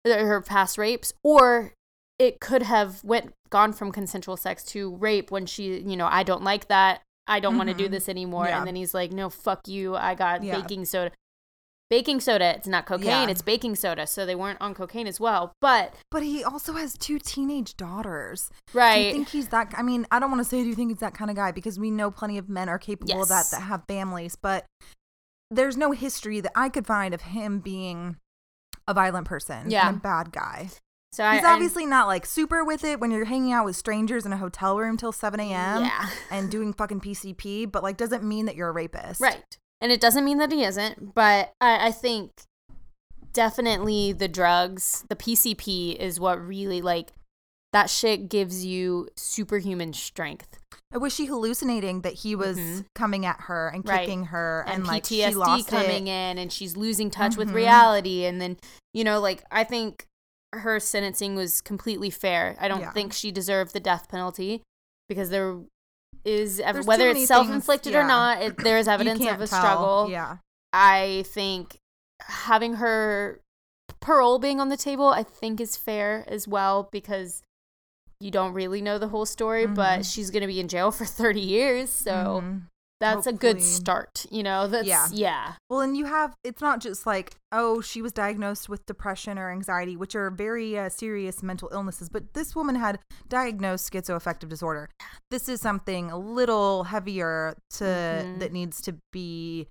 uh, 0.06 0.10
her 0.18 0.42
past 0.42 0.76
rapes, 0.76 1.14
or 1.24 1.72
it 2.18 2.40
could 2.40 2.62
have 2.62 3.02
went 3.02 3.32
gone 3.48 3.72
from 3.72 3.90
consensual 3.90 4.36
sex 4.36 4.62
to 4.64 4.94
rape 4.96 5.30
when 5.30 5.46
she, 5.46 5.78
you 5.80 5.96
know, 5.96 6.06
I 6.10 6.22
don't 6.22 6.42
like 6.42 6.68
that. 6.68 7.00
I 7.26 7.40
don't 7.40 7.56
want 7.56 7.68
to 7.70 7.74
do 7.74 7.88
this 7.88 8.08
anymore. 8.08 8.44
Yeah. 8.46 8.58
And 8.58 8.66
then 8.66 8.76
he's 8.76 8.92
like, 8.92 9.12
no, 9.12 9.30
fuck 9.30 9.66
you. 9.68 9.96
I 9.96 10.14
got 10.14 10.42
Yeah. 10.42 10.60
baking 10.60 10.84
soda. 10.84 11.12
Baking 11.90 12.20
soda, 12.20 12.54
it's 12.54 12.66
not 12.68 12.84
cocaine, 12.84 13.06
Yeah. 13.06 13.28
it's 13.30 13.40
baking 13.40 13.74
soda. 13.76 14.06
So 14.06 14.26
they 14.26 14.34
weren't 14.34 14.60
on 14.60 14.74
cocaine 14.74 15.06
as 15.06 15.18
well. 15.18 15.52
But, 15.60 15.94
But 16.10 16.22
he 16.22 16.44
also 16.44 16.74
has 16.74 16.96
two 16.98 17.18
teenage 17.18 17.76
daughters. 17.78 18.50
Right. 18.74 18.96
Do 18.98 19.06
you 19.06 19.12
think 19.12 19.28
he's 19.30 19.48
that? 19.48 19.72
I 19.76 19.82
mean, 19.82 20.06
I 20.10 20.18
don't 20.18 20.30
want 20.30 20.40
to 20.42 20.48
say 20.48 20.62
do 20.62 20.68
you 20.68 20.74
think 20.74 20.90
he's 20.90 20.98
that 21.00 21.14
kind 21.14 21.30
of 21.30 21.36
guy 21.36 21.50
because 21.50 21.78
we 21.78 21.90
know 21.90 22.10
plenty 22.10 22.36
of 22.36 22.48
men 22.50 22.68
are 22.68 22.78
capable 22.78 23.22
of 23.22 23.28
that 23.28 23.46
that 23.52 23.62
have 23.62 23.84
families, 23.88 24.36
but 24.36 24.66
there's 25.50 25.78
no 25.78 25.92
history 25.92 26.40
that 26.40 26.52
I 26.54 26.68
could 26.68 26.86
find 26.86 27.14
of 27.14 27.22
him 27.22 27.60
being 27.60 28.16
a 28.86 28.92
violent 28.92 29.26
person 29.26 29.70
Yeah. 29.70 29.88
and 29.88 29.96
a 29.96 30.00
bad 30.00 30.30
guy. 30.32 30.68
so 31.12 31.24
I, 31.24 31.36
He's 31.36 31.44
I- 31.44 31.54
obviously 31.54 31.86
not 31.86 32.06
like 32.06 32.26
super 32.26 32.62
with 32.64 32.84
it 32.84 33.00
when 33.00 33.10
you're 33.10 33.24
hanging 33.24 33.52
out 33.52 33.64
with 33.64 33.76
strangers 33.76 34.26
in 34.26 34.32
a 34.34 34.36
hotel 34.36 34.76
room 34.78 34.98
till 34.98 35.10
7 35.12 35.40
a.m. 35.40 35.84
Yeah. 35.84 36.10
and 36.30 36.50
doing 36.50 36.74
fucking 36.74 37.00
PCP, 37.00 37.64
but 37.72 37.82
like 37.82 37.96
doesn't 37.96 38.22
mean 38.22 38.44
that 38.44 38.56
you're 38.56 38.68
a 38.68 38.72
rapist. 38.72 39.22
Right. 39.22 39.56
And 39.80 39.92
it 39.92 40.00
doesn't 40.00 40.24
mean 40.24 40.38
that 40.38 40.50
he 40.52 40.64
isn't, 40.64 41.14
but 41.14 41.52
I, 41.60 41.88
I 41.88 41.92
think 41.92 42.32
definitely 43.32 44.12
the 44.12 44.28
drugs, 44.28 45.04
the 45.08 45.16
PCP 45.16 45.96
is 45.96 46.18
what 46.18 46.44
really 46.44 46.80
like 46.82 47.12
that 47.72 47.90
shit 47.90 48.28
gives 48.28 48.64
you 48.64 49.08
superhuman 49.16 49.92
strength. 49.92 50.58
Was 50.92 51.14
she 51.14 51.26
hallucinating 51.26 52.00
that 52.00 52.14
he 52.14 52.34
was 52.34 52.56
Mhm. 52.56 52.86
coming 52.94 53.26
at 53.26 53.42
her 53.42 53.68
and 53.68 53.86
Right. 53.86 54.00
kicking 54.00 54.24
her 54.26 54.64
and, 54.66 54.76
And, 54.78 54.86
like 54.86 55.04
she 55.04 55.16
PTSD 55.22 55.34
lost 55.36 55.68
coming 55.68 56.06
it? 56.08 56.10
in 56.32 56.38
and 56.38 56.50
she's 56.52 56.76
losing 56.78 57.10
touch 57.10 57.36
with 57.36 57.50
Mhm. 57.50 57.54
reality. 57.54 58.24
And 58.24 58.40
then, 58.40 58.56
you 58.94 59.04
know, 59.04 59.20
like 59.20 59.44
I 59.50 59.64
think 59.64 60.06
her 60.54 60.80
sentencing 60.80 61.34
was 61.34 61.60
completely 61.60 62.08
fair. 62.08 62.56
I 62.58 62.68
don't 62.68 62.80
Yeah. 62.80 62.92
think 62.92 63.12
she 63.12 63.30
deserved 63.30 63.74
the 63.74 63.80
death 63.80 64.08
penalty 64.08 64.62
because 65.10 65.28
there 65.28 65.58
is, 66.28 66.60
ev- 66.60 66.86
whether 66.86 67.08
it's 67.08 67.26
self 67.26 67.48
inflicted 67.50 67.94
or 67.94 68.04
not, 68.04 68.42
it, 68.42 68.56
there 68.64 68.78
is 68.78 68.86
evidence 68.88 69.20
of 69.24 69.40
a 69.40 69.46
tell. 69.46 69.46
struggle. 69.46 70.08
Yeah. 70.10 70.36
I 70.72 71.24
think 71.28 71.78
having 72.20 72.74
her 72.74 73.40
parole 74.00 74.38
being 74.38 74.60
on 74.60 74.68
the 74.68 74.76
table, 74.76 75.06
I 75.08 75.22
think 75.22 75.60
is 75.60 75.76
fair 75.76 76.24
as 76.28 76.46
well 76.46 76.88
because 76.92 77.42
you 78.20 78.30
don't 78.30 78.52
really 78.52 78.82
know 78.82 78.98
the 78.98 79.08
whole 79.08 79.24
story, 79.26 79.66
but 79.66 80.00
Mhm. 80.00 80.12
she's 80.14 80.30
going 80.30 80.40
to 80.42 80.46
be 80.46 80.60
in 80.60 80.68
jail 80.68 80.90
for 80.98 81.04
30 81.04 81.40
years. 81.40 81.90
So 81.90 82.42
Mhm. 82.42 82.62
That's 83.00 83.26
a 83.26 83.32
good 83.32 83.62
start, 83.62 84.26
you 84.30 84.42
know? 84.42 84.66
That's, 84.66 84.86
Yeah. 84.86 85.06
yeah. 85.12 85.52
Well, 85.70 85.80
and 85.80 85.96
you 85.96 86.06
have, 86.06 86.34
it's 86.42 86.60
not 86.60 86.80
just 86.80 87.06
like, 87.06 87.36
oh, 87.52 87.80
she 87.80 88.02
was 88.02 88.12
diagnosed 88.12 88.68
with 88.68 88.84
depression 88.86 89.38
or 89.38 89.50
anxiety, 89.50 89.96
which 89.96 90.14
are 90.16 90.30
very 90.30 90.76
uh, 90.78 90.88
serious 90.88 91.42
mental 91.42 91.68
illnesses, 91.72 92.08
but 92.08 92.34
this 92.34 92.56
woman 92.56 92.74
had 92.74 92.98
diagnosed 93.28 93.92
schizoaffective 93.92 94.48
disorder. 94.48 94.88
This 95.30 95.48
is 95.48 95.60
something 95.60 96.10
a 96.10 96.18
little 96.18 96.84
heavier 96.84 97.56
to, 97.78 97.84
Mhm. 97.84 98.40
that 98.40 98.52
needs 98.52 98.80
to 98.82 98.96
be 99.12 99.68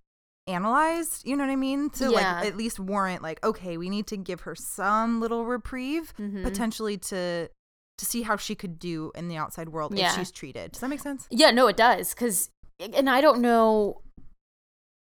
analyzed, 0.47 1.27
you 1.27 1.35
know 1.35 1.43
what 1.45 1.51
I 1.51 1.55
mean? 1.57 1.89
To 1.91 2.05
Yeah. 2.11 2.39
like 2.39 2.45
at 2.47 2.55
least 2.57 2.79
warrant, 2.79 3.21
like, 3.21 3.43
okay, 3.45 3.77
we 3.77 3.89
need 3.89 4.07
to 4.07 4.17
give 4.17 4.41
her 4.41 4.55
some 4.55 5.19
little 5.19 5.45
reprieve, 5.45 6.13
Mhm. 6.17 6.43
potentially 6.43 6.97
to, 6.97 7.49
to 7.97 8.05
see 8.05 8.21
how 8.21 8.37
she 8.37 8.55
could 8.55 8.79
do 8.79 9.11
in 9.15 9.27
the 9.27 9.35
outside 9.35 9.69
world 9.69 9.97
Yeah. 9.97 10.09
if 10.11 10.15
she's 10.15 10.31
treated. 10.31 10.71
Does 10.71 10.81
that 10.81 10.87
make 10.87 11.01
sense? 11.01 11.27
Yeah, 11.29 11.51
no, 11.51 11.67
it 11.67 11.75
does. 11.75 12.13
Cause, 12.13 12.49
and 12.79 13.09
I 13.09 13.21
don't 13.21 13.41
know 13.41 14.01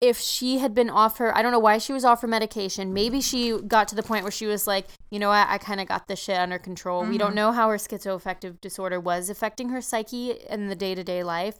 if 0.00 0.18
she 0.18 0.58
had 0.58 0.74
been 0.74 0.88
off 0.88 1.18
her, 1.18 1.36
I 1.36 1.42
don't 1.42 1.52
know 1.52 1.58
why 1.58 1.76
she 1.76 1.92
was 1.92 2.06
off 2.06 2.22
her 2.22 2.26
medication. 2.26 2.94
Maybe 2.94 3.20
she 3.20 3.58
got 3.60 3.86
to 3.88 3.94
the 3.94 4.02
point 4.02 4.24
where 4.24 4.30
she 4.32 4.46
was 4.46 4.66
like, 4.66 4.86
you 5.10 5.18
know 5.18 5.28
what, 5.28 5.46
I 5.48 5.58
kind 5.58 5.78
of 5.78 5.88
got 5.88 6.08
this 6.08 6.18
shit 6.18 6.38
under 6.38 6.58
control. 6.58 7.04
We 7.04 7.18
don't 7.18 7.32
Mhm. 7.32 7.36
know 7.36 7.52
how 7.52 7.68
her 7.68 7.76
schizoaffective 7.76 8.62
disorder 8.62 8.98
was 8.98 9.28
affecting 9.28 9.68
her 9.68 9.82
psyche 9.82 10.30
in 10.48 10.68
the 10.68 10.74
day 10.74 10.94
to 10.94 11.04
day 11.04 11.22
life. 11.22 11.58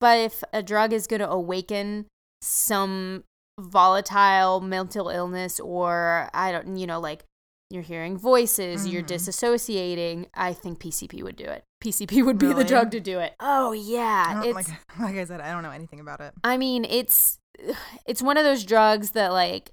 But 0.00 0.18
if 0.18 0.44
a 0.52 0.62
drug 0.62 0.92
is 0.92 1.06
going 1.06 1.20
to 1.20 1.30
awaken 1.30 2.06
some 2.42 3.24
volatile 3.58 4.60
mental 4.60 5.08
illness 5.08 5.60
or 5.60 6.28
I 6.34 6.52
don't, 6.52 6.76
you 6.76 6.86
know, 6.86 7.00
like 7.00 7.24
you're 7.70 7.82
hearing 7.82 8.18
voices, 8.18 8.86
you're 8.86 9.02
Mhm. 9.02 9.08
disassociating, 9.08 10.28
I 10.34 10.52
think 10.52 10.78
PCP 10.78 11.22
would 11.22 11.36
do 11.36 11.44
it. 11.44 11.64
PCP 11.80 12.24
would 12.24 12.38
be 12.38 12.52
the 12.52 12.64
drug 12.64 12.90
to 12.92 13.00
do 13.00 13.18
it. 13.18 13.34
Oh 13.40 13.72
yeah, 13.72 14.42
it's 14.44 14.54
like, 14.54 14.66
like 15.00 15.16
I 15.16 15.24
said, 15.24 15.40
I 15.40 15.52
don't 15.52 15.62
know 15.62 15.70
anything 15.70 16.00
about 16.00 16.20
it. 16.20 16.32
I 16.44 16.56
mean, 16.56 16.84
it's 16.84 17.38
it's 18.06 18.22
one 18.22 18.36
of 18.36 18.44
those 18.44 18.64
drugs 18.64 19.12
that 19.12 19.32
like 19.32 19.72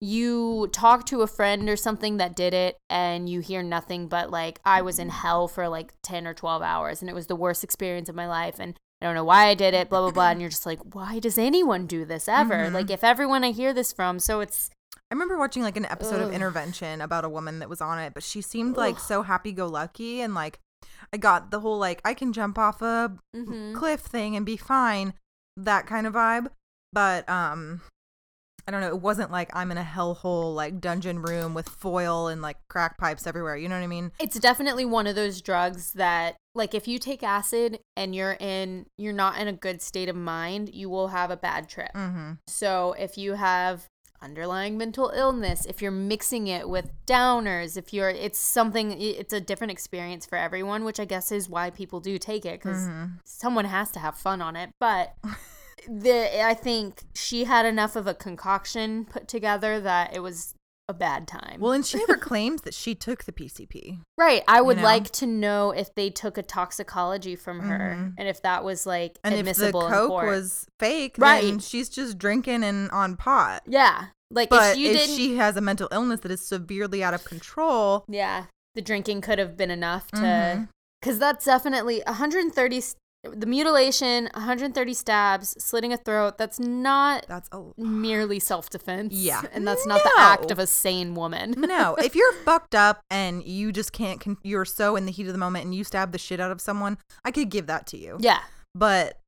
you 0.00 0.68
talk 0.72 1.06
to 1.06 1.22
a 1.22 1.26
friend 1.26 1.68
or 1.70 1.76
something 1.76 2.18
that 2.18 2.36
did 2.36 2.52
it 2.52 2.76
and 2.90 3.30
you 3.30 3.40
hear 3.40 3.62
nothing 3.62 4.08
but 4.08 4.30
like 4.30 4.60
I 4.64 4.82
was 4.82 4.98
in 4.98 5.08
hell 5.08 5.48
for 5.48 5.68
like 5.68 5.94
10 6.02 6.26
or 6.26 6.34
12 6.34 6.60
hours 6.60 7.00
and 7.00 7.08
it 7.08 7.14
was 7.14 7.28
the 7.28 7.36
worst 7.36 7.64
experience 7.64 8.10
of 8.10 8.14
my 8.14 8.28
life 8.28 8.56
and 8.58 8.78
I 9.00 9.06
don't 9.06 9.14
know 9.14 9.24
why 9.24 9.46
I 9.46 9.54
did 9.54 9.72
it 9.72 9.88
blah 9.88 10.02
blah 10.02 10.10
blah 10.10 10.30
and 10.30 10.40
you're 10.40 10.50
just 10.50 10.66
like 10.66 10.80
why 10.94 11.18
does 11.18 11.38
anyone 11.38 11.86
do 11.86 12.04
this 12.04 12.28
ever? 12.28 12.54
Mhm. 12.66 12.72
Like 12.74 12.90
if 12.90 13.02
everyone 13.02 13.42
I 13.42 13.52
hear 13.52 13.72
this 13.72 13.90
from 13.90 14.18
so 14.18 14.40
it's 14.40 14.68
I 15.10 15.14
remember 15.14 15.38
watching 15.38 15.62
like 15.62 15.76
an 15.78 15.86
episode 15.86 16.20
of 16.20 16.32
Intervention 16.32 17.00
about 17.00 17.24
a 17.24 17.28
woman 17.28 17.60
that 17.60 17.68
was 17.68 17.80
on 17.80 17.98
it, 18.00 18.12
but 18.12 18.24
she 18.24 18.42
seemed 18.42 18.76
like 18.76 18.96
Ugh. 18.96 19.00
so 19.00 19.22
happy 19.22 19.52
go 19.52 19.66
lucky 19.66 20.20
and 20.20 20.34
like 20.34 20.58
I 21.12 21.16
got 21.16 21.50
the 21.50 21.60
whole 21.60 21.78
like 21.78 22.00
I 22.04 22.14
can 22.14 22.32
jump 22.32 22.58
off 22.58 22.82
a 22.82 23.16
mhm. 23.34 23.74
cliff 23.74 24.00
thing 24.00 24.36
and 24.36 24.44
be 24.44 24.56
fine, 24.56 25.14
that 25.56 25.86
kind 25.86 26.06
of 26.06 26.14
vibe. 26.14 26.48
But 26.92 27.28
um 27.28 27.82
I 28.68 28.72
don't 28.72 28.80
know, 28.80 28.88
it 28.88 29.00
wasn't 29.00 29.30
like 29.30 29.54
I'm 29.54 29.70
in 29.70 29.78
a 29.78 29.84
hellhole 29.84 30.54
like 30.54 30.80
dungeon 30.80 31.22
room 31.22 31.54
with 31.54 31.68
foil 31.68 32.26
and 32.26 32.42
like 32.42 32.56
crack 32.68 32.98
pipes 32.98 33.26
everywhere. 33.26 33.56
You 33.56 33.68
know 33.68 33.76
what 33.76 33.84
I 33.84 33.88
mean? 33.88 34.10
It's 34.18 34.40
definitely 34.40 34.84
one 34.84 35.06
of 35.06 35.14
those 35.14 35.40
drugs 35.40 35.92
that 35.92 36.36
like 36.54 36.74
if 36.74 36.88
you 36.88 36.98
take 36.98 37.22
acid 37.22 37.78
and 37.96 38.14
you're 38.14 38.36
in 38.40 38.86
you're 38.98 39.12
not 39.12 39.38
in 39.38 39.46
a 39.46 39.52
good 39.52 39.80
state 39.82 40.08
of 40.08 40.16
mind, 40.16 40.74
you 40.74 40.90
will 40.90 41.08
have 41.08 41.30
a 41.30 41.36
bad 41.36 41.68
trip. 41.68 41.92
Mm-hmm. 41.94 42.32
So 42.48 42.94
if 42.98 43.16
you 43.16 43.34
have 43.34 43.86
underlying 44.20 44.76
mental 44.76 45.10
illness, 45.14 45.64
if 45.66 45.80
you're 45.80 45.90
mixing 45.90 46.46
it 46.48 46.68
with 46.68 46.90
downers, 47.06 47.76
if 47.76 47.92
you're 47.92 48.08
it's 48.10 48.38
something 48.38 48.92
it's 49.00 49.32
a 49.32 49.40
different 49.40 49.70
experience 49.70 50.26
for 50.26 50.36
everyone, 50.36 50.84
which 50.84 50.98
I 51.00 51.04
guess 51.04 51.30
is 51.30 51.48
why 51.48 51.70
people 51.70 52.00
do 52.00 52.18
take 52.18 52.44
it 52.44 52.60
cuz 52.60 52.76
Mhm. 52.88 53.20
someone 53.24 53.66
has 53.66 53.90
to 53.92 54.00
have 54.00 54.16
fun 54.18 54.42
on 54.42 54.56
it, 54.56 54.70
but 54.80 55.14
the 55.88 56.42
I 56.44 56.54
think 56.54 57.04
she 57.14 57.44
had 57.44 57.64
enough 57.64 57.94
of 57.94 58.06
a 58.08 58.14
concoction 58.14 59.04
put 59.04 59.28
together 59.28 59.80
that 59.80 60.14
it 60.14 60.20
was 60.20 60.54
a 60.88 60.94
bad 60.94 61.26
time. 61.26 61.58
Well, 61.60 61.72
and 61.72 61.84
she 61.84 61.98
never 62.06 62.16
claims 62.16 62.62
that 62.62 62.74
she 62.74 62.94
took 62.94 63.24
the 63.24 63.32
PCP. 63.32 64.00
Right. 64.16 64.42
I 64.46 64.60
would 64.60 64.76
know? 64.78 64.82
like 64.84 65.10
to 65.12 65.26
know 65.26 65.70
if 65.72 65.94
they 65.94 66.10
took 66.10 66.38
a 66.38 66.42
toxicology 66.42 67.34
from 67.36 67.60
her 67.60 67.96
Mhm. 67.98 68.14
and 68.18 68.28
if 68.28 68.42
that 68.42 68.62
was 68.64 68.86
like 68.86 69.18
And 69.24 69.34
if 69.34 69.44
the 69.44 69.50
admissible 69.50 69.88
coke 69.88 70.10
was 70.10 70.66
fake, 70.78 71.16
Right. 71.18 71.42
then 71.42 71.58
she's 71.58 71.88
just 71.88 72.18
drinking 72.18 72.62
and 72.62 72.90
on 72.90 73.16
pot. 73.16 73.62
yeah. 73.66 74.06
Like 74.30 74.48
But 74.50 74.72
if 74.72 74.78
you 74.78 74.90
if 74.90 75.06
she 75.06 75.36
has 75.36 75.56
a 75.56 75.60
mental 75.60 75.88
illness 75.92 76.20
that 76.20 76.30
is 76.32 76.46
severely 76.46 77.02
out 77.02 77.14
of 77.14 77.24
control, 77.24 78.04
Yeah. 78.08 78.46
The 78.74 78.82
drinking 78.82 79.22
could 79.22 79.38
have 79.38 79.56
been 79.56 79.70
enough 79.70 80.10
to 80.12 80.20
Mhm. 80.20 80.68
cuz 81.02 81.18
that's 81.18 81.44
definitely 81.46 82.02
130 82.06 82.78
s- 82.78 82.94
the 83.34 83.46
mutilation, 83.46 84.28
130 84.34 84.94
stabs, 84.94 85.54
slitting 85.62 85.92
a 85.92 85.96
throat, 85.96 86.38
that's 86.38 86.58
not 86.60 87.26
that's 87.28 87.48
a 87.52 87.62
merely 87.76 88.38
self-defense. 88.38 89.12
Yeah. 89.14 89.42
And 89.52 89.66
that's 89.66 89.86
not 89.86 90.02
the 90.02 90.12
act 90.18 90.50
of 90.50 90.58
a 90.58 90.66
sane 90.66 91.14
woman. 91.14 91.54
no. 91.56 91.96
If 92.06 92.14
you're 92.14 92.32
fucked 92.44 92.74
up 92.74 93.00
and 93.10 93.42
you 93.44 93.72
just 93.72 93.92
can't, 93.92 94.20
con- 94.20 94.38
you're 94.42 94.64
so 94.64 94.96
in 94.96 95.06
the 95.06 95.12
heat 95.12 95.26
of 95.26 95.32
the 95.32 95.38
moment 95.38 95.64
and 95.64 95.74
you 95.74 95.82
stab 95.84 96.12
the 96.12 96.18
shit 96.18 96.38
out 96.40 96.50
of 96.52 96.60
someone, 96.60 96.98
I 97.24 97.30
could 97.30 97.48
give 97.50 97.66
that 97.66 97.86
to 97.88 97.96
you. 97.96 98.16
yeah. 98.20 98.40
But 98.74 99.18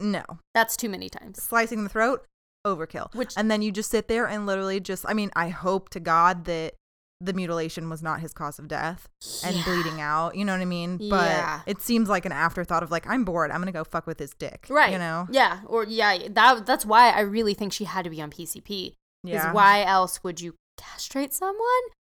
no, 0.00 0.22
That's 0.54 0.76
too 0.76 0.88
many 0.88 1.08
times. 1.08 1.42
slicing 1.42 1.82
the 1.82 1.88
throat, 1.90 2.24
overkill. 2.66 3.12
Which 3.14 3.32
and 3.36 3.50
then 3.50 3.62
you 3.62 3.72
just 3.72 3.90
sit 3.90 4.06
there 4.08 4.26
and 4.26 4.46
literally 4.46 4.78
just, 4.80 5.04
I 5.08 5.14
mean, 5.14 5.30
I 5.34 5.48
hope 5.48 5.88
to 5.90 6.00
God 6.00 6.44
that 6.44 6.74
the 7.20 7.32
mutilation 7.32 7.90
was 7.90 8.02
not 8.02 8.20
his 8.20 8.32
cause 8.32 8.58
of 8.60 8.68
death 8.68 9.08
and 9.44 9.56
Yeah. 9.56 9.64
bleeding 9.64 10.00
out. 10.00 10.36
You 10.36 10.44
know 10.44 10.52
what 10.52 10.60
I 10.60 10.66
mean? 10.66 10.98
But 10.98 11.26
Yeah. 11.30 11.60
it 11.66 11.82
seems 11.82 12.08
like 12.08 12.24
an 12.24 12.32
afterthought 12.32 12.82
of 12.84 12.90
like, 12.92 13.06
I'm 13.08 13.24
bored. 13.24 13.50
I'm 13.50 13.60
gonna 13.60 13.72
go 13.72 13.82
fuck 13.84 14.06
with 14.06 14.18
his 14.20 14.34
dick. 14.34 14.66
Right. 14.70 14.92
You 14.92 14.98
know? 14.98 15.26
Yeah, 15.30 15.60
or 15.66 15.84
yeah, 15.84 16.28
that 16.30 16.64
that's 16.64 16.86
why 16.86 17.10
I 17.10 17.20
really 17.20 17.54
think 17.54 17.72
she 17.72 17.84
had 17.84 18.04
to 18.04 18.10
be 18.10 18.22
on 18.22 18.30
PCP. 18.30 18.94
Yeah. 19.24 19.52
why 19.52 19.82
else 19.82 20.22
would 20.22 20.40
you 20.40 20.54
castrate 20.76 21.34
someone? 21.34 21.64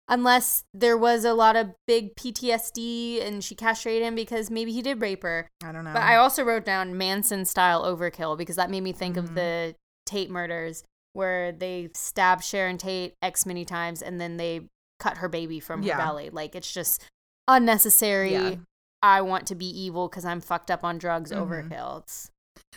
Unless 0.07 0.65
there 0.75 0.99
was 0.99 1.25
a 1.25 1.33
lot 1.33 1.57
of 1.57 1.71
big 1.87 2.15
PTSD 2.17 3.23
and 3.23 3.43
she 3.43 3.55
castrated 3.55 4.03
him 4.07 4.15
because 4.15 4.51
maybe 4.51 4.71
he 4.73 4.83
did 4.83 5.01
rape 5.01 5.23
her. 5.23 5.49
I 5.65 5.73
don't 5.73 5.85
know. 5.85 5.93
But 5.95 6.03
I 6.03 6.17
also 6.17 6.43
wrote 6.45 6.65
down 6.65 6.99
Manson 6.99 7.45
style 7.47 7.85
overkill 7.85 8.37
because 8.37 8.57
that 8.57 8.71
made 8.71 8.83
me 8.83 8.93
think 8.93 9.17
Mhm. 9.17 9.19
of 9.21 9.35
the 9.35 9.77
Tate 10.05 10.31
murders 10.31 10.85
where 11.15 11.53
they 11.53 11.89
stabbed 11.95 12.45
Sharon 12.45 12.77
Tate 12.77 13.15
X 13.23 13.47
many 13.47 13.65
times 13.65 14.03
and 14.03 14.21
then 14.21 14.37
they 14.37 14.69
cut 15.01 15.17
her 15.19 15.29
baby 15.29 15.59
from 15.59 15.83
Yeah. 15.83 15.95
her 15.95 15.99
belly. 15.99 16.31
Like 16.31 16.55
it's 16.55 16.73
just 16.73 17.05
unnecessary. 17.49 18.33
Yeah. 18.33 18.55
I 19.03 19.23
want 19.23 19.47
to 19.49 19.55
be 19.55 19.67
evil 19.67 20.09
because 20.09 20.25
I'm 20.25 20.41
fucked 20.41 20.71
up 20.71 20.85
on 20.85 20.99
drugs. 20.99 21.33
Mhm. 21.33 21.47
Overkill. 21.49 22.03
It's 22.03 22.31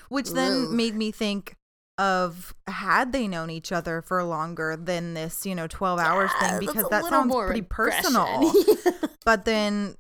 Which 0.10 0.30
then 0.32 0.76
made 0.76 0.96
me 0.96 1.12
think 1.12 1.56
of 2.00 2.56
had 2.68 3.12
they 3.12 3.28
known 3.28 3.50
each 3.52 3.72
other 3.72 4.02
for 4.02 4.24
longer 4.24 4.76
than 4.76 5.14
this, 5.14 5.46
you 5.46 5.54
know, 5.54 5.68
12 5.68 6.00
hours 6.00 6.32
Yeah, 6.42 6.58
thing 6.58 6.68
because 6.68 6.90
that 6.90 7.06
sounds 7.06 7.32
pretty 7.36 7.60
aggression. 7.60 8.04
personal. 8.14 8.52
but 9.26 9.46
then 9.46 9.96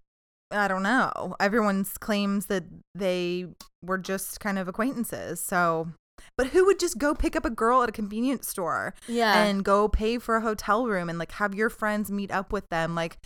I 0.49 0.67
don't 0.67 0.83
know. 0.83 1.35
Everyone's 1.39 1.97
claims 1.97 2.45
that 2.47 2.63
they 2.95 3.47
were 3.83 3.97
just 3.97 4.39
kind 4.39 4.57
of 4.59 4.67
acquaintances. 4.67 5.39
So, 5.41 5.89
but 6.37 6.47
who 6.47 6.65
would 6.65 6.79
just 6.79 6.97
go 6.97 7.13
pick 7.13 7.35
up 7.35 7.45
a 7.45 7.49
girl 7.49 7.83
at 7.83 7.89
a 7.89 7.91
convenience 7.91 8.47
store 8.47 8.93
Yeah. 9.07 9.43
and 9.43 9.63
go 9.63 9.87
pay 9.87 10.17
for 10.17 10.35
a 10.37 10.41
hotel 10.41 10.87
room 10.87 11.09
and 11.09 11.19
like 11.19 11.31
have 11.33 11.53
your 11.53 11.69
friends 11.69 12.09
meet 12.11 12.31
up 12.31 12.51
with 12.51 12.67
them? 12.69 12.95
Like, 12.95 13.17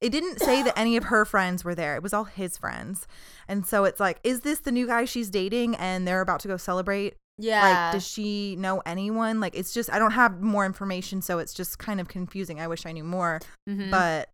it 0.00 0.10
didn't 0.10 0.40
say 0.40 0.62
that 0.62 0.78
any 0.78 0.96
of 0.96 1.04
her 1.04 1.24
friends 1.24 1.64
were 1.64 1.74
there. 1.74 1.94
It 1.96 2.02
was 2.02 2.12
all 2.12 2.24
his 2.24 2.56
friends. 2.58 3.06
And 3.48 3.66
so 3.66 3.84
it's 3.84 4.00
like, 4.00 4.18
is 4.24 4.40
this 4.40 4.60
the 4.60 4.72
new 4.72 4.86
guy 4.86 5.04
she's 5.04 5.30
dating 5.30 5.74
and 5.76 6.06
they're 6.06 6.20
about 6.22 6.40
to 6.40 6.48
go 6.48 6.56
celebrate? 6.56 7.14
yeah. 7.38 7.62
Like, 7.62 7.92
does 7.94 8.06
she 8.06 8.56
know 8.56 8.82
anyone? 8.84 9.40
Like, 9.40 9.54
it's 9.56 9.72
just, 9.72 9.90
I 9.90 9.98
don't 9.98 10.10
have 10.12 10.42
more 10.42 10.66
information. 10.66 11.22
So 11.22 11.38
it's 11.38 11.54
just 11.54 11.78
kind 11.78 11.98
of 11.98 12.08
confusing. 12.08 12.60
I 12.60 12.66
wish 12.68 12.84
I 12.84 12.92
knew 12.92 13.04
more. 13.04 13.40
Mhm. 13.68 13.90
But 13.90 14.28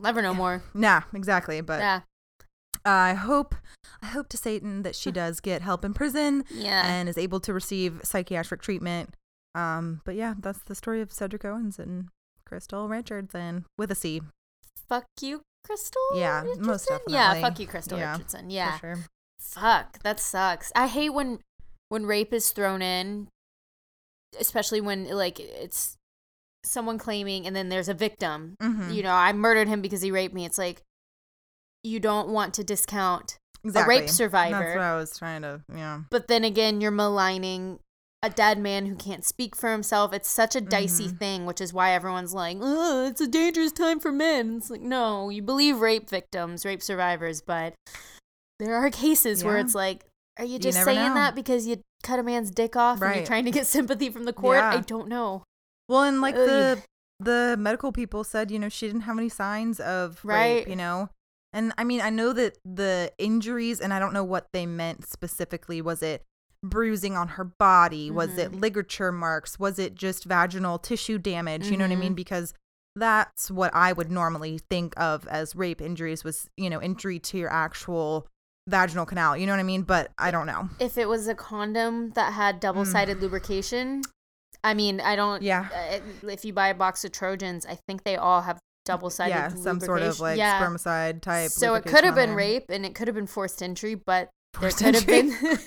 never 0.00 0.22
know 0.22 0.34
more. 0.34 0.62
nah, 0.74 1.02
exactly. 1.12 1.60
But 1.60 1.80
yeah. 1.80 2.00
I 2.84 3.14
hope, 3.14 3.54
I 4.02 4.06
hope 4.06 4.28
to 4.28 4.36
Satan 4.36 4.82
that 4.82 4.94
she 4.94 5.10
does 5.22 5.40
get 5.40 5.62
help 5.62 5.84
in 5.84 5.94
prison 5.94 6.44
Yeah. 6.50 6.86
and 6.86 7.08
is 7.08 7.16
able 7.18 7.40
to 7.40 7.52
receive 7.52 8.00
psychiatric 8.04 8.60
treatment. 8.62 9.14
Um, 9.54 10.00
but 10.04 10.14
yeah, 10.16 10.34
that's 10.38 10.60
the 10.64 10.74
story 10.74 11.00
of 11.00 11.12
Cedric 11.12 11.44
Owens 11.44 11.78
and 11.78 12.08
Crystal 12.44 12.88
Richardson 12.88 13.64
with 13.78 13.90
a 13.90 13.94
C. 13.94 14.20
fuck 14.88 15.04
you, 15.20 15.42
Crystal. 15.64 16.02
Yeah, 16.14 16.42
Richardson? 16.42 16.66
most 16.66 16.88
Yeah, 17.08 17.40
fuck 17.40 17.58
you, 17.58 17.66
Crystal 17.66 17.98
Yeah, 17.98 18.12
Richardson. 18.12 18.50
Yeah. 18.50 18.78
Sure. 18.78 18.98
Fuck, 19.40 20.02
that 20.02 20.18
sucks. 20.20 20.72
I 20.74 20.86
hate 20.88 21.10
when 21.10 21.38
when 21.90 22.06
rape 22.06 22.32
is 22.32 22.50
thrown 22.50 22.82
in, 22.82 23.28
especially 24.40 24.80
when 24.80 25.08
like 25.08 25.38
it's 25.38 25.96
someone 26.64 26.98
claiming 26.98 27.46
and 27.46 27.54
then 27.54 27.68
there's 27.68 27.88
a 27.88 27.94
victim. 27.94 28.56
Mhm. 28.60 28.92
You 28.94 29.02
know, 29.02 29.12
I 29.12 29.32
murdered 29.32 29.68
him 29.68 29.80
because 29.82 30.02
he 30.02 30.10
raped 30.10 30.34
me. 30.34 30.44
It's 30.44 30.58
like 30.58 30.82
you 31.84 32.00
don't 32.00 32.28
want 32.30 32.54
to 32.54 32.64
discount 32.64 33.36
Exactly. 33.62 33.96
a 33.96 34.00
rape 34.00 34.10
survivor. 34.10 34.58
That's 34.58 34.74
what 34.76 34.82
I 34.84 34.96
was 34.96 35.16
trying 35.16 35.42
to, 35.42 35.60
yeah. 35.74 36.00
but 36.10 36.28
then 36.28 36.42
again, 36.44 36.80
you're 36.80 36.90
maligning 36.90 37.78
a 38.22 38.30
dead 38.30 38.58
man 38.58 38.86
who 38.86 38.94
can't 38.96 39.24
speak 39.24 39.54
for 39.54 39.70
himself. 39.70 40.12
It's 40.14 40.30
such 40.30 40.56
a 40.56 40.60
dicey 40.62 41.08
Mhm. 41.08 41.18
thing, 41.18 41.46
which 41.46 41.60
is 41.60 41.72
why 41.74 41.92
everyone's 41.92 42.32
like, 42.32 42.56
oh, 42.60 43.06
it's 43.06 43.20
a 43.20 43.26
dangerous 43.28 43.70
time 43.72 44.00
for 44.00 44.10
men. 44.10 44.56
It's 44.56 44.70
like, 44.70 44.80
no, 44.80 45.28
you 45.28 45.42
believe 45.42 45.80
rape 45.80 46.08
victims, 46.08 46.64
rape 46.64 46.82
survivors, 46.82 47.42
but 47.42 47.74
there 48.58 48.74
are 48.76 48.88
cases 48.90 49.44
where 49.44 49.58
it's 49.58 49.74
like, 49.74 50.04
are 50.38 50.44
you 50.44 50.54
You 50.54 50.58
just 50.58 50.78
never 50.78 50.90
saying 50.92 51.08
know. 51.10 51.14
that 51.14 51.34
because 51.34 51.66
you 51.66 51.82
cut 52.02 52.18
a 52.18 52.22
man's 52.22 52.50
dick 52.50 52.76
off 52.76 53.02
and 53.02 53.14
you're 53.14 53.26
trying 53.26 53.44
to 53.44 53.50
get 53.50 53.66
sympathy 53.76 54.08
from 54.10 54.24
the 54.24 54.32
court? 54.32 54.56
Yeah. 54.58 54.70
I 54.70 54.80
don't 54.80 55.08
know. 55.08 55.42
Well, 55.88 56.02
and 56.04 56.20
like 56.22 56.34
Ugh. 56.34 56.46
the 56.48 56.82
the 57.20 57.56
medical 57.58 57.92
people 57.92 58.24
said, 58.24 58.50
you 58.50 58.58
know, 58.58 58.68
she 58.68 58.86
didn't 58.86 59.02
have 59.02 59.16
any 59.18 59.28
signs 59.28 59.78
of 59.80 60.20
Right. 60.24 60.56
rape, 60.60 60.68
you 60.68 60.76
know. 60.76 61.10
And 61.54 61.72
I 61.78 61.84
mean, 61.84 62.00
I 62.02 62.10
know 62.10 62.32
that 62.34 62.58
the 62.64 63.12
injuries, 63.16 63.80
and 63.80 63.94
I 63.94 63.98
don't 63.98 64.12
know 64.12 64.24
what 64.24 64.48
they 64.52 64.66
meant 64.66 65.06
specifically. 65.08 65.80
Was 65.80 66.02
it 66.02 66.22
bruising 66.62 67.16
on 67.16 67.28
her 67.28 67.44
body? 67.44 68.10
Was 68.10 68.36
it 68.36 68.50
Mhm. 68.52 68.60
ligature 68.60 69.12
marks? 69.12 69.58
Was 69.58 69.78
it 69.78 69.94
just 69.94 70.24
vaginal 70.24 70.78
tissue 70.78 71.18
damage? 71.18 71.68
You 71.68 71.76
know 71.76 71.84
what 71.84 71.92
I 71.92 71.96
mean? 71.96 72.14
Because 72.14 72.52
that's 72.96 73.50
what 73.50 73.74
I 73.74 73.92
would 73.92 74.10
normally 74.10 74.58
think 74.70 74.94
of 74.98 75.26
as 75.28 75.54
rape 75.54 75.80
injuries 75.80 76.24
was, 76.24 76.48
you 76.56 76.68
know, 76.70 76.80
injury 76.82 77.18
to 77.18 77.38
your 77.38 77.52
actual 77.52 78.26
vaginal 78.68 79.04
canal. 79.04 79.36
You 79.36 79.46
know 79.46 79.52
what 79.52 79.60
I 79.60 79.64
mean? 79.64 79.82
But 79.82 80.10
I 80.18 80.30
don't 80.30 80.46
know. 80.46 80.70
If 80.80 80.96
it 80.96 81.08
was 81.08 81.28
a 81.28 81.34
condom 81.34 82.10
that 82.10 82.32
had 82.32 82.60
double 82.60 82.84
sided 82.84 83.20
lubrication, 83.20 84.02
I 84.62 84.72
mean, 84.74 85.00
I 85.00 85.16
don't. 85.16 85.40
Mm. 85.42 85.44
Yeah. 85.44 85.68
uh, 86.22 86.28
If 86.30 86.44
you 86.44 86.52
buy 86.52 86.68
a 86.68 86.74
box 86.74 87.04
of 87.04 87.12
Trojans, 87.12 87.66
I 87.66 87.78
think 87.86 88.04
they 88.04 88.16
all 88.16 88.40
have 88.42 88.58
double 88.84 89.10
sided 89.10 89.30
yeah, 89.30 89.48
some 89.48 89.80
sort 89.80 90.02
of 90.02 90.20
like 90.20 90.38
yeah. 90.38 90.60
spermicide 90.60 91.20
type. 91.22 91.50
So 91.50 91.74
it 91.74 91.84
could 91.84 92.04
have 92.04 92.14
been 92.14 92.30
there. 92.30 92.36
rape 92.36 92.66
and 92.68 92.84
it 92.84 92.94
could 92.94 93.08
have 93.08 93.14
been 93.14 93.26
forced 93.26 93.62
entry, 93.62 93.94
but 93.94 94.30
Forced 94.54 94.78
there 94.78 94.92
could 94.92 94.94
have 95.00 95.06
been. 95.06 95.28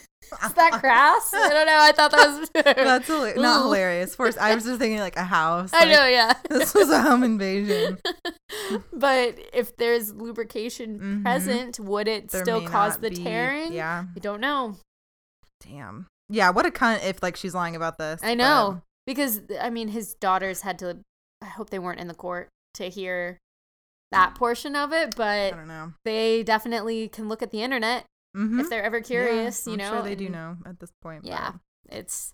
Is 0.43 0.53
that 0.55 0.71
crass? 0.79 1.31
I 1.33 1.49
don't 1.49 1.65
know. 1.67 1.77
I 1.79 1.91
thought 1.93 2.11
that 2.11 2.39
was. 2.39 2.49
That's 2.53 3.07
hila- 3.09 3.35
not 3.37 3.63
hilarious. 3.63 4.15
Forced. 4.15 4.37
I 4.37 4.55
was 4.55 4.63
just 4.65 4.79
thinking 4.79 4.99
like 4.99 5.15
a 5.15 5.23
house. 5.23 5.71
I 5.73 5.85
know, 5.85 6.05
yeah. 6.05 6.33
This 6.49 6.73
was 6.73 6.89
a 6.89 7.01
home 7.01 7.23
invasion. 7.23 7.97
but 8.93 9.37
if 9.53 9.75
there's 9.77 10.13
lubrication 10.13 10.99
Mhm. 10.99 11.21
present, 11.23 11.79
would 11.79 12.07
it 12.07 12.29
There 12.29 12.43
still 12.43 12.61
cause 12.67 12.97
the 12.97 13.09
be- 13.09 13.17
tearing? 13.23 13.73
Yeah. 13.73 14.05
I 14.15 14.19
don't 14.19 14.41
know. 14.41 14.75
Damn. 15.61 16.07
Yeah. 16.29 16.49
What 16.51 16.65
a 16.65 16.71
cunt 16.71 17.03
if 17.05 17.21
like 17.23 17.35
she's 17.35 17.53
lying 17.53 17.75
about 17.75 17.97
this. 17.97 18.21
I 18.23 18.31
but- 18.31 18.35
know 18.35 18.81
because 19.05 19.41
I 19.61 19.69
mean 19.69 19.89
his 19.89 20.13
daughters 20.15 20.61
had 20.61 20.79
to. 20.79 20.99
I 21.41 21.45
hope 21.45 21.69
they 21.69 21.79
weren't 21.79 21.99
in 21.99 22.07
the 22.07 22.15
court 22.15 22.49
to 22.77 22.89
hear 22.89 23.37
that 24.11 24.35
portion 24.35 24.75
of 24.75 24.93
it, 24.93 25.13
I 25.15 25.17
but 25.17 25.49
don't 25.57 25.67
know. 25.67 25.93
they 26.05 26.41
definitely 26.43 27.07
can 27.09 27.27
look 27.29 27.41
at 27.41 27.51
the 27.51 27.61
internet 27.61 28.05
Mm-hmm. 28.35 28.59
if 28.59 28.69
they're 28.69 28.83
ever 28.83 29.01
curious. 29.01 29.65
you 29.65 29.73
I'm 29.73 29.79
know, 29.79 29.89
sure 29.93 30.01
they 30.03 30.13
do 30.15 30.29
know 30.29 30.57
at 30.65 30.79
this 30.79 30.91
point. 31.01 31.23
but 31.23 31.29
Yeah, 31.29 31.51
it's. 31.89 32.33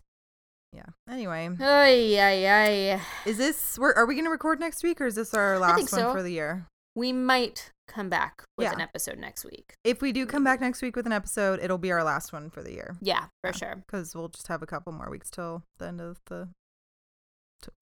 Yeah. 0.74 0.88
Anyway, 1.10 1.50
Ay, 1.62 2.20
ay, 2.20 2.94
ay. 2.96 3.02
is 3.26 3.38
this? 3.38 3.78
We're, 3.80 3.94
are 3.94 4.06
we 4.06 4.16
going 4.16 4.26
to 4.26 4.32
record 4.32 4.60
next 4.60 4.84
week, 4.84 5.00
or 5.00 5.06
is 5.06 5.16
this 5.16 5.34
our 5.34 5.60
last 5.60 5.78
one 5.78 5.88
so. 5.88 6.12
for 6.12 6.22
the 6.24 6.32
year? 6.32 6.66
We 6.96 7.14
might 7.14 7.72
come 7.88 8.10
back 8.10 8.44
with 8.58 8.66
Yeah. 8.66 8.74
an 8.74 8.82
episode 8.82 9.18
next 9.20 9.46
week. 9.46 9.76
If 9.86 10.02
we 10.02 10.12
do 10.12 10.26
come 10.26 10.44
back 10.44 10.60
next 10.60 10.82
week 10.82 10.96
with 10.96 11.06
an 11.06 11.12
episode, 11.14 11.60
it'll 11.62 11.78
be 11.78 11.92
our 11.92 12.04
last 12.04 12.34
one 12.34 12.50
for 12.50 12.62
the 12.64 12.72
year 12.74 12.98
Yeah, 13.02 13.26
for 13.42 13.50
Yeah. 13.50 13.52
sure. 13.52 13.76
because 13.78 14.14
we'll 14.16 14.30
just 14.30 14.48
have 14.48 14.62
a 14.62 14.66
couple 14.68 14.92
more 14.94 15.10
weeks 15.10 15.30
till 15.30 15.64
the 15.78 15.88
end 15.88 16.02
of 16.02 16.20
the 16.26 16.50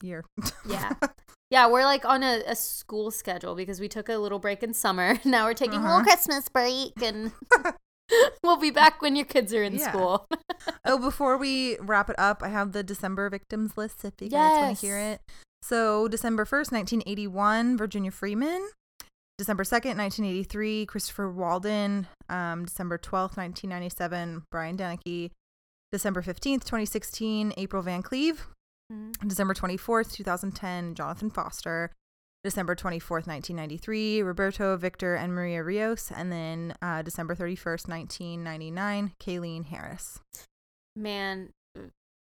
year. 0.02 0.26
Yeah. 0.68 0.94
Yeah, 1.52 1.68
we're 1.68 1.84
like 1.84 2.06
on 2.06 2.24
a, 2.24 2.42
a 2.48 2.56
school 2.56 3.12
schedule 3.12 3.56
because 3.56 3.82
we 3.82 3.90
took 3.90 4.08
a 4.08 4.16
little 4.16 4.40
break 4.40 4.64
in 4.64 4.74
summer. 4.74 5.20
Now 5.26 5.44
we're 5.44 5.54
taking 5.54 5.80
a 5.82 5.84
Uh-huh. 5.84 5.98
little 5.98 6.04
Christmas 6.06 6.48
break 6.48 6.94
and 7.04 7.34
we'll 8.44 8.56
be 8.56 8.72
back 8.72 9.02
when 9.02 9.18
your 9.18 9.26
kids 9.26 9.54
are 9.54 9.62
in 9.62 9.76
Yeah. 9.76 9.90
school. 9.92 10.28
oh, 10.86 10.98
before 10.98 11.36
we 11.36 11.78
wrap 11.82 12.10
it 12.10 12.16
up, 12.18 12.42
I 12.42 12.48
have 12.48 12.72
the 12.72 12.84
December 12.84 13.30
victims 13.30 13.76
list 13.76 14.06
if 14.06 14.14
you 14.22 14.30
guys 14.30 14.62
want 14.62 14.78
to 14.80 14.86
hear 14.86 14.98
it. 14.98 15.20
So, 15.62 16.08
December 16.08 16.46
1st, 16.46 16.72
1981, 16.72 17.78
Virginia 17.78 18.12
Freeman. 18.12 18.70
December 19.38 19.64
2nd, 19.64 19.98
1983, 19.98 20.86
Christopher 20.86 21.30
Walden. 21.30 22.08
Um, 22.30 22.64
December 22.64 22.98
12th, 22.98 23.36
1997, 23.36 24.44
Brian 24.52 24.78
Deneke. 24.78 25.32
December 25.92 26.22
15th, 26.22 26.64
2016, 26.64 27.54
April 27.58 27.84
Van 27.84 28.02
Cleve. 28.02 28.48
December 29.26 29.54
24th, 29.54 30.14
2010, 30.14 30.96
Jonathan 30.96 31.30
Foster. 31.30 31.92
December 32.44 32.76
24th, 32.76 33.28
1993, 33.28 34.24
Roberto 34.24 34.76
Victor 34.76 35.14
and 35.14 35.32
Maria 35.32 35.64
Rios. 35.64 36.12
And 36.12 36.32
then 36.32 36.74
uh, 36.82 37.04
December 37.04 37.36
31st, 37.36 37.88
1999, 37.88 39.12
Kayleen 39.22 39.66
Harris. 39.66 40.18
Man, 40.96 41.52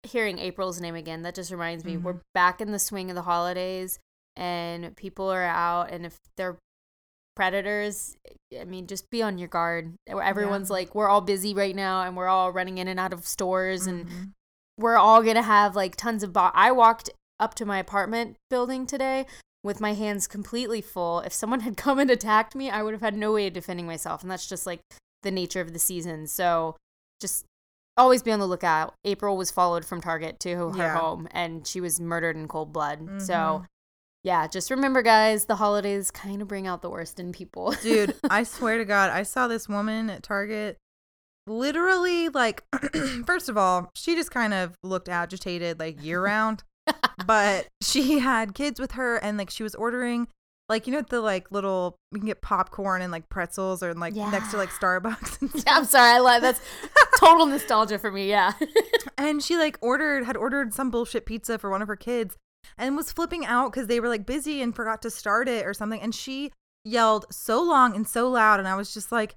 hearing 0.05 0.39
April's 0.39 0.81
name 0.81 0.95
again, 0.95 1.23
that 1.23 1.35
just 1.35 1.51
reminds 1.51 1.85
me 1.85 1.97
Mhm. 1.97 2.03
we're 2.03 2.21
back 2.35 2.61
in 2.61 2.71
the 2.71 2.79
swing 2.79 3.11
of 3.11 3.17
the 3.17 3.23
holidays 3.23 3.99
and 4.37 4.97
people 4.97 5.29
are 5.29 5.43
out 5.43 5.91
and 5.91 6.07
if 6.07 6.17
they're 6.37 6.57
predators, 7.35 8.17
I 8.59 8.65
mean, 8.65 8.87
just 8.87 9.11
be 9.11 9.23
on 9.23 9.39
your 9.39 9.49
guard. 9.49 9.95
Everyone's 10.07 10.71
Yeah. 10.71 10.75
like, 10.75 10.95
we're 10.95 11.09
all 11.09 11.21
busy 11.21 11.53
right 11.53 11.75
now 11.75 12.03
and 12.03 12.17
we're 12.17 12.29
all 12.29 12.53
running 12.53 12.79
in 12.79 12.87
and 12.89 12.99
out 13.01 13.13
of 13.13 13.27
stores 13.27 13.87
and 13.87 14.07
Mhm. 14.07 14.33
We're 14.79 14.97
all 14.97 15.23
gonna 15.23 15.43
have 15.43 15.75
like 15.77 15.97
tons 15.97 16.23
of 16.23 16.33
bo- 16.33 16.51
i 16.55 16.71
walked 16.71 17.11
up 17.41 17.55
to 17.55 17.65
my 17.65 17.79
apartment 17.79 18.37
building 18.51 18.87
today 18.87 19.27
with 19.65 19.81
my 19.81 19.95
hands 19.95 20.29
completely 20.29 20.81
full. 20.81 21.19
If 21.21 21.33
someone 21.33 21.61
had 21.61 21.77
come 21.85 21.99
and 21.99 22.11
attacked 22.11 22.55
me 22.55 22.71
i 22.71 22.83
would 22.83 22.93
have 22.95 23.01
had 23.03 23.17
no 23.17 23.33
way 23.33 23.47
of 23.49 23.53
defending 23.53 23.87
myself 23.87 24.23
and 24.23 24.31
that's 24.31 24.47
just 24.49 24.65
like 24.67 24.81
the 25.23 25.31
nature 25.33 25.61
of 25.61 25.73
the 25.73 25.79
season. 25.79 26.27
So 26.29 26.77
just 27.21 27.45
always 27.97 28.23
be 28.23 28.31
on 28.31 28.39
the 28.39 28.47
lookout. 28.47 28.95
April 29.05 29.37
was 29.37 29.51
followed 29.51 29.85
from 29.85 30.01
target 30.01 30.39
to 30.41 30.55
her 30.55 30.73
Yeah. 30.77 30.97
home 30.99 31.27
and 31.33 31.67
she 31.67 31.81
was 31.81 31.99
murdered 32.01 32.37
in 32.37 32.47
cold 32.47 32.73
blood. 32.73 33.21
So 33.23 33.35
Mhm. 33.35 33.67
yeah 34.23 34.47
just 34.47 34.71
remember 34.71 35.03
guys 35.03 35.47
the 35.47 35.57
holidays 35.57 36.11
kind 36.13 36.41
of 36.43 36.49
bring 36.49 36.67
out 36.67 36.81
the 36.83 36.91
worst 36.91 37.19
in 37.19 37.33
people. 37.33 37.73
Dude, 37.83 38.15
I 38.31 38.45
swear 38.45 38.79
to 38.79 38.85
God, 38.85 39.11
I 39.11 39.25
saw 39.25 39.49
this 39.49 39.69
woman 39.69 40.11
at 40.11 40.23
Target 40.23 40.77
literally 41.47 42.29
like 42.29 42.65
first 43.27 43.49
of 43.49 43.57
all, 43.57 43.91
she 43.95 44.15
just 44.15 44.31
kind 44.31 44.55
of 44.55 44.77
looked 44.83 45.09
agitated 45.09 45.79
like 45.79 46.03
year 46.03 46.23
round. 46.23 46.63
but 47.27 47.67
she 47.83 48.21
had 48.21 48.55
kids 48.55 48.79
with 48.79 48.93
her 48.93 49.17
and 49.17 49.37
like 49.37 49.51
she 49.51 49.65
was 49.65 49.75
ordering 49.75 50.29
like 50.69 50.87
you 50.87 50.93
know 50.93 51.03
the 51.09 51.21
like 51.21 51.51
little 51.51 51.97
you 52.13 52.19
can 52.19 52.27
get 52.27 52.43
popcorn 52.43 53.03
and 53.03 53.13
like 53.13 53.29
pretzels 53.29 53.83
or 53.83 53.95
like 53.95 54.15
next 54.15 54.51
to 54.51 54.57
like 54.57 54.71
Starbucks 54.71 55.41
and 55.41 55.51
yeah, 55.67 55.77
i'm 55.77 55.85
sorry 55.85 56.11
i 56.11 56.19
love 56.19 56.43
that's 56.43 56.61
total 57.21 57.47
nostalgia 57.47 57.99
for 57.99 58.11
me 58.11 58.29
yeah 58.29 58.53
and 59.17 59.43
she 59.43 59.57
like 59.57 59.79
ordered 59.81 60.25
had 60.25 60.37
ordered 60.37 60.75
some 60.75 60.91
bullshit 60.91 61.27
pizza 61.27 61.59
for 61.59 61.71
one 61.71 61.83
of 61.83 61.89
her 61.89 61.97
kids 61.97 62.37
and 62.77 62.97
was 62.97 63.13
flipping 63.13 63.47
out 63.47 63.73
because 63.73 63.87
they 63.87 64.01
were 64.01 64.09
like 64.09 64.27
busy 64.27 64.61
and 64.61 64.75
forgot 64.75 65.01
to 65.03 65.11
start 65.11 65.49
it 65.49 65.65
or 65.67 65.75
something 65.75 66.01
and 66.01 66.15
she 66.15 66.51
yelled 66.85 67.27
so 67.31 67.63
long 67.63 67.95
and 67.95 68.07
so 68.07 68.29
loud 68.29 68.59
and 68.59 68.69
i 68.69 68.75
was 68.75 68.93
just 68.93 69.13
like 69.13 69.35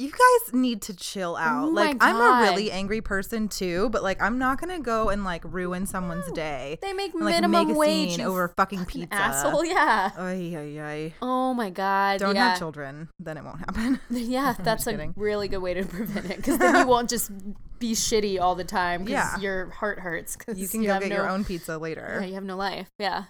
you 0.00 0.10
guys 0.10 0.54
need 0.54 0.80
to 0.82 0.94
chill 0.96 1.32
oh 1.38 1.42
out. 1.42 1.64
Oh 1.66 1.70
like 1.72 1.96
I'm 2.00 2.16
a 2.16 2.40
really 2.42 2.70
angry 2.72 3.00
person 3.02 3.48
too, 3.48 3.90
but 3.90 4.02
like 4.02 4.20
I'm 4.22 4.38
not 4.38 4.58
gonna 4.60 4.80
go 4.80 5.10
and 5.10 5.24
like 5.24 5.42
ruin 5.44 5.84
someone's 5.86 6.26
No. 6.28 6.34
day. 6.34 6.78
They 6.80 6.92
make 6.94 7.12
and, 7.12 7.22
like 7.24 7.34
minimum 7.34 7.68
make 7.68 7.76
wage 7.76 8.18
over 8.20 8.48
fucking 8.56 8.78
fucking 8.80 9.02
pizza. 9.02 9.14
asshole. 9.14 9.64
Yeah. 9.64 10.10
Ay, 10.16 10.54
ay, 10.56 10.80
ay. 10.80 11.14
Oh 11.20 11.52
my 11.52 11.68
god. 11.68 12.18
Don't 12.20 12.34
yeah. 12.34 12.50
have 12.50 12.58
children, 12.58 13.08
then 13.18 13.36
it 13.36 13.44
won't 13.44 13.58
happen. 13.58 14.00
Yeah, 14.10 14.54
that's 14.62 14.86
a 14.86 14.92
kidding. 14.92 15.12
really 15.16 15.48
good 15.48 15.58
way 15.58 15.74
to 15.74 15.84
prevent 15.84 16.30
it 16.30 16.36
because 16.38 16.58
then 16.58 16.76
you 16.76 16.86
won't 16.94 17.10
just 17.10 17.30
be 17.78 17.92
shitty 17.92 18.40
all 18.40 18.54
the 18.54 18.64
time 18.64 19.04
because 19.04 19.12
Yeah. 19.34 19.38
your 19.40 19.70
heart 19.70 19.98
hurts. 20.00 20.36
'cause 20.36 20.58
You 20.58 20.68
can 20.68 20.82
go 20.82 20.98
get 20.98 21.08
no, 21.10 21.16
your 21.16 21.28
own 21.28 21.44
pizza 21.44 21.72
Yeah, 21.72 21.76
later. 21.76 22.22
you 22.26 22.34
have 22.34 22.44
no 22.44 22.56
life. 22.56 22.88
Yeah, 22.98 23.24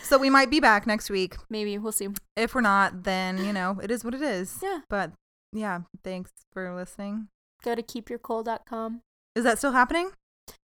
So 0.00 0.18
we 0.18 0.28
might 0.30 0.50
be 0.50 0.60
back 0.60 0.86
next 0.86 1.08
week. 1.10 1.36
maybe 1.48 1.78
we'll 1.78 1.92
see. 1.92 2.08
If 2.36 2.54
we're 2.54 2.60
not, 2.62 3.04
then 3.04 3.42
you 3.44 3.52
know 3.52 3.78
it 3.82 3.90
is 3.90 4.04
what 4.04 4.14
it 4.14 4.22
is. 4.22 4.58
Yeah. 4.62 4.80
But 4.88 5.12
yeah, 5.52 5.80
thanks 6.04 6.30
for 6.52 6.74
listening. 6.74 7.28
Go 7.62 7.74
to 7.74 7.82
keepyourcoal.com. 7.82 9.00
Is 9.34 9.44
that 9.44 9.58
still 9.58 9.72
happening? 9.72 10.10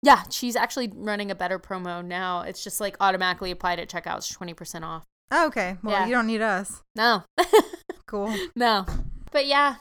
Yeah, 0.04 0.24
she's 0.30 0.56
actually 0.56 0.92
running 0.94 1.32
a 1.32 1.36
better 1.36 1.58
promo 1.58 2.06
now. 2.06 2.42
It's 2.42 2.64
just 2.64 2.80
like 2.80 2.96
automatically 3.00 3.52
applied 3.52 3.80
at 3.80 3.90
checkout. 3.90 4.18
It's 4.18 4.30
twenty 4.30 4.54
percent 4.54 4.86
off. 4.86 5.04
Oh, 5.32 5.48
okay. 5.48 5.78
Well, 5.82 5.94
Yeah. 5.94 6.06
you 6.06 6.12
don't 6.14 6.28
need 6.28 6.42
us. 6.42 6.84
No, 6.96 7.24
Cool. 8.08 8.34
no, 8.56 8.86
but 9.32 9.48
yeah. 9.48 9.76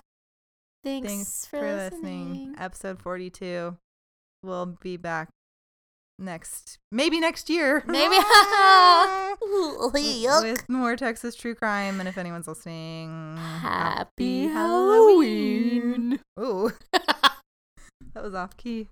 Thanks, 0.83 1.09
Thanks 1.09 1.47
for, 1.47 1.59
for 1.61 1.75
listening. 1.77 2.29
listening. 2.29 2.55
Episode 2.59 3.01
42. 3.01 3.77
We'll 4.43 4.77
be 4.83 4.97
back 4.99 5.29
next, 6.19 6.78
maybe 6.93 7.20
next 7.20 7.51
year. 7.51 7.82
Maybe. 7.89 8.16
With 10.43 10.69
more 10.69 10.97
Texas 10.97 11.35
true 11.35 11.55
crime. 11.55 12.01
And 12.01 12.09
if 12.09 12.16
anyone's 12.19 12.49
listening, 12.49 13.36
Happy 13.36 14.49
Halloween. 14.49 16.20
Ooh, 16.39 16.73
that 16.93 18.23
was 18.23 18.35
off 18.35 18.57
key. 18.57 18.89